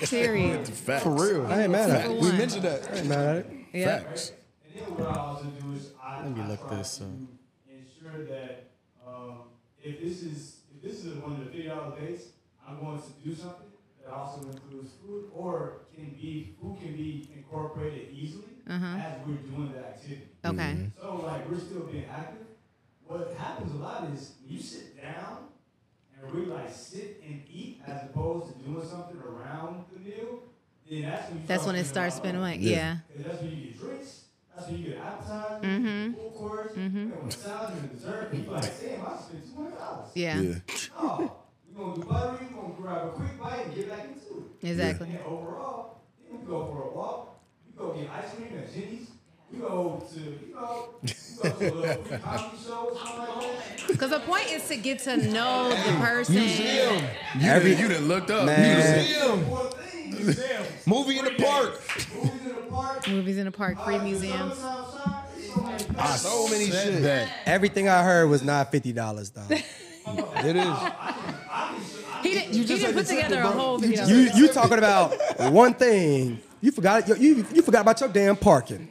Period. 0.08 0.68
Facts. 0.68 1.02
For 1.02 1.10
real. 1.10 1.46
I 1.50 1.62
ain't 1.62 1.72
mad 1.72 1.90
at 1.90 2.06
it. 2.10 2.20
We 2.20 2.30
mentioned 2.32 2.62
that. 2.64 2.88
I 2.92 2.96
ain't 2.98 3.08
mad 3.08 3.26
at 3.28 3.36
it. 3.36 3.46
Yeah. 3.72 3.98
Facts. 3.98 4.32
And 4.64 4.84
then 4.86 4.94
what 5.06 5.16
I 5.16 5.20
also 5.20 5.46
do 5.46 5.72
is 5.74 5.90
I, 6.00 6.22
Let 6.22 6.36
me 6.36 6.42
I 6.42 6.46
look 6.46 6.68
try 6.68 6.76
this 6.76 6.98
to 6.98 7.04
up. 7.04 7.10
ensure 7.68 8.24
that 8.26 8.70
um, 9.04 9.38
if 9.82 10.00
this 10.00 10.22
is 10.22 10.57
if 10.78 10.90
this 10.90 11.04
is 11.04 11.14
one 11.18 11.32
of 11.32 11.38
the 11.40 11.44
fifty 11.46 11.64
dollar 11.68 11.98
days, 11.98 12.28
I'm 12.66 12.80
going 12.80 13.00
to 13.00 13.28
do 13.28 13.34
something 13.34 13.66
that 14.04 14.12
also 14.12 14.42
includes 14.48 14.92
food 15.04 15.30
or 15.34 15.80
can 15.94 16.10
be 16.10 16.54
food 16.60 16.78
can 16.80 16.92
be 16.96 17.28
incorporated 17.34 18.08
easily 18.12 18.44
Uh-huh. 18.68 18.96
as 18.98 19.26
we're 19.26 19.34
doing 19.36 19.72
the 19.72 19.78
activity. 19.80 20.28
Okay. 20.44 20.90
So 21.00 21.16
like 21.16 21.48
we're 21.48 21.58
still 21.58 21.80
being 21.86 22.06
active. 22.10 22.46
What 23.06 23.32
happens 23.38 23.72
a 23.72 23.76
lot 23.76 24.04
is 24.12 24.34
you 24.46 24.60
sit 24.60 25.00
down 25.02 25.48
and 26.14 26.32
really 26.32 26.50
like 26.52 26.68
sit 26.70 27.22
and 27.26 27.42
eat 27.50 27.82
as 27.88 28.02
opposed 28.02 28.52
to 28.52 28.62
doing 28.64 28.86
something 28.86 29.18
around 29.18 29.84
the 29.92 29.98
meal, 30.00 30.42
then 30.88 31.02
that's 31.10 31.28
when 31.30 31.40
you 31.40 31.46
That's 31.46 31.66
when 31.66 31.76
it 31.76 31.84
starts 31.86 32.14
a 32.14 32.18
lot 32.18 32.22
spending 32.22 32.42
money. 32.42 32.58
money. 32.58 32.70
Yeah. 32.70 32.96
Cause 33.16 33.24
that's 33.24 33.40
when 33.42 33.50
you 33.50 33.56
get 33.68 33.80
drinks. 33.80 34.24
That's 34.58 34.70
you 34.72 34.78
get 34.88 34.98
appetizers, 34.98 35.62
Mhm. 35.64 36.14
full 36.16 36.30
course, 36.30 36.72
Mhm. 36.72 36.94
you 36.94 37.06
know, 37.06 37.66
and 37.68 37.90
dessert. 37.92 38.28
And 38.32 38.48
like, 38.48 38.62
damn, 38.80 39.06
I 39.06 39.16
spent 39.18 39.44
two 39.48 39.54
hundred 39.62 39.78
dollars. 39.78 40.08
Yeah. 40.14 40.40
Yeah. 40.40 40.54
Oh, 40.98 41.32
we 41.68 41.76
gonna 41.76 41.94
do 41.94 42.02
Puttery. 42.02 42.48
We 42.48 42.54
gonna 42.54 42.74
grab 42.80 43.06
a 43.06 43.10
quick 43.10 43.40
bite 43.40 43.66
and 43.66 43.74
get 43.74 43.88
back 43.90 44.04
into 44.04 44.46
it. 44.60 44.68
Exactly. 44.70 45.08
And 45.10 45.20
overall, 45.20 46.00
then 46.28 46.40
we 46.40 46.46
go 46.46 46.66
for 46.66 46.82
a 46.82 46.96
walk. 46.96 47.38
We 47.66 47.78
go 47.78 47.92
get 47.92 48.10
ice 48.10 48.34
cream 48.34 48.58
at 48.58 48.74
Jeni's. 48.74 49.08
We 49.52 49.60
go 49.60 50.02
to 50.12 50.20
you 50.20 50.54
know, 50.54 50.88
we 51.02 51.08
go 51.08 51.50
to 51.58 51.70
a 51.70 51.74
little 51.74 52.18
comedy 52.18 52.56
show, 52.66 52.90
something 52.94 53.18
like 53.18 53.40
that. 53.40 53.86
Because 53.88 54.10
the 54.10 54.20
point 54.20 54.46
is 54.50 54.66
to 54.68 54.76
get 54.76 54.98
to 55.00 55.16
know 55.16 55.68
the 55.70 55.96
person. 56.04 56.34
Museum. 56.34 57.02
You 57.38 57.48
Every- 57.48 57.72
done, 57.74 57.82
you 57.82 57.88
done 57.88 58.08
looked 58.08 58.30
up. 58.30 58.44
Man. 58.46 58.98
Museum. 58.98 59.44
Four 59.46 59.70
things. 59.70 60.14
Museum. 60.18 60.64
Movie 60.86 61.18
in 61.18 61.24
the 61.26 61.30
park. 61.42 61.80
Movies 62.78 62.98
in 62.98 63.00
the 63.00 63.02
park. 63.02 63.08
Movies 63.08 63.38
in 63.38 63.44
the 63.46 63.52
park, 63.52 63.84
free 63.84 63.98
museums. 63.98 64.58
Summertime. 64.58 65.24
So 65.36 65.62
many 65.62 65.84
I 65.98 66.16
So 66.16 66.48
many 66.48 66.66
shit. 66.66 67.02
that. 67.02 67.28
Everything 67.46 67.88
I 67.88 68.02
heard 68.02 68.28
was 68.28 68.42
not 68.42 68.70
fifty 68.70 68.92
dollars 68.92 69.30
though. 69.30 69.42
It 70.38 70.56
is. 70.56 70.76
He 72.22 72.30
didn't, 72.32 72.54
he 72.54 72.64
just 72.64 72.80
didn't 72.82 72.94
put 72.94 73.06
together 73.06 73.40
a 73.40 73.46
whole. 73.48 73.78
You 73.80 73.88
video. 73.88 74.06
You 74.06 74.30
you 74.34 74.48
talking 74.48 74.78
about 74.78 75.14
one 75.52 75.74
thing? 75.74 76.40
You 76.62 76.70
forgot 76.72 77.06
you, 77.08 77.14
you 77.16 77.46
you 77.52 77.62
forgot 77.62 77.82
about 77.82 78.00
your 78.00 78.08
damn 78.08 78.34
parking. 78.36 78.88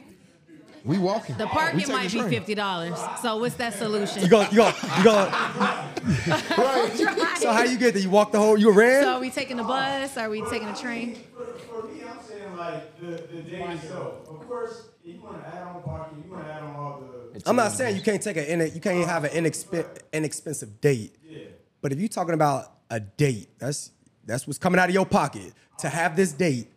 We 0.84 0.98
walking. 0.98 1.36
the 1.36 1.46
parking 1.46 1.80
taking 1.80 1.94
might 1.94 2.12
be 2.12 2.22
fifty 2.22 2.54
dollars. 2.54 2.98
So 3.22 3.36
what's 3.38 3.54
that 3.56 3.74
solution? 3.74 4.22
You 4.22 4.28
go 4.28 4.42
you 4.50 4.56
go 4.56 4.72
you 4.98 5.04
go. 5.04 5.14
Right. 5.26 5.84
So 7.38 7.52
how 7.52 7.62
you 7.62 7.78
get 7.78 7.94
there? 7.94 8.02
You 8.02 8.10
walk 8.10 8.32
the 8.32 8.38
whole. 8.38 8.58
You 8.58 8.72
ran. 8.72 9.02
So 9.02 9.14
are 9.14 9.20
we 9.20 9.30
taking 9.30 9.56
the 9.56 9.62
bus? 9.62 10.16
Are 10.16 10.28
we 10.28 10.42
taking 10.50 10.68
a 10.68 10.74
train? 10.76 11.14
For, 11.36 11.44
for 11.44 11.86
me, 11.88 12.02
I'm 12.02 12.18
saying 12.26 12.56
like 12.56 12.98
the, 13.00 13.06
the 13.06 13.42
day 13.42 13.62
itself. 13.62 14.28
Of 14.28 14.46
course, 14.48 14.88
if 15.04 15.14
you 15.14 15.20
want 15.22 15.40
to 15.42 15.48
add 15.48 15.62
on 15.62 15.82
parking, 15.82 16.24
you 16.26 16.32
want 16.32 16.44
to 16.46 16.52
add 16.52 16.62
on 16.62 16.74
all 16.74 17.00
the. 17.32 17.48
I'm 17.48 17.56
not 17.56 17.72
saying 17.72 17.96
you 17.96 18.02
can't 18.02 18.20
take 18.22 18.36
a 18.36 18.52
in- 18.52 18.74
you 18.74 18.80
can't 18.80 19.06
have 19.06 19.24
an 19.24 19.30
inexpen- 19.44 19.98
inexpensive 20.12 20.80
date. 20.80 21.14
Yeah. 21.28 21.44
But 21.80 21.92
if 21.92 21.98
you're 22.00 22.08
talking 22.08 22.34
about 22.34 22.72
a 22.90 22.98
date, 23.00 23.48
that's 23.58 23.90
that's 24.24 24.46
what's 24.46 24.58
coming 24.58 24.80
out 24.80 24.88
of 24.88 24.94
your 24.94 25.06
pocket 25.06 25.52
to 25.78 25.88
have 25.88 26.16
this 26.16 26.32
date, 26.32 26.68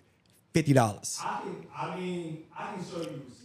fifty 0.54 0.74
dollars. 0.74 1.20
I 1.24 1.42
can, 1.42 1.66
I 1.76 1.96
mean, 2.00 2.44
I 2.58 2.74
can 2.74 2.84
show 2.86 2.98
you 3.02 3.22
receipts. 3.26 3.41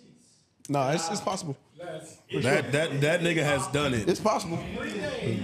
No, 0.68 0.88
it's, 0.90 1.08
it's 1.10 1.20
possible. 1.20 1.56
That 1.78 2.72
that 2.72 3.00
that 3.00 3.20
nigga 3.20 3.42
has 3.44 3.66
done 3.68 3.94
it. 3.94 4.08
It's 4.08 4.20
possible. 4.20 4.56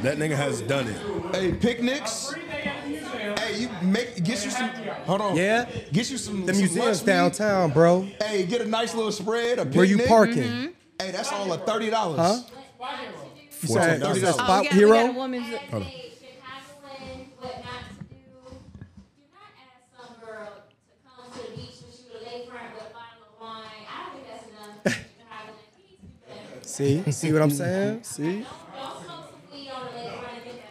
That 0.03 0.19
nigga 0.19 0.35
has 0.37 0.61
done 0.63 0.89
it. 0.89 1.35
Hey, 1.35 1.53
picnics. 1.53 2.33
Hey, 2.35 3.61
you 3.61 3.69
make 3.83 4.17
get 4.25 4.45
you 4.45 4.51
some. 4.51 4.69
Hold 5.07 5.21
on. 5.21 5.37
Yeah. 5.37 5.67
Get 5.93 6.11
you 6.11 6.17
some. 6.19 6.47
The 6.47 6.53
some 6.55 6.61
museum's 6.63 6.77
lunch 6.87 6.99
meat. 7.01 7.07
downtown, 7.07 7.71
bro. 7.71 8.03
Hey, 8.21 8.45
get 8.47 8.61
a 8.63 8.67
nice 8.67 8.95
little 8.95 9.13
spread. 9.13 9.59
A 9.59 9.65
picnic. 9.65 9.77
Where 9.77 9.85
you 9.85 9.97
picnic. 9.99 10.09
parking? 10.09 10.43
Mm-hmm. 10.43 10.67
Hey, 11.01 11.11
that's 11.13 11.31
all 11.33 11.53
at 11.53 11.67
thirty 11.67 11.91
dollars. 11.91 12.19
Huh? 12.19 12.41
You 13.63 13.69
said, 13.69 14.01
you 14.01 14.15
said 14.17 14.25
$14. 14.25 14.33
spot 14.33 14.49
Oh, 14.51 14.61
we 14.63 14.65
got, 14.69 14.73
hero. 14.75 14.91
we 14.91 14.97
got 14.99 15.11
a 15.11 15.13
woman's. 15.13 15.47
Hold 15.47 15.83
on. 15.85 15.89
Chicagoan, 15.89 17.29
what 17.39 17.55
not 17.63 17.85
to 17.87 18.05
do. 18.11 18.17
Do 18.17 19.23
not 19.31 19.51
ask 19.63 19.87
some 19.95 20.15
girl 20.21 20.51
to 20.51 20.95
come 21.07 21.31
to 21.31 21.39
the 21.49 21.57
beach 21.57 21.79
with 21.87 21.95
you 21.95 22.19
to 22.19 22.25
lakefront 22.25 22.75
with 22.75 22.91
a 22.91 22.93
bottle 22.93 23.23
of 23.23 23.41
wine. 23.41 23.87
I 23.87 24.03
don't 24.03 24.15
think 24.15 24.27
that's 24.27 24.47
enough. 24.51 24.83
Chicagoan. 24.83 25.55
You 25.79 25.85
need 25.85 25.95
to 25.95 26.03
do 26.03 26.11
better. 26.27 26.67
See, 26.83 27.13
see 27.13 27.33
what 27.33 27.43
I'm 27.43 27.51
saying? 27.63 28.03
See. 28.03 28.23
Don't 28.25 28.45
smoke 28.45 29.05
some 29.07 29.25
weed 29.53 29.69
on 29.71 29.85
the 29.85 29.91
lakefront 30.01 30.35
and 30.35 30.43
think 30.43 30.63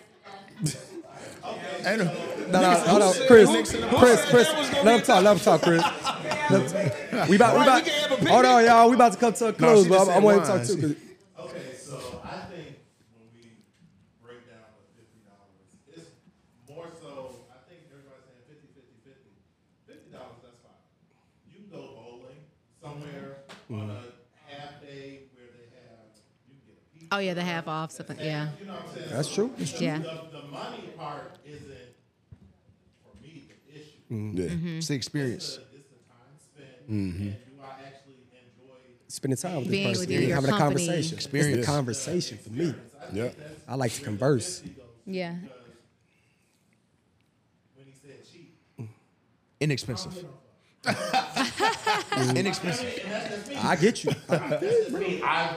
that's 0.63 0.91
enough. 0.91 1.87
Ain't 1.87 1.99
no- 1.99 2.51
No, 2.51 2.61
no, 2.61 2.79
hold 2.81 3.01
on, 3.01 3.13
Chris, 3.27 3.49
who 3.49 3.65
said- 3.65 3.83
who 3.83 3.97
Chris, 3.97 4.25
Chris. 4.29 4.47
that 4.49 4.59
was 4.59 4.69
gonna 4.69 4.83
Let 4.83 4.99
him 4.99 5.05
talk. 5.05 5.23
Let 5.23 5.31
him 5.37 5.39
talk, 5.39 5.61
Chris. 5.61 5.83
we 7.29 7.35
about, 7.37 7.55
we 7.55 7.61
about, 7.63 7.83
we 7.83 7.89
can 7.89 8.01
have 8.01 8.11
a 8.11 8.15
picnic. 8.15 8.29
hold 8.33 8.45
on, 8.45 8.65
y'all. 8.65 8.89
We 8.89 8.95
about 8.95 9.13
to 9.13 9.17
come 9.19 9.33
to 9.33 9.45
a 9.47 9.53
close, 9.53 9.83
she 9.83 9.89
but 9.89 9.95
just 9.99 10.09
I, 10.09 10.11
I 10.11 10.15
said 10.15 10.23
want 10.23 10.41
to 10.41 10.47
talk 10.47 10.57
wine. 10.57 10.67
too. 10.67 10.77
'cause- 10.81 10.95
Okay, 11.47 11.65
so 11.79 11.95
I 12.25 12.37
think 12.51 12.67
when 13.15 13.23
we 13.31 13.55
break 14.21 14.43
down 14.51 14.67
the 14.75 14.83
fifty 14.99 15.19
dollars, 15.23 15.63
it's 15.95 16.11
more 16.67 16.91
so, 16.99 17.39
I 17.55 17.63
think 17.71 17.87
everybody's 17.87 18.27
saying 18.27 18.43
fifty, 18.51 18.67
fifty, 18.75 18.95
fifty. 19.07 19.31
Fifty 19.87 20.09
dollars, 20.11 20.43
that's 20.43 20.59
fine. 20.59 20.75
You 21.47 21.63
can 21.63 21.71
go 21.71 21.81
bowling 21.95 22.43
somewhere 22.83 23.47
on 23.71 23.95
a 23.95 23.99
half 24.51 24.83
day 24.83 25.31
where 25.39 25.47
they 25.55 25.71
have, 25.79 26.11
you 26.51 26.59
can 26.59 26.67
get 26.67 26.75
a 26.75 26.83
pizza. 26.91 26.99
Oh 27.11 27.17
yeah, 27.19 27.33
the 27.33 27.43
half 27.43 27.67
off 27.67 27.91
something. 27.91 28.17
Yeah. 28.19 28.47
You 28.59 28.65
know 28.67 28.73
what 28.73 28.83
I'm 28.87 28.93
saying? 28.95 29.07
That's 29.11 29.27
So 29.27 29.35
true. 29.35 29.51
That's 29.57 29.71
true. 29.73 29.85
Yeah. 29.85 29.97
The, 29.99 30.03
the 30.31 30.43
money 30.49 30.83
part 30.97 31.37
isn't, 31.45 31.67
for 33.03 33.21
me, 33.21 33.43
the 33.67 33.79
issue. 33.79 33.91
Yeah, 34.09 34.49
Mm-hmm. 34.49 34.77
it's 34.77 34.87
the 34.87 34.95
experience. 34.95 35.43
It's 35.43 35.55
the, 35.57 35.61
it's 35.77 35.89
the 35.89 35.95
time 36.07 36.37
spent, 36.39 36.89
Mm-hmm. 36.89 37.21
and 37.23 37.35
do 37.35 37.61
I 37.61 37.65
actually 37.85 38.13
enjoy 38.31 38.75
Spending 39.09 39.37
time 39.37 39.55
with 39.57 39.69
Being 39.71 39.87
this 39.89 39.99
with 39.99 40.07
person, 40.07 40.21
your- 40.21 40.27
your 40.29 40.35
having 40.35 40.49
a 40.53 40.57
company. 40.57 40.85
conversation. 40.87 41.17
It's 41.17 41.25
the 41.27 41.37
Experience. 41.37 41.65
conversation 41.65 42.37
for 42.37 42.49
me. 42.51 42.73
Yeah. 43.13 43.29
I 43.67 43.75
like 43.75 43.91
to 43.93 44.01
converse. 44.01 44.63
Yeah. 45.05 45.31
when 47.75 47.85
he 47.87 47.91
said 47.91 48.23
cheap? 48.31 48.55
Inexpensive. 49.59 50.23
Inexpensive. 52.35 53.51
I 53.61 53.75
get 53.75 54.03
you. 54.05 54.11
I. 54.29 55.55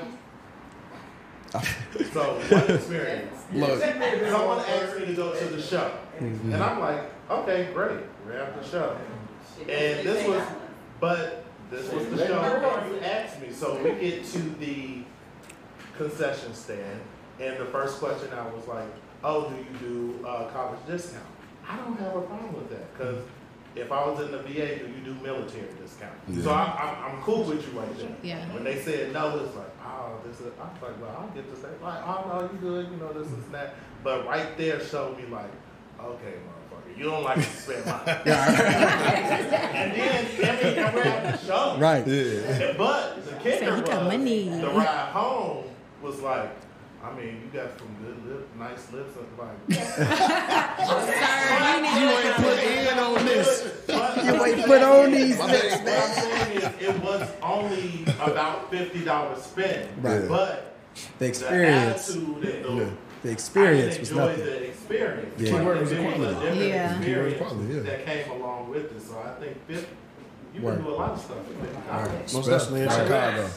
So 2.12 2.40
one 2.48 2.70
experience. 2.76 3.44
Look. 3.52 3.81
Someone 3.81 4.59
asked 4.59 4.98
me 4.98 5.06
to 5.06 5.14
go 5.14 5.39
to 5.39 5.44
the 5.44 5.62
show, 5.62 5.93
and 6.18 6.56
I'm 6.56 6.81
like, 6.81 7.10
okay, 7.31 7.70
great, 7.72 8.01
we're 8.26 8.32
at 8.32 8.60
the 8.60 8.68
show. 8.68 8.97
And 9.60 10.06
this 10.06 10.26
was, 10.26 10.43
but 11.01 11.44
this 11.70 11.93
was 11.93 12.09
the 12.09 12.26
show 12.26 12.85
you 12.89 12.98
asked 13.01 13.40
me. 13.40 13.52
So 13.52 13.76
we 13.82 13.93
get 13.93 14.24
to 14.26 14.39
the 14.59 15.05
concession 15.97 16.55
stand, 16.55 17.01
and 17.40 17.56
the 17.59 17.66
first 17.66 17.98
question 18.01 18.32
I 18.32 18.47
was 18.48 18.66
like, 18.66 18.89
oh, 19.22 19.51
do 19.51 19.56
you 19.56 19.78
do 20.18 20.26
uh, 20.26 20.48
college 20.48 20.81
discount? 20.86 21.24
I 21.68 21.76
don't 21.76 21.98
have 21.98 22.16
a 22.16 22.22
problem 22.22 22.52
with 22.55 22.70
that 22.70 22.93
because 22.97 23.22
if 23.77 23.91
I 23.91 24.07
was 24.09 24.21
in 24.21 24.31
the 24.33 24.39
VA, 24.39 24.79
do 24.79 24.87
you 24.87 25.01
do 25.05 25.15
military 25.23 25.67
discount? 25.81 26.13
So 26.43 26.51
I, 26.51 26.65
I'm, 27.07 27.17
I'm 27.17 27.23
cool 27.23 27.45
with 27.45 27.67
you 27.67 27.79
right 27.81 27.99
there. 27.99 28.15
Yeah. 28.23 28.47
When 28.55 28.65
they 28.65 28.79
said 28.81 29.13
no, 29.13 29.37
it's 29.39 29.55
like, 29.57 29.67
oh, 29.85 30.19
this 30.27 30.41
is. 30.41 30.47
I 30.61 30.73
was 30.73 30.83
like, 30.83 31.01
well, 31.01 31.17
I'll 31.21 31.29
get 31.35 31.51
this. 31.51 31.61
Thing. 31.61 31.71
Like, 31.83 32.03
oh 32.07 32.25
no, 32.29 32.43
you 32.53 32.59
good. 32.59 32.89
You 32.91 32.97
know 32.99 33.13
this 33.13 33.29
and 33.29 33.53
that. 33.55 33.75
But 34.05 34.27
right 34.27 34.57
there 34.57 34.81
showed 34.85 35.17
me 35.19 35.25
like, 35.27 35.51
okay, 36.01 36.35
motherfucker, 36.47 36.97
you 36.99 37.05
don't 37.05 37.25
like 37.25 37.37
to 37.37 37.43
spend 37.43 37.85
money. 37.87 38.03
and 38.07 39.93
then 39.93 40.27
I 40.59 40.63
mean, 40.63 40.79
and 40.79 40.95
we're 40.95 41.03
at 41.03 41.41
the 41.41 41.47
show. 41.47 41.77
Right. 41.79 42.07
And- 42.07 42.79
But 42.79 43.25
the 43.25 43.33
kicker 43.37 43.59
Say 43.59 43.65
he 43.65 43.71
was 43.71 43.81
got 43.83 44.05
money. 44.05 44.49
the 44.49 44.69
ride 44.69 45.09
home 45.13 45.65
was 46.03 46.21
like, 46.21 46.51
I 47.05 47.06
mean, 47.16 47.35
you 47.43 47.48
got 47.60 47.78
some 47.78 47.89
good 48.02 48.18
lip, 48.26 48.43
nice 48.59 48.85
lips, 48.93 49.14
and 49.18 49.26
like. 49.39 49.59
You 49.68 49.76
ain't 52.10 52.36
put 52.36 52.59
in 52.59 52.98
on 52.98 53.24
this. 53.26 53.62
You 53.89 54.44
ain't 54.44 54.64
put 54.66 54.82
on 54.82 55.10
these 55.12 55.39
lips, 55.39 55.76
What 55.76 55.89
I'm 55.89 56.14
saying 56.14 56.56
is, 56.56 56.64
it 56.81 56.97
was 57.02 57.28
only 57.43 58.05
about 58.20 58.70
fifty 58.70 59.05
dollars 59.05 59.43
spent, 59.43 59.89
Right. 60.01 60.26
but 60.28 60.74
The 61.18 61.26
experience. 61.26 62.06
the 62.06 62.12
attitude 62.20 62.44
and 62.66 62.81
the, 62.81 62.90
The 63.22 63.31
experience 63.31 63.97
I 63.97 64.01
was 64.01 64.12
nothing. 64.12 64.44
the 64.44 64.64
experience. 64.68 65.40
Yeah. 65.40 65.51
Like, 65.52 65.60
Keyword 65.60 65.81
was 65.81 65.93
it 65.93 65.98
was 65.98 66.05
a 66.05 66.09
equality. 66.09 66.40
different 66.40 66.56
Yeah. 66.68 66.97
experience 66.97 67.05
Keyword 67.05 67.24
was 67.24 67.35
equality, 67.35 67.74
yeah. 67.74 67.81
that 67.82 68.05
came 68.06 68.31
along 68.40 68.60
with 68.70 68.85
it. 68.97 69.02
So 69.02 69.14
I 69.18 69.20
think 69.40 69.56
50, 69.66 69.86
you 70.55 70.62
Word. 70.62 70.76
can 70.76 70.85
do 70.85 70.90
a 70.90 70.94
lot 70.94 71.10
of 71.10 71.20
stuff 71.20 71.39
with 71.48 71.60
fifty 71.60 71.89
dollars. 71.89 72.35
Especially 72.35 72.82
in 72.82 72.89
Chicago. 72.89 73.51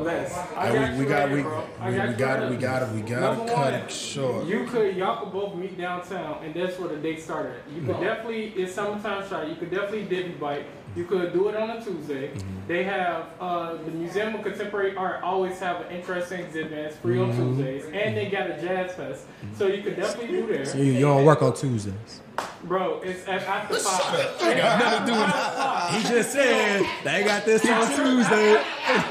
Les, 0.00 0.38
I 0.56 0.68
And 0.68 0.74
got 0.74 0.92
we, 0.92 0.98
we 0.98 1.04
got 1.04 1.18
right 1.18 1.30
we, 1.30 1.36
here, 1.38 1.48
bro. 1.48 1.66
I 1.80 1.90
we, 1.90 1.96
got 1.96 2.08
we 2.08 2.14
got 2.14 2.42
it, 2.42 2.50
we 2.50 2.56
got 2.56 2.82
it, 2.82 2.94
we 2.94 3.00
got 3.00 3.20
Number 3.20 3.46
to 3.46 3.54
cut 3.54 3.72
one, 3.72 3.74
it 3.74 3.90
short. 3.90 4.46
You 4.46 4.64
could 4.64 4.96
y'all 4.96 5.24
could 5.24 5.32
both 5.32 5.56
meet 5.56 5.76
downtown, 5.76 6.44
and 6.44 6.54
that's 6.54 6.78
where 6.78 6.88
the 6.90 6.96
date 6.96 7.20
started. 7.20 7.56
You 7.74 7.80
could 7.80 7.96
mm-hmm. 7.96 8.04
definitely 8.04 8.46
it's 8.50 8.72
summertime 8.72 9.28
shot. 9.28 9.48
You 9.48 9.56
could 9.56 9.70
definitely 9.70 10.04
divvy 10.04 10.32
bike. 10.34 10.66
You 10.94 11.04
could 11.04 11.32
do 11.32 11.48
it 11.48 11.56
on 11.56 11.70
a 11.70 11.84
Tuesday. 11.84 12.28
Mm-hmm. 12.28 12.68
They 12.68 12.84
have 12.84 13.26
uh, 13.40 13.74
the 13.74 13.90
Museum 13.90 14.34
of 14.36 14.42
Contemporary 14.42 14.96
Art 14.96 15.22
always 15.22 15.58
have 15.58 15.82
an 15.82 15.92
interesting 15.92 16.40
exhibit. 16.40 16.72
It's 16.72 16.96
free 16.96 17.18
on 17.18 17.32
mm-hmm. 17.32 17.56
Tuesdays, 17.56 17.84
and 17.86 18.16
they 18.16 18.30
got 18.30 18.50
a 18.50 18.60
jazz 18.60 18.94
fest. 18.94 19.26
So 19.56 19.66
you 19.66 19.82
could 19.82 19.96
definitely 19.96 20.28
do 20.28 20.46
there. 20.46 20.64
So 20.64 20.78
you, 20.78 20.92
you 20.92 21.00
don't 21.00 21.24
work 21.24 21.42
on 21.42 21.54
Tuesdays. 21.54 22.20
Bro, 22.64 23.00
it's 23.04 23.26
at 23.28 23.42
after 23.42 23.76
five. 23.76 24.36
I 24.42 24.54
got 24.54 24.78
nothing 24.80 25.06
to 25.06 25.12
do 25.12 25.18
with 25.18 25.30
that. 25.30 25.94
He 25.94 26.08
just 26.08 26.32
said 26.32 26.86
they 27.04 27.24
got 27.24 27.44
this 27.44 27.64
on 27.64 27.94
Tuesday. 27.94 28.62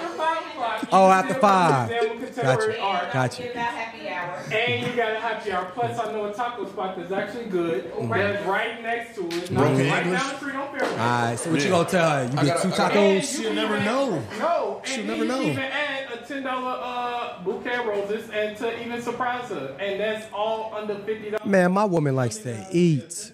After 0.20 0.50
five 0.52 0.52
o'clock. 0.52 0.88
Oh, 0.92 1.10
after 1.12 1.34
five. 1.36 1.90
Museum 1.90 2.12
of 2.12 2.24
Contemporary 2.26 2.74
Gotcha. 2.74 2.82
Art. 2.82 3.14
Gotcha. 3.14 3.44
Give 3.44 3.54
that 3.54 3.74
happy 3.74 4.10
hour. 4.10 4.58
And 4.58 4.88
you 4.88 4.96
got 4.96 5.12
a 5.16 5.20
happy 5.20 5.52
hour. 5.52 5.66
Plus, 5.74 6.00
I 6.00 6.12
know 6.12 6.26
a 6.26 6.34
taco 6.34 6.68
spot 6.68 6.98
that's 6.98 7.12
actually 7.12 7.46
good. 7.46 7.92
That's 8.10 8.46
right 8.46 8.82
next 8.82 9.16
to 9.16 9.28
it. 9.28 9.52
Not 9.52 9.62
Broken 9.62 9.90
right 9.90 10.06
English. 10.06 10.22
down 10.22 10.30
the 10.32 10.38
street 10.38 10.56
on 10.56 10.78
Fairway. 10.80 10.92
All 10.92 10.98
right. 10.98 11.36
So 11.40 11.52
what 11.52 11.64
you 11.64 11.70
gonna 11.70 11.90
tell 11.90 12.10
her? 12.10 12.24
You 12.26 12.30
I 12.40 12.44
get 12.44 12.46
gotta- 12.46 12.62
two 12.62 12.74
I 12.84 12.90
tacos. 12.90 13.14
you 13.16 13.22
She'll 13.22 13.54
never 13.54 13.74
even- 13.76 13.86
know. 13.86 14.24
No, 14.40 14.82
She'll 14.84 15.06
never 15.06 15.26
know. 15.26 15.38
can 15.40 15.50
even 15.50 15.64
add 15.64 16.08
a 16.14 16.18
ten 16.26 16.44
dollar 16.44 16.80
uh, 16.84 17.44
bouquet 17.44 17.76
of 17.78 17.86
roses 17.86 18.30
and 18.32 18.58
to 18.58 18.82
even 18.86 19.02
surprise 19.02 19.50
her, 19.50 19.76
and 19.80 20.00
that's 20.00 20.26
all 20.34 20.74
under 20.76 20.96
fifty 21.00 21.32
dollars. 21.32 21.46
Man, 21.46 21.72
my 21.72 21.86
woman 21.86 22.16
likes 22.16 22.38
to 22.38 22.66
eat. 22.72 23.32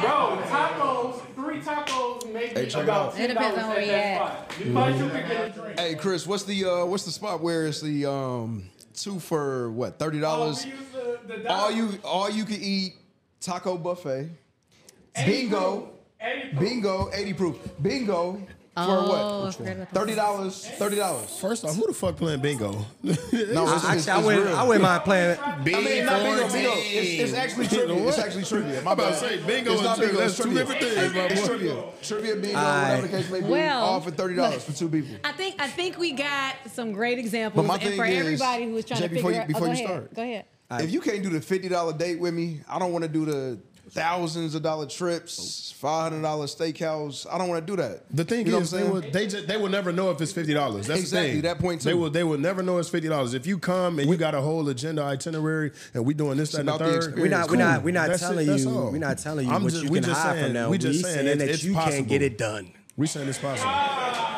Bro, 0.00 0.38
tacos, 0.48 1.20
three 1.46 1.60
tacos, 1.60 2.32
maybe 2.32 2.46
Hey, 2.48 2.66
check 2.66 2.82
it 2.82 2.84
about 2.84 3.08
out. 3.08 3.14
ten 3.14 3.30
It 3.30 3.34
depends 3.34 3.56
dollars 3.56 3.64
on 3.64 3.70
at 3.70 3.76
where 3.76 3.84
you 3.84 3.90
that 3.92 4.04
at. 4.04 4.16
spot. 4.16 4.48
Plus, 4.72 4.98
you 4.98 5.08
can 5.08 5.28
get 5.28 5.44
a 5.56 5.60
drink. 5.60 5.80
Hey 5.80 5.94
Chris, 5.94 6.26
what's 6.26 6.44
the 6.44 6.64
uh 6.64 6.84
what's 6.86 7.04
the 7.04 7.10
spot 7.12 7.40
where 7.40 7.66
it's 7.66 7.80
the 7.80 8.06
um 8.10 8.70
two 8.94 9.18
for 9.20 9.70
what 9.72 9.98
thirty 9.98 10.20
dollars? 10.20 10.64
we 10.64 10.70
use 10.72 10.80
the, 10.92 11.18
the 11.42 11.52
all 11.52 11.70
you 11.70 11.98
all 12.04 12.30
you 12.30 12.44
can 12.44 12.58
eat 12.60 12.94
taco 13.40 13.76
buffet. 13.76 14.28
80 15.18 15.30
Bingo. 15.30 15.80
proof, 15.80 15.88
80 16.20 16.40
proof. 16.50 16.60
Bingo, 16.60 17.10
80 17.14 17.32
proof. 17.32 17.56
Bingo 17.82 18.32
for 18.34 18.42
Oh, 18.78 18.82
I 18.82 19.44
what? 19.44 19.54
forgot 19.54 19.72
about 19.72 19.90
that. 19.90 19.98
Thirty 20.00 20.14
dollars. 20.14 20.66
Thirty 20.68 20.96
dollars. 20.96 21.38
First 21.38 21.64
off, 21.64 21.74
who 21.76 21.86
the 21.86 21.94
fuck 21.94 22.16
playing 22.16 22.40
bingo? 22.40 22.84
No, 23.02 23.14
it's, 23.14 23.22
it's, 23.32 23.54
Actually, 23.84 23.98
it's 23.98 24.08
I 24.08 24.18
wouldn't. 24.22 24.46
real. 24.46 24.56
I 24.56 24.62
wouldn't 24.64 24.82
mind 24.82 25.02
playing. 25.04 25.38
I 25.40 25.58
mean, 25.62 26.04
not 26.04 26.22
bingo, 26.22 26.52
bingo. 26.52 26.70
It's, 26.74 27.22
it's 27.22 27.32
actually 27.34 27.66
trivia. 27.68 28.08
It's 28.08 28.18
actually 28.18 28.44
trivia. 28.44 28.82
My 28.82 28.90
I'm 28.92 28.98
about 28.98 29.12
to 29.14 29.18
say, 29.18 29.42
bingo 29.46 29.72
It's 29.72 29.82
not 29.82 29.98
bingo. 29.98 30.20
It's 30.20 30.20
that's 30.20 30.36
two 30.36 30.42
trivia. 30.54 30.58
different 30.64 30.80
things, 30.82 31.32
It's 31.38 31.46
trivia. 31.46 31.84
Trivia, 32.02 32.36
bingo, 32.36 32.58
Aight. 32.58 32.82
whatever 32.82 33.06
the 33.06 33.16
case 33.16 33.30
may 33.30 33.40
be. 33.40 33.46
Well, 33.46 33.82
all 33.84 34.00
for 34.00 34.10
thirty 34.10 34.34
dollars 34.34 34.64
for 34.64 34.72
two 34.72 34.88
people. 34.88 35.16
I 35.24 35.32
think 35.32 35.54
I 35.58 35.68
think 35.68 35.98
we 35.98 36.12
got 36.12 36.56
some 36.72 36.92
great 36.92 37.18
examples, 37.18 37.64
But 37.64 37.68
my 37.68 37.74
and 37.74 37.82
thing 37.82 37.96
for 37.96 38.04
is, 38.04 38.18
everybody 38.18 38.64
who 38.66 38.72
was 38.72 38.84
trying 38.84 39.00
Jei, 39.00 39.08
to 39.08 39.14
before 39.14 39.30
figure 39.30 39.46
you- 39.48 39.56
out. 39.56 39.62
Oh, 39.62 39.66
before 39.66 39.68
oh, 39.68 39.70
go 39.70 39.72
you 39.78 39.84
ahead. 39.84 39.88
start. 39.88 40.14
Go 40.14 40.22
ahead. 40.22 40.44
If 40.84 40.92
you 40.92 41.00
can't 41.00 41.22
do 41.22 41.30
the 41.30 41.40
fifty 41.40 41.68
dollar 41.68 41.92
date 41.92 42.18
with 42.20 42.34
me, 42.34 42.60
I 42.68 42.78
don't 42.78 42.92
want 42.92 43.04
to 43.04 43.08
do 43.08 43.24
the 43.24 43.58
thousands 43.90 44.54
of 44.54 44.62
dollar 44.62 44.86
trips, 44.86 45.72
five 45.76 46.10
hundred 46.12 46.22
dollar 46.22 46.46
steakhouse. 46.46 47.26
I 47.30 47.38
don't 47.38 47.48
want 47.48 47.66
to 47.66 47.72
do 47.72 47.80
that. 47.80 48.04
The 48.10 48.24
thing 48.24 48.46
You 48.46 48.52
know 48.52 48.58
is, 48.58 48.70
they 48.70 48.82
will 48.82 49.00
they 49.00 49.26
just, 49.26 49.46
they 49.46 49.56
will 49.56 49.68
never 49.68 49.92
know 49.92 50.10
if 50.10 50.20
it's 50.20 50.32
fifty 50.32 50.54
dollars. 50.54 50.86
That's 50.86 51.00
Exactly, 51.00 51.28
the 51.28 51.32
thing. 51.34 51.42
that 51.42 51.58
point 51.58 51.80
They 51.82 51.94
will 51.94 52.10
they 52.10 52.24
will 52.24 52.38
never 52.38 52.62
know 52.62 52.78
it's 52.78 52.88
fifty 52.88 53.08
dollars. 53.08 53.34
If 53.34 53.46
you 53.46 53.58
come 53.58 53.98
and 53.98 54.08
you 54.10 54.16
got 54.16 54.34
a 54.34 54.40
whole 54.40 54.68
agenda 54.68 55.02
itinerary 55.02 55.72
and 55.94 56.04
we 56.04 56.14
doing 56.14 56.36
this, 56.36 56.52
that, 56.52 56.60
and 56.60 56.68
the 56.68 56.74
about 56.74 56.86
the 56.92 57.00
third. 57.00 57.18
We're 57.18 57.28
not. 57.28 57.50
We're 57.50 57.56
not. 57.56 57.82
We're 57.82 57.92
not 57.94 58.08
That's 58.08 58.20
telling 58.22 58.46
that's 58.46 58.64
you. 58.64 58.70
We're 58.70 58.98
not 58.98 59.18
telling 59.18 59.46
you 59.46 59.52
I'm 59.52 59.62
what 59.62 59.72
just- 59.72 59.84
you 59.84 59.90
we 59.90 59.98
can 60.00 60.08
just 60.08 60.20
hide 60.20 60.32
saying- 60.34 60.44
from 60.46 60.52
them. 60.54 60.70
we 60.70 60.78
just 60.78 60.96
we 60.98 61.02
saying 61.02 61.14
saying 61.26 61.40
it's- 61.40 61.60
that 61.60 61.66
you 61.66 61.74
possible. 61.74 61.92
can't 61.96 62.08
get 62.08 62.22
it 62.22 62.38
done. 62.38 62.70
We 62.96 63.06
saying 63.06 63.28
it's 63.28 63.38
possible. 63.38 63.70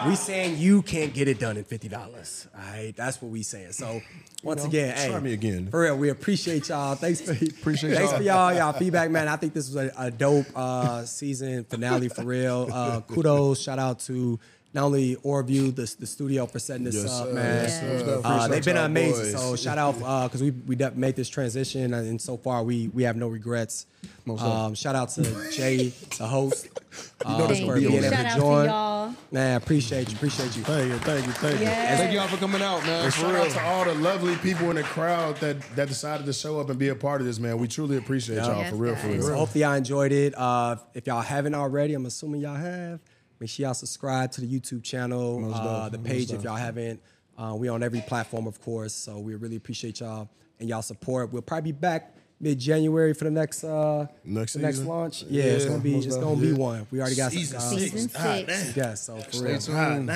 We 0.08 0.16
saying 0.16 0.58
you 0.58 0.82
can't 0.82 1.14
get 1.14 1.28
it 1.28 1.38
done 1.38 1.56
in 1.56 1.64
fifty 1.64 1.88
dollars. 1.88 2.48
All 2.54 2.60
right, 2.60 2.92
that's 2.96 3.20
what 3.22 3.30
we 3.30 3.42
saying. 3.42 3.72
So 3.72 4.00
once 4.42 4.62
know, 4.62 4.68
again, 4.68 4.94
try 4.94 5.18
hey, 5.18 5.20
me 5.20 5.32
again. 5.32 5.68
For 5.70 5.82
real, 5.82 5.96
we 5.96 6.08
appreciate 6.08 6.68
y'all. 6.68 6.94
Thanks 6.94 7.20
for 7.20 7.32
Appreciate 7.44 7.94
thanks 7.94 8.10
y'all. 8.10 8.18
for 8.18 8.24
y'all 8.24 8.54
y'all 8.54 8.72
feedback, 8.72 9.10
man. 9.10 9.28
I 9.28 9.36
think 9.36 9.54
this 9.54 9.72
was 9.72 9.76
a, 9.76 9.92
a 9.96 10.10
dope 10.10 10.46
uh, 10.56 11.04
season 11.04 11.64
finale 11.64 12.08
for 12.08 12.24
real. 12.24 12.68
Uh, 12.72 13.00
kudos, 13.00 13.60
shout 13.60 13.78
out 13.78 14.00
to 14.00 14.38
not 14.74 14.84
only 14.84 15.16
Orview, 15.16 15.74
the, 15.74 15.94
the 15.98 16.06
studio 16.06 16.44
for 16.46 16.58
setting 16.58 16.84
this 16.84 16.94
Yes, 16.94 17.10
up, 17.20 17.32
man. 17.32 17.64
Yes, 17.64 17.80
sir. 17.80 18.20
Uh, 18.22 18.48
they've 18.48 18.64
been 18.64 18.76
amazing. 18.76 19.32
boys. 19.32 19.40
So 19.42 19.56
shout 19.56 19.78
out 19.78 19.94
because 20.28 20.42
we 20.42 20.50
we 20.50 20.76
made 20.94 21.16
this 21.16 21.28
transition, 21.28 21.94
and 21.94 22.20
so 22.20 22.36
far 22.36 22.62
we 22.62 22.88
we 22.88 23.02
have 23.04 23.16
no 23.16 23.28
regrets. 23.28 23.86
Most 24.26 24.42
Um, 24.42 24.74
shout 24.74 24.94
out 24.94 25.08
to 25.10 25.22
Jei, 25.22 25.90
the 26.18 26.26
host, 26.26 26.68
uh, 27.24 27.38
know 27.38 27.46
this 27.46 27.60
for 27.60 27.74
being 27.76 27.94
able 27.94 28.02
Shout 28.02 28.12
to 28.12 28.26
out 28.26 28.34
to 28.34 28.40
join. 28.40 28.66
y'all. 28.66 29.14
Man, 29.32 29.56
appreciate 29.56 30.10
you, 30.10 30.16
appreciate 30.16 30.54
you. 30.56 30.62
Thank 30.62 30.88
you, 30.92 30.98
thank 30.98 31.26
you, 31.26 31.32
thank 31.32 31.58
you. 31.60 31.64
Yes. 31.64 31.98
Thank 31.98 32.12
y'all 32.12 32.28
for 32.28 32.36
coming 32.36 32.60
out, 32.62 32.84
man. 32.84 33.06
And 33.06 33.14
For 33.14 33.20
shout 33.22 33.32
real. 33.34 33.42
out 33.44 33.50
to 33.50 33.62
all 33.62 33.84
the 33.86 33.94
lovely 33.94 34.36
people 34.36 34.68
in 34.70 34.76
the 34.76 34.82
crowd 34.82 35.36
that 35.38 35.56
that 35.76 35.88
decided 35.88 36.26
to 36.26 36.32
show 36.34 36.60
up 36.60 36.68
and 36.68 36.78
be 36.78 36.88
a 36.90 36.94
part 36.94 37.22
of 37.22 37.26
this, 37.26 37.38
man. 37.38 37.56
We 37.58 37.68
truly 37.68 37.96
appreciate 37.96 38.36
y'all 38.36 38.58
Yes, 38.58 38.70
for 38.70 38.76
real, 38.76 38.94
for 38.96 39.08
guys. 39.08 39.22
So 39.22 39.28
real. 39.30 39.38
hopefully 39.38 39.62
y'all 39.64 39.72
enjoyed 39.74 40.12
it. 40.12 40.34
Uh, 40.36 40.76
if 40.94 41.06
y'all 41.06 41.22
haven't 41.22 41.54
already, 41.54 41.94
I'm 41.94 42.04
assuming 42.06 42.42
y'all 42.42 42.54
have. 42.56 43.00
Make 43.40 43.50
sure 43.50 43.66
y'all 43.66 43.74
subscribe 43.74 44.32
to 44.32 44.40
the 44.40 44.48
YouTube 44.48 44.82
channel, 44.82 45.52
uh, 45.54 45.88
the 45.88 45.98
page 45.98 46.32
if 46.32 46.42
y'all 46.42 46.56
haven't. 46.56 47.00
Uh, 47.36 47.54
we 47.56 47.68
on 47.68 47.84
every 47.84 48.00
platform, 48.00 48.48
of 48.48 48.60
course. 48.60 48.92
So 48.92 49.18
we 49.18 49.34
really 49.36 49.56
appreciate 49.56 50.00
y'all 50.00 50.28
and 50.58 50.68
y'all 50.68 50.82
support. 50.82 51.32
We'll 51.32 51.42
probably 51.42 51.72
be 51.72 51.78
back 51.78 52.16
mid 52.40 52.58
January 52.58 53.12
for 53.14 53.24
the 53.24 53.30
next 53.30 53.64
uh 53.64 54.06
Next 54.24 54.52
the 54.54 54.60
next 54.60 54.76
season? 54.76 54.88
launch. 54.88 55.24
Yeah, 55.24 55.42
it's 55.44 55.64
gonna 55.64 55.78
be 55.80 55.94
most 55.94 56.06
it's 56.06 56.14
gonna 56.16 56.26
definitely. 56.36 56.52
be 56.52 56.58
one. 56.60 56.86
We 56.90 57.00
already 57.00 57.16
got 57.16 57.32
Season 57.32 57.58
some, 57.60 57.68
uh, 57.68 57.72
six. 57.80 57.92
Season 57.92 58.08
six. 58.10 58.22
damn. 58.46 58.72
Yes, 58.76 59.02
so 59.02 59.16
for 59.16 59.32
Stay 59.32 59.46
real. 59.46 59.58
tuned. 59.60 60.10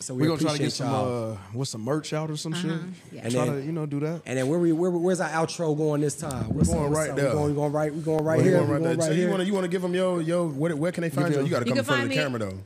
So 0.00 0.14
we 0.14 0.22
We're 0.22 0.28
gonna 0.28 0.40
try 0.40 0.52
to 0.56 0.58
get 0.58 0.72
some 0.72 0.92
uh, 0.92 1.36
what's 1.52 1.70
some 1.70 1.82
merch 1.82 2.12
out 2.12 2.30
or 2.30 2.36
some 2.36 2.52
shit. 2.54 2.72
Yeah. 3.12 3.20
And 3.24 3.32
try 3.32 3.44
then- 3.46 3.54
to 3.60 3.62
you 3.64 3.72
know 3.72 3.86
do 3.86 4.00
that. 4.00 4.22
And 4.26 4.36
then 4.38 4.48
where 4.48 4.58
we 4.58 4.72
where, 4.72 4.90
where's 4.90 5.20
our 5.20 5.30
outro 5.30 5.76
going 5.76 6.00
this 6.00 6.16
time? 6.16 6.52
What's 6.54 6.68
going 6.68 6.84
up, 6.84 6.90
what's 6.90 6.98
right 6.98 7.10
up? 7.10 7.16
there. 7.16 7.26
We 7.28 7.32
going, 7.32 7.48
we 7.50 7.54
going 7.54 7.72
right. 7.72 7.94
We're 7.94 8.00
going 8.02 8.24
right 8.24 8.36
Well, 8.38 8.44
here. 8.46 8.56
you 8.58 8.64
We 8.64 8.68
want 8.70 8.82
going 8.82 8.82
right 8.84 8.98
right 8.98 8.98
there. 9.06 9.14
here. 9.14 9.24
You 9.24 9.30
want 9.30 9.40
to 9.40 9.46
you 9.46 9.52
want 9.54 9.64
to 9.64 9.68
give 9.70 9.82
them 9.82 9.94
yo 9.94 10.18
yo 10.18 10.48
where, 10.48 10.74
where 10.76 10.92
can 10.92 11.02
they 11.02 11.10
find 11.10 11.28
Give 11.28 11.38
you? 11.38 11.44
You 11.44 11.50
got 11.50 11.60
to 11.60 11.64
come 11.66 11.78
in 11.78 11.84
front 11.84 12.02
of 12.02 12.08
the 12.08 12.14
camera 12.14 12.38
though. 12.40 12.58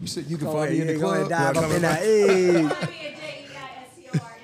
You 0.00 0.06
said 0.08 0.24
you 0.26 0.36
can 0.38 0.48
find 0.48 0.70
me 0.72 0.80
in 0.80 0.86
the 0.88 0.92
you 0.94 0.98
go 0.98 1.12
ahead, 1.12 1.28
club. 1.28 1.54
dive 1.54 1.64
up 1.64 1.70
in 1.70 1.82
that. 1.82 3.02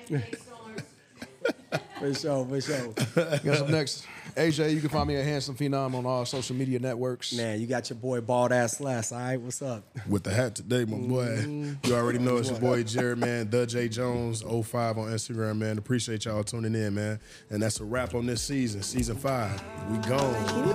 Hey, 2.00 2.12
for 2.12 2.18
sure, 2.18 2.46
for 2.46 2.60
sure. 2.60 2.92
Guess 3.42 3.60
up 3.60 3.68
next, 3.68 4.06
AJ. 4.36 4.72
You 4.72 4.80
can 4.80 4.88
find 4.88 5.08
me 5.08 5.16
at 5.16 5.24
Handsome 5.24 5.56
Phenom 5.56 5.94
on 5.94 6.06
all 6.06 6.24
social 6.24 6.54
media 6.54 6.78
networks. 6.78 7.32
Man, 7.32 7.60
you 7.60 7.66
got 7.66 7.90
your 7.90 7.98
boy 7.98 8.20
bald 8.20 8.52
ass 8.52 8.80
last. 8.80 9.12
All 9.12 9.18
right, 9.18 9.40
what's 9.40 9.60
up? 9.62 9.84
with 10.08 10.22
the 10.22 10.32
hat 10.32 10.54
today, 10.54 10.84
my 10.84 10.96
boy. 10.96 11.26
Mm-hmm. 11.26 11.86
You 11.86 11.94
already 11.96 12.18
know 12.20 12.36
it's 12.36 12.50
your 12.50 12.60
boy 12.60 12.84
Jared, 12.84 13.18
man. 13.18 13.50
The 13.50 13.66
J 13.66 13.88
Jones 13.88 14.42
05 14.42 14.98
on 14.98 15.08
Instagram, 15.08 15.58
man. 15.58 15.78
Appreciate 15.78 16.24
y'all 16.24 16.44
tuning 16.44 16.74
in, 16.74 16.94
man. 16.94 17.18
And 17.50 17.60
that's 17.60 17.80
a 17.80 17.84
wrap 17.84 18.14
on 18.14 18.26
this 18.26 18.42
season, 18.42 18.82
season 18.82 19.16
five. 19.16 19.60
We 19.90 19.98
gone. 19.98 20.68